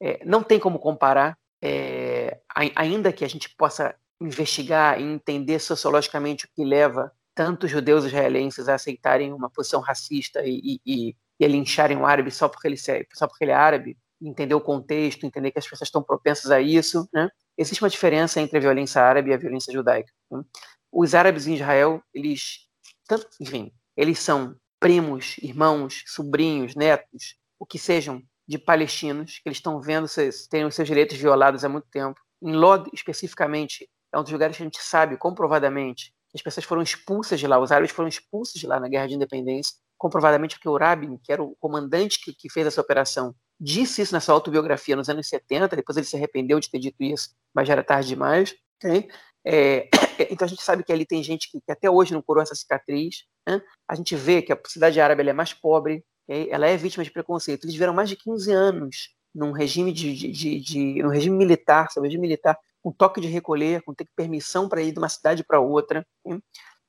É, 0.00 0.24
não 0.24 0.40
tem 0.40 0.60
como 0.60 0.78
comparar, 0.78 1.36
é, 1.60 2.38
ainda 2.76 3.12
que 3.12 3.24
a 3.24 3.28
gente 3.28 3.52
possa 3.56 3.92
investigar 4.20 5.00
e 5.00 5.04
entender 5.04 5.58
sociologicamente 5.58 6.46
o 6.46 6.48
que 6.54 6.64
leva 6.64 7.12
tantos 7.34 7.70
judeus 7.70 8.04
israelenses 8.04 8.68
a 8.68 8.74
aceitarem 8.74 9.32
uma 9.32 9.50
posição 9.50 9.80
racista 9.80 10.42
e, 10.44 10.80
e, 10.86 11.14
e 11.38 11.44
a 11.44 11.48
lincharem 11.48 11.96
um 11.96 12.06
árabe 12.06 12.30
só 12.30 12.48
porque 12.48 12.66
ele, 12.66 12.76
só 12.76 13.26
porque 13.26 13.44
ele 13.44 13.50
é 13.50 13.54
árabe, 13.54 13.98
entender 14.20 14.54
o 14.54 14.60
contexto, 14.60 15.26
entender 15.26 15.50
que 15.50 15.58
as 15.58 15.68
pessoas 15.68 15.88
estão 15.88 16.02
propensas 16.02 16.50
a 16.50 16.60
isso, 16.60 17.06
né? 17.12 17.28
existe 17.58 17.82
uma 17.82 17.90
diferença 17.90 18.40
entre 18.40 18.56
a 18.56 18.60
violência 18.60 19.02
árabe 19.02 19.30
e 19.30 19.34
a 19.34 19.36
violência 19.36 19.72
judaica. 19.72 20.10
Né? 20.30 20.42
Os 20.90 21.14
árabes 21.14 21.46
em 21.46 21.54
Israel, 21.54 22.02
eles 22.14 22.66
tanto, 23.06 23.28
enfim, 23.40 23.72
eles 23.96 24.18
são 24.18 24.56
primos, 24.80 25.36
irmãos, 25.38 26.02
sobrinhos, 26.06 26.74
netos, 26.74 27.36
o 27.58 27.66
que 27.66 27.78
sejam, 27.78 28.22
de 28.48 28.58
palestinos, 28.58 29.40
que 29.40 29.48
eles 29.48 29.58
estão 29.58 29.80
vendo 29.80 30.06
seus, 30.06 30.46
terem 30.46 30.66
os 30.66 30.74
seus 30.74 30.86
direitos 30.86 31.16
violados 31.16 31.64
há 31.64 31.68
muito 31.68 31.88
tempo. 31.90 32.20
Em 32.40 32.52
Lod, 32.52 32.88
especificamente, 32.92 33.88
é 34.16 34.20
um 34.20 34.22
dos 34.22 34.32
lugares 34.32 34.56
que 34.56 34.62
a 34.62 34.66
gente 34.66 34.82
sabe 34.82 35.16
comprovadamente 35.16 36.12
que 36.30 36.36
as 36.36 36.42
pessoas 36.42 36.64
foram 36.64 36.82
expulsas 36.82 37.38
de 37.38 37.46
lá, 37.46 37.58
os 37.58 37.70
árabes 37.70 37.92
foram 37.92 38.08
expulsos 38.08 38.60
de 38.60 38.66
lá 38.66 38.80
na 38.80 38.88
Guerra 38.88 39.06
de 39.06 39.14
Independência, 39.14 39.74
comprovadamente 39.96 40.56
porque 40.56 40.68
o 40.68 40.76
Rabin, 40.76 41.18
que 41.22 41.32
era 41.32 41.42
o 41.42 41.54
comandante 41.56 42.20
que, 42.22 42.34
que 42.34 42.50
fez 42.50 42.66
essa 42.66 42.80
operação, 42.80 43.34
disse 43.58 44.02
isso 44.02 44.12
na 44.12 44.20
sua 44.20 44.34
autobiografia 44.34 44.96
nos 44.96 45.08
anos 45.08 45.28
70, 45.28 45.76
depois 45.76 45.96
ele 45.96 46.06
se 46.06 46.16
arrependeu 46.16 46.60
de 46.60 46.70
ter 46.70 46.78
dito 46.78 47.02
isso, 47.02 47.30
mas 47.54 47.66
já 47.68 47.74
era 47.74 47.82
tarde 47.82 48.08
demais. 48.08 48.54
Okay? 48.76 49.08
É, 49.46 49.88
então 50.30 50.44
a 50.44 50.48
gente 50.48 50.62
sabe 50.62 50.82
que 50.82 50.92
ali 50.92 51.06
tem 51.06 51.22
gente 51.22 51.50
que, 51.50 51.60
que 51.60 51.72
até 51.72 51.90
hoje 51.90 52.12
não 52.12 52.20
curou 52.20 52.42
essa 52.42 52.54
cicatriz. 52.54 53.24
Né? 53.48 53.60
A 53.88 53.94
gente 53.94 54.14
vê 54.14 54.42
que 54.42 54.52
a 54.52 54.60
cidade 54.66 55.00
árabe 55.00 55.26
é 55.26 55.32
mais 55.32 55.54
pobre, 55.54 56.04
okay? 56.28 56.48
ela 56.50 56.66
é 56.66 56.76
vítima 56.76 57.04
de 57.04 57.10
preconceito. 57.10 57.64
Eles 57.64 57.74
viveram 57.74 57.94
mais 57.94 58.10
de 58.10 58.16
15 58.16 58.52
anos 58.52 59.16
num 59.34 59.52
regime 59.52 59.92
de, 59.92 60.14
de, 60.14 60.32
de, 60.32 60.60
de 60.60 61.02
num 61.02 61.10
regime 61.10 61.36
militar, 61.36 61.90
sabe, 61.90 62.08
regime 62.08 62.22
militar, 62.22 62.58
com 62.86 62.92
toque 62.92 63.20
de 63.20 63.26
recolher, 63.26 63.82
com 63.82 63.92
ter 63.92 64.06
permissão 64.14 64.68
para 64.68 64.80
ir 64.80 64.92
de 64.92 64.98
uma 65.00 65.08
cidade 65.08 65.42
para 65.42 65.58
outra. 65.58 66.06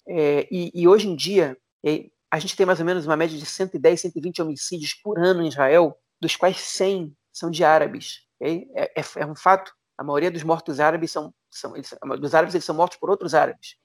É, 0.07 0.47
e, 0.51 0.71
e, 0.71 0.87
hoje 0.87 1.07
em 1.07 1.15
dia 1.15 1.57
é, 1.83 2.05
a 2.29 2.37
gente 2.37 2.55
tem 2.55 2.67
mais 2.67 2.79
ou 2.79 2.85
menos 2.85 3.07
uma 3.07 3.17
média 3.17 3.35
de 3.35 3.43
110, 3.43 4.01
120 4.01 4.43
homicídios 4.43 4.93
por 4.93 5.17
ano 5.17 5.41
em 5.41 5.47
Israel, 5.47 5.97
dos 6.21 6.35
quais 6.35 6.59
100 6.59 7.17
são 7.33 7.49
de 7.49 7.63
árabes. 7.63 8.19
É, 8.39 8.57
é, 8.95 9.03
é 9.15 9.25
um 9.25 9.35
fato. 9.35 9.71
A 9.97 10.03
maioria 10.03 10.29
dos 10.29 10.43
mortos 10.43 10.79
árabes 10.79 11.11
são 11.11 11.33
são 11.49 11.75
eles, 11.75 11.91
dos 12.19 12.35
árabes 12.35 12.53
eles 12.53 12.65
são 12.65 12.75
mortos 12.75 12.99
por 12.99 13.09
outros 13.09 13.33
árabes, 13.33 13.77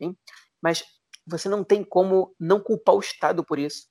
mas 0.62 0.84
você 1.26 1.48
não 1.48 1.64
tem 1.64 1.82
como 1.82 2.36
não 2.38 2.60
culpar 2.60 2.94
o 2.94 3.00
Estado 3.00 3.42
por 3.42 3.58
isso. 3.58 3.86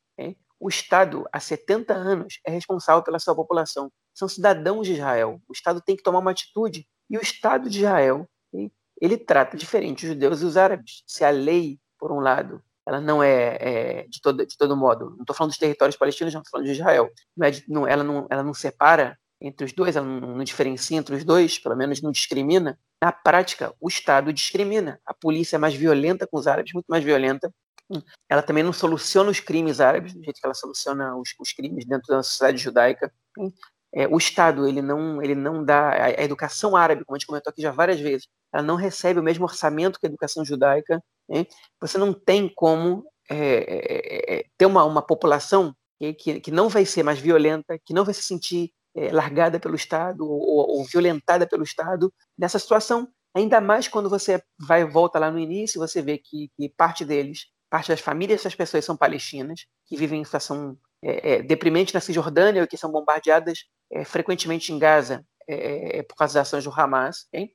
O 0.59 0.69
Estado, 0.69 1.28
há 1.34 1.39
70 1.39 1.91
anos, 1.91 2.39
é 2.45 2.51
responsável 2.51 3.01
pela 3.01 3.17
sua 3.17 3.34
população. 3.34 3.91
São 4.13 4.28
cidadãos 4.28 4.86
de 4.86 4.93
Israel. 4.93 5.41
O 5.49 5.53
Estado 5.53 5.82
tem 5.82 5.95
que 5.95 6.03
tomar 6.03 6.19
uma 6.19 6.30
atitude. 6.30 6.88
E 7.12 7.18
o 7.18 7.22
Estado 7.22 7.70
de 7.70 7.80
Israel, 7.80 8.26
ele 9.01 9.18
trata 9.18 9.57
diferente 9.57 10.05
os 10.05 10.12
judeus 10.14 10.41
e 10.41 10.45
os 10.45 10.55
árabes. 10.55 11.03
Se 11.05 11.26
a 11.26 11.30
lei, 11.30 11.78
por 11.99 12.09
um 12.09 12.22
lado, 12.22 12.64
ela 12.88 13.01
não 13.01 13.22
é, 13.22 13.57
é 13.59 14.07
de, 14.07 14.22
todo, 14.22 14.45
de 14.45 14.57
todo 14.57 14.78
modo, 14.78 15.09
não 15.12 15.22
estou 15.22 15.36
falando 15.36 15.51
dos 15.51 15.59
territórios 15.59 15.97
palestinos, 15.97 16.34
não 16.34 16.39
estou 16.39 16.51
falando 16.51 16.68
de 16.68 16.72
Israel, 16.72 17.12
não 17.36 17.47
é 17.47 17.51
de, 17.51 17.64
não, 17.68 17.86
ela, 17.86 18.01
não, 18.01 18.28
ela 18.30 18.43
não 18.43 18.53
separa 18.53 19.20
entre 19.41 19.66
os 19.66 19.74
dois, 19.74 19.97
ela 19.97 20.05
não, 20.05 20.38
não, 20.38 20.43
diferencia 20.43 20.97
entre 20.97 21.14
os 21.14 21.26
dois, 21.26 21.59
pelo 21.59 21.76
menos 21.76 22.01
não 22.01 22.12
discrimina. 22.12 22.80
Na 23.03 23.12
prática, 23.12 23.74
o 23.82 23.89
Estado 23.89 24.32
discrimina. 24.32 25.01
A 25.05 25.14
polícia 25.14 25.57
é 25.57 25.59
mais 25.59 25.74
violenta 25.74 26.26
com 26.26 26.38
os 26.38 26.47
árabes, 26.47 26.74
muito 26.74 26.88
mais 26.88 27.03
violenta. 27.03 27.53
Ela 28.30 28.41
também 28.41 28.64
não 28.64 28.72
soluciona 28.72 29.30
os 29.30 29.41
crimes 29.41 29.82
árabes, 29.82 30.14
do 30.14 30.24
jeito 30.24 30.39
que 30.39 30.45
ela 30.45 30.53
soluciona 30.53 31.16
os, 31.18 31.34
os 31.38 31.51
crimes 31.51 31.86
dentro 31.86 32.07
da 32.07 32.24
sociedade 32.24 32.57
judaica. 32.59 33.12
É, 33.94 34.08
o 34.08 34.18
Estado 34.18 34.68
ele 34.68 34.82
não, 34.82 35.22
ele 35.22 35.36
não 35.36 35.64
dá 35.64 35.92
a, 35.92 36.24
educação 36.24 36.76
árabe, 36.76 37.04
como 37.04 37.16
a 37.16 37.20
gente 37.20 37.28
comentou 37.28 37.52
aqui 37.52 37.62
já 37.62 37.72
várias 37.72 38.00
vezes, 38.00 38.28
ela 38.54 38.64
não 38.64 38.76
recebe 38.76 39.20
o 39.20 39.24
mesmo 39.24 39.44
orçamento 39.44 40.00
que 40.00 40.06
a 40.06 40.10
educação 40.10 40.46
judaica. 40.46 41.04
Né? 41.30 41.46
Você 41.80 41.98
não 41.98 42.14
tem 42.14 42.50
como 42.54 43.06
é, 43.30 43.36
é, 43.38 44.39
é, 44.39 44.46
ter 44.58 44.66
uma, 44.66 44.84
uma 44.84 45.02
população 45.02 45.74
que, 46.18 46.39
que 46.39 46.52
não 46.52 46.68
vai 46.68 46.86
ser 46.86 47.04
mais 47.04 47.20
violenta, 47.20 47.78
que 47.86 47.94
não 47.94 48.04
vai 48.04 48.14
se 48.14 48.24
sentir 48.24 48.72
é, 48.96 49.12
largada 49.12 49.60
pelo 49.60 49.76
Estado 49.76 50.26
ou, 50.26 50.80
ou, 50.80 50.86
violentada 50.86 51.48
pelo 51.48 51.64
Estado 51.64 52.12
nessa 52.38 52.60
situação. 52.60 53.08
Ainda 53.36 53.62
mais 53.62 53.88
quando 53.88 54.10
você 54.10 54.42
vai 54.60 54.84
volta 54.84 55.20
lá 55.20 55.32
no 55.32 55.39
início, 55.39 55.80
você 55.80 56.02
vê 56.02 56.18
que, 56.18 56.50
que 56.58 56.70
parte 56.70 57.06
deles, 57.06 57.46
parte 57.70 57.89
das 57.89 58.02
famílias 58.02 58.39
dessas 58.39 58.56
pessoas 58.56 58.84
são 58.84 58.98
palestinas, 58.98 59.66
que 59.86 59.96
vivem 59.96 60.22
em 60.22 60.26
situação 60.26 60.78
é, 61.04 61.34
é, 61.34 61.41
deprimente 61.41 61.93
na 61.93 61.99
Cisjordânia, 61.99 62.68
que 62.68 62.78
são 62.78 62.91
bombardeadas 62.91 63.66
é, 63.91 64.06
frequentemente 64.06 64.72
em 64.72 64.78
Gaza 64.78 65.26
é, 65.47 66.04
por 66.04 66.16
causa 66.16 66.36
das 66.36 66.47
ações 66.47 66.64
do 66.64 66.72
Hamas. 66.72 67.28
Okay? 67.28 67.52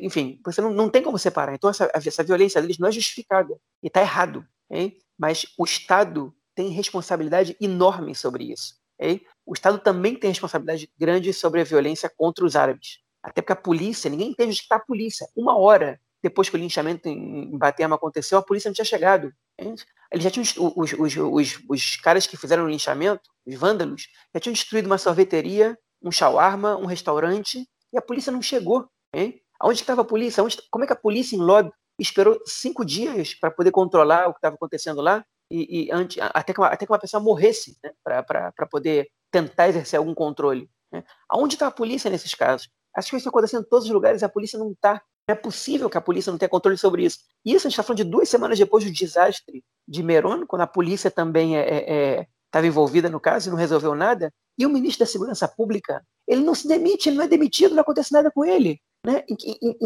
enfim, 0.00 0.40
você 0.44 0.60
não, 0.60 0.72
não 0.72 0.90
tem 0.90 1.02
como 1.02 1.16
separar. 1.16 1.54
Então, 1.54 1.70
essa, 1.70 1.88
essa 1.94 2.24
violência 2.24 2.60
deles 2.60 2.78
não 2.78 2.88
é 2.88 2.92
justificada 2.92 3.54
e 3.82 3.86
está 3.86 4.00
errado. 4.00 4.44
Okay? 4.68 4.98
Mas 5.16 5.46
o 5.56 5.64
Estado 5.64 6.34
tem 6.54 6.70
responsabilidade 6.70 7.56
enorme 7.60 8.14
sobre 8.14 8.52
isso. 8.52 8.74
Okay? 8.98 9.24
O 9.46 9.52
Estado 9.52 9.78
também 9.78 10.16
tem 10.16 10.30
responsabilidade 10.30 10.90
grande 10.98 11.32
sobre 11.32 11.60
a 11.60 11.64
violência 11.64 12.10
contra 12.16 12.44
os 12.44 12.56
árabes. 12.56 12.98
Até 13.22 13.40
porque 13.40 13.52
a 13.52 13.56
polícia, 13.56 14.10
ninguém 14.10 14.30
entende 14.30 14.50
onde 14.50 14.60
está 14.60 14.76
a 14.76 14.80
polícia. 14.80 15.26
Uma 15.36 15.56
hora 15.56 16.00
depois 16.24 16.48
que 16.48 16.56
o 16.56 16.58
linchamento 16.58 17.06
em 17.06 17.56
Batema 17.58 17.96
aconteceu, 17.96 18.38
a 18.38 18.42
polícia 18.42 18.68
não 18.68 18.74
tinha 18.74 18.84
chegado. 18.84 19.30
Eles 20.14 20.22
já 20.22 20.30
tinham, 20.30 20.44
os, 20.76 20.92
os, 20.92 21.16
os, 21.16 21.58
os 21.68 21.96
caras 21.96 22.24
que 22.24 22.36
fizeram 22.36 22.64
o 22.64 22.68
linchamento, 22.68 23.28
os 23.44 23.54
vândalos, 23.56 24.06
já 24.32 24.38
tinham 24.38 24.52
destruído 24.52 24.86
uma 24.86 24.96
sorveteria, 24.96 25.76
um 26.00 26.12
shawarma, 26.12 26.76
um 26.76 26.86
restaurante, 26.86 27.68
e 27.92 27.98
a 27.98 28.02
polícia 28.02 28.30
não 28.30 28.40
chegou. 28.40 28.88
Hein? 29.12 29.40
Aonde 29.58 29.80
estava 29.80 30.02
a 30.02 30.04
polícia? 30.04 30.40
Como 30.70 30.84
é 30.84 30.86
que 30.86 30.92
a 30.92 30.96
polícia 30.96 31.34
em 31.34 31.40
Lobby 31.40 31.72
esperou 31.98 32.40
cinco 32.46 32.84
dias 32.84 33.34
para 33.34 33.50
poder 33.50 33.72
controlar 33.72 34.28
o 34.28 34.32
que 34.32 34.38
estava 34.38 34.54
acontecendo 34.54 35.00
lá? 35.00 35.24
E, 35.50 35.86
e 35.86 35.90
antes, 35.90 36.16
até, 36.20 36.52
que 36.52 36.60
uma, 36.60 36.68
até 36.68 36.86
que 36.86 36.92
uma 36.92 36.98
pessoa 37.00 37.20
morresse 37.20 37.76
né? 37.82 37.90
para 38.04 38.66
poder 38.70 39.08
tentar 39.32 39.68
exercer 39.68 39.98
algum 39.98 40.14
controle. 40.14 40.70
Né? 40.92 41.02
Aonde 41.28 41.56
está 41.56 41.66
a 41.66 41.72
polícia 41.72 42.08
nesses 42.08 42.36
casos? 42.36 42.68
As 42.94 43.08
coisas 43.08 43.20
estão 43.20 43.30
acontecendo 43.30 43.64
em 43.64 43.68
todos 43.68 43.86
os 43.86 43.90
lugares 43.90 44.22
a 44.22 44.28
polícia 44.28 44.58
não 44.58 44.72
está. 44.72 45.02
Não 45.28 45.34
é 45.34 45.34
possível 45.34 45.88
que 45.88 45.96
a 45.96 46.02
polícia 46.02 46.30
não 46.30 46.38
tenha 46.38 46.48
controle 46.48 46.76
sobre 46.76 47.04
isso. 47.04 47.18
E 47.44 47.52
isso 47.52 47.66
a 47.66 47.70
gente 47.70 47.74
está 47.74 47.82
falando 47.82 47.98
de 47.98 48.04
duas 48.04 48.28
semanas 48.28 48.58
depois 48.58 48.84
do 48.84 48.90
desastre 48.90 49.64
de 49.88 50.02
Meron, 50.02 50.46
quando 50.46 50.62
a 50.62 50.66
polícia 50.66 51.10
também 51.10 51.56
estava 51.56 51.70
é, 51.74 52.20
é, 52.20 52.26
é 52.54 52.66
envolvida 52.66 53.08
no 53.08 53.18
caso 53.18 53.48
e 53.48 53.50
não 53.50 53.58
resolveu 53.58 53.94
nada. 53.94 54.32
E 54.58 54.66
o 54.66 54.70
ministro 54.70 55.04
da 55.04 55.10
Segurança 55.10 55.48
Pública, 55.48 56.04
ele 56.28 56.42
não 56.42 56.54
se 56.54 56.68
demite, 56.68 57.08
ele 57.08 57.16
não 57.16 57.24
é 57.24 57.28
demitido, 57.28 57.74
não 57.74 57.82
acontece 57.82 58.12
nada 58.12 58.30
com 58.30 58.44
ele. 58.44 58.78
Né? 59.04 59.22
Em, 59.28 59.36
em, 59.44 59.58
em, 59.62 59.76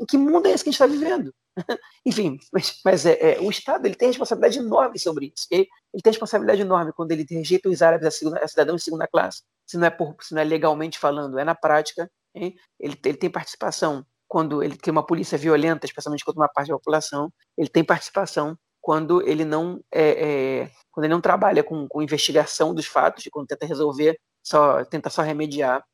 em 0.00 0.06
que 0.06 0.16
mundo 0.16 0.46
é 0.46 0.52
esse 0.52 0.64
que 0.64 0.70
a 0.70 0.72
gente 0.72 0.82
está 0.82 0.86
vivendo? 0.86 1.34
Enfim, 2.04 2.38
mas, 2.52 2.80
mas 2.84 3.06
é, 3.06 3.36
é, 3.36 3.40
o 3.40 3.50
Estado 3.50 3.86
ele 3.86 3.94
tem 3.94 4.08
responsabilidade 4.08 4.58
enorme 4.58 4.98
sobre 4.98 5.32
isso. 5.34 5.46
Ele, 5.50 5.68
ele 5.92 6.02
tem 6.02 6.10
responsabilidade 6.10 6.62
enorme 6.62 6.92
quando 6.92 7.12
ele 7.12 7.26
rejeita 7.28 7.68
os 7.68 7.82
árabes 7.82 8.06
a, 8.06 8.10
segunda, 8.10 8.38
a 8.40 8.48
cidadãos 8.48 8.80
de 8.80 8.84
segunda 8.84 9.06
classe, 9.06 9.42
se 9.66 9.76
não, 9.76 9.86
é 9.86 9.90
por, 9.90 10.16
se 10.20 10.34
não 10.34 10.40
é 10.40 10.44
legalmente 10.44 10.98
falando, 10.98 11.38
é 11.38 11.44
na 11.44 11.54
prática. 11.54 12.10
Ele, 12.34 12.56
ele 12.80 13.16
tem 13.16 13.30
participação 13.30 14.04
quando 14.26 14.62
ele 14.62 14.76
tem 14.76 14.90
uma 14.90 15.06
polícia 15.06 15.38
violenta, 15.38 15.86
especialmente 15.86 16.24
contra 16.24 16.40
uma 16.40 16.48
parte 16.48 16.68
da 16.68 16.74
população. 16.74 17.32
Ele 17.56 17.68
tem 17.68 17.84
participação 17.84 18.58
quando 18.80 19.26
ele 19.26 19.44
não 19.44 19.82
é, 19.92 20.62
é, 20.62 20.70
quando 20.90 21.04
ele 21.04 21.14
não 21.14 21.20
trabalha 21.20 21.62
com, 21.62 21.86
com 21.88 22.02
investigação 22.02 22.74
dos 22.74 22.86
fatos, 22.86 23.24
quando 23.30 23.46
tenta 23.46 23.66
resolver, 23.66 24.18
só 24.42 24.84
tenta 24.84 25.08
só 25.08 25.22
remediar. 25.22 25.84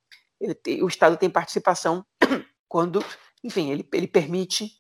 Tem, 0.63 0.83
o 0.83 0.89
Estado 0.89 1.17
tem 1.17 1.29
participação 1.29 2.05
quando, 2.69 3.05
enfim, 3.45 3.71
ele, 3.71 3.89
ele 3.93 4.09
permite 4.09 4.71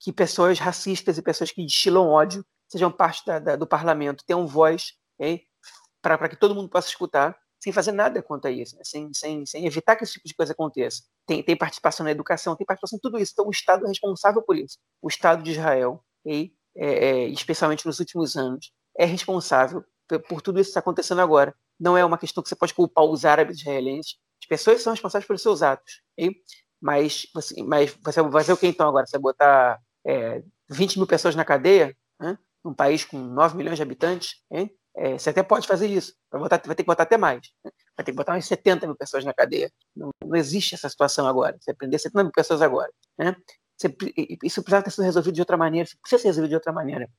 que 0.00 0.12
pessoas 0.12 0.58
racistas 0.58 1.18
e 1.18 1.22
pessoas 1.22 1.50
que 1.50 1.62
destilam 1.62 2.08
ódio 2.08 2.44
sejam 2.68 2.90
parte 2.90 3.24
da, 3.24 3.38
da, 3.38 3.56
do 3.56 3.66
parlamento, 3.66 4.24
tenham 4.26 4.46
voz 4.46 4.94
para 6.02 6.28
que 6.28 6.36
todo 6.36 6.54
mundo 6.54 6.68
possa 6.68 6.88
escutar, 6.88 7.36
sem 7.66 7.72
fazer 7.72 7.90
nada 7.90 8.22
quanto 8.22 8.46
a 8.46 8.50
isso, 8.50 8.76
né? 8.76 8.82
sem, 8.84 9.12
sem, 9.12 9.44
sem 9.44 9.66
evitar 9.66 9.96
que 9.96 10.04
esse 10.04 10.12
tipo 10.12 10.28
de 10.28 10.34
coisa 10.34 10.52
aconteça. 10.52 11.02
Tem, 11.26 11.42
tem 11.42 11.56
participação 11.56 12.04
na 12.04 12.12
educação, 12.12 12.54
tem 12.54 12.64
participação 12.64 12.96
em 12.96 13.00
tudo 13.00 13.18
isso. 13.18 13.32
Então, 13.32 13.48
o 13.48 13.50
Estado 13.50 13.84
é 13.84 13.88
responsável 13.88 14.40
por 14.40 14.56
isso. 14.56 14.78
O 15.02 15.08
Estado 15.08 15.42
de 15.42 15.50
Israel, 15.50 16.00
e, 16.24 16.52
é, 16.76 17.08
é, 17.08 17.28
especialmente 17.28 17.84
nos 17.84 17.98
últimos 17.98 18.36
anos, 18.36 18.70
é 18.96 19.04
responsável 19.04 19.84
por, 20.06 20.22
por 20.28 20.42
tudo 20.42 20.60
isso 20.60 20.68
que 20.68 20.70
está 20.70 20.80
acontecendo 20.80 21.20
agora. 21.20 21.52
Não 21.78 21.98
é 21.98 22.04
uma 22.04 22.16
questão 22.16 22.40
que 22.40 22.48
você 22.48 22.54
pode 22.54 22.72
culpar 22.72 23.04
os 23.04 23.24
árabes 23.24 23.58
israelenses. 23.58 24.14
As 24.40 24.46
pessoas 24.46 24.80
são 24.80 24.92
responsáveis 24.92 25.26
pelos 25.26 25.42
seus 25.42 25.60
atos. 25.60 26.02
Okay? 26.16 26.36
Mas, 26.80 27.26
você, 27.34 27.60
mas 27.64 27.98
você 28.00 28.22
vai 28.22 28.30
fazer 28.30 28.52
o 28.52 28.56
que 28.56 28.68
então 28.68 28.88
agora? 28.88 29.06
Você 29.06 29.18
vai 29.18 29.22
botar 29.22 29.80
é, 30.06 30.40
20 30.70 30.98
mil 30.98 31.06
pessoas 31.08 31.34
na 31.34 31.44
cadeia, 31.44 31.96
né? 32.20 32.38
num 32.64 32.72
país 32.72 33.04
com 33.04 33.18
9 33.18 33.56
milhões 33.56 33.76
de 33.76 33.82
habitantes, 33.82 34.36
hein? 34.52 34.70
É, 34.98 35.18
você 35.18 35.28
até 35.28 35.42
pode 35.42 35.66
fazer 35.66 35.86
isso, 35.88 36.14
vai, 36.30 36.40
botar, 36.40 36.62
vai, 36.64 36.74
ter 36.74 36.82
que 36.82 36.86
botar 36.86 37.02
até 37.02 37.18
mais. 37.18 37.52
Vai 37.62 38.04
ter 38.04 38.12
que 38.12 38.16
botar 38.16 38.32
umas 38.32 38.46
70 38.46 38.86
mil 38.86 38.96
pessoas 38.96 39.24
na 39.24 39.34
cadeia. 39.34 39.70
Não, 39.94 40.10
não 40.24 40.36
existe 40.36 40.74
essa 40.74 40.88
situação 40.88 41.26
agora. 41.26 41.56
Você 41.60 41.74
prender 41.74 42.00
70 42.00 42.24
mil 42.24 42.32
pessoas 42.32 42.62
agora. 42.62 42.90
Né? 43.18 43.36
Você, 43.76 43.94
isso 44.42 44.62
precisa 44.62 44.82
ter 44.82 44.90
sido 44.90 45.04
resolvido 45.04 45.34
de 45.34 45.40
outra 45.42 45.56
maneira, 45.56 45.86
precisa 46.00 46.22
ser 46.22 46.28
resolvido 46.28 46.50
de 46.50 46.54
outra 46.54 46.72
maneira. 46.72 47.10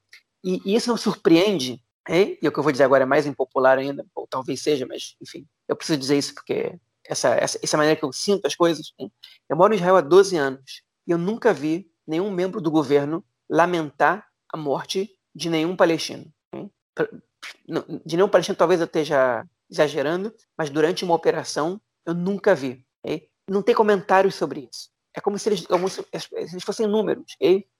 E, 0.43 0.59
e 0.65 0.75
isso 0.75 0.89
não 0.89 0.97
surpreende, 0.97 1.79
hein? 2.09 2.37
e 2.41 2.47
o 2.47 2.51
que 2.51 2.57
eu 2.57 2.63
vou 2.63 2.71
dizer 2.71 2.83
agora 2.83 3.03
é 3.03 3.05
mais 3.05 3.27
impopular 3.27 3.77
ainda, 3.77 4.03
ou 4.15 4.25
talvez 4.27 4.61
seja, 4.61 4.85
mas 4.87 5.15
enfim, 5.21 5.45
eu 5.67 5.75
preciso 5.75 5.99
dizer 5.99 6.17
isso 6.17 6.33
porque 6.33 6.79
essa, 7.07 7.29
essa, 7.35 7.59
essa 7.61 7.77
maneira 7.77 7.99
que 7.99 8.05
eu 8.05 8.11
sinto 8.11 8.45
as 8.45 8.55
coisas. 8.55 8.91
Hein? 8.99 9.11
Eu 9.47 9.55
moro 9.55 9.73
em 9.73 9.77
Israel 9.77 9.97
há 9.97 10.01
12 10.01 10.35
anos 10.35 10.81
e 11.05 11.11
eu 11.11 11.17
nunca 11.17 11.53
vi 11.53 11.91
nenhum 12.07 12.31
membro 12.31 12.59
do 12.59 12.71
governo 12.71 13.23
lamentar 13.49 14.27
a 14.51 14.57
morte 14.57 15.09
de 15.33 15.49
nenhum 15.49 15.75
palestino. 15.75 16.31
De 18.05 18.15
nenhum 18.15 18.29
palestino, 18.29 18.57
talvez 18.57 18.79
eu 18.79 18.85
esteja 18.85 19.45
exagerando, 19.69 20.33
mas 20.57 20.69
durante 20.69 21.03
uma 21.03 21.15
operação 21.15 21.79
eu 22.05 22.13
nunca 22.13 22.55
vi. 22.55 22.85
Não 23.49 23.61
tem 23.61 23.75
comentários 23.75 24.35
sobre 24.35 24.69
isso. 24.71 24.89
É 25.15 25.21
como 25.21 25.37
se 25.39 25.49
eles, 25.49 25.65
como 25.65 25.89
se 25.89 26.05
eles 26.33 26.63
fossem 26.63 26.85
números. 26.87 27.35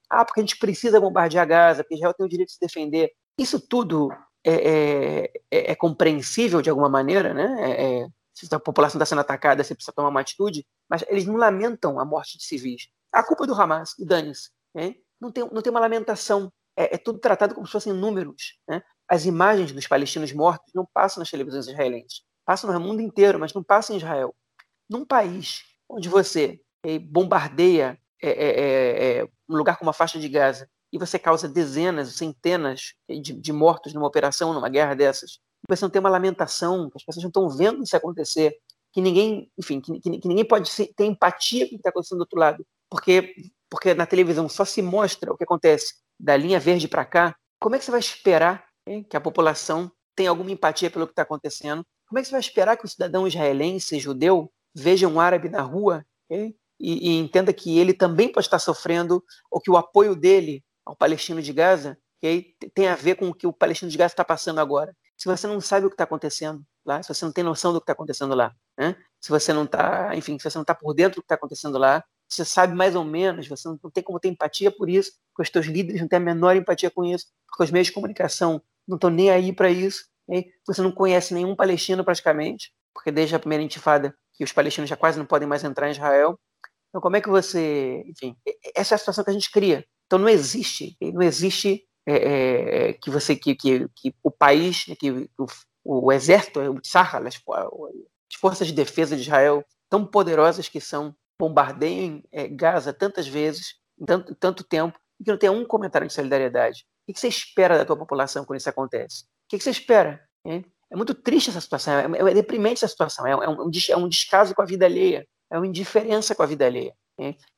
Ah, 0.10 0.24
porque 0.24 0.40
a 0.40 0.44
gente 0.44 0.58
precisa 0.58 1.00
bombardear 1.00 1.48
Gaza, 1.48 1.84
porque 1.84 1.96
Israel 1.96 2.14
tem 2.14 2.26
o 2.26 2.30
direito 2.30 2.48
de 2.48 2.54
se 2.54 2.60
defender. 2.60 3.12
Isso 3.38 3.60
tudo 3.60 4.10
é, 4.44 4.54
é, 4.54 5.32
é, 5.52 5.72
é 5.72 5.76
compreensível 5.76 6.62
de 6.62 6.70
alguma 6.70 6.90
maneira, 6.90 7.34
né? 7.34 7.56
É, 7.60 8.02
é 8.04 8.08
se 8.34 8.54
a 8.54 8.60
população 8.60 9.00
está 9.00 9.06
sendo 9.06 9.22
atacada, 9.22 9.64
você 9.64 9.74
precisa 9.74 9.91
tomar 9.91 10.10
uma 10.10 10.22
atitude, 10.22 10.66
mas 10.88 11.04
eles 11.08 11.26
não 11.26 11.36
lamentam 11.36 12.00
a 12.00 12.06
morte 12.06 12.38
de 12.38 12.44
civis. 12.44 12.88
A 13.12 13.24
culpa 13.24 13.46
é 13.46 13.48
do 13.48 13.60
Hamas, 13.60 13.98
e 13.98 14.06
dane-se. 14.06 14.52
Não, 15.20 15.32
tem, 15.32 15.50
não 15.52 15.62
tem 15.62 15.72
uma 15.72 15.80
lamentação. 15.80 16.52
É, 16.78 16.94
é, 16.94 16.98
tudo 17.00 17.18
tratado 17.18 17.56
como 17.56 17.66
se 17.66 17.72
fossem 17.72 17.91
números. 17.91 18.60
Né? 18.68 18.84
As 19.10 19.26
imagens 19.26 19.72
dos 19.72 19.88
palestinos 19.88 20.32
mortos 20.34 20.74
não 20.74 20.86
passam 20.86 21.22
nas 21.22 21.30
televisões 21.30 21.68
israelenses. 21.68 22.22
Passam 22.46 22.72
no 22.72 22.80
mundo 22.80 23.02
inteiro, 23.02 23.40
mas 23.40 23.54
não 23.54 23.64
passam 23.64 23.96
em 23.96 23.98
Israel. 23.98 24.36
Num 24.90 25.06
país 25.06 25.64
onde 25.90 26.10
você 26.10 26.60
é, 26.84 27.00
bombardeia 27.00 28.00
é, 28.22 28.30
é, 28.30 29.20
é, 29.20 29.24
um 29.50 29.56
lugar 29.56 29.78
como 29.78 29.90
a 29.90 29.94
faixa 29.94 30.20
de 30.20 30.28
Gaza 30.28 30.70
e 30.92 30.98
você 30.98 31.20
causa 31.20 31.48
dezenas, 31.48 32.16
centenas 32.16 32.94
de, 33.10 33.34
de 33.34 33.54
mortos 33.54 33.94
numa 33.94 34.08
operação, 34.08 34.54
numa 34.54 34.70
guerra 34.70 34.96
dessas, 34.96 35.40
você 35.68 35.84
não 35.84 35.90
tem 35.90 36.00
uma 36.00 36.10
lamentação, 36.10 36.90
as 36.96 37.04
pessoas 37.04 37.24
não 37.24 37.30
estão 37.30 37.50
vendo 37.50 37.84
isso 37.84 37.96
acontecer, 37.96 38.58
que 38.94 39.02
ninguém, 39.02 39.52
enfim, 39.58 39.82
que, 39.82 40.00
que, 40.00 40.20
que 40.20 40.28
ninguém 40.28 40.46
pode 40.46 40.72
ter 40.96 41.06
empatia 41.06 41.66
com 41.66 41.68
o 41.68 41.70
que 41.72 41.76
está 41.76 41.90
acontecendo 41.90 42.20
do 42.20 42.22
outro 42.22 42.40
lado 42.40 42.66
porque, 42.90 43.36
porque 43.70 43.94
na 43.94 44.06
televisão 44.06 44.48
só 44.48 44.66
se 44.66 44.82
mostra 44.82 45.32
o 45.32 45.38
que 45.38 45.44
acontece 45.44 45.96
da 46.20 46.36
linha 46.36 46.60
verde 46.60 46.88
para 46.88 47.06
cá, 47.06 47.36
como 47.60 47.76
é 47.76 47.80
que 47.80 47.86
você 47.86 47.92
vai 47.92 48.00
esperar 48.00 48.66
que 49.10 49.18
a 49.18 49.22
população 49.22 49.92
tenha 50.16 50.30
alguma 50.30 50.52
empatia 50.52 50.90
pelo 50.90 51.06
que 51.06 51.12
está 51.14 51.22
acontecendo? 51.22 51.86
Como 52.08 52.20
é 52.20 52.22
que 52.22 52.28
você 52.28 52.32
vai 52.32 52.40
esperar 52.40 52.78
que 52.78 52.86
o 52.86 52.88
cidadão 52.88 53.28
israelense, 53.28 54.00
judeu, 54.00 54.52
veja 54.74 55.08
um 55.08 55.20
árabe 55.20 55.50
na 55.50 55.62
rua 55.62 56.06
e, 56.30 56.56
e, 56.80 57.18
entenda 57.18 57.52
que 57.52 57.78
ele 57.78 57.94
também 57.94 58.32
pode 58.32 58.48
estar 58.48 58.60
sofrendo, 58.60 59.24
ou 59.52 59.60
que 59.60 59.72
o 59.72 59.78
apoio 59.78 60.16
dele 60.16 60.64
ao 60.86 60.96
palestino 60.96 61.42
de 61.42 61.52
Gaza 61.52 61.98
okay, 62.18 62.56
tem 62.74 62.88
a 62.88 62.96
ver 62.96 63.16
com 63.16 63.30
o 63.30 63.34
que 63.34 63.48
o 63.48 63.54
palestino 63.54 63.92
de 63.92 63.98
Gaza 63.98 64.14
está 64.14 64.24
passando 64.24 64.60
agora? 64.60 64.96
Se 65.18 65.28
você 65.28 65.48
não 65.48 65.60
sabe 65.60 65.86
o 65.86 65.90
que 65.90 65.96
está 65.96 66.04
acontecendo 66.04 66.64
lá, 66.86 67.02
se 67.02 67.14
você 67.14 67.26
não 67.26 67.32
tem 67.32 67.44
noção 67.44 67.74
do 67.74 67.80
que 67.80 67.84
está 67.84 67.94
acontecendo 67.94 68.36
lá, 68.36 68.56
né? 68.78 68.96
se 69.20 69.30
você 69.30 69.52
não 69.52 69.64
está, 69.64 70.16
enfim, 70.16 70.38
se 70.38 70.50
você 70.50 70.58
não 70.58 70.64
está 70.64 70.76
por 70.76 70.94
dentro 70.94 71.16
do 71.16 71.22
que 71.22 71.26
está 71.26 71.36
acontecendo 71.36 71.78
lá, 71.78 72.04
você 72.30 72.46
sabe 72.46 72.76
mais 72.76 72.96
ou 72.96 73.04
menos, 73.04 73.48
você 73.48 73.68
não 73.68 73.78
tem 73.92 74.04
como 74.04 74.20
ter 74.20 74.30
empatia 74.30 74.72
por 74.72 74.90
isso, 74.90 75.12
porque 75.32 75.44
os 75.44 75.50
teus 75.50 75.66
líderes 75.66 76.02
não 76.02 76.08
têm 76.08 76.18
a 76.18 76.22
menor 76.22 76.56
empatia 76.56 76.92
com 76.92 77.04
isso, 77.04 77.26
porque 77.48 77.64
os 77.64 77.72
meios 77.72 77.88
de 77.88 77.94
comunicação 77.94 78.62
não 78.88 78.96
estão 78.96 79.10
nem 79.10 79.30
aí 79.30 79.54
para 79.54 79.70
isso, 79.70 80.06
né? 80.28 80.44
você 80.66 80.82
não 80.82 80.92
conhece 80.92 81.34
nenhum 81.34 81.56
palestino 81.56 82.04
praticamente, 82.04 82.72
porque 82.94 83.12
desde 83.12 83.36
a 83.36 83.40
primeira 83.40 83.64
intifada 83.64 84.16
que 84.34 84.44
os 84.44 84.52
palestinos 84.52 84.90
já 84.90 84.96
quase 84.96 85.18
não 85.18 85.26
podem 85.26 85.48
mais 85.48 85.64
entrar 85.64 85.88
em 85.88 85.92
Israel. 85.92 86.40
Então, 86.90 87.02
como 87.02 87.16
é 87.16 87.22
que 87.22 87.30
você. 87.30 88.04
Enfim, 88.08 88.36
essa 88.76 88.94
é 88.94 88.96
a 88.96 89.00
situação 89.00 89.24
que 89.24 89.30
a 89.30 89.34
gente 89.34 89.52
cria. 89.52 89.84
Então, 90.06 90.20
não 90.20 90.30
existe, 90.30 90.96
não 91.02 91.22
existe 91.22 91.84
é, 92.06 92.90
é, 92.90 92.94
que 92.94 93.10
você 93.10 93.36
que, 93.36 93.56
que, 93.56 93.88
que, 93.96 94.16
o 94.24 94.32
país, 94.32 94.86
que 94.98 95.30
o, 95.38 95.46
o 95.84 96.12
exército, 96.12 96.62
o 96.62 96.80
Tzahal, 96.80 97.28
as, 97.28 97.36
as 97.36 98.40
forças 98.40 98.68
de 98.68 98.74
defesa 98.74 99.16
de 99.16 99.24
Israel, 99.24 99.66
tão 99.90 100.06
poderosas 100.06 100.70
que 100.70 100.80
são, 100.80 101.14
bombardeiem 101.40 102.24
é, 102.32 102.48
Gaza 102.48 102.94
tantas 102.94 103.28
vezes, 103.28 103.76
tanto, 104.06 104.34
tanto 104.36 104.64
tempo, 104.64 104.98
e 105.20 105.24
que 105.24 105.32
não 105.32 105.38
tem 105.38 105.50
um 105.50 105.66
comentário 105.66 106.08
de 106.08 106.14
solidariedade. 106.14 106.86
O 107.08 107.14
que 107.14 107.20
você 107.20 107.28
espera 107.28 107.78
da 107.78 107.86
tua 107.86 107.98
população 107.98 108.44
quando 108.44 108.60
isso 108.60 108.70
acontece? 108.70 109.24
O 109.24 109.50
que 109.50 109.60
você 109.60 109.70
espera? 109.70 110.22
É 110.90 110.96
muito 110.96 111.14
triste 111.14 111.50
essa 111.50 111.62
situação, 111.62 111.94
é, 111.94 112.32
é 112.32 112.34
deprimente 112.34 112.84
essa 112.84 112.88
situação, 112.88 113.26
é, 113.28 113.32
é, 113.32 113.50
um, 113.50 113.70
é 113.90 113.98
um 113.98 114.08
descaso 114.08 114.56
com 114.56 114.62
a 114.62 114.66
vida 114.66 114.86
alheia, 114.86 115.28
é 115.50 115.58
uma 115.58 115.68
indiferença 115.68 116.34
com 116.34 116.44
a 116.44 116.46
vida 116.46 116.66
alheia. 116.66 116.94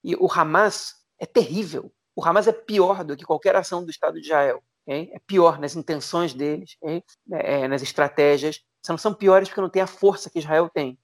E 0.04 0.16
o 0.16 0.32
Hamas 0.32 0.94
é 1.20 1.26
terrível. 1.26 1.92
O 2.16 2.26
Hamas 2.26 2.48
é 2.48 2.52
pior 2.52 3.04
do 3.04 3.16
que 3.16 3.26
qualquer 3.26 3.56
ação 3.56 3.84
do 3.84 3.92
Estado 3.92 4.16
de 4.16 4.28
Israel. 4.28 4.64
É 4.88 5.20
pior 5.28 5.60
nas 5.60 5.76
intenções 5.76 6.34
deles, 6.34 6.76
é, 6.84 7.04
é, 7.32 7.68
nas 7.68 7.82
estratégias. 7.84 8.62
São 8.98 9.14
piores 9.14 9.50
porque 9.50 9.62
não 9.62 9.70
tem 9.70 9.82
a 9.82 9.88
força 9.88 10.30
que 10.30 10.40
Israel 10.40 10.70
tem. 10.74 10.98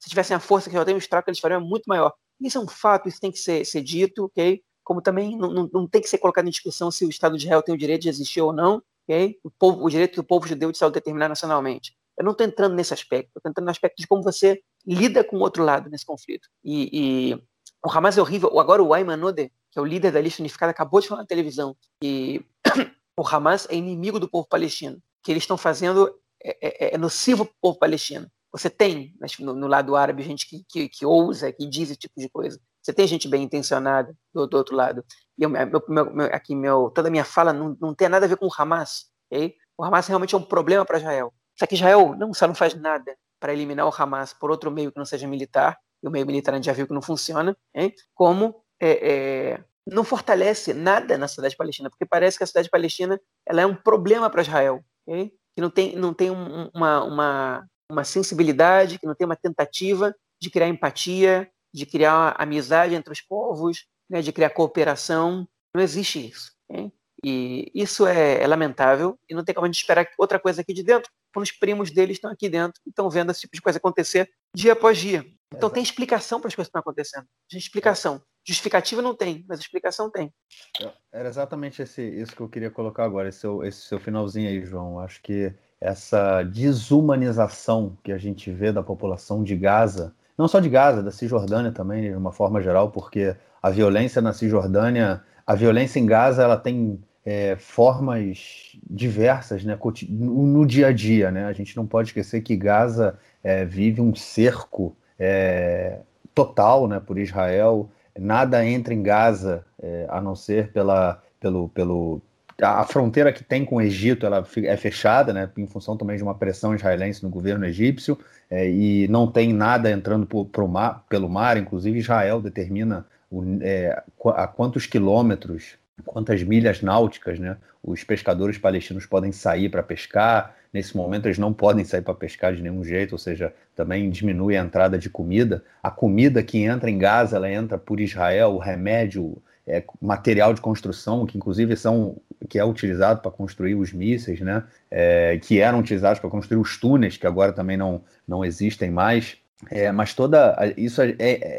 Se 0.00 0.08
tivessem 0.08 0.36
a 0.36 0.40
força 0.40 0.68
que 0.68 0.74
Israel 0.74 0.86
tem, 0.86 0.94
o 0.94 0.98
estrago 0.98 1.24
que 1.24 1.30
eles 1.30 1.38
fariam 1.38 1.60
é 1.60 1.64
muito 1.64 1.84
maior. 1.86 2.12
Isso 2.40 2.58
é 2.58 2.60
um 2.60 2.66
fato, 2.66 3.08
isso 3.08 3.20
tem 3.20 3.30
que 3.30 3.38
ser, 3.38 3.64
ser 3.64 3.82
dito, 3.82 4.24
ok? 4.24 4.60
Como 4.84 5.00
também 5.00 5.36
não, 5.36 5.50
não, 5.50 5.70
não, 5.72 5.86
tem 5.86 6.00
que 6.00 6.08
ser 6.08 6.18
colocado 6.18 6.46
em 6.46 6.50
discussão 6.50 6.90
se 6.90 7.04
o 7.04 7.08
Estado 7.08 7.36
de 7.36 7.44
Israel 7.44 7.62
tem 7.62 7.74
o 7.74 7.78
direito 7.78 8.02
de 8.02 8.08
existir 8.08 8.40
ou 8.40 8.52
não, 8.52 8.82
ok? 9.04 9.38
O, 9.44 9.50
povo, 9.50 9.84
o 9.84 9.90
direito 9.90 10.16
do 10.16 10.24
povo 10.24 10.46
judeu 10.46 10.72
de 10.72 10.78
se 10.78 10.84
autodeterminar 10.84 11.28
nacionalmente. 11.28 11.96
Eu 12.18 12.24
não 12.24 12.32
estou 12.32 12.46
entrando 12.46 12.74
nesse 12.74 12.92
aspecto, 12.92 13.32
estou 13.36 13.50
entrando 13.50 13.66
no 13.66 13.70
aspecto 13.70 13.96
de 13.96 14.06
como 14.06 14.22
você 14.22 14.60
lida 14.86 15.24
com 15.24 15.36
o 15.36 15.40
outro 15.40 15.64
lado 15.64 15.88
nesse 15.88 16.04
conflito. 16.04 16.48
E, 16.64 16.90
e 16.92 17.42
o 17.84 17.90
Hamas 17.90 18.18
é 18.18 18.20
horrível. 18.20 18.58
Agora 18.58 18.82
o 18.82 18.92
Ayman 18.92 19.22
Odeh, 19.24 19.50
que 19.70 19.78
é 19.78 19.82
o 19.82 19.84
líder 19.84 20.12
da 20.12 20.20
lista 20.20 20.42
unificada, 20.42 20.70
acabou 20.70 21.00
de 21.00 21.08
falar 21.08 21.22
na 21.22 21.26
televisão 21.26 21.76
que 22.00 22.44
o 23.18 23.26
Hamas 23.26 23.66
é 23.70 23.74
inimigo 23.74 24.20
do 24.20 24.28
povo 24.28 24.46
palestino, 24.46 25.02
que 25.22 25.32
eles 25.32 25.44
estão 25.44 25.56
fazendo 25.56 26.14
é, 26.42 26.90
é, 26.90 26.94
é 26.94 26.98
nocivo 26.98 27.44
para 27.44 27.52
o 27.52 27.60
povo 27.60 27.78
palestino. 27.78 28.30
Você 28.52 28.68
tem 28.68 29.14
no, 29.40 29.54
no 29.54 29.66
lado 29.66 29.96
árabe 29.96 30.22
gente 30.22 30.46
que, 30.46 30.62
que, 30.68 30.88
que, 30.88 31.06
ousa, 31.06 31.52
que 31.52 31.66
diz 31.66 31.90
esse 31.90 31.98
tipo 31.98 32.14
de 32.18 32.28
coisa. 32.28 32.60
Você 32.82 32.92
tem 32.92 33.06
gente 33.06 33.26
bem 33.28 33.42
intencionada 33.42 34.14
do, 34.34 34.46
do 34.46 34.56
outro 34.56 34.76
lado. 34.76 35.04
E 35.38 35.42
eu, 35.42 35.48
meu, 35.48 35.68
meu, 35.88 36.26
aqui 36.26 36.54
meu, 36.54 36.90
toda 36.90 37.08
a 37.08 37.10
minha 37.10 37.24
fala 37.24 37.52
não, 37.52 37.76
não 37.80 37.94
tem 37.94 38.08
nada 38.08 38.26
a 38.26 38.28
ver 38.28 38.36
com 38.36 38.46
o 38.46 38.50
Hamas. 38.56 39.06
Okay? 39.30 39.54
O 39.78 39.84
Hamas 39.84 40.06
realmente 40.06 40.34
é 40.34 40.38
um 40.38 40.42
problema 40.42 40.84
para 40.84 40.98
Israel. 40.98 41.32
Só 41.58 41.66
que 41.66 41.74
Israel 41.74 42.14
não, 42.16 42.34
só 42.34 42.46
não 42.46 42.54
faz 42.54 42.74
nada 42.74 43.16
para 43.40 43.52
eliminar 43.52 43.86
o 43.86 43.92
Hamas 43.96 44.32
por 44.32 44.50
outro 44.50 44.70
meio 44.70 44.92
que 44.92 44.98
não 44.98 45.04
seja 45.04 45.26
militar, 45.26 45.78
e 46.02 46.08
o 46.08 46.10
meio 46.10 46.26
militar 46.26 46.52
a 46.52 46.56
gente 46.56 46.66
já 46.66 46.72
viu 46.72 46.86
que 46.86 46.94
não 46.94 47.02
funciona, 47.02 47.56
hein? 47.74 47.92
como 48.14 48.62
é, 48.80 49.10
é, 49.12 49.64
não 49.86 50.04
fortalece 50.04 50.72
nada 50.74 51.16
na 51.18 51.28
cidade 51.28 51.56
palestina, 51.56 51.90
porque 51.90 52.06
parece 52.06 52.38
que 52.38 52.44
a 52.44 52.46
cidade 52.46 52.70
palestina 52.70 53.20
ela 53.46 53.60
é 53.60 53.66
um 53.66 53.74
problema 53.74 54.30
para 54.30 54.42
Israel, 54.42 54.84
okay? 55.06 55.32
que 55.54 55.60
não 55.60 55.70
tem, 55.70 55.96
não 55.96 56.14
tem 56.14 56.30
um, 56.30 56.70
uma, 56.74 57.04
uma, 57.04 57.68
uma 57.92 58.04
sensibilidade, 58.04 58.98
que 58.98 59.06
não 59.06 59.14
tem 59.14 59.24
uma 59.24 59.36
tentativa 59.36 60.14
de 60.40 60.50
criar 60.50 60.68
empatia, 60.68 61.50
de 61.72 61.86
criar 61.86 62.34
amizade 62.38 62.94
entre 62.94 63.12
os 63.12 63.20
povos, 63.20 63.86
né, 64.10 64.20
de 64.20 64.32
criar 64.32 64.50
cooperação. 64.50 65.46
Não 65.74 65.82
existe 65.82 66.26
isso. 66.28 66.52
Okay? 66.68 66.92
E 67.24 67.70
isso 67.74 68.06
é, 68.06 68.42
é, 68.42 68.46
lamentável 68.46 69.16
e 69.28 69.34
não 69.34 69.44
tem 69.44 69.54
como 69.54 69.64
a 69.64 69.68
gente 69.68 69.80
esperar 69.80 70.08
outra 70.18 70.40
coisa 70.40 70.60
aqui 70.60 70.72
de 70.72 70.82
dentro, 70.82 71.10
quando 71.32 71.44
os 71.44 71.52
primos 71.52 71.90
deles 71.90 72.16
estão 72.16 72.30
aqui 72.30 72.48
dentro 72.48 72.80
e 72.84 72.90
estão 72.90 73.08
vendo 73.08 73.30
esse 73.30 73.42
tipo 73.42 73.54
de 73.54 73.62
coisa 73.62 73.78
acontecer 73.78 74.28
dia 74.54 74.72
após 74.72 74.98
dia. 74.98 75.24
Então 75.54 75.70
tem 75.70 75.82
explicação 75.82 76.40
para 76.40 76.48
as 76.48 76.54
coisas 76.54 76.68
que 76.68 76.70
estão 76.70 76.80
acontecendo. 76.80 77.26
Tem 77.48 77.58
explicação. 77.58 78.22
Justificativa 78.44 79.00
não 79.00 79.14
tem, 79.14 79.44
mas 79.48 79.60
explicação 79.60 80.10
tem. 80.10 80.32
É, 80.80 80.92
era 81.12 81.28
exatamente 81.28 81.80
esse, 81.80 82.02
isso 82.02 82.34
que 82.34 82.40
eu 82.40 82.48
queria 82.48 82.70
colocar 82.70 83.04
agora, 83.04 83.28
esse 83.28 83.38
seu, 83.38 83.62
esse 83.62 83.82
seu 83.82 84.00
finalzinho 84.00 84.48
aí, 84.48 84.64
João. 84.64 84.98
Acho 84.98 85.22
que 85.22 85.54
essa 85.82 86.44
desumanização 86.44 87.96
que 88.04 88.12
a 88.12 88.18
gente 88.18 88.52
vê 88.52 88.70
da 88.70 88.84
população 88.84 89.42
de 89.42 89.56
Gaza, 89.56 90.14
não 90.38 90.46
só 90.46 90.60
de 90.60 90.68
Gaza, 90.68 91.02
da 91.02 91.10
Cisjordânia 91.10 91.72
também, 91.72 92.02
de 92.02 92.16
uma 92.16 92.30
forma 92.30 92.62
geral, 92.62 92.90
porque 92.90 93.34
a 93.60 93.68
violência 93.68 94.22
na 94.22 94.32
Cisjordânia, 94.32 95.22
a 95.44 95.56
violência 95.56 95.98
em 95.98 96.06
Gaza, 96.06 96.40
ela 96.40 96.56
tem 96.56 97.00
é, 97.26 97.56
formas 97.56 98.78
diversas 98.88 99.64
né, 99.64 99.76
no, 100.08 100.64
dia 100.64 100.86
a 100.86 100.92
dia. 100.92 101.32
Né? 101.32 101.46
A 101.46 101.52
gente 101.52 101.76
não 101.76 101.84
pode 101.84 102.10
esquecer 102.10 102.42
que 102.42 102.56
Gaza 102.56 103.18
é, 103.42 103.64
vive 103.64 104.00
um 104.00 104.14
cerco 104.14 104.96
é, 105.18 105.98
total 106.32 106.86
né, 106.86 107.00
por 107.00 107.18
Israel. 107.18 107.90
Nada 108.16 108.64
entra 108.64 108.94
em 108.94 109.02
Gaza 109.02 109.64
é, 109.82 110.06
a 110.08 110.20
não 110.20 110.36
ser 110.36 110.70
pela, 110.70 111.20
pelo, 111.40 111.68
pelo, 111.70 112.22
a 112.62 112.84
fronteira 112.84 113.32
que 113.32 113.42
tem 113.42 113.64
com 113.64 113.76
o 113.76 113.80
Egito 113.80 114.24
ela 114.24 114.46
é 114.64 114.76
fechada, 114.76 115.32
né, 115.32 115.50
em 115.56 115.66
função 115.66 115.96
também 115.96 116.16
de 116.16 116.22
uma 116.22 116.34
pressão 116.34 116.74
israelense 116.74 117.22
no 117.22 117.28
governo 117.28 117.64
egípcio, 117.66 118.18
é, 118.50 118.68
e 118.70 119.08
não 119.08 119.26
tem 119.26 119.52
nada 119.52 119.90
entrando 119.90 120.26
por, 120.26 120.68
mar, 120.68 121.04
pelo 121.08 121.28
mar, 121.28 121.56
inclusive 121.56 121.98
Israel 121.98 122.40
determina 122.40 123.06
o, 123.30 123.42
é, 123.60 124.02
a 124.34 124.46
quantos 124.46 124.86
quilômetros 124.86 125.76
quantas 126.04 126.42
milhas 126.42 126.82
náuticas 126.82 127.38
né, 127.38 127.56
os 127.82 128.04
pescadores 128.04 128.58
palestinos 128.58 129.06
podem 129.06 129.32
sair 129.32 129.68
para 129.68 129.82
pescar. 129.82 130.56
Nesse 130.72 130.96
momento, 130.96 131.26
eles 131.26 131.38
não 131.38 131.52
podem 131.52 131.84
sair 131.84 132.00
para 132.00 132.14
pescar 132.14 132.54
de 132.54 132.62
nenhum 132.62 132.82
jeito, 132.82 133.12
ou 133.12 133.18
seja, 133.18 133.52
também 133.76 134.08
diminui 134.08 134.56
a 134.56 134.62
entrada 134.62 134.98
de 134.98 135.10
comida. 135.10 135.62
A 135.82 135.90
comida 135.90 136.42
que 136.42 136.58
entra 136.58 136.90
em 136.90 136.96
Gaza, 136.96 137.36
ela 137.36 137.50
entra 137.50 137.76
por 137.76 138.00
Israel, 138.00 138.52
o 138.52 138.58
remédio, 138.58 139.36
é, 139.66 139.84
material 140.00 140.54
de 140.54 140.60
construção, 140.60 141.26
que 141.26 141.36
inclusive 141.36 141.76
são 141.76 142.16
que 142.48 142.58
é 142.58 142.64
utilizado 142.64 143.20
para 143.20 143.30
construir 143.30 143.74
os 143.74 143.92
mísseis, 143.92 144.40
né? 144.40 144.64
É, 144.90 145.38
que 145.42 145.60
eram 145.60 145.78
utilizados 145.78 146.20
para 146.20 146.30
construir 146.30 146.60
os 146.60 146.76
túneis, 146.78 147.16
que 147.16 147.26
agora 147.26 147.52
também 147.52 147.76
não, 147.76 148.02
não 148.26 148.44
existem 148.44 148.90
mais. 148.90 149.36
É, 149.70 149.92
mas 149.92 150.12
toda 150.12 150.56
isso 150.76 151.00
é, 151.00 151.14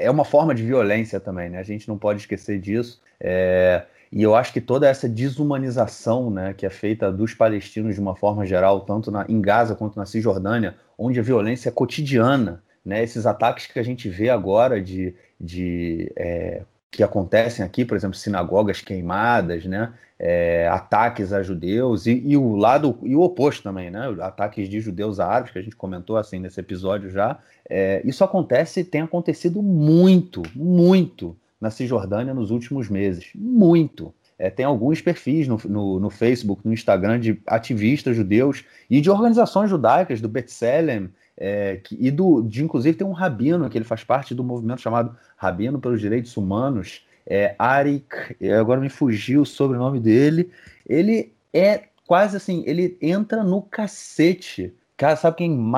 é 0.05 0.11
uma 0.11 0.25
forma 0.25 0.53
de 0.53 0.63
violência 0.63 1.19
também, 1.19 1.49
né? 1.49 1.59
A 1.59 1.63
gente 1.63 1.87
não 1.87 1.97
pode 1.97 2.19
esquecer 2.19 2.59
disso. 2.59 3.01
É, 3.19 3.83
e 4.11 4.21
eu 4.21 4.35
acho 4.35 4.53
que 4.53 4.61
toda 4.61 4.87
essa 4.87 5.09
desumanização 5.09 6.29
né, 6.29 6.53
que 6.53 6.67
é 6.67 6.69
feita 6.69 7.11
dos 7.11 7.33
palestinos 7.33 7.95
de 7.95 7.99
uma 7.99 8.15
forma 8.15 8.45
geral, 8.45 8.81
tanto 8.81 9.09
na, 9.09 9.25
em 9.27 9.41
Gaza 9.41 9.73
quanto 9.73 9.97
na 9.97 10.05
Cisjordânia, 10.05 10.75
onde 10.95 11.19
a 11.19 11.23
violência 11.23 11.69
é 11.69 11.71
cotidiana, 11.71 12.61
né, 12.85 13.01
esses 13.01 13.25
ataques 13.25 13.65
que 13.65 13.79
a 13.79 13.83
gente 13.83 14.07
vê 14.09 14.29
agora 14.29 14.79
de, 14.79 15.15
de 15.41 16.11
é, 16.15 16.61
que 16.93 17.01
acontecem 17.01 17.65
aqui, 17.65 17.83
por 17.83 17.97
exemplo, 17.97 18.15
sinagogas 18.15 18.79
queimadas, 18.79 19.65
né, 19.65 19.91
é, 20.19 20.67
ataques 20.67 21.33
a 21.33 21.41
judeus 21.41 22.05
e, 22.05 22.21
e, 22.23 22.37
o 22.37 22.55
lado 22.55 22.99
e 23.01 23.15
o 23.15 23.21
oposto 23.21 23.63
também, 23.63 23.89
né, 23.89 24.15
ataques 24.21 24.69
de 24.69 24.79
judeus 24.79 25.19
a 25.19 25.25
árabes 25.25 25.51
que 25.51 25.59
a 25.59 25.61
gente 25.63 25.75
comentou 25.75 26.17
assim 26.17 26.37
nesse 26.37 26.59
episódio 26.59 27.09
já. 27.09 27.39
É, 27.67 28.01
isso 28.05 28.23
acontece, 28.23 28.83
tem 28.83 29.01
acontecido 29.01 29.61
muito, 29.63 30.43
muito 30.55 31.35
na 31.59 31.71
Cisjordânia 31.71 32.33
nos 32.33 32.51
últimos 32.51 32.89
meses. 32.89 33.31
Muito. 33.33 34.13
É, 34.37 34.51
tem 34.51 34.65
alguns 34.65 35.01
perfis 35.01 35.47
no, 35.47 35.59
no, 35.65 35.99
no, 35.99 36.09
Facebook, 36.11 36.61
no 36.63 36.73
Instagram, 36.73 37.19
de 37.19 37.41
ativistas 37.47 38.15
judeus 38.15 38.63
e 38.89 39.01
de 39.01 39.09
organizações 39.09 39.69
judaicas 39.69 40.21
do 40.21 40.29
Betselem, 40.29 41.09
é, 41.37 41.77
que, 41.77 41.97
e 41.99 42.11
do, 42.11 42.41
de 42.41 42.63
inclusive 42.63 42.97
tem 42.97 43.07
um 43.07 43.11
rabino 43.11 43.69
que 43.69 43.77
ele 43.77 43.85
faz 43.85 44.03
parte 44.03 44.35
do 44.35 44.43
movimento 44.43 44.81
chamado 44.81 45.15
Rabino 45.35 45.79
pelos 45.79 45.99
Direitos 45.99 46.37
Humanos, 46.37 47.05
é, 47.25 47.55
Arik, 47.57 48.35
agora 48.59 48.79
me 48.79 48.89
fugiu 48.89 49.41
o 49.41 49.45
sobrenome 49.45 49.99
dele. 49.99 50.51
Ele 50.87 51.33
é 51.53 51.83
quase 52.05 52.37
assim, 52.37 52.63
ele 52.65 52.97
entra 53.01 53.43
no 53.43 53.61
cacete. 53.61 54.73
Cara, 54.97 55.15
sabe 55.15 55.37
quem 55.37 55.71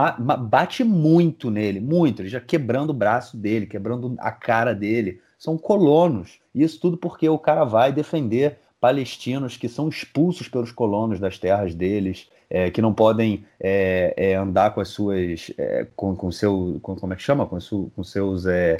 bate 0.49 0.83
muito 0.83 1.49
nele? 1.49 1.79
Muito. 1.79 2.21
Ele 2.21 2.29
já 2.29 2.39
quebrando 2.39 2.89
o 2.89 2.93
braço 2.93 3.37
dele, 3.37 3.65
quebrando 3.65 4.15
a 4.19 4.31
cara 4.31 4.73
dele 4.73 5.21
são 5.37 5.57
colonos. 5.57 6.39
Isso 6.53 6.79
tudo 6.79 6.97
porque 6.97 7.27
o 7.29 7.37
cara 7.37 7.63
vai 7.63 7.91
defender 7.91 8.57
palestinos 8.79 9.57
que 9.57 9.69
são 9.69 9.87
expulsos 9.87 10.47
pelos 10.47 10.71
colonos 10.71 11.19
das 11.19 11.37
terras 11.37 11.73
deles, 11.73 12.29
é, 12.49 12.69
que 12.69 12.81
não 12.81 12.93
podem 12.93 13.45
é, 13.59 14.13
é, 14.15 14.35
andar 14.35 14.73
com 14.73 14.81
as 14.81 14.89
suas, 14.89 15.51
é, 15.57 15.87
com, 15.95 16.15
com 16.15 16.31
seu, 16.31 16.79
com, 16.81 16.95
como 16.95 17.13
é 17.13 17.15
que 17.15 17.23
chama, 17.23 17.45
com, 17.45 17.59
su, 17.59 17.91
com 17.95 18.03
seus, 18.03 18.45
é, 18.45 18.77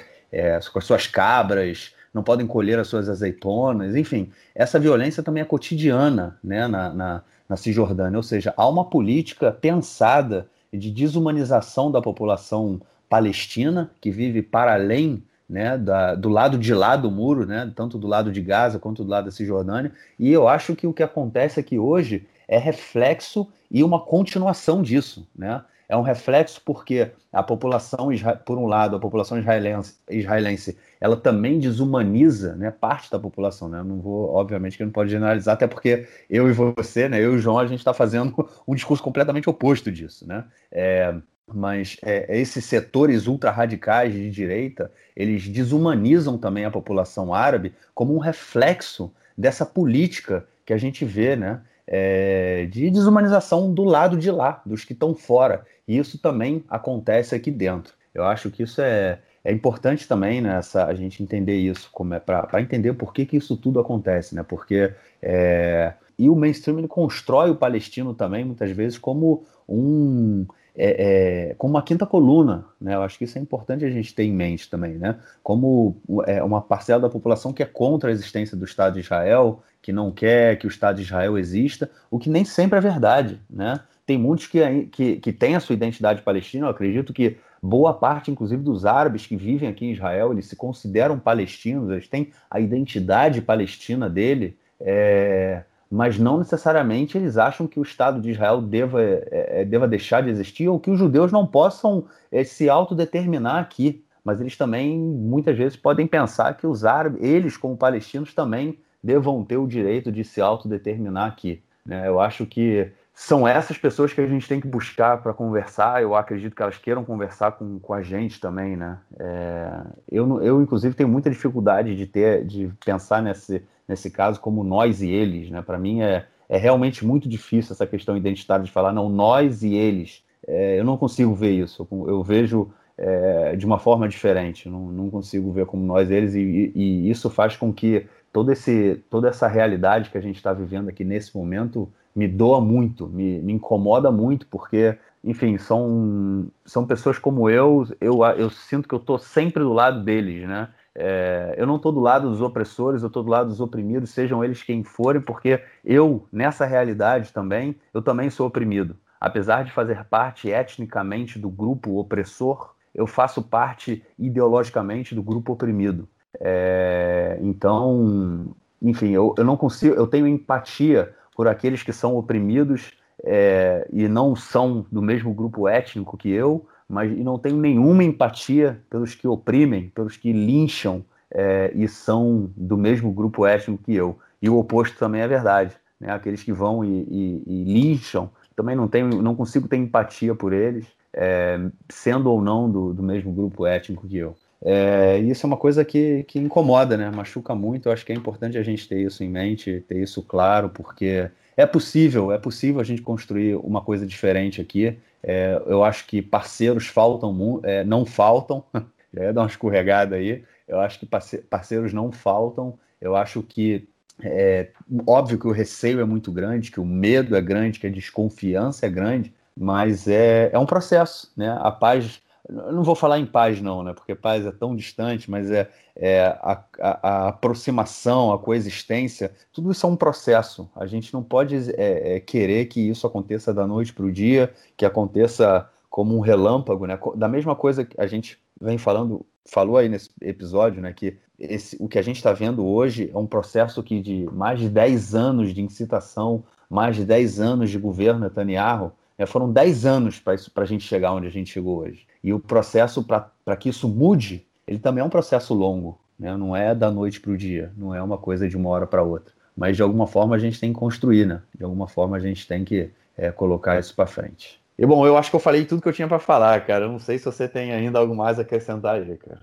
com 0.72 0.80
as 0.80 0.86
suas 0.86 1.08
cabras, 1.08 1.94
não 2.14 2.24
podem 2.24 2.48
colher 2.48 2.80
as 2.80 2.88
suas 2.88 3.10
azeitonas, 3.10 3.96
enfim, 3.96 4.32
essa 4.54 4.80
violência 4.80 5.22
também 5.22 5.42
é 5.42 5.46
cotidiana, 5.46 6.38
né, 6.42 6.66
na, 6.68 6.94
na, 6.94 7.24
na 7.50 7.58
Cisjordânia, 7.58 8.18
ou 8.18 8.24
seja, 8.24 8.54
há 8.56 8.68
uma 8.70 8.86
política 8.86 9.52
pensada 9.52 10.48
de 10.72 10.90
desumanização 10.92 11.92
da 11.92 12.02
população 12.02 12.82
palestina 13.10 13.92
que 14.00 14.12
vive 14.12 14.42
para 14.42 14.74
além 14.74 15.24
né, 15.48 15.78
da, 15.78 16.16
do 16.16 16.30
lado 16.30 16.58
de 16.58 16.74
lá 16.74 16.96
do 16.96 17.12
muro, 17.12 17.46
né, 17.46 17.72
tanto 17.76 17.98
do 17.98 18.08
lado 18.08 18.32
de 18.32 18.42
Gaza 18.42 18.80
quanto 18.80 19.04
do 19.04 19.10
lado 19.10 19.26
da 19.26 19.32
Cisjordânia, 19.32 19.92
e 20.18 20.32
eu 20.32 20.48
acho 20.48 20.76
que 20.76 20.88
o 20.88 20.94
que 20.94 21.04
acontece 21.04 21.60
aqui 21.60 21.78
hoje 21.78 22.26
é 22.48 22.58
reflexo 22.58 23.48
e 23.70 23.84
uma 23.84 24.00
continuação 24.00 24.82
disso, 24.82 25.28
né? 25.36 25.64
É 25.88 25.96
um 25.96 26.02
reflexo 26.02 26.62
porque 26.66 27.12
a 27.32 27.44
população, 27.44 28.10
por 28.44 28.58
um 28.58 28.66
lado, 28.66 28.96
a 28.96 29.00
população 29.00 29.38
israelense, 29.38 29.96
israelense 30.10 30.78
ela 31.00 31.16
também 31.16 31.60
desumaniza 31.60 32.56
né, 32.56 32.72
parte 32.72 33.12
da 33.12 33.20
população. 33.20 33.70
Né? 33.70 33.84
Não 33.84 34.00
vou, 34.00 34.34
obviamente, 34.34 34.78
que 34.78 34.84
não 34.84 34.92
pode 34.92 35.12
generalizar, 35.12 35.54
até 35.54 35.68
porque 35.68 36.08
eu 36.28 36.50
e 36.50 36.54
você, 36.54 37.08
né, 37.08 37.20
eu 37.20 37.34
e 37.34 37.36
o 37.36 37.40
João, 37.40 37.60
a 37.60 37.68
gente 37.68 37.80
está 37.80 37.94
fazendo 37.94 38.50
um 38.68 38.74
discurso 38.74 39.04
completamente 39.04 39.48
oposto 39.48 39.92
disso. 39.92 40.28
Né? 40.28 40.44
É, 40.72 41.14
mas 41.54 41.98
é, 42.02 42.40
esses 42.40 42.66
setores 42.66 43.28
ultra-radicais 43.28 44.12
de 44.12 44.32
direita, 44.32 44.92
eles 45.16 45.48
desumanizam 45.48 46.38
também 46.38 46.66
a 46.66 46.72
população 46.72 47.32
árabe 47.32 47.74
como 47.94 48.16
um 48.16 48.20
reflexo 48.20 49.14
dessa 49.38 49.66
política 49.66 50.48
que 50.66 50.74
a 50.74 50.78
gente 50.78 51.06
vê, 51.06 51.36
né? 51.36 51.62
É, 51.88 52.68
de 52.72 52.90
desumanização 52.90 53.72
do 53.74 53.84
lado 53.84 54.18
de 54.18 54.32
lá, 54.32 54.62
dos 54.66 54.84
que 54.84 54.94
estão 54.94 55.14
fora. 55.14 55.66
E 55.88 55.98
isso 55.98 56.18
também 56.18 56.64
acontece 56.68 57.36
aqui 57.36 57.52
dentro. 57.52 57.94
Eu 58.14 58.24
acho 58.24 58.50
que 58.50 58.64
isso 58.64 58.82
é, 58.82 59.20
é 59.44 59.52
importante 59.52 60.08
também 60.08 60.42
nessa 60.42 60.86
né, 60.86 60.92
a 60.92 60.96
gente 60.96 61.22
entender 61.22 61.58
isso, 61.58 61.90
como 61.92 62.14
é 62.14 62.20
para 62.20 62.62
entender 62.62 62.94
por 62.94 63.14
que, 63.14 63.26
que 63.26 63.38
isso 63.38 63.56
tudo 63.56 63.80
acontece, 63.80 64.34
né? 64.34 64.42
Porque 64.42 64.92
é, 65.22 65.94
e 66.18 66.30
o 66.30 66.36
mainstream 66.36 66.80
ele 66.80 66.88
constrói 66.88 67.50
o 67.50 67.56
palestino 67.56 68.14
também 68.14 68.46
muitas 68.46 68.72
vezes 68.72 68.98
como 68.98 69.46
um 69.68 70.46
é, 70.78 71.50
é, 71.52 71.56
como 71.56 71.74
uma 71.76 71.82
quinta 71.82 72.06
coluna, 72.06 72.66
né? 72.80 72.96
Eu 72.96 73.02
acho 73.02 73.18
que 73.18 73.24
isso 73.24 73.38
é 73.38 73.42
importante 73.42 73.86
a 73.86 73.90
gente 73.90 74.14
ter 74.14 74.24
em 74.24 74.34
mente 74.34 74.70
também, 74.70 74.94
né? 74.94 75.16
Como 75.42 75.98
é, 76.26 76.44
uma 76.44 76.62
parcela 76.62 77.02
da 77.02 77.10
população 77.10 77.54
que 77.54 77.64
é 77.64 77.66
contra 77.66 78.10
a 78.10 78.14
existência 78.14 78.58
do 78.58 78.66
Estado 78.66 78.96
de 78.96 79.00
Israel, 79.00 79.64
que 79.82 79.94
não 79.94 80.12
quer 80.12 80.58
que 80.58 80.68
o 80.68 80.70
Estado 80.70 80.98
de 80.98 81.04
Israel 81.04 81.38
exista, 81.38 81.90
o 82.12 82.20
que 82.20 82.30
nem 82.30 82.44
sempre 82.44 82.78
é 82.78 82.82
verdade, 82.82 83.40
né? 83.50 83.80
Tem 84.06 84.18
muitos 84.18 84.48
que, 84.48 84.86
que, 84.88 85.16
que 85.18 85.34
têm 85.34 85.56
a 85.56 85.60
sua 85.60 85.74
identidade 85.74 86.22
palestina, 86.22 86.68
eu 86.68 86.70
acredito 86.70 87.14
que 87.14 87.38
boa 87.62 87.94
parte, 87.94 88.30
inclusive, 88.30 88.62
dos 88.62 88.86
árabes 88.86 89.26
que 89.26 89.36
vivem 89.36 89.68
aqui 89.68 89.86
em 89.86 89.92
Israel, 89.92 90.32
eles 90.32 90.46
se 90.46 90.56
consideram 90.56 91.18
palestinos, 91.18 91.90
eles 91.90 92.08
têm 92.08 92.32
a 92.50 92.60
identidade 92.60 93.42
palestina 93.42 94.10
dele, 94.10 94.58
é, 94.80 95.64
mas 95.96 96.20
não 96.20 96.40
necessariamente 96.40 97.18
eles 97.18 97.38
acham 97.38 97.66
que 97.66 97.80
o 97.80 97.84
Estado 97.84 98.20
de 98.20 98.32
Israel 98.32 98.62
deva, 98.62 99.02
é, 99.02 99.62
é, 99.62 99.66
deva 99.66 99.88
deixar 99.88 100.22
de 100.22 100.30
existir 100.30 100.68
ou 100.68 100.78
que 100.78 100.92
os 100.92 101.00
judeus 101.00 101.32
não 101.32 101.48
possam 101.48 102.04
é, 102.30 102.44
se 102.44 102.70
autodeterminar 102.70 103.62
aqui. 103.62 104.04
Mas 104.22 104.42
eles 104.42 104.58
também, 104.58 104.98
muitas 105.00 105.56
vezes, 105.58 105.78
podem 105.78 106.06
pensar 106.06 106.58
que 106.58 106.68
os 106.68 106.84
árabes, 106.84 107.24
eles 107.24 107.56
como 107.56 107.78
palestinos, 107.78 108.34
também 108.34 108.78
devam 109.02 109.42
ter 109.46 109.56
o 109.56 109.68
direito 109.68 110.12
de 110.12 110.24
se 110.26 110.42
autodeterminar 110.42 111.28
aqui. 111.28 111.62
Né? 111.86 112.06
Eu 112.08 112.20
acho 112.20 112.46
que 112.46 112.92
são 113.14 113.48
essas 113.48 113.78
pessoas 113.78 114.12
que 114.12 114.20
a 114.20 114.28
gente 114.28 114.50
tem 114.50 114.60
que 114.60 114.68
buscar 114.68 115.22
para 115.22 115.34
conversar. 115.34 116.02
Eu 116.02 116.14
acredito 116.14 116.54
que 116.54 116.62
elas 116.62 116.78
queiram 116.78 117.06
conversar 117.06 117.54
com, 117.54 117.80
com 117.80 117.94
a 117.94 118.02
gente 118.02 118.42
também, 118.42 118.76
né? 118.76 118.98
É, 119.18 119.82
eu, 120.12 120.42
eu, 120.42 120.62
inclusive, 120.62 120.94
tenho 120.94 121.08
muita 121.08 121.30
dificuldade 121.30 121.96
de 121.96 122.06
ter, 122.06 122.44
de 122.44 122.70
pensar 122.84 123.22
nesse, 123.22 123.64
nesse 123.88 124.10
caso 124.10 124.40
como 124.40 124.64
nós 124.64 125.02
e 125.02 125.10
eles, 125.10 125.50
né? 125.50 125.62
Para 125.62 125.78
mim 125.78 126.02
é, 126.02 126.26
é 126.50 126.58
realmente 126.58 127.06
muito 127.06 127.28
difícil 127.30 127.74
essa 127.74 127.88
questão 127.88 128.18
identitária 128.18 128.64
de 128.64 128.72
falar, 128.72 128.94
não, 128.94 129.10
nós 129.10 129.64
e 129.64 129.74
eles. 129.74 130.24
É, 130.48 130.80
eu 130.80 130.84
não 130.84 130.98
consigo 130.98 131.34
ver 131.34 131.52
isso. 131.52 131.88
Eu, 131.92 132.08
eu 132.10 132.24
vejo 132.24 132.72
é, 132.98 133.56
de 133.56 133.66
uma 133.66 133.80
forma 133.80 134.08
diferente. 134.08 134.70
Não, 134.70 134.92
não 134.92 135.10
consigo 135.10 135.52
ver 135.52 135.66
como 135.66 135.86
nós 135.86 136.10
e 136.10 136.14
eles, 136.14 136.36
e, 136.36 136.72
e 136.76 137.10
isso 137.10 137.30
faz 137.30 137.56
com 137.56 137.74
que 137.74 138.06
todo 138.32 138.52
esse, 138.52 139.04
toda 139.10 139.30
essa 139.30 139.48
realidade 139.48 140.10
que 140.10 140.18
a 140.18 140.22
gente 140.22 140.38
está 140.38 140.54
vivendo 140.54 140.90
aqui 140.90 141.04
nesse 141.04 141.36
momento 141.36 141.90
me 142.16 142.28
doa 142.28 142.62
muito, 142.62 143.08
me, 143.08 143.40
me 143.42 143.54
incomoda 143.54 144.10
muito, 144.10 144.48
porque, 144.48 144.98
enfim, 145.24 145.58
são, 145.58 146.48
são 146.66 146.86
pessoas 146.86 147.20
como 147.20 147.50
eu, 147.50 147.86
eu, 148.00 148.24
eu 148.38 148.50
sinto 148.50 148.88
que 148.88 148.96
eu 148.96 149.00
estou 149.00 149.20
sempre 149.20 149.62
do 149.62 149.74
lado 149.74 150.04
deles, 150.04 150.48
né? 150.48 150.70
É, 150.98 151.56
eu 151.58 151.68
não 151.68 151.76
estou 151.76 151.92
do 151.92 152.00
lado 152.00 152.30
dos 152.30 152.42
opressores, 152.42 153.02
eu 153.02 153.08
estou 153.08 153.22
do 153.22 153.30
lado 153.30 153.50
dos 153.50 153.60
oprimidos, 153.60 154.12
sejam 154.12 154.44
eles 154.44 154.64
quem 154.64 154.84
forem, 154.84 155.22
porque 155.22 155.62
eu, 155.84 156.26
nessa 156.32 156.66
realidade 156.66 157.34
também, 157.34 157.76
eu 157.94 158.02
também 158.02 158.30
sou 158.30 158.48
oprimido. 158.48 158.96
Apesar 159.20 159.64
de 159.64 159.72
fazer 159.72 160.06
parte 160.06 160.50
etnicamente 160.50 161.38
do 161.38 161.50
grupo 161.50 162.00
opressor, 162.00 162.74
eu 162.94 163.06
faço 163.06 163.42
parte 163.44 164.04
ideologicamente 164.18 165.14
do 165.14 165.22
grupo 165.22 165.54
oprimido. 165.54 166.08
É, 166.40 167.38
então, 167.42 168.56
enfim, 168.82 169.12
eu, 169.12 169.36
eu 169.38 169.44
não 169.44 169.58
consigo, 169.58 169.96
eu 169.96 170.08
tenho 170.08 170.28
empatia 170.28 171.14
por 171.36 171.48
aqueles 171.48 171.84
que 171.84 171.92
são 171.92 172.16
oprimidos 172.16 172.94
é, 173.24 173.88
e 173.92 174.08
não 174.08 174.36
são 174.36 174.86
do 174.92 175.02
mesmo 175.02 175.34
grupo 175.34 175.68
étnico 175.68 176.18
que 176.18 176.30
eu, 176.30 176.66
mas 176.88 177.12
e 177.12 177.24
não 177.24 177.38
tenho 177.38 177.58
nenhuma 177.58 178.04
empatia 178.04 178.82
pelos 178.90 179.16
que 179.16 179.28
oprimem, 179.28 179.90
pelos 179.90 180.18
que 180.18 180.32
lincham 180.32 181.04
é, 181.32 181.72
e 181.76 181.88
são 181.88 182.52
do 182.56 182.78
mesmo 182.78 183.12
grupo 183.12 183.46
étnico 183.46 183.84
que 183.84 183.96
eu. 183.96 184.18
E 184.42 184.50
o 184.50 184.58
oposto 184.58 184.98
também 184.98 185.22
é 185.22 185.28
verdade. 185.28 185.76
Né? 186.00 186.12
Aqueles 186.12 186.44
que 186.44 186.54
vão 186.54 186.84
e, 186.84 186.88
e, 187.10 187.44
e 187.46 187.64
lincham, 187.64 188.30
também 188.56 188.76
não, 188.76 188.88
tenho, 188.88 189.22
não 189.22 189.36
consigo 189.36 189.68
ter 189.68 189.78
empatia 189.78 190.36
por 190.36 190.54
eles, 190.54 190.86
é, 191.14 191.60
sendo 191.90 192.32
ou 192.32 192.42
não 192.42 192.70
do, 192.70 192.94
do 192.94 193.04
mesmo 193.04 193.32
grupo 193.34 193.66
étnico 193.66 194.08
que 194.08 194.18
eu. 194.18 194.36
É, 194.64 195.20
isso 195.20 195.46
é 195.46 195.48
uma 195.48 195.58
coisa 195.58 195.84
que, 195.84 196.24
que 196.24 196.40
incomoda, 196.40 196.98
né? 196.98 197.12
Machuca 197.12 197.54
muito. 197.54 197.88
Eu 197.88 197.94
acho 197.94 198.06
que 198.06 198.12
é 198.12 198.16
importante 198.16 198.58
a 198.58 198.64
gente 198.64 198.88
ter 198.88 199.02
isso 199.02 199.24
em 199.24 199.30
mente, 199.30 199.84
ter 199.88 200.02
isso 200.02 200.22
claro, 200.24 200.70
porque 200.70 201.30
é 201.58 201.66
possível, 201.66 202.32
é 202.32 202.38
possível 202.38 202.82
a 202.82 202.84
gente 202.84 203.02
construir 203.02 203.56
uma 203.56 203.82
coisa 203.82 204.06
diferente 204.06 204.60
aqui. 204.62 204.98
É, 205.28 205.60
eu 205.66 205.84
acho 205.84 206.06
que 206.06 206.22
parceiros 206.22 206.86
faltam, 206.86 207.60
é, 207.64 207.84
não 207.84 208.06
faltam. 208.06 208.64
Já 209.12 209.24
ia 209.24 209.34
dar 209.34 209.42
uma 209.42 209.48
escorregada 209.48 210.18
aí. 210.18 210.44
Eu 210.68 210.80
acho 210.80 211.00
que 211.00 211.06
parceiros 211.06 211.92
não 211.92 212.12
faltam. 212.12 212.78
Eu 213.02 213.16
acho 213.16 213.42
que 213.42 213.88
é 214.22 214.70
óbvio 215.08 215.40
que 215.40 215.48
o 215.48 215.52
receio 215.52 216.00
é 216.00 216.06
muito 216.06 216.32
grande, 216.32 216.72
que 216.72 216.80
o 216.80 216.86
medo 216.86 217.36
é 217.36 217.42
grande, 217.42 217.80
que 217.80 217.88
a 217.88 217.92
desconfiança 217.92 218.86
é 218.86 218.90
grande, 218.90 219.34
mas 219.58 220.08
é, 220.08 220.50
é 220.54 220.60
um 220.60 220.66
processo, 220.66 221.32
né? 221.36 221.58
A 221.60 221.72
paz 221.72 222.22
não 222.50 222.84
vou 222.84 222.96
falar 222.96 223.20
em 223.20 223.26
paz, 223.26 223.62
não, 223.62 223.84
né? 223.84 223.94
Porque 223.94 224.14
paz 224.14 224.46
é 224.46 224.52
tão 224.52 224.76
distante, 224.76 225.30
mas 225.30 225.50
é, 225.50 225.70
é 225.96 226.26
a, 226.42 226.64
a, 226.80 227.10
a, 227.10 227.28
aproximação, 227.30 228.32
a 228.32 228.38
coexistência, 228.38 229.32
tudo 229.52 229.72
isso 229.72 229.86
é 229.86 229.90
um 229.90 229.96
processo. 229.96 230.70
A 230.76 230.86
gente 230.86 231.14
não 231.14 231.24
pode 231.24 231.56
é, 231.72 232.16
é, 232.16 232.20
querer 232.20 232.66
que 232.66 232.80
isso 232.80 233.08
aconteça 233.08 233.54
da 233.54 233.66
noite 233.66 233.94
para 233.94 234.06
o 234.06 234.12
dia, 234.12 234.54
que 234.78 234.86
aconteça 234.86 235.70
como 235.90 236.16
um 236.16 236.20
relâmpago, 236.20 236.86
né? 236.86 237.00
Da 237.16 237.28
mesma 237.28 237.56
coisa 237.56 237.86
que 237.86 238.00
a 238.00 238.06
gente 238.06 238.38
vem 238.60 238.78
falando, 238.78 239.26
falou 239.46 239.78
aí 239.78 239.90
nesse 239.90 240.12
episódio, 240.22 240.82
né? 240.82 240.94
Que 240.94 241.18
esse, 241.40 241.76
o 241.80 241.88
que 241.88 241.98
a 241.98 242.02
gente 242.02 242.18
está 242.18 242.32
vendo 242.32 242.66
hoje 242.66 243.10
é 243.14 243.18
um 243.18 243.28
processo 243.28 243.82
que 243.82 244.02
de 244.02 244.26
mais 244.32 244.60
de 244.60 244.70
10 244.70 245.16
anos 245.16 245.54
de 245.54 245.62
incitação, 245.62 246.44
mais 246.70 246.96
de 246.96 247.06
10 247.06 247.40
anos 247.40 247.70
de 247.70 247.78
governo 247.78 248.22
Netanyahu, 248.22 248.92
né? 249.18 249.26
foram 249.26 249.52
10 249.52 249.86
anos 249.86 250.20
para 250.20 250.36
a 250.56 250.66
gente 250.66 250.84
chegar 250.84 251.14
onde 251.14 251.28
a 251.28 251.32
gente 251.32 251.52
chegou 251.52 251.80
hoje. 251.80 252.06
E 252.26 252.34
o 252.34 252.40
processo 252.40 253.04
para 253.04 253.56
que 253.56 253.70
isso 253.70 253.88
mude, 253.88 254.48
ele 254.66 254.80
também 254.80 255.04
é 255.04 255.06
um 255.06 255.12
processo 255.12 255.54
longo, 255.54 256.02
né? 256.18 256.36
não 256.36 256.56
é 256.56 256.74
da 256.74 256.90
noite 256.90 257.22
para 257.22 257.32
o 257.32 257.38
dia, 257.38 257.72
não 257.78 257.94
é 257.94 258.02
uma 258.02 258.18
coisa 258.18 258.50
de 258.50 258.58
uma 258.58 258.68
hora 258.70 258.88
para 258.88 259.04
outra. 259.04 259.32
Mas 259.56 259.76
de 259.76 259.84
alguma 259.84 260.08
forma 260.08 260.36
a 260.36 260.40
gente 260.40 260.60
tem 260.60 260.74
que 260.74 260.80
construir, 260.80 261.28
né? 261.28 261.44
De 261.54 261.64
alguma 261.64 261.88
forma 261.88 262.18
a 262.18 262.20
gente 262.20 262.48
tem 262.48 262.66
que 262.66 262.90
é, 263.16 263.32
colocar 263.32 263.80
isso 263.80 263.96
para 263.96 264.08
frente. 264.08 264.60
E 264.76 264.84
bom, 264.88 265.06
eu 265.06 265.16
acho 265.16 265.30
que 265.30 265.36
eu 265.36 265.40
falei 265.40 265.66
tudo 265.66 265.84
que 265.84 265.88
eu 265.88 265.94
tinha 265.94 266.08
para 266.08 266.18
falar, 266.18 266.66
cara. 266.66 266.86
Eu 266.86 266.92
não 266.92 266.98
sei 266.98 267.20
se 267.20 267.26
você 267.26 267.48
tem 267.48 267.72
ainda 267.72 268.00
algo 268.00 268.16
mais 268.16 268.40
a 268.40 268.42
acrescentar 268.42 268.96
aí, 268.96 269.18
cara. 269.18 269.42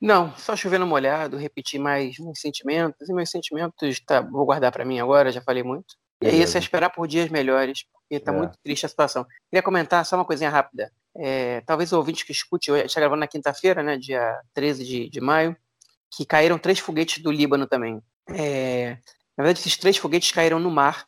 Não, 0.00 0.32
só 0.36 0.54
chovendo 0.54 0.86
molhado, 0.86 1.36
repetir 1.36 1.80
mais 1.80 2.16
meus 2.20 2.40
sentimentos. 2.40 3.08
E 3.08 3.12
meus 3.12 3.28
sentimentos, 3.28 3.98
tá, 4.06 4.20
vou 4.20 4.46
guardar 4.46 4.70
para 4.70 4.84
mim 4.84 5.00
agora, 5.00 5.32
já 5.32 5.42
falei 5.42 5.64
muito. 5.64 5.96
E 6.22 6.28
é 6.28 6.34
isso, 6.34 6.56
é 6.56 6.60
esperar 6.60 6.90
por 6.90 7.08
dias 7.08 7.28
melhores, 7.28 7.84
porque 7.92 8.20
tá 8.20 8.32
é. 8.32 8.36
muito 8.36 8.56
triste 8.62 8.86
a 8.86 8.88
situação. 8.88 9.26
Queria 9.50 9.64
comentar 9.64 10.06
só 10.06 10.14
uma 10.14 10.24
coisinha 10.24 10.48
rápida. 10.48 10.92
É, 11.16 11.60
talvez 11.62 11.92
o 11.92 11.96
ouvinte 11.96 12.24
que 12.24 12.32
escute, 12.32 12.70
gente 12.72 12.86
está 12.86 13.00
gravando 13.00 13.20
na 13.20 13.26
quinta-feira, 13.26 13.82
né, 13.82 13.96
dia 13.96 14.40
13 14.54 14.84
de, 14.84 15.08
de 15.08 15.20
maio, 15.20 15.56
que 16.10 16.24
caíram 16.24 16.58
três 16.58 16.78
foguetes 16.78 17.22
do 17.22 17.30
Líbano 17.30 17.66
também. 17.66 18.02
É, 18.28 18.98
na 19.36 19.44
verdade, 19.44 19.60
esses 19.60 19.76
três 19.76 19.96
foguetes 19.96 20.30
caíram 20.32 20.58
no 20.58 20.70
mar. 20.70 21.06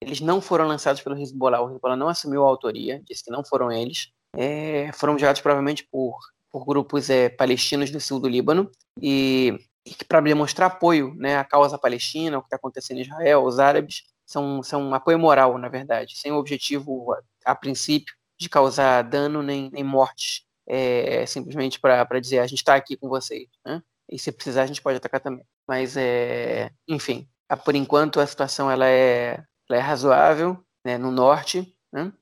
Eles 0.00 0.20
não 0.20 0.40
foram 0.40 0.66
lançados 0.66 1.00
pelo 1.00 1.18
Hezbollah. 1.18 1.62
O 1.62 1.70
Hezbollah 1.70 1.96
não 1.96 2.08
assumiu 2.08 2.44
a 2.44 2.48
autoria, 2.48 3.00
disse 3.04 3.24
que 3.24 3.30
não 3.30 3.44
foram 3.44 3.70
eles. 3.70 4.12
É, 4.36 4.90
foram 4.92 5.14
enviados 5.14 5.40
provavelmente 5.40 5.86
por, 5.90 6.18
por 6.50 6.64
grupos 6.64 7.08
palestinos 7.36 7.90
do 7.90 8.00
sul 8.00 8.18
do 8.18 8.28
Líbano. 8.28 8.70
E, 9.00 9.58
e 9.86 10.04
para 10.04 10.20
demonstrar 10.20 10.70
apoio 10.70 11.14
né, 11.14 11.36
à 11.36 11.44
causa 11.44 11.78
palestina, 11.78 12.38
o 12.38 12.42
que 12.42 12.46
está 12.46 12.56
acontecendo 12.56 12.98
em 12.98 13.02
Israel, 13.02 13.44
os 13.44 13.58
árabes, 13.58 14.02
são, 14.26 14.62
são 14.62 14.82
um 14.82 14.94
apoio 14.94 15.18
moral, 15.18 15.56
na 15.58 15.68
verdade, 15.68 16.18
sem 16.18 16.32
o 16.32 16.36
objetivo, 16.36 17.12
a, 17.44 17.52
a 17.52 17.54
princípio, 17.54 18.14
de 18.42 18.48
causar 18.48 19.02
dano 19.02 19.42
nem, 19.42 19.70
nem 19.70 19.84
mortes 19.84 20.44
é, 20.66 21.24
simplesmente 21.26 21.80
para 21.80 22.20
dizer 22.20 22.38
a 22.38 22.46
gente 22.46 22.58
está 22.58 22.74
aqui 22.74 22.96
com 22.96 23.08
vocês, 23.08 23.48
né? 23.64 23.82
E 24.10 24.18
se 24.18 24.30
precisar 24.30 24.62
a 24.62 24.66
gente 24.66 24.82
pode 24.82 24.96
atacar 24.96 25.20
também. 25.20 25.44
Mas 25.66 25.96
é, 25.96 26.70
enfim, 26.88 27.28
por 27.64 27.74
enquanto 27.74 28.20
a 28.20 28.26
situação 28.26 28.70
ela 28.70 28.86
é, 28.86 29.42
ela 29.68 29.78
é 29.78 29.82
razoável, 29.82 30.56
né? 30.84 30.98
No 30.98 31.10
norte, 31.10 31.74
né? 31.92 32.12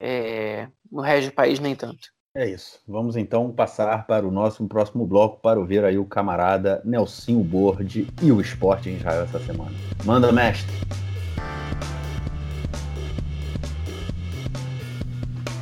É, 0.00 0.68
no 0.90 1.00
resto 1.02 1.30
do 1.30 1.34
país 1.34 1.58
nem 1.58 1.74
tanto. 1.74 2.08
É 2.36 2.48
isso. 2.48 2.80
Vamos 2.86 3.16
então 3.16 3.50
passar 3.50 4.06
para 4.06 4.26
o 4.26 4.30
nosso 4.30 4.64
próximo 4.68 5.06
bloco 5.06 5.40
para 5.40 5.58
ouvir 5.58 5.84
aí 5.84 5.98
o 5.98 6.04
camarada 6.04 6.80
Nelsinho 6.84 7.42
Borde 7.42 8.06
e 8.22 8.30
o 8.30 8.40
esporte 8.40 8.88
em 8.88 8.96
Israel 8.96 9.24
essa 9.24 9.40
semana. 9.40 9.72
Manda, 10.04 10.30
mestre. 10.30 10.72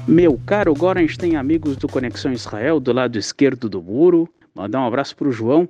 Meu 0.09 0.39
caro 0.47 0.73
tem 1.19 1.35
amigos 1.35 1.77
do 1.77 1.89
Conexão 1.89 2.33
Israel 2.33 2.78
do 2.78 2.93
lado 2.93 3.19
esquerdo 3.19 3.69
do 3.69 3.83
muro. 3.83 4.28
Mandar 4.55 4.81
um 4.81 4.87
abraço 4.87 5.16
para 5.16 5.27
o 5.27 5.33
João, 5.33 5.69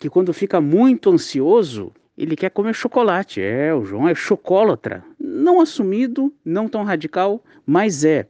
que 0.00 0.10
quando 0.10 0.32
fica 0.34 0.60
muito 0.60 1.08
ansioso, 1.08 1.92
ele 2.18 2.34
quer 2.34 2.50
comer 2.50 2.74
chocolate. 2.74 3.40
É, 3.40 3.72
o 3.72 3.84
João 3.84 4.08
é 4.08 4.14
chocolatra. 4.14 5.04
Não 5.20 5.60
assumido, 5.60 6.34
não 6.44 6.68
tão 6.68 6.82
radical, 6.82 7.40
mas 7.64 8.04
é. 8.04 8.26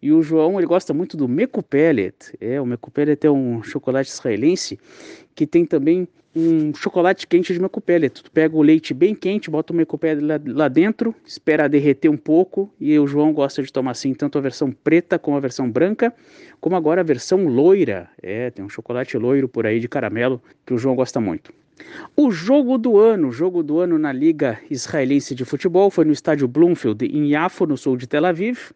E 0.00 0.12
o 0.12 0.22
João, 0.22 0.58
ele 0.58 0.66
gosta 0.66 0.92
muito 0.92 1.16
do 1.16 1.26
Meco 1.26 1.62
Pellet. 1.62 2.36
É, 2.38 2.60
o 2.60 2.66
Meco 2.66 2.90
Pellet 2.90 3.26
é 3.26 3.30
um 3.30 3.62
chocolate 3.62 4.10
israelense 4.10 4.78
que 5.38 5.46
tem 5.46 5.64
também 5.64 6.08
um 6.34 6.74
chocolate 6.74 7.24
quente 7.24 7.52
de 7.52 7.60
Meco 7.60 7.80
Pellet. 7.80 8.24
Tu 8.24 8.28
pega 8.32 8.56
o 8.56 8.60
leite 8.60 8.92
bem 8.92 9.14
quente, 9.14 9.48
bota 9.48 9.72
o 9.72 9.76
Meco 9.76 9.96
Pellet 9.96 10.20
lá, 10.20 10.40
lá, 10.44 10.66
dentro, 10.66 11.14
espera 11.24 11.68
derreter 11.68 12.08
um 12.08 12.16
pouco 12.16 12.68
e 12.80 12.98
o 12.98 13.06
João 13.06 13.32
gosta 13.32 13.62
de 13.62 13.72
tomar 13.72 13.92
assim 13.92 14.12
tanto 14.14 14.36
a 14.36 14.40
versão 14.40 14.72
preta 14.72 15.16
como 15.16 15.36
a 15.36 15.40
versão 15.40 15.70
branca, 15.70 16.12
como 16.60 16.74
agora 16.74 17.02
a 17.02 17.04
versão 17.04 17.46
loira. 17.46 18.10
É, 18.20 18.50
tem 18.50 18.64
um 18.64 18.68
chocolate 18.68 19.16
loiro 19.16 19.48
por 19.48 19.64
aí 19.64 19.78
de 19.78 19.86
caramelo 19.86 20.42
que 20.66 20.74
o 20.74 20.78
João 20.78 20.96
gosta 20.96 21.20
muito. 21.20 21.52
O 22.16 22.32
jogo 22.32 22.76
do 22.78 22.98
ano, 22.98 23.28
o 23.28 23.32
jogo 23.32 23.62
do 23.62 23.78
ano 23.78 23.96
na 23.96 24.12
Liga 24.12 24.58
Israelense 24.68 25.36
de 25.36 25.44
Futebol 25.44 25.88
foi 25.88 26.04
no 26.04 26.12
estádio 26.12 26.48
Bloomfield 26.48 27.06
em 27.06 27.30
Yafo, 27.30 27.64
no 27.64 27.76
sul 27.76 27.96
de 27.96 28.08
Tel 28.08 28.26
Aviv 28.26 28.72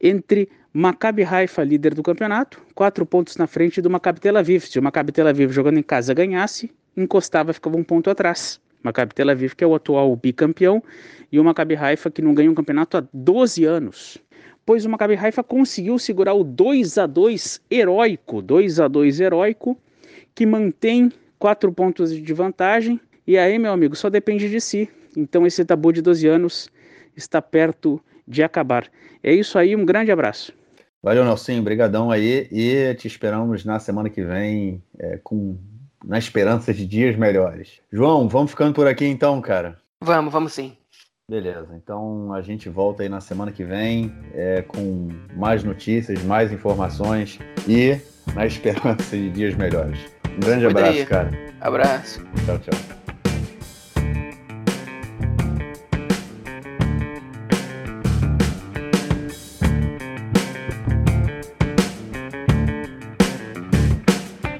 entre 0.00 0.48
Maccabi 0.72 1.24
Haifa, 1.24 1.64
líder 1.64 1.94
do 1.94 2.02
campeonato, 2.02 2.60
quatro 2.74 3.06
pontos 3.06 3.38
na 3.38 3.46
frente 3.46 3.80
do 3.80 3.88
Maccabi 3.88 4.20
Tel 4.20 4.36
Aviv. 4.36 4.66
Se 4.66 4.78
o 4.78 4.82
Maccabi 4.82 5.12
Tel 5.12 5.26
Aviv 5.26 5.50
jogando 5.50 5.78
em 5.78 5.82
casa 5.82 6.12
ganhasse, 6.12 6.70
encostava, 6.94 7.54
ficava 7.54 7.78
um 7.78 7.82
ponto 7.82 8.10
atrás. 8.10 8.60
Maccabi 8.82 9.14
Tel 9.14 9.30
Aviv, 9.30 9.54
que 9.54 9.64
é 9.64 9.66
o 9.66 9.74
atual 9.74 10.14
bicampeão, 10.14 10.84
e 11.32 11.40
o 11.40 11.44
Maccabi 11.44 11.74
Haifa, 11.74 12.10
que 12.10 12.20
não 12.20 12.34
ganha 12.34 12.50
um 12.50 12.54
campeonato 12.54 12.98
há 12.98 13.04
12 13.14 13.64
anos. 13.64 14.18
Pois 14.66 14.84
o 14.84 14.90
Maccabi 14.90 15.14
Haifa 15.14 15.42
conseguiu 15.42 15.98
segurar 15.98 16.34
o 16.34 16.44
2 16.44 16.98
a 16.98 17.06
2 17.06 17.62
heróico, 17.70 18.42
2 18.42 18.78
a 18.78 18.88
2 18.88 19.20
heróico, 19.20 19.74
que 20.34 20.44
mantém 20.44 21.10
quatro 21.38 21.72
pontos 21.72 22.14
de 22.14 22.34
vantagem. 22.34 23.00
E 23.26 23.38
aí, 23.38 23.58
meu 23.58 23.72
amigo, 23.72 23.96
só 23.96 24.10
depende 24.10 24.50
de 24.50 24.60
si. 24.60 24.86
Então 25.16 25.46
esse 25.46 25.64
tabu 25.64 25.94
de 25.94 26.02
12 26.02 26.28
anos 26.28 26.70
está 27.16 27.40
perto 27.40 27.98
de 28.26 28.42
acabar. 28.42 28.86
É 29.22 29.32
isso 29.32 29.58
aí, 29.58 29.74
um 29.74 29.86
grande 29.86 30.12
abraço. 30.12 30.57
Valeu, 31.08 31.24
Nelson, 31.24 31.62
brigadão 31.62 32.10
aí 32.10 32.46
e 32.52 32.94
te 32.96 33.06
esperamos 33.06 33.64
na 33.64 33.78
semana 33.78 34.10
que 34.10 34.22
vem 34.22 34.82
é, 34.98 35.16
com 35.16 35.56
na 36.04 36.18
esperança 36.18 36.74
de 36.74 36.84
dias 36.84 37.16
melhores. 37.16 37.80
João, 37.90 38.28
vamos 38.28 38.50
ficando 38.50 38.74
por 38.74 38.86
aqui 38.86 39.06
então, 39.06 39.40
cara? 39.40 39.78
Vamos, 40.04 40.30
vamos 40.30 40.52
sim. 40.52 40.76
Beleza, 41.26 41.74
então 41.82 42.30
a 42.34 42.42
gente 42.42 42.68
volta 42.68 43.04
aí 43.04 43.08
na 43.08 43.22
semana 43.22 43.50
que 43.50 43.64
vem 43.64 44.12
é, 44.34 44.60
com 44.60 45.08
mais 45.34 45.64
notícias, 45.64 46.22
mais 46.24 46.52
informações 46.52 47.38
e 47.66 47.98
na 48.34 48.44
esperança 48.44 49.16
de 49.16 49.30
dias 49.30 49.54
melhores. 49.54 49.98
Um 50.36 50.40
grande 50.40 50.66
abraço, 50.66 51.06
cara. 51.06 51.30
Abraço. 51.58 52.22
Tchau, 52.44 52.58
tchau. 52.58 52.97